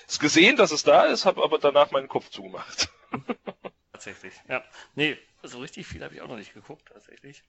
es 0.08 0.20
gesehen, 0.20 0.56
dass 0.56 0.72
es 0.72 0.84
da 0.84 1.04
ist, 1.04 1.26
habe 1.26 1.44
aber 1.44 1.60
danach 1.60 1.92
meinen 1.92 2.08
Kopf 2.08 2.30
zugemacht. 2.30 2.90
tatsächlich. 3.98 4.34
Ja. 4.48 4.64
Nee, 4.96 5.18
so 5.44 5.60
richtig 5.60 5.88
viel 5.88 6.04
habe 6.04 6.14
ich 6.14 6.22
auch 6.22 6.28
noch 6.28 6.38
nicht 6.38 6.54
geguckt, 6.54 6.90
tatsächlich. 6.94 7.44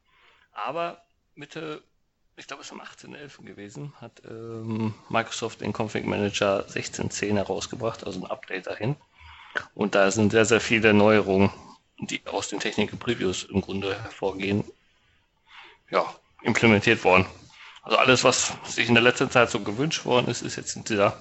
Aber 0.52 1.02
Mitte, 1.34 1.82
ich 2.36 2.46
glaube, 2.46 2.62
es 2.62 2.68
ist 2.68 2.72
am 2.72 2.80
18.11. 2.80 3.44
gewesen, 3.44 3.92
hat 4.00 4.22
ähm, 4.24 4.94
Microsoft 5.10 5.60
den 5.60 5.72
Config 5.72 6.06
Manager 6.06 6.66
16.10 6.66 7.34
herausgebracht, 7.34 8.04
also 8.04 8.20
ein 8.20 8.30
Update 8.30 8.66
dahin. 8.66 8.96
Und 9.74 9.94
da 9.94 10.10
sind 10.10 10.32
sehr, 10.32 10.44
sehr 10.44 10.60
viele 10.60 10.94
Neuerungen, 10.94 11.50
die 11.98 12.20
aus 12.26 12.48
den 12.48 12.60
Technik-Previews 12.60 13.44
im 13.44 13.60
Grunde 13.60 14.00
hervorgehen, 14.02 14.64
ja, 15.90 16.14
implementiert 16.42 17.04
worden. 17.04 17.26
Also 17.82 17.98
alles, 17.98 18.24
was 18.24 18.52
sich 18.64 18.88
in 18.88 18.94
der 18.94 19.02
letzten 19.02 19.30
Zeit 19.30 19.50
so 19.50 19.60
gewünscht 19.60 20.04
worden 20.04 20.28
ist, 20.28 20.42
ist 20.42 20.56
jetzt 20.56 20.76
in 20.76 20.84
dieser 20.84 21.18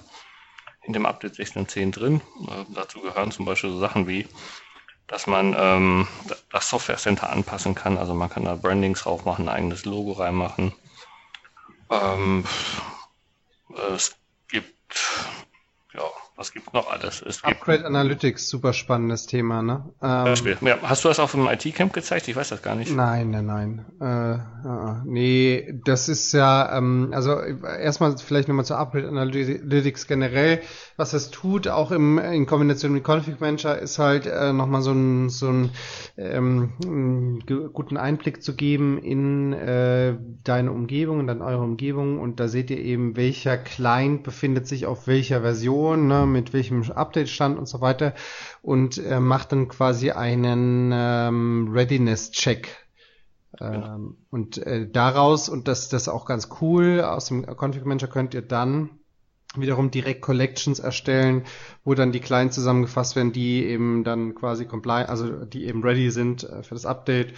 in 0.82 0.94
dem 0.94 1.04
Update 1.04 1.34
16.10 1.34 1.92
drin. 1.92 2.20
Äh, 2.48 2.64
dazu 2.74 3.00
gehören 3.00 3.30
zum 3.30 3.44
Beispiel 3.44 3.70
so 3.70 3.78
Sachen 3.78 4.08
wie 4.08 4.26
dass 5.08 5.26
man 5.26 5.56
ähm, 5.58 6.06
das 6.50 6.68
Software 6.68 6.98
Center 6.98 7.30
anpassen 7.30 7.74
kann. 7.74 7.98
Also 7.98 8.14
man 8.14 8.30
kann 8.30 8.44
da 8.44 8.54
Brandings 8.54 9.02
drauf 9.02 9.24
machen, 9.24 9.48
ein 9.48 9.54
eigenes 9.54 9.84
Logo 9.84 10.12
reinmachen. 10.12 10.72
Ähm, 11.90 12.44
es 13.94 14.16
gibt 14.48 14.96
ja, 15.94 16.02
was 16.38 16.52
gibt 16.52 16.72
noch 16.72 16.88
alles? 16.88 17.20
Es 17.20 17.42
Upgrade 17.42 17.84
Analytics, 17.84 18.48
super 18.48 18.72
spannendes 18.72 19.26
Thema, 19.26 19.60
ne? 19.60 19.90
Ähm, 20.00 20.56
ja, 20.60 20.78
hast 20.82 21.04
du 21.04 21.08
das 21.08 21.18
auf 21.18 21.32
dem 21.32 21.48
IT-Camp 21.48 21.92
gezeigt? 21.92 22.28
Ich 22.28 22.36
weiß 22.36 22.50
das 22.50 22.62
gar 22.62 22.76
nicht. 22.76 22.94
Nein, 22.94 23.32
nein, 23.32 23.46
nein. 23.46 23.84
Äh, 24.00 24.34
äh, 24.34 24.94
nee, 25.04 25.80
das 25.84 26.08
ist 26.08 26.32
ja, 26.32 26.78
ähm, 26.78 27.10
also 27.12 27.40
erstmal 27.40 28.16
vielleicht 28.18 28.46
nochmal 28.46 28.64
zu 28.64 28.76
Upgrade 28.76 29.08
Analytics 29.08 30.06
generell. 30.06 30.60
Was 30.96 31.12
es 31.12 31.32
tut, 31.32 31.66
auch 31.66 31.90
im, 31.90 32.18
in 32.18 32.46
Kombination 32.46 32.92
mit 32.92 33.04
Config 33.04 33.40
Manager, 33.40 33.76
ist 33.76 33.98
halt 33.98 34.26
äh, 34.26 34.52
nochmal 34.52 34.82
so 34.82 34.92
ein, 34.92 35.30
so 35.30 35.48
ein 35.48 35.70
ähm, 36.16 37.40
guten 37.72 37.96
Einblick 37.96 38.44
zu 38.44 38.54
geben 38.54 38.98
in 38.98 39.52
äh, 39.54 40.16
deine 40.44 40.70
Umgebung, 40.70 41.18
in 41.28 41.42
eure 41.42 41.62
Umgebung 41.62 42.20
und 42.20 42.38
da 42.38 42.46
seht 42.46 42.70
ihr 42.70 42.78
eben, 42.78 43.16
welcher 43.16 43.58
Client 43.58 44.22
befindet 44.22 44.68
sich 44.68 44.86
auf 44.86 45.08
welcher 45.08 45.40
Version, 45.40 46.06
ne? 46.06 46.27
Mit 46.28 46.52
welchem 46.52 46.90
Update-Stand 46.90 47.58
und 47.58 47.66
so 47.66 47.80
weiter 47.80 48.14
und 48.62 48.98
äh, 48.98 49.20
macht 49.20 49.52
dann 49.52 49.68
quasi 49.68 50.10
einen 50.10 50.90
ähm, 50.92 51.70
Readiness-Check. 51.72 52.68
Ähm, 53.60 54.16
und 54.30 54.58
äh, 54.58 54.88
daraus, 54.88 55.48
und 55.48 55.68
das, 55.68 55.88
das 55.88 56.02
ist 56.02 56.08
auch 56.08 56.26
ganz 56.26 56.48
cool, 56.60 57.00
aus 57.00 57.26
dem 57.26 57.44
Config 57.44 57.84
Manager 57.84 58.06
könnt 58.06 58.34
ihr 58.34 58.42
dann 58.42 58.90
wiederum 59.56 59.90
direkt 59.90 60.20
Collections 60.20 60.78
erstellen, 60.78 61.44
wo 61.84 61.94
dann 61.94 62.12
die 62.12 62.20
Clients 62.20 62.54
zusammengefasst 62.54 63.16
werden, 63.16 63.32
die 63.32 63.64
eben 63.64 64.04
dann 64.04 64.34
quasi 64.34 64.66
compliant, 64.66 65.08
also 65.08 65.44
die 65.44 65.64
eben 65.66 65.82
ready 65.82 66.10
sind 66.10 66.44
äh, 66.44 66.62
für 66.62 66.74
das 66.74 66.86
Update 66.86 67.32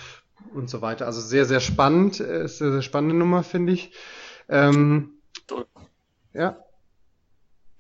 und 0.54 0.68
so 0.68 0.82
weiter. 0.82 1.06
Also 1.06 1.20
sehr, 1.20 1.44
sehr 1.44 1.60
spannend, 1.60 2.20
äh, 2.20 2.44
ist 2.44 2.60
eine 2.60 2.72
sehr 2.72 2.82
spannende 2.82 3.16
Nummer, 3.16 3.42
finde 3.42 3.72
ich. 3.72 3.92
Ähm, 4.48 5.10
ja. 6.32 6.58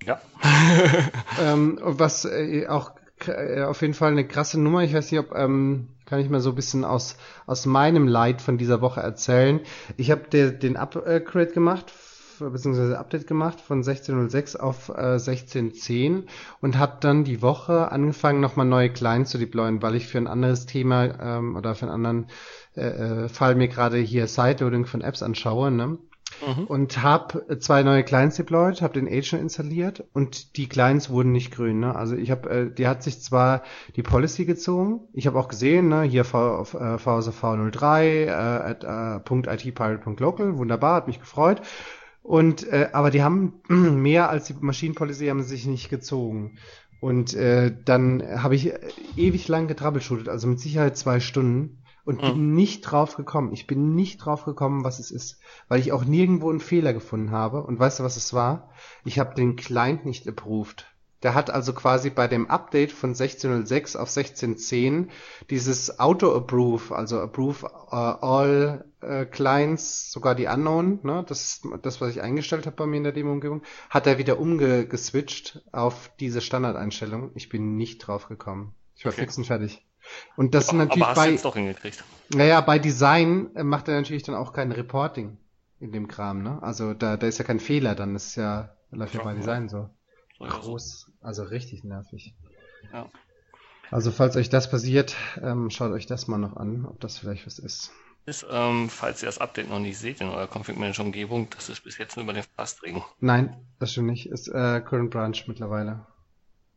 Ja. 0.06 0.20
ähm, 1.40 1.78
was 1.82 2.24
äh, 2.24 2.66
auch 2.68 2.92
äh, 3.26 3.62
auf 3.62 3.82
jeden 3.82 3.94
Fall 3.94 4.12
eine 4.12 4.26
krasse 4.26 4.60
Nummer. 4.60 4.82
Ich 4.82 4.94
weiß 4.94 5.10
nicht, 5.10 5.20
ob 5.20 5.34
ähm, 5.34 5.88
kann 6.06 6.20
ich 6.20 6.30
mal 6.30 6.40
so 6.40 6.50
ein 6.50 6.56
bisschen 6.56 6.84
aus 6.84 7.16
aus 7.46 7.66
meinem 7.66 8.08
Leid 8.08 8.40
von 8.40 8.58
dieser 8.58 8.80
Woche 8.80 9.00
erzählen. 9.00 9.60
Ich 9.96 10.10
habe 10.10 10.22
den 10.28 10.76
Upgrade 10.76 11.52
gemacht 11.52 11.92
beziehungsweise 12.48 12.98
Update 12.98 13.26
gemacht 13.26 13.60
von 13.60 13.82
16.06 13.82 14.56
auf 14.56 14.88
äh, 14.88 15.16
16.10 15.16 16.24
und 16.60 16.78
habe 16.78 16.96
dann 17.00 17.24
die 17.24 17.42
Woche 17.42 17.92
angefangen, 17.92 18.40
nochmal 18.40 18.66
neue 18.66 18.90
Clients 18.90 19.30
zu 19.30 19.38
deployen, 19.38 19.82
weil 19.82 19.94
ich 19.94 20.06
für 20.06 20.18
ein 20.18 20.26
anderes 20.26 20.64
Thema 20.64 21.04
ähm, 21.20 21.56
oder 21.56 21.74
für 21.74 21.86
einen 21.86 21.94
anderen 21.94 22.26
äh, 22.74 23.24
äh 23.24 23.28
Fall 23.28 23.54
mir 23.54 23.68
gerade 23.68 23.98
hier 23.98 24.26
Sideloading 24.26 24.86
von 24.86 25.02
Apps 25.02 25.22
anschaue. 25.22 25.70
Ne? 25.70 25.98
Mhm. 26.46 26.64
und 26.64 27.02
habe 27.02 27.58
zwei 27.58 27.82
neue 27.82 28.04
Clients 28.04 28.36
deployed, 28.36 28.82
habe 28.82 28.94
den 28.94 29.06
Agent 29.06 29.42
installiert 29.42 30.04
und 30.12 30.56
die 30.56 30.68
Clients 30.68 31.10
wurden 31.10 31.32
nicht 31.32 31.52
grün. 31.52 31.80
Ne? 31.80 31.94
Also 31.94 32.16
ich 32.16 32.30
habe, 32.30 32.50
äh, 32.50 32.70
die 32.74 32.86
hat 32.86 33.02
sich 33.02 33.20
zwar 33.20 33.62
die 33.96 34.02
Policy 34.02 34.44
gezogen, 34.44 35.00
ich 35.12 35.26
habe 35.26 35.38
auch 35.38 35.48
gesehen, 35.48 35.88
ne, 35.88 36.02
hier 36.02 36.24
v, 36.24 36.62
äh, 36.62 36.96
VSV03 36.96 38.02
äh, 38.02 38.30
at 38.30 38.84
äh, 38.84 39.66
.itpilot.local, 39.66 40.58
wunderbar, 40.58 40.96
hat 40.96 41.06
mich 41.06 41.20
gefreut. 41.20 41.62
Und 42.22 42.66
äh, 42.68 42.88
aber 42.92 43.10
die 43.10 43.22
haben 43.22 43.60
mehr 43.68 44.30
als 44.30 44.46
die 44.46 44.54
Maschinenpolicy 44.58 45.26
haben 45.26 45.42
sich 45.42 45.66
nicht 45.66 45.88
gezogen. 45.88 46.58
Und 47.00 47.32
äh, 47.34 47.74
dann 47.84 48.22
habe 48.42 48.54
ich 48.54 48.72
ewig 49.16 49.48
lang 49.48 49.68
getrabbelshootet, 49.68 50.28
also 50.28 50.46
mit 50.46 50.60
Sicherheit 50.60 50.98
zwei 50.98 51.18
Stunden 51.18 51.79
und 52.04 52.22
mhm. 52.22 52.26
bin 52.26 52.54
nicht 52.54 52.82
drauf 52.82 53.16
gekommen. 53.16 53.52
Ich 53.52 53.66
bin 53.66 53.94
nicht 53.94 54.18
drauf 54.18 54.44
gekommen, 54.44 54.84
was 54.84 54.98
es 54.98 55.10
ist, 55.10 55.38
weil 55.68 55.80
ich 55.80 55.92
auch 55.92 56.04
nirgendwo 56.04 56.50
einen 56.50 56.60
Fehler 56.60 56.92
gefunden 56.92 57.30
habe. 57.30 57.62
Und 57.62 57.78
weißt 57.78 58.00
du, 58.00 58.04
was 58.04 58.16
es 58.16 58.34
war? 58.34 58.70
Ich 59.04 59.18
habe 59.18 59.34
den 59.34 59.56
Client 59.56 60.04
nicht 60.04 60.26
approved. 60.28 60.86
Der 61.22 61.34
hat 61.34 61.50
also 61.50 61.74
quasi 61.74 62.08
bei 62.08 62.28
dem 62.28 62.48
Update 62.48 62.92
von 62.92 63.14
16.06 63.14 63.96
auf 63.98 64.08
16.10 64.08 65.08
dieses 65.50 66.00
Auto-Approve, 66.00 66.94
also 66.94 67.20
Approve 67.20 67.66
uh, 67.66 67.94
all 67.94 68.86
uh, 69.02 69.26
Clients, 69.26 70.10
sogar 70.10 70.34
die 70.34 70.46
Unknown, 70.46 71.00
ne, 71.02 71.22
das 71.28 71.42
ist 71.42 71.66
das, 71.82 72.00
was 72.00 72.10
ich 72.10 72.22
eingestellt 72.22 72.64
habe 72.64 72.76
bei 72.76 72.86
mir 72.86 72.96
in 72.96 73.04
der 73.04 73.12
Demo-Umgebung, 73.12 73.62
hat 73.90 74.06
er 74.06 74.16
wieder 74.16 74.38
umgeswitcht 74.38 75.62
auf 75.72 76.10
diese 76.20 76.40
Standardeinstellung. 76.40 77.32
Ich 77.34 77.50
bin 77.50 77.76
nicht 77.76 77.98
drauf 77.98 78.28
gekommen. 78.28 78.74
Ich 78.96 79.04
war 79.04 79.12
okay. 79.12 79.22
fix 79.22 79.36
und 79.36 79.44
fertig. 79.44 79.86
Und 80.36 80.54
das 80.54 80.68
sind 80.68 80.78
natürlich 80.78 81.02
Aber 81.02 81.10
hast 81.10 81.16
bei, 81.16 81.30
jetzt 81.30 81.44
doch 81.44 81.54
hingekriegt. 81.54 82.04
naja, 82.34 82.60
bei 82.60 82.78
Design 82.78 83.54
äh, 83.54 83.62
macht 83.62 83.88
er 83.88 83.94
natürlich 83.94 84.22
dann 84.22 84.34
auch 84.34 84.52
kein 84.52 84.72
Reporting 84.72 85.38
in 85.80 85.92
dem 85.92 86.08
Kram, 86.08 86.42
ne? 86.42 86.62
Also 86.62 86.94
da, 86.94 87.16
da 87.16 87.26
ist 87.26 87.38
ja 87.38 87.44
kein 87.44 87.60
Fehler, 87.60 87.94
dann 87.94 88.14
ist 88.14 88.36
ja, 88.36 88.74
läuft 88.90 89.14
ja 89.14 89.22
bei. 89.22 89.34
Design 89.34 89.68
so. 89.68 89.90
Groß, 90.38 91.10
also 91.20 91.42
richtig 91.42 91.84
nervig. 91.84 92.34
Ja. 92.92 93.10
Also 93.90 94.10
falls 94.10 94.36
euch 94.36 94.48
das 94.48 94.70
passiert, 94.70 95.16
ähm, 95.42 95.68
schaut 95.70 95.92
euch 95.92 96.06
das 96.06 96.28
mal 96.28 96.38
noch 96.38 96.56
an, 96.56 96.86
ob 96.86 97.00
das 97.00 97.18
vielleicht 97.18 97.46
was 97.46 97.58
ist. 97.58 97.92
Ist, 98.26 98.46
ähm, 98.50 98.88
falls 98.88 99.22
ihr 99.22 99.26
das 99.26 99.38
Update 99.38 99.68
noch 99.68 99.80
nicht 99.80 99.98
seht 99.98 100.20
in 100.20 100.28
eurer 100.28 100.46
Config 100.46 100.76
Manager 100.78 101.02
Umgebung, 101.02 101.48
das 101.50 101.68
ist 101.68 101.82
bis 101.82 101.98
jetzt 101.98 102.16
nur 102.16 102.24
über 102.24 102.32
den 102.32 102.44
Fastregen. 102.56 103.02
Nein, 103.18 103.56
das 103.78 103.92
stimmt 103.92 104.08
nicht. 104.08 104.26
Ist 104.28 104.48
äh, 104.48 104.80
Current 104.80 105.10
Branch 105.10 105.36
mittlerweile. 105.46 106.06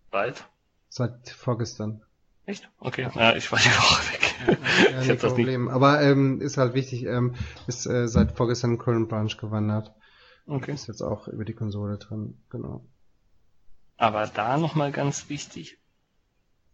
Bald? 0.10 0.46
Seit 0.90 1.30
vorgestern. 1.30 2.02
Echt? 2.46 2.70
Okay. 2.80 3.10
Ja, 3.16 3.36
ich 3.36 3.52
war 3.52 3.60
die 3.60 3.70
Woche 3.70 4.14
weg. 4.14 4.36
Ja, 4.48 4.54
ich 5.02 5.08
kein 5.08 5.08
das 5.08 5.08
nicht. 5.08 5.20
Problem. 5.22 5.70
Aber 5.70 6.02
ähm, 6.02 6.42
ist 6.42 6.58
halt 6.58 6.74
wichtig, 6.74 7.06
ähm, 7.06 7.36
ist 7.68 7.86
äh, 7.86 8.08
seit 8.08 8.34
vorgestern 8.34 8.78
Current 8.78 9.08
Branch 9.08 9.36
gewandert. 9.38 9.94
Okay. 10.46 10.74
Ist 10.74 10.88
jetzt 10.88 11.02
auch 11.02 11.28
über 11.28 11.46
die 11.46 11.54
Konsole 11.54 11.98
drin, 11.98 12.38
genau. 12.50 12.84
Aber 13.96 14.28
da 14.28 14.58
nochmal 14.58 14.92
ganz 14.92 15.30
wichtig 15.30 15.78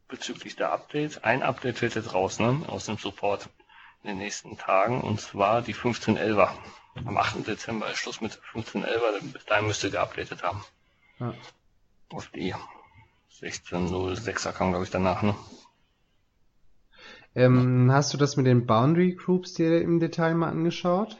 bezüglich 0.08 0.56
der 0.56 0.72
Updates. 0.72 1.24
Ein 1.24 1.44
Update 1.44 1.78
fällt 1.78 1.94
jetzt 1.94 2.14
raus, 2.16 2.40
ne? 2.40 2.64
Aus 2.68 2.86
dem 2.86 2.98
Support 2.98 3.48
in 4.02 4.10
den 4.10 4.18
nächsten 4.18 4.58
Tagen. 4.58 5.02
Und 5.02 5.22
zwar 5.22 5.62
die 5.62 5.76
1511er. 5.76 6.50
Am 7.06 7.18
8. 7.18 7.48
Dezember 7.48 7.92
ist 7.92 8.00
Schluss 8.00 8.22
mit 8.22 8.40
1511er. 8.54 9.32
Bis 9.32 9.46
dahin 9.46 9.68
müsst 9.68 9.84
ihr 9.84 9.92
geupdatet 9.92 10.42
haben. 10.42 10.64
Ja. 11.20 11.34
Auf 12.10 12.28
die 12.30 12.56
1606er 13.40 14.52
kam, 14.52 14.72
glaube 14.72 14.86
ich, 14.86 14.92
danach, 14.92 15.22
ne? 15.22 15.36
Ähm, 17.36 17.92
hast 17.92 18.14
du 18.14 18.18
das 18.18 18.38
mit 18.38 18.46
den 18.46 18.66
Boundary 18.66 19.14
Groups 19.14 19.54
dir 19.54 19.82
im 19.82 20.00
Detail 20.00 20.36
mal 20.36 20.50
angeschaut? 20.50 21.18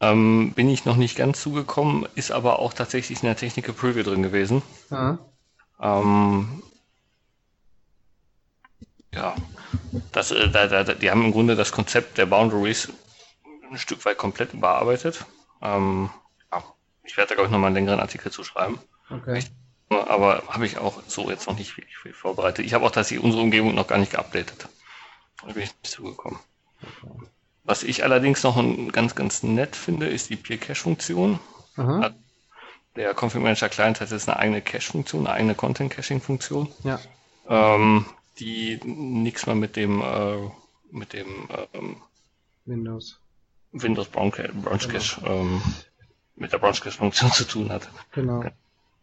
Ähm, 0.00 0.52
bin 0.54 0.68
ich 0.68 0.84
noch 0.84 0.96
nicht 0.96 1.16
ganz 1.16 1.40
zugekommen, 1.40 2.06
ist 2.14 2.30
aber 2.30 2.58
auch 2.58 2.72
tatsächlich 2.72 3.22
in 3.22 3.26
der 3.26 3.36
Technical 3.36 3.74
Preview 3.74 4.02
drin 4.02 4.22
gewesen. 4.22 4.62
Ja. 4.90 5.18
Ähm, 5.80 6.62
ja, 9.14 9.34
das, 10.12 10.30
äh, 10.30 10.48
da, 10.50 10.66
da, 10.66 10.94
die 10.94 11.10
haben 11.10 11.24
im 11.24 11.32
Grunde 11.32 11.56
das 11.56 11.72
Konzept 11.72 12.18
der 12.18 12.26
Boundaries 12.26 12.92
ein 13.70 13.78
Stück 13.78 14.04
weit 14.04 14.18
komplett 14.18 14.52
überarbeitet. 14.52 15.24
Ähm, 15.62 16.10
ja, 16.52 16.62
ich 17.04 17.16
werde 17.16 17.30
da, 17.30 17.34
glaube 17.36 17.46
ich, 17.46 17.52
nochmal 17.52 17.68
einen 17.68 17.76
längeren 17.76 18.00
Artikel 18.00 18.32
zu 18.32 18.44
schreiben. 18.44 18.78
Okay. 19.10 19.42
Aber 19.90 20.42
habe 20.48 20.66
ich 20.66 20.78
auch 20.78 21.02
so 21.06 21.30
jetzt 21.30 21.46
noch 21.46 21.56
nicht 21.56 21.76
wirklich 21.76 21.96
viel 21.96 22.12
vorbereitet. 22.12 22.64
Ich 22.64 22.74
habe 22.74 22.84
auch 22.84 22.90
tatsächlich 22.90 23.24
unsere 23.24 23.42
Umgebung 23.42 23.74
noch 23.74 23.86
gar 23.86 23.98
nicht 23.98 24.12
geupdatet. 24.12 24.68
Da 25.46 25.52
bin 25.52 25.62
ich 25.62 25.70
nicht 25.82 25.86
zugekommen. 25.86 26.38
Was 27.64 27.82
ich 27.82 28.04
allerdings 28.04 28.42
noch 28.42 28.62
ganz, 28.92 29.14
ganz 29.14 29.42
nett 29.42 29.74
finde, 29.76 30.06
ist 30.08 30.28
die 30.30 30.36
Peer 30.36 30.58
Cache 30.58 30.74
Funktion. 30.74 31.38
Aha. 31.76 32.14
Der 32.96 33.14
Config 33.14 33.42
Manager 33.42 33.68
Client 33.68 34.00
hat 34.00 34.10
jetzt 34.10 34.28
eine 34.28 34.38
eigene 34.38 34.62
Cache-Funktion, 34.62 35.26
eine 35.26 35.34
eigene 35.34 35.54
Content 35.56 35.90
Caching-Funktion, 35.90 36.68
Ja. 36.84 37.00
ähm, 37.48 38.06
die 38.38 38.78
nichts 38.84 39.46
mehr 39.46 39.56
mit 39.56 39.74
dem 39.74 40.00
äh, 40.00 40.36
mit 40.92 41.12
dem 41.12 41.48
ähm, 41.72 41.96
Windows. 42.66 43.18
Windows 43.72 44.06
Branch 44.08 44.36
Branch 44.62 44.88
Cache 44.88 45.20
ähm, 45.26 45.60
mit 46.36 46.52
der 46.52 46.58
Branch 46.58 46.80
Cache 46.80 46.92
Funktion 46.96 47.32
zu 47.32 47.44
tun 47.44 47.72
hat. 47.72 47.88
Genau. 48.12 48.44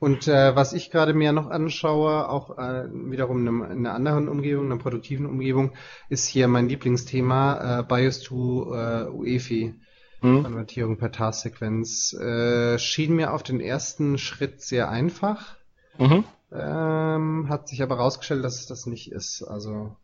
Und 0.02 0.28
äh, 0.28 0.56
was 0.56 0.74
ich 0.74 0.90
gerade 0.90 1.14
mir 1.14 1.32
noch 1.32 1.52
anschaue, 1.52 2.28
auch 2.28 2.58
äh, 2.58 2.86
wiederum 2.92 3.46
in, 3.46 3.72
in 3.72 3.86
einer 3.86 3.94
anderen 3.94 4.30
Umgebung, 4.30 4.66
einer 4.66 4.82
produktiven 4.82 5.28
Umgebung, 5.28 5.74
ist 6.10 6.26
hier 6.26 6.48
mein 6.48 6.68
Lieblingsthema, 6.68 7.82
äh, 7.82 7.84
BIOS 7.84 8.22
to 8.22 8.74
äh, 8.74 9.04
UEFI. 9.10 9.76
Hm? 10.22 10.42
Konvertierung 10.42 10.98
per 10.98 11.12
Tasksequenz. 11.12 12.14
Äh, 12.14 12.80
schien 12.80 13.16
mir 13.16 13.32
auf 13.32 13.44
den 13.44 13.60
ersten 13.60 14.18
Schritt 14.18 14.64
sehr 14.64 14.90
einfach. 14.90 15.56
Mhm. 16.00 16.24
Ähm, 16.52 17.46
hat 17.48 17.68
sich 17.68 17.84
aber 17.84 17.98
herausgestellt, 17.98 18.44
dass 18.44 18.60
es 18.60 18.66
das 18.66 18.88
nicht 18.88 19.12
ist. 19.12 19.44
Also 19.44 19.96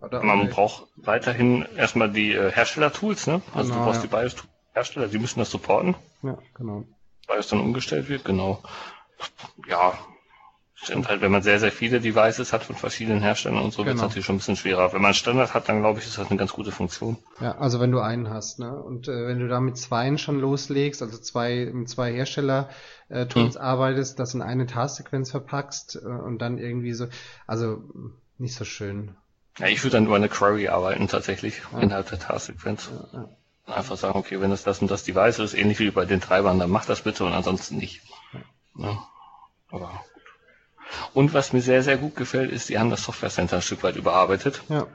oder, 0.00 0.22
Man 0.22 0.48
braucht 0.48 0.86
weiterhin 0.94 1.66
erstmal 1.76 2.12
die 2.12 2.34
äh, 2.34 2.52
Hersteller-Tools, 2.52 3.26
ne? 3.26 3.42
Also 3.52 3.72
Genau, 3.72 3.84
du 3.84 3.90
brauchst 3.90 4.04
ja. 4.04 4.08
die 4.08 4.14
BIOS-Hersteller, 4.14 5.08
die 5.08 5.18
müssen 5.18 5.40
das 5.40 5.50
supporten, 5.50 5.96
ja, 6.22 6.38
genau. 6.54 6.84
weil 7.26 7.40
es 7.40 7.48
dann 7.48 7.58
umgestellt 7.58 8.08
wird, 8.08 8.24
genau. 8.24 8.62
Ja, 9.68 9.98
stimmt 10.74 11.08
halt, 11.08 11.20
wenn 11.22 11.32
man 11.32 11.42
sehr, 11.42 11.60
sehr 11.60 11.72
viele 11.72 12.00
Devices 12.00 12.52
hat 12.52 12.64
von 12.64 12.76
verschiedenen 12.76 13.20
Herstellern 13.22 13.62
und 13.62 13.72
so, 13.72 13.78
wird 13.78 13.94
es 13.94 14.00
Genau. 14.00 14.08
natürlich 14.08 14.26
schon 14.26 14.34
ein 14.34 14.38
bisschen 14.38 14.56
schwerer. 14.56 14.92
Wenn 14.92 15.00
man 15.02 15.14
Standard 15.14 15.54
hat, 15.54 15.68
dann 15.68 15.80
glaube 15.80 16.00
ich, 16.00 16.06
ist 16.06 16.18
das 16.18 16.28
eine 16.28 16.38
ganz 16.38 16.52
gute 16.52 16.72
Funktion. 16.72 17.16
Ja, 17.40 17.56
also 17.58 17.80
wenn 17.80 17.90
du 17.92 18.00
einen 18.00 18.28
hast, 18.28 18.58
ne? 18.58 18.74
Und 18.82 19.08
äh, 19.08 19.26
wenn 19.26 19.38
du 19.38 19.48
da 19.48 19.60
mit 19.60 19.78
zweien 19.78 20.18
schon 20.18 20.40
loslegst, 20.40 21.00
also 21.02 21.16
zwei 21.18 21.70
mit 21.72 21.88
zwei 21.88 22.12
Hersteller 22.12 22.68
äh, 23.08 23.26
Tools 23.26 23.56
arbeitest, 23.56 24.18
das 24.18 24.34
in 24.34 24.42
eine 24.42 24.66
Tasksequenz 24.66 25.30
verpackst 25.30 25.96
äh, 25.96 26.06
und 26.06 26.38
dann 26.40 26.58
irgendwie 26.58 26.92
so, 26.92 27.06
also 27.46 27.82
nicht 28.38 28.54
so 28.54 28.64
schön. 28.64 29.16
Ja, 29.58 29.68
ich 29.68 29.82
würde 29.84 29.96
dann 29.96 30.06
über 30.06 30.16
eine 30.16 30.28
Query 30.28 30.68
arbeiten 30.68 31.06
tatsächlich 31.08 31.62
Ja. 31.72 31.80
innerhalb 31.80 32.08
der 32.10 32.18
Tasksequenz. 32.18 32.90
Ja, 33.12 33.20
ja. 33.20 33.28
Einfach 33.74 33.96
sagen, 33.96 34.18
okay, 34.18 34.40
wenn 34.42 34.52
es 34.52 34.62
das 34.64 34.82
und 34.82 34.90
das 34.90 35.04
Device 35.04 35.38
ist, 35.38 35.54
ähnlich 35.54 35.78
wie 35.78 35.90
bei 35.90 36.04
den 36.04 36.20
Treibern, 36.20 36.58
dann 36.58 36.68
mach 36.68 36.84
das 36.84 37.00
bitte 37.00 37.24
und 37.24 37.32
ansonsten 37.32 37.76
nicht. 37.78 38.02
Ja. 38.76 39.06
Aber 39.70 40.02
gut. 40.14 40.24
Und 41.12 41.34
was 41.34 41.52
mir 41.52 41.60
sehr, 41.60 41.82
sehr 41.82 41.96
gut 41.96 42.16
gefällt, 42.16 42.50
ist, 42.52 42.68
die 42.68 42.78
haben 42.78 42.90
das 42.90 43.04
Software 43.04 43.30
Center 43.30 43.56
ein 43.56 43.62
Stück 43.62 43.82
weit 43.82 43.96
überarbeitet. 43.96 44.62
ja. 44.68 44.86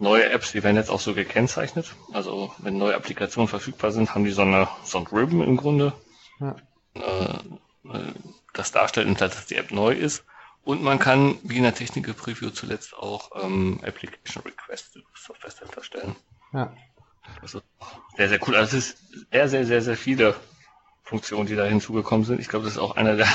Neue 0.00 0.28
Apps, 0.28 0.50
die 0.50 0.64
werden 0.64 0.76
jetzt 0.76 0.90
auch 0.90 0.98
so 0.98 1.14
gekennzeichnet. 1.14 1.94
Also 2.12 2.52
wenn 2.58 2.76
neue 2.76 2.96
Applikationen 2.96 3.46
verfügbar 3.46 3.92
sind, 3.92 4.12
haben 4.12 4.24
die 4.24 4.32
so 4.32 4.42
eine, 4.42 4.68
so 4.82 4.98
ein 4.98 5.06
Ribbon 5.06 5.40
im 5.40 5.56
Grunde, 5.56 5.92
ja. 6.40 6.56
äh, 6.94 7.38
äh, 7.96 8.12
das 8.52 8.72
darstellt, 8.72 9.20
dass 9.20 9.46
die 9.46 9.54
App 9.54 9.70
neu 9.70 9.92
ist. 9.92 10.24
Und 10.64 10.82
man 10.82 10.98
kann, 10.98 11.38
wie 11.44 11.58
in 11.58 11.62
der 11.62 11.76
Technical 11.76 12.12
Preview 12.12 12.50
zuletzt, 12.50 12.94
auch 12.94 13.30
ähm, 13.40 13.80
Application 13.86 14.42
Requests 14.42 14.94
das 14.94 15.02
Software 15.24 15.54
Center 15.54 15.82
stellen. 15.84 16.16
ja. 16.52 16.74
Das 17.40 17.54
ist 17.54 17.64
sehr, 18.16 18.28
sehr 18.28 18.48
cool. 18.48 18.56
Also 18.56 18.76
es 18.76 18.88
ist 18.90 18.98
sehr, 19.30 19.48
sehr, 19.48 19.64
sehr, 19.64 19.80
sehr 19.80 19.96
viele 19.96 20.34
Funktionen, 21.04 21.46
die 21.46 21.54
da 21.54 21.64
hinzugekommen 21.64 22.24
sind. 22.24 22.40
Ich 22.40 22.48
glaube, 22.48 22.64
das 22.64 22.74
ist 22.74 22.80
auch 22.80 22.96
einer 22.96 23.14
der, 23.16 23.28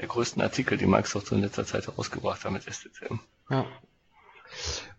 der 0.00 0.08
größten 0.08 0.42
Artikel, 0.42 0.78
die 0.78 0.86
Microsoft 0.86 1.26
so 1.26 1.36
in 1.36 1.42
letzter 1.42 1.66
Zeit 1.66 1.86
herausgebracht 1.86 2.44
hat 2.44 2.52
mit 2.52 2.64
STCM. 2.64 3.20
Ja. 3.50 3.66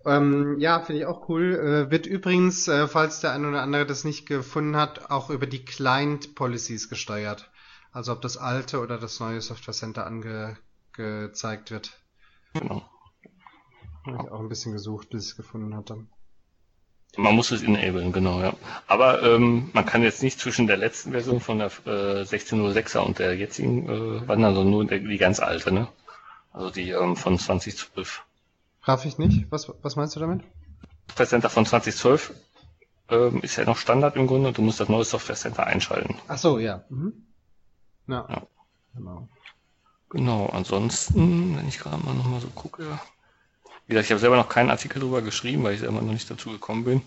Ähm, 0.05 0.59
ja, 0.59 0.79
finde 0.81 1.01
ich 1.01 1.07
auch 1.07 1.27
cool. 1.27 1.55
Äh, 1.55 1.91
wird 1.91 2.05
übrigens, 2.05 2.67
äh, 2.67 2.87
falls 2.87 3.19
der 3.19 3.31
eine 3.31 3.49
oder 3.49 3.63
andere 3.63 3.87
das 3.87 4.03
nicht 4.03 4.27
gefunden 4.27 4.75
hat, 4.75 5.09
auch 5.09 5.31
über 5.31 5.47
die 5.47 5.65
Client 5.65 6.35
Policies 6.35 6.89
gesteuert. 6.89 7.49
Also 7.91 8.13
ob 8.13 8.21
das 8.21 8.37
alte 8.37 8.79
oder 8.79 8.99
das 8.99 9.19
neue 9.19 9.41
Software 9.41 9.73
Center 9.73 10.05
angezeigt 10.05 11.71
wird. 11.71 11.99
Genau. 12.53 12.87
Habe 14.05 14.23
ich 14.23 14.31
auch 14.31 14.39
ein 14.39 14.49
bisschen 14.49 14.73
gesucht, 14.73 15.09
bis 15.09 15.25
ich 15.25 15.31
es 15.31 15.37
gefunden 15.37 15.75
hatte. 15.75 16.05
Man 17.17 17.35
muss 17.35 17.51
es 17.51 17.63
enablen, 17.63 18.11
genau, 18.11 18.39
ja. 18.39 18.53
Aber 18.87 19.23
ähm, 19.23 19.71
man 19.73 19.85
kann 19.85 20.03
jetzt 20.03 20.23
nicht 20.23 20.39
zwischen 20.39 20.67
der 20.67 20.77
letzten 20.77 21.11
Version 21.11 21.39
von 21.41 21.57
der 21.57 21.71
äh, 21.85 22.21
16.06er 22.21 22.99
und 22.99 23.19
der 23.19 23.35
jetzigen 23.35 23.89
äh, 23.89 24.27
wandern, 24.27 24.53
sondern 24.53 24.71
nur 24.71 24.85
der, 24.85 24.99
die 24.99 25.17
ganz 25.17 25.39
alte, 25.39 25.71
ne? 25.71 25.87
Also 26.53 26.69
die 26.69 26.91
ähm, 26.91 27.15
von 27.15 27.37
2012. 27.37 28.23
Raff 28.83 29.05
ich 29.05 29.17
nicht? 29.17 29.51
Was, 29.51 29.71
was 29.81 29.95
meinst 29.95 30.15
du 30.15 30.19
damit? 30.19 30.43
Software 31.07 31.27
Center 31.27 31.49
von 31.49 31.65
2012 31.65 32.33
ähm, 33.09 33.41
ist 33.41 33.55
ja 33.55 33.65
noch 33.65 33.77
Standard 33.77 34.15
im 34.15 34.27
Grunde 34.27 34.49
und 34.49 34.57
du 34.57 34.61
musst 34.61 34.79
das 34.79 34.89
neue 34.89 35.03
Software 35.03 35.35
Center 35.35 35.65
einschalten. 35.65 36.15
Ach 36.27 36.37
so, 36.37 36.59
ja. 36.59 36.83
Mhm. 36.89 37.25
Ja. 38.07 38.27
Ja. 38.29 38.41
Genau. 38.95 39.27
Genau, 40.09 40.47
ansonsten, 40.47 41.57
wenn 41.57 41.67
ich 41.67 41.79
gerade 41.79 42.03
mal 42.03 42.13
nochmal 42.13 42.39
so 42.39 42.47
gucke. 42.49 42.99
Wie 43.89 43.93
gesagt, 43.93 44.05
ich 44.05 44.11
habe 44.11 44.19
selber 44.19 44.35
noch 44.35 44.49
keinen 44.49 44.69
Artikel 44.69 44.99
drüber 44.99 45.23
geschrieben, 45.23 45.63
weil 45.63 45.73
ich 45.73 45.79
selber 45.79 45.99
noch 45.99 46.13
nicht 46.13 46.29
dazu 46.29 46.51
gekommen 46.51 46.83
bin. 46.83 47.01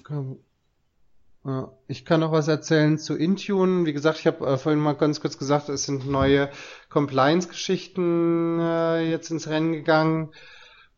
Ich 1.87 2.05
kann 2.05 2.19
noch 2.19 2.33
was 2.33 2.49
erzählen 2.49 2.99
zu 2.99 3.15
Intune. 3.15 3.87
Wie 3.87 3.93
gesagt, 3.93 4.19
ich 4.19 4.27
habe 4.27 4.45
äh, 4.45 4.59
vorhin 4.59 4.81
mal 4.81 4.95
ganz 4.95 5.21
kurz 5.21 5.39
gesagt, 5.39 5.69
es 5.69 5.85
sind 5.85 6.11
neue 6.11 6.51
Compliance-Geschichten 6.89 8.59
äh, 8.59 9.11
jetzt 9.11 9.31
ins 9.31 9.47
Rennen 9.47 9.73
gegangen. 9.73 10.33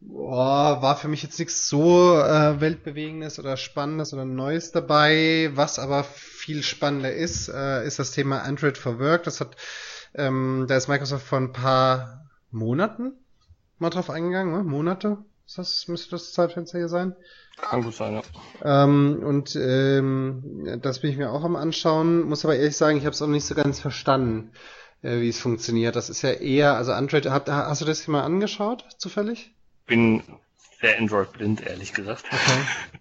Boah, 0.01 0.81
war 0.81 0.97
für 0.97 1.09
mich 1.09 1.23
jetzt 1.23 1.39
nichts 1.39 1.69
so 1.69 2.19
äh, 2.19 2.63
weltbewegendes 2.63 3.39
oder 3.39 3.59
spannendes 3.59 4.15
oder 4.15 4.25
Neues 4.25 4.73
dabei. 4.73 5.51
Was 5.53 5.79
aber 5.79 6.03
viel 6.05 6.63
spannender 6.63 7.13
ist, 7.13 7.49
äh, 7.49 7.87
ist 7.87 7.99
das 7.99 8.13
Thema 8.13 8.41
Android 8.41 8.79
for 8.79 8.99
Work. 8.99 9.25
Das 9.25 9.39
hat, 9.39 9.55
ähm, 10.15 10.65
da 10.67 10.79
ist 10.79 10.89
Microsoft 10.89 11.27
vor 11.27 11.41
ein 11.41 11.53
paar 11.53 12.31
Monaten 12.51 13.13
mal 13.79 13.91
drauf 13.91 14.09
eingegangen, 14.09 14.55
ne? 14.57 14.65
Monate? 14.65 15.19
Ist 15.47 15.59
das, 15.59 15.89
müsste 15.89 16.11
das 16.11 16.33
Zeitfenster 16.33 16.79
hier 16.79 16.89
sein? 16.89 17.15
Kann 17.57 17.83
gut 17.83 17.95
sein, 17.95 18.15
ja. 18.15 18.23
Ähm, 18.85 19.23
und 19.23 19.55
ähm, 19.57 20.79
das 20.83 21.01
bin 21.01 21.11
ich 21.11 21.17
mir 21.17 21.31
auch 21.31 21.45
am 21.45 21.55
anschauen, 21.57 22.23
muss 22.23 22.45
aber 22.45 22.57
ehrlich 22.57 22.77
sagen, 22.77 22.99
ich 22.99 23.05
habe 23.05 23.15
es 23.15 23.23
auch 23.23 23.29
nicht 23.29 23.45
so 23.45 23.55
ganz 23.55 23.79
verstanden, 23.79 24.51
äh, 25.03 25.21
wie 25.21 25.29
es 25.29 25.39
funktioniert. 25.41 25.95
Das 25.97 26.11
ist 26.11 26.23
ja 26.23 26.31
eher, 26.31 26.77
also 26.77 26.93
Android, 26.93 27.27
habt, 27.27 27.49
hast 27.49 27.81
du 27.81 27.85
das 27.85 28.03
hier 28.03 28.13
mal 28.13 28.25
angeschaut, 28.25 28.85
zufällig? 28.99 29.53
Bin 29.87 30.23
sehr 30.81 30.99
Android-blind, 30.99 31.67
ehrlich 31.67 31.93
gesagt. 31.93 32.25
Okay. 32.27 32.61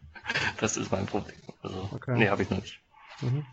Das 0.57 0.77
ist 0.77 0.89
mein 0.89 1.05
Problem. 1.05 1.35
Also, 1.61 1.89
Okay. 1.93 2.17
nee, 2.17 2.29
habe 2.29 2.43
ich 2.43 2.49
noch 2.49 2.61
nicht. 2.61 2.79
Mhm. 3.21 3.45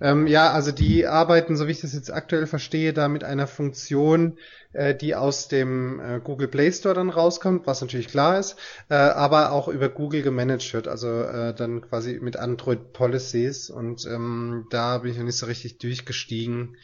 Ähm, 0.00 0.26
ja, 0.26 0.52
also 0.52 0.72
die 0.72 1.06
arbeiten, 1.06 1.56
so 1.56 1.66
wie 1.66 1.72
ich 1.72 1.80
das 1.80 1.94
jetzt 1.94 2.12
aktuell 2.12 2.46
verstehe, 2.46 2.92
da 2.92 3.08
mit 3.08 3.24
einer 3.24 3.46
Funktion, 3.46 4.38
äh, 4.72 4.94
die 4.94 5.14
aus 5.14 5.48
dem 5.48 6.00
äh, 6.00 6.20
Google 6.22 6.48
Play 6.48 6.70
Store 6.72 6.94
dann 6.94 7.10
rauskommt, 7.10 7.66
was 7.66 7.80
natürlich 7.80 8.08
klar 8.08 8.38
ist, 8.38 8.56
äh, 8.90 8.94
aber 8.94 9.52
auch 9.52 9.68
über 9.68 9.88
Google 9.88 10.22
gemanagt 10.22 10.72
wird, 10.74 10.88
also 10.88 11.08
äh, 11.08 11.54
dann 11.54 11.80
quasi 11.80 12.18
mit 12.20 12.36
Android 12.36 12.92
Policies 12.92 13.70
und 13.70 14.04
ähm, 14.06 14.66
da 14.70 14.98
bin 14.98 15.12
ich 15.12 15.18
noch 15.18 15.24
nicht 15.24 15.38
so 15.38 15.46
richtig 15.46 15.78
durchgestiegen, 15.78 16.76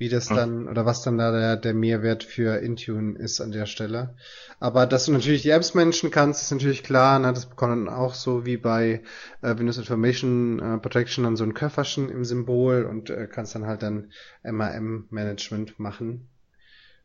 wie 0.00 0.08
das 0.08 0.30
Hm. 0.30 0.36
dann 0.36 0.68
oder 0.68 0.86
was 0.86 1.02
dann 1.02 1.18
da 1.18 1.30
der, 1.30 1.56
der 1.56 1.74
Mehrwert 1.74 2.24
für 2.24 2.56
Intune 2.56 3.18
ist 3.18 3.42
an 3.42 3.52
der 3.52 3.66
Stelle. 3.66 4.16
Aber 4.58 4.86
dass 4.86 5.04
du 5.04 5.12
natürlich 5.12 5.42
die 5.42 5.50
Apps 5.50 5.74
managen 5.74 6.10
kannst, 6.10 6.42
ist 6.42 6.50
natürlich 6.50 6.82
klar. 6.82 7.18
Ne? 7.18 7.34
Das 7.34 7.44
bekommt 7.44 7.72
dann 7.72 7.94
auch 7.94 8.14
so 8.14 8.46
wie 8.46 8.56
bei 8.56 9.02
äh, 9.42 9.58
Windows 9.58 9.76
Information 9.76 10.58
äh, 10.58 10.78
Protection 10.78 11.24
dann 11.24 11.36
so 11.36 11.44
ein 11.44 11.52
Köfferchen 11.52 12.08
im 12.08 12.24
Symbol 12.24 12.86
und 12.86 13.10
äh, 13.10 13.28
kannst 13.30 13.54
dann 13.54 13.66
halt 13.66 13.82
dann 13.82 14.10
MAM-Management 14.42 15.78
machen. 15.78 16.30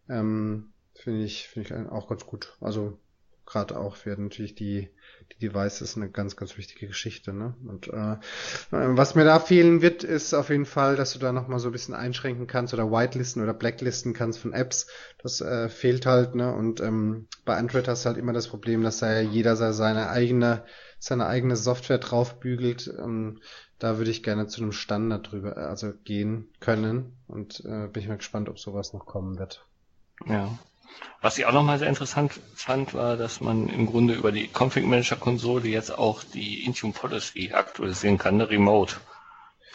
Ähm, 0.07 0.71
finde 0.93 1.25
ich, 1.25 1.49
finde 1.49 1.67
ich 1.67 1.91
auch 1.91 2.07
ganz 2.07 2.25
gut. 2.25 2.55
Also 2.61 2.97
gerade 3.45 3.77
auch 3.77 3.97
für 3.97 4.15
natürlich 4.17 4.55
die, 4.55 4.89
die 5.33 5.47
Devices 5.49 5.97
eine 5.97 6.09
ganz, 6.09 6.35
ganz 6.35 6.57
wichtige 6.57 6.87
Geschichte. 6.87 7.33
Ne? 7.33 7.55
Und 7.67 7.87
äh, 7.87 8.17
was 8.71 9.15
mir 9.15 9.25
da 9.25 9.39
fehlen 9.39 9.81
wird, 9.81 10.03
ist 10.03 10.33
auf 10.33 10.49
jeden 10.49 10.65
Fall, 10.65 10.95
dass 10.95 11.13
du 11.13 11.19
da 11.19 11.31
nochmal 11.31 11.59
so 11.59 11.69
ein 11.69 11.71
bisschen 11.71 11.93
einschränken 11.95 12.47
kannst 12.47 12.73
oder 12.73 12.91
whitelisten 12.91 13.41
oder 13.43 13.53
blacklisten 13.53 14.13
kannst 14.13 14.39
von 14.39 14.53
Apps. 14.53 14.87
Das 15.21 15.41
äh, 15.41 15.69
fehlt 15.69 16.05
halt, 16.05 16.35
ne? 16.35 16.53
Und 16.53 16.79
ähm, 16.81 17.27
bei 17.45 17.55
Android 17.57 17.87
hast 17.87 18.05
du 18.05 18.09
halt 18.09 18.17
immer 18.17 18.33
das 18.33 18.47
Problem, 18.47 18.83
dass 18.83 18.99
da 18.99 19.11
ja 19.13 19.21
jeder 19.21 19.55
se- 19.55 19.73
seine 19.73 20.09
eigene, 20.09 20.63
seine 20.99 21.25
eigene 21.27 21.55
Software 21.55 21.97
draufbügelt. 21.99 22.93
Ähm, 22.97 23.41
da 23.79 23.97
würde 23.97 24.11
ich 24.11 24.23
gerne 24.23 24.47
zu 24.47 24.61
einem 24.61 24.71
Standard 24.71 25.31
drüber, 25.31 25.57
äh, 25.57 25.61
also 25.61 25.93
gehen 26.03 26.49
können. 26.59 27.13
Und 27.27 27.61
äh, 27.65 27.87
bin 27.87 28.01
ich 28.03 28.07
mal 28.07 28.17
gespannt, 28.17 28.49
ob 28.49 28.59
sowas 28.59 28.93
noch 28.93 29.05
kommen 29.05 29.37
wird. 29.37 29.65
Ja. 30.27 30.57
Was 31.21 31.37
ich 31.37 31.45
auch 31.45 31.53
nochmal 31.53 31.79
sehr 31.79 31.89
interessant 31.89 32.33
fand, 32.55 32.93
war, 32.93 33.17
dass 33.17 33.41
man 33.41 33.67
im 33.69 33.85
Grunde 33.87 34.13
über 34.13 34.31
die 34.31 34.47
Config 34.47 34.85
Manager 34.85 35.15
Konsole 35.15 35.67
jetzt 35.67 35.97
auch 35.97 36.23
die 36.23 36.63
Intune 36.65 36.93
Policy 36.93 37.51
aktualisieren 37.53 38.17
kann, 38.17 38.37
ne, 38.37 38.49
remote. 38.49 38.95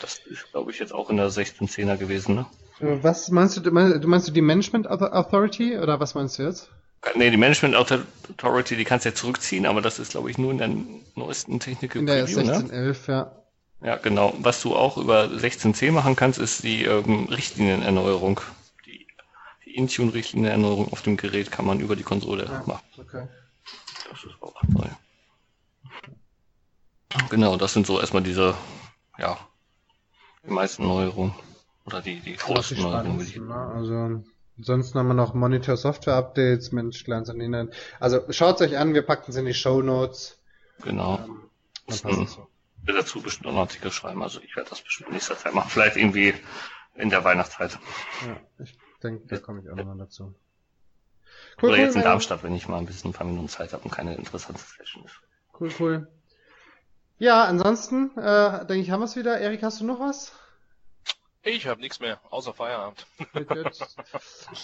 Das 0.01 0.21
ist, 0.31 0.51
glaube 0.53 0.71
ich, 0.71 0.79
jetzt 0.79 0.95
auch 0.95 1.11
in 1.11 1.17
der 1.17 1.31
16.10er 1.31 1.97
gewesen, 1.97 2.35
ne? 2.35 2.47
Was 2.79 3.29
meinst 3.31 3.57
du, 3.57 3.61
du 3.61 3.71
meinst, 3.71 4.03
du 4.03 4.09
meinst 4.09 4.29
du 4.29 4.33
die 4.33 4.41
Management 4.41 4.89
Author- 4.89 5.13
Authority 5.15 5.77
oder 5.79 6.01
was 6.01 6.15
meinst 6.15 6.39
du 6.39 6.45
jetzt? 6.45 6.71
Nee, 7.15 7.31
die 7.31 7.37
Management 7.37 7.75
Authority, 7.75 8.77
die 8.77 8.85
kannst 8.85 9.05
du 9.05 9.11
ja 9.11 9.15
zurückziehen, 9.15 9.67
aber 9.67 9.81
das 9.83 9.99
ist, 9.99 10.13
glaube 10.13 10.31
ich, 10.31 10.39
nur 10.39 10.51
in 10.53 10.59
der 10.59 10.71
neuesten 11.15 11.61
Technical 11.61 12.01
In 12.01 12.07
der 12.07 12.25
Preview, 12.25 12.41
ne? 12.41 12.53
1611, 12.55 13.07
ja. 13.09 13.33
Ja, 13.83 13.97
genau. 13.97 14.35
Was 14.39 14.61
du 14.63 14.77
auch 14.77 14.99
über 14.99 15.25
16c 15.25 15.91
machen 15.93 16.15
kannst, 16.17 16.39
ist 16.39 16.63
die 16.63 16.85
ähm, 16.85 17.27
Richtlinienerneuerung. 17.31 18.41
Die, 19.71 19.75
die 19.75 19.77
Intune-Richtlinienerneuerung 19.79 20.93
auf 20.93 21.03
dem 21.03 21.17
Gerät 21.17 21.51
kann 21.51 21.65
man 21.65 21.81
über 21.81 21.95
die 21.97 22.03
Konsole 22.03 22.45
Ja. 22.45 22.63
machen. 22.67 22.83
Okay. 22.99 23.29
Das 24.11 24.25
ist 24.25 24.35
auch 24.43 24.55
neu. 24.69 24.89
Genau, 27.29 27.57
das 27.57 27.73
sind 27.73 27.87
so 27.87 28.01
erstmal 28.01 28.23
diese, 28.23 28.55
ja, 29.19 29.39
die 30.45 30.51
meisten 30.51 30.85
Neuerungen. 30.87 31.35
Oder 31.85 32.03
die, 32.03 32.21
die 32.21 32.35
größten 32.37 32.55
Klassisch 32.55 32.79
Neuerungen. 32.79 33.21
ich- 33.21 33.37
ne? 33.37 33.55
Also 33.55 34.23
ansonsten 34.59 34.99
haben 34.99 35.09
wir 35.09 35.15
noch 35.15 35.35
Monitor 35.35 35.77
Software 35.77 36.15
Updates, 36.15 36.73
Mensch, 36.73 37.05
kleines 37.05 37.29
an 37.31 37.41
Ihnen. 37.41 37.73
Also 37.99 38.21
schaut 38.31 38.61
euch 38.61 38.77
an, 38.77 38.95
wir 38.95 39.03
packen 39.03 39.31
es 39.31 39.37
in 39.37 39.47
die 39.47 39.55
Show 39.55 39.83
Notes. 39.83 40.39
Genau. 40.83 41.17
Dann 41.19 41.41
Ist 41.87 42.03
passt 42.03 42.19
es 42.19 42.39
will 42.83 42.95
dazu 42.95 43.21
bestimmt 43.21 43.45
noch 43.47 43.53
einen 43.53 43.61
Artikel 43.61 43.91
schreiben, 43.93 44.23
also 44.23 44.41
ich 44.41 44.57
werde 44.57 44.71
das 44.71 44.81
bestimmt 44.81 45.09
in 45.09 45.15
nächster 45.15 45.37
Zeit 45.37 45.53
machen. 45.55 45.69
Vielleicht 45.71 45.97
irgendwie 45.97 46.33
in 46.95 47.11
der 47.11 47.25
Weihnachtszeit. 47.25 47.79
Ja, 48.27 48.37
ich 48.65 48.77
denke, 49.01 49.27
da 49.27 49.39
komme 49.39 49.61
ich 49.61 49.71
auch 49.71 49.77
nochmal 49.77 49.99
dazu. 49.99 50.35
Oder 51.63 51.77
jetzt 51.77 51.95
in 51.95 52.01
Manu. 52.01 52.11
Darmstadt, 52.11 52.43
wenn 52.43 52.55
ich 52.55 52.69
mal 52.69 52.79
ein 52.79 52.87
bisschen 52.87 53.11
ein 53.11 53.15
paar 53.15 53.27
Minuten 53.27 53.49
Zeit 53.49 53.73
habe 53.73 53.85
und 53.85 53.91
keine 53.91 54.15
interessante 54.15 54.61
Session 54.61 55.05
ist. 55.05 55.21
Cool, 55.59 55.71
cool. 55.79 56.09
Ja, 57.19 57.45
ansonsten, 57.45 58.17
äh, 58.17 58.67
denke 58.67 58.83
ich, 58.83 58.91
haben 58.91 59.01
wir 59.01 59.05
es 59.05 59.17
wieder. 59.17 59.39
Erik, 59.39 59.63
hast 59.63 59.81
du 59.81 59.85
noch 59.85 60.01
was? 60.01 60.33
Ich 61.43 61.67
habe 61.67 61.81
nichts 61.81 62.01
mehr, 62.01 62.21
außer 62.31 62.53
Feierabend. 62.53 63.07
Gut, 63.33 63.49
gut. 63.49 63.73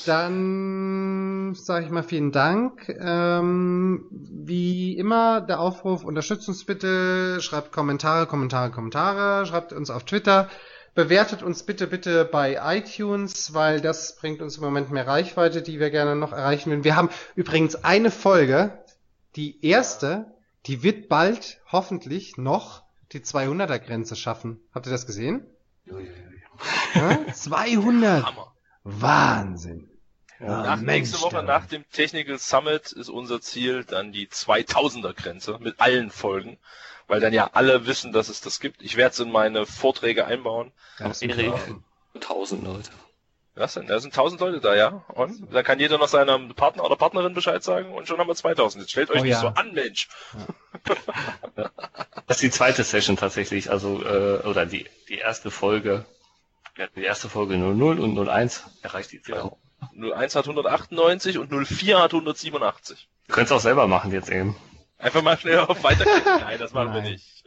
Dann 0.05 1.55
sage 1.55 1.87
ich 1.87 1.91
mal 1.91 2.03
vielen 2.03 2.33
Dank. 2.33 2.89
Ähm, 2.89 4.07
wie 4.11 4.97
immer 4.97 5.41
der 5.41 5.61
Aufruf, 5.61 6.05
unterstützt 6.05 6.49
uns 6.49 6.65
bitte, 6.65 7.41
schreibt 7.41 7.73
Kommentare, 7.73 8.27
Kommentare, 8.27 8.71
Kommentare, 8.71 9.47
schreibt 9.47 9.73
uns 9.73 9.89
auf 9.89 10.05
Twitter, 10.05 10.51
bewertet 10.97 11.45
uns 11.45 11.63
bitte, 11.63 11.87
bitte 11.87 12.25
bei 12.25 12.59
iTunes, 12.79 13.55
weil 13.55 13.81
das 13.81 14.17
bringt 14.17 14.43
uns 14.43 14.57
im 14.57 14.65
Moment 14.65 14.91
mehr 14.91 15.07
Reichweite, 15.07 15.63
die 15.63 15.79
wir 15.79 15.91
gerne 15.91 16.17
noch 16.17 16.33
erreichen 16.33 16.71
würden. 16.71 16.83
Wir 16.83 16.97
haben 16.97 17.11
übrigens 17.37 17.85
eine 17.85 18.11
Folge, 18.11 18.83
die 19.37 19.65
erste, 19.65 20.35
die 20.67 20.83
wird 20.83 21.09
bald 21.09 21.61
hoffentlich 21.71 22.39
noch 22.39 22.83
die 23.13 23.21
200er 23.21 23.79
Grenze 23.79 24.17
schaffen. 24.17 24.59
Habt 24.75 24.87
ihr 24.87 24.93
das 24.93 25.07
gesehen? 25.07 25.47
Ja? 25.85 27.33
200! 27.33 28.25
Hammer. 28.25 28.53
Wahnsinn. 28.83 29.91
Ja, 30.41 30.63
nach 30.63 30.77
Mensch, 30.77 31.11
nächste 31.11 31.21
Woche, 31.21 31.43
nach 31.43 31.67
dem 31.67 31.85
Technical 31.91 32.39
Summit, 32.39 32.93
ist 32.93 33.09
unser 33.09 33.41
Ziel 33.41 33.85
dann 33.85 34.13
die 34.13 34.29
2000er 34.29 35.15
Grenze 35.15 35.59
mit 35.61 35.81
allen 35.81 36.11
Folgen, 36.11 36.59
weil 37.07 37.21
dann 37.21 37.33
ja 37.33 37.51
alle 37.53 37.87
wissen, 37.87 38.13
dass 38.13 38.29
es 38.29 38.41
das 38.41 38.61
gibt. 38.61 38.83
Ich 38.83 38.97
werde 38.97 39.13
es 39.13 39.21
in 39.21 39.31
meine 39.31 39.67
Vorträge 39.67 40.27
einbauen. 40.27 40.73
Ja, 40.99 41.09
das 41.09 41.23
Erik, 41.23 41.53
super. 41.67 41.83
1000 42.15 42.65
Leute. 42.65 42.91
Was 43.55 43.73
denn? 43.73 43.87
Da 43.87 43.99
sind 44.01 44.13
1000 44.13 44.41
Leute 44.41 44.61
da, 44.61 44.75
ja? 44.75 45.05
Und 45.09 45.53
dann 45.53 45.65
kann 45.65 45.81
jeder 45.81 45.97
noch 45.97 46.09
seinem 46.09 46.55
Partner 46.55 46.85
oder 46.85 46.97
Partnerin 46.97 47.33
Bescheid 47.33 47.63
sagen 47.63 47.95
und 47.95 48.07
schon 48.07 48.19
haben 48.19 48.29
wir 48.29 48.35
2000. 48.35 48.83
Jetzt 48.83 48.91
stellt 48.91 49.11
euch 49.11 49.21
Oh 49.21 49.25
nicht 49.25 49.33
ja. 49.33 49.41
so 49.41 49.49
an, 49.49 49.73
Mensch. 49.73 50.09
Das 52.27 52.37
ist 52.37 52.43
die 52.43 52.51
zweite 52.51 52.85
Session 52.85 53.17
tatsächlich, 53.17 53.71
also 53.71 54.03
äh, 54.05 54.43
oder 54.47 54.67
die 54.67 54.87
die 55.09 55.17
erste 55.19 55.51
Folge. 55.51 56.05
Ja, 56.77 56.87
die 56.95 57.05
erste 57.05 57.31
Folge 57.31 57.57
00 57.57 57.99
und 57.99 58.29
01 58.29 58.65
erreicht 58.83 59.13
die 59.13 59.23
200. 59.23 59.55
01 59.95 60.37
hat 60.37 60.45
198 60.45 61.39
und 61.39 61.51
04 61.51 61.99
hat 61.99 62.13
187. 62.13 63.09
Du 63.29 63.35
könntest 63.35 63.53
auch 63.53 63.61
selber 63.61 63.87
machen 63.87 64.13
jetzt 64.13 64.31
eben. 64.31 64.55
Einfach 64.99 65.23
mal 65.23 65.37
schnell 65.37 65.59
auf 65.59 65.83
weiterklicken. 65.85 66.33
Nein, 66.41 66.59
das 66.59 66.73
machen 66.73 66.95
wir 66.95 67.03
Nein. 67.03 67.13
nicht. 67.13 67.45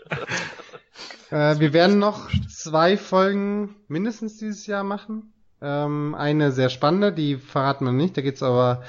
Äh, 1.31 1.59
wir 1.59 1.73
werden 1.73 1.99
noch 1.99 2.29
zwei 2.47 2.97
Folgen 2.97 3.75
mindestens 3.87 4.37
dieses 4.37 4.67
Jahr 4.67 4.83
machen. 4.83 5.33
Ähm, 5.61 6.15
eine 6.15 6.51
sehr 6.51 6.69
spannende, 6.69 7.11
die 7.11 7.35
verraten 7.35 7.85
wir 7.85 7.91
nicht. 7.91 8.15
Da 8.15 8.21
geht's 8.21 8.43
aber 8.43 8.83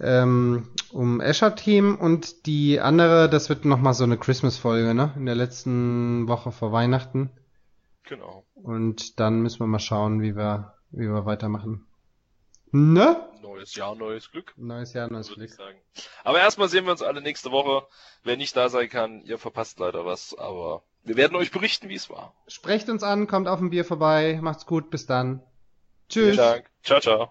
ähm, 0.00 0.68
um 0.90 1.22
Team 1.56 1.96
und 1.96 2.46
die 2.46 2.80
andere, 2.80 3.28
das 3.28 3.48
wird 3.48 3.64
nochmal 3.64 3.94
so 3.94 4.04
eine 4.04 4.16
Christmas-Folge, 4.18 4.92
ne? 4.94 5.12
In 5.16 5.26
der 5.26 5.36
letzten 5.36 6.26
Woche 6.26 6.52
vor 6.52 6.72
Weihnachten. 6.72 7.30
Genau. 8.04 8.44
Und 8.54 9.20
dann 9.20 9.40
müssen 9.42 9.60
wir 9.60 9.66
mal 9.66 9.78
schauen, 9.78 10.20
wie 10.20 10.34
wir, 10.34 10.74
wie 10.90 11.08
wir 11.08 11.26
weitermachen. 11.26 11.86
Ne? 12.72 13.28
Neues 13.42 13.74
Jahr, 13.74 13.94
neues 13.94 14.30
Glück. 14.30 14.54
Neues 14.56 14.92
Jahr, 14.92 15.10
neues 15.10 15.28
Glück. 15.32 15.50
sagen. 15.50 15.78
Aber 16.24 16.40
erstmal 16.40 16.68
sehen 16.68 16.84
wir 16.84 16.92
uns 16.92 17.02
alle 17.02 17.20
nächste 17.20 17.50
Woche. 17.50 17.86
Wer 18.22 18.36
nicht 18.36 18.56
da 18.56 18.68
sein 18.68 18.88
kann, 18.88 19.22
ihr 19.22 19.38
verpasst 19.38 19.78
leider 19.80 20.06
was, 20.06 20.36
aber 20.38 20.82
wir 21.02 21.16
werden 21.16 21.36
euch 21.36 21.50
berichten, 21.50 21.88
wie 21.88 21.94
es 21.94 22.10
war. 22.10 22.34
Sprecht 22.46 22.88
uns 22.88 23.02
an, 23.02 23.26
kommt 23.26 23.48
auf 23.48 23.60
ein 23.60 23.70
Bier 23.70 23.84
vorbei, 23.84 24.38
macht's 24.40 24.66
gut, 24.66 24.90
bis 24.90 25.06
dann. 25.06 25.42
Tschüss. 26.08 26.34
Vielen 26.34 26.36
Dank. 26.36 26.70
Ciao, 26.82 27.00
ciao. 27.00 27.28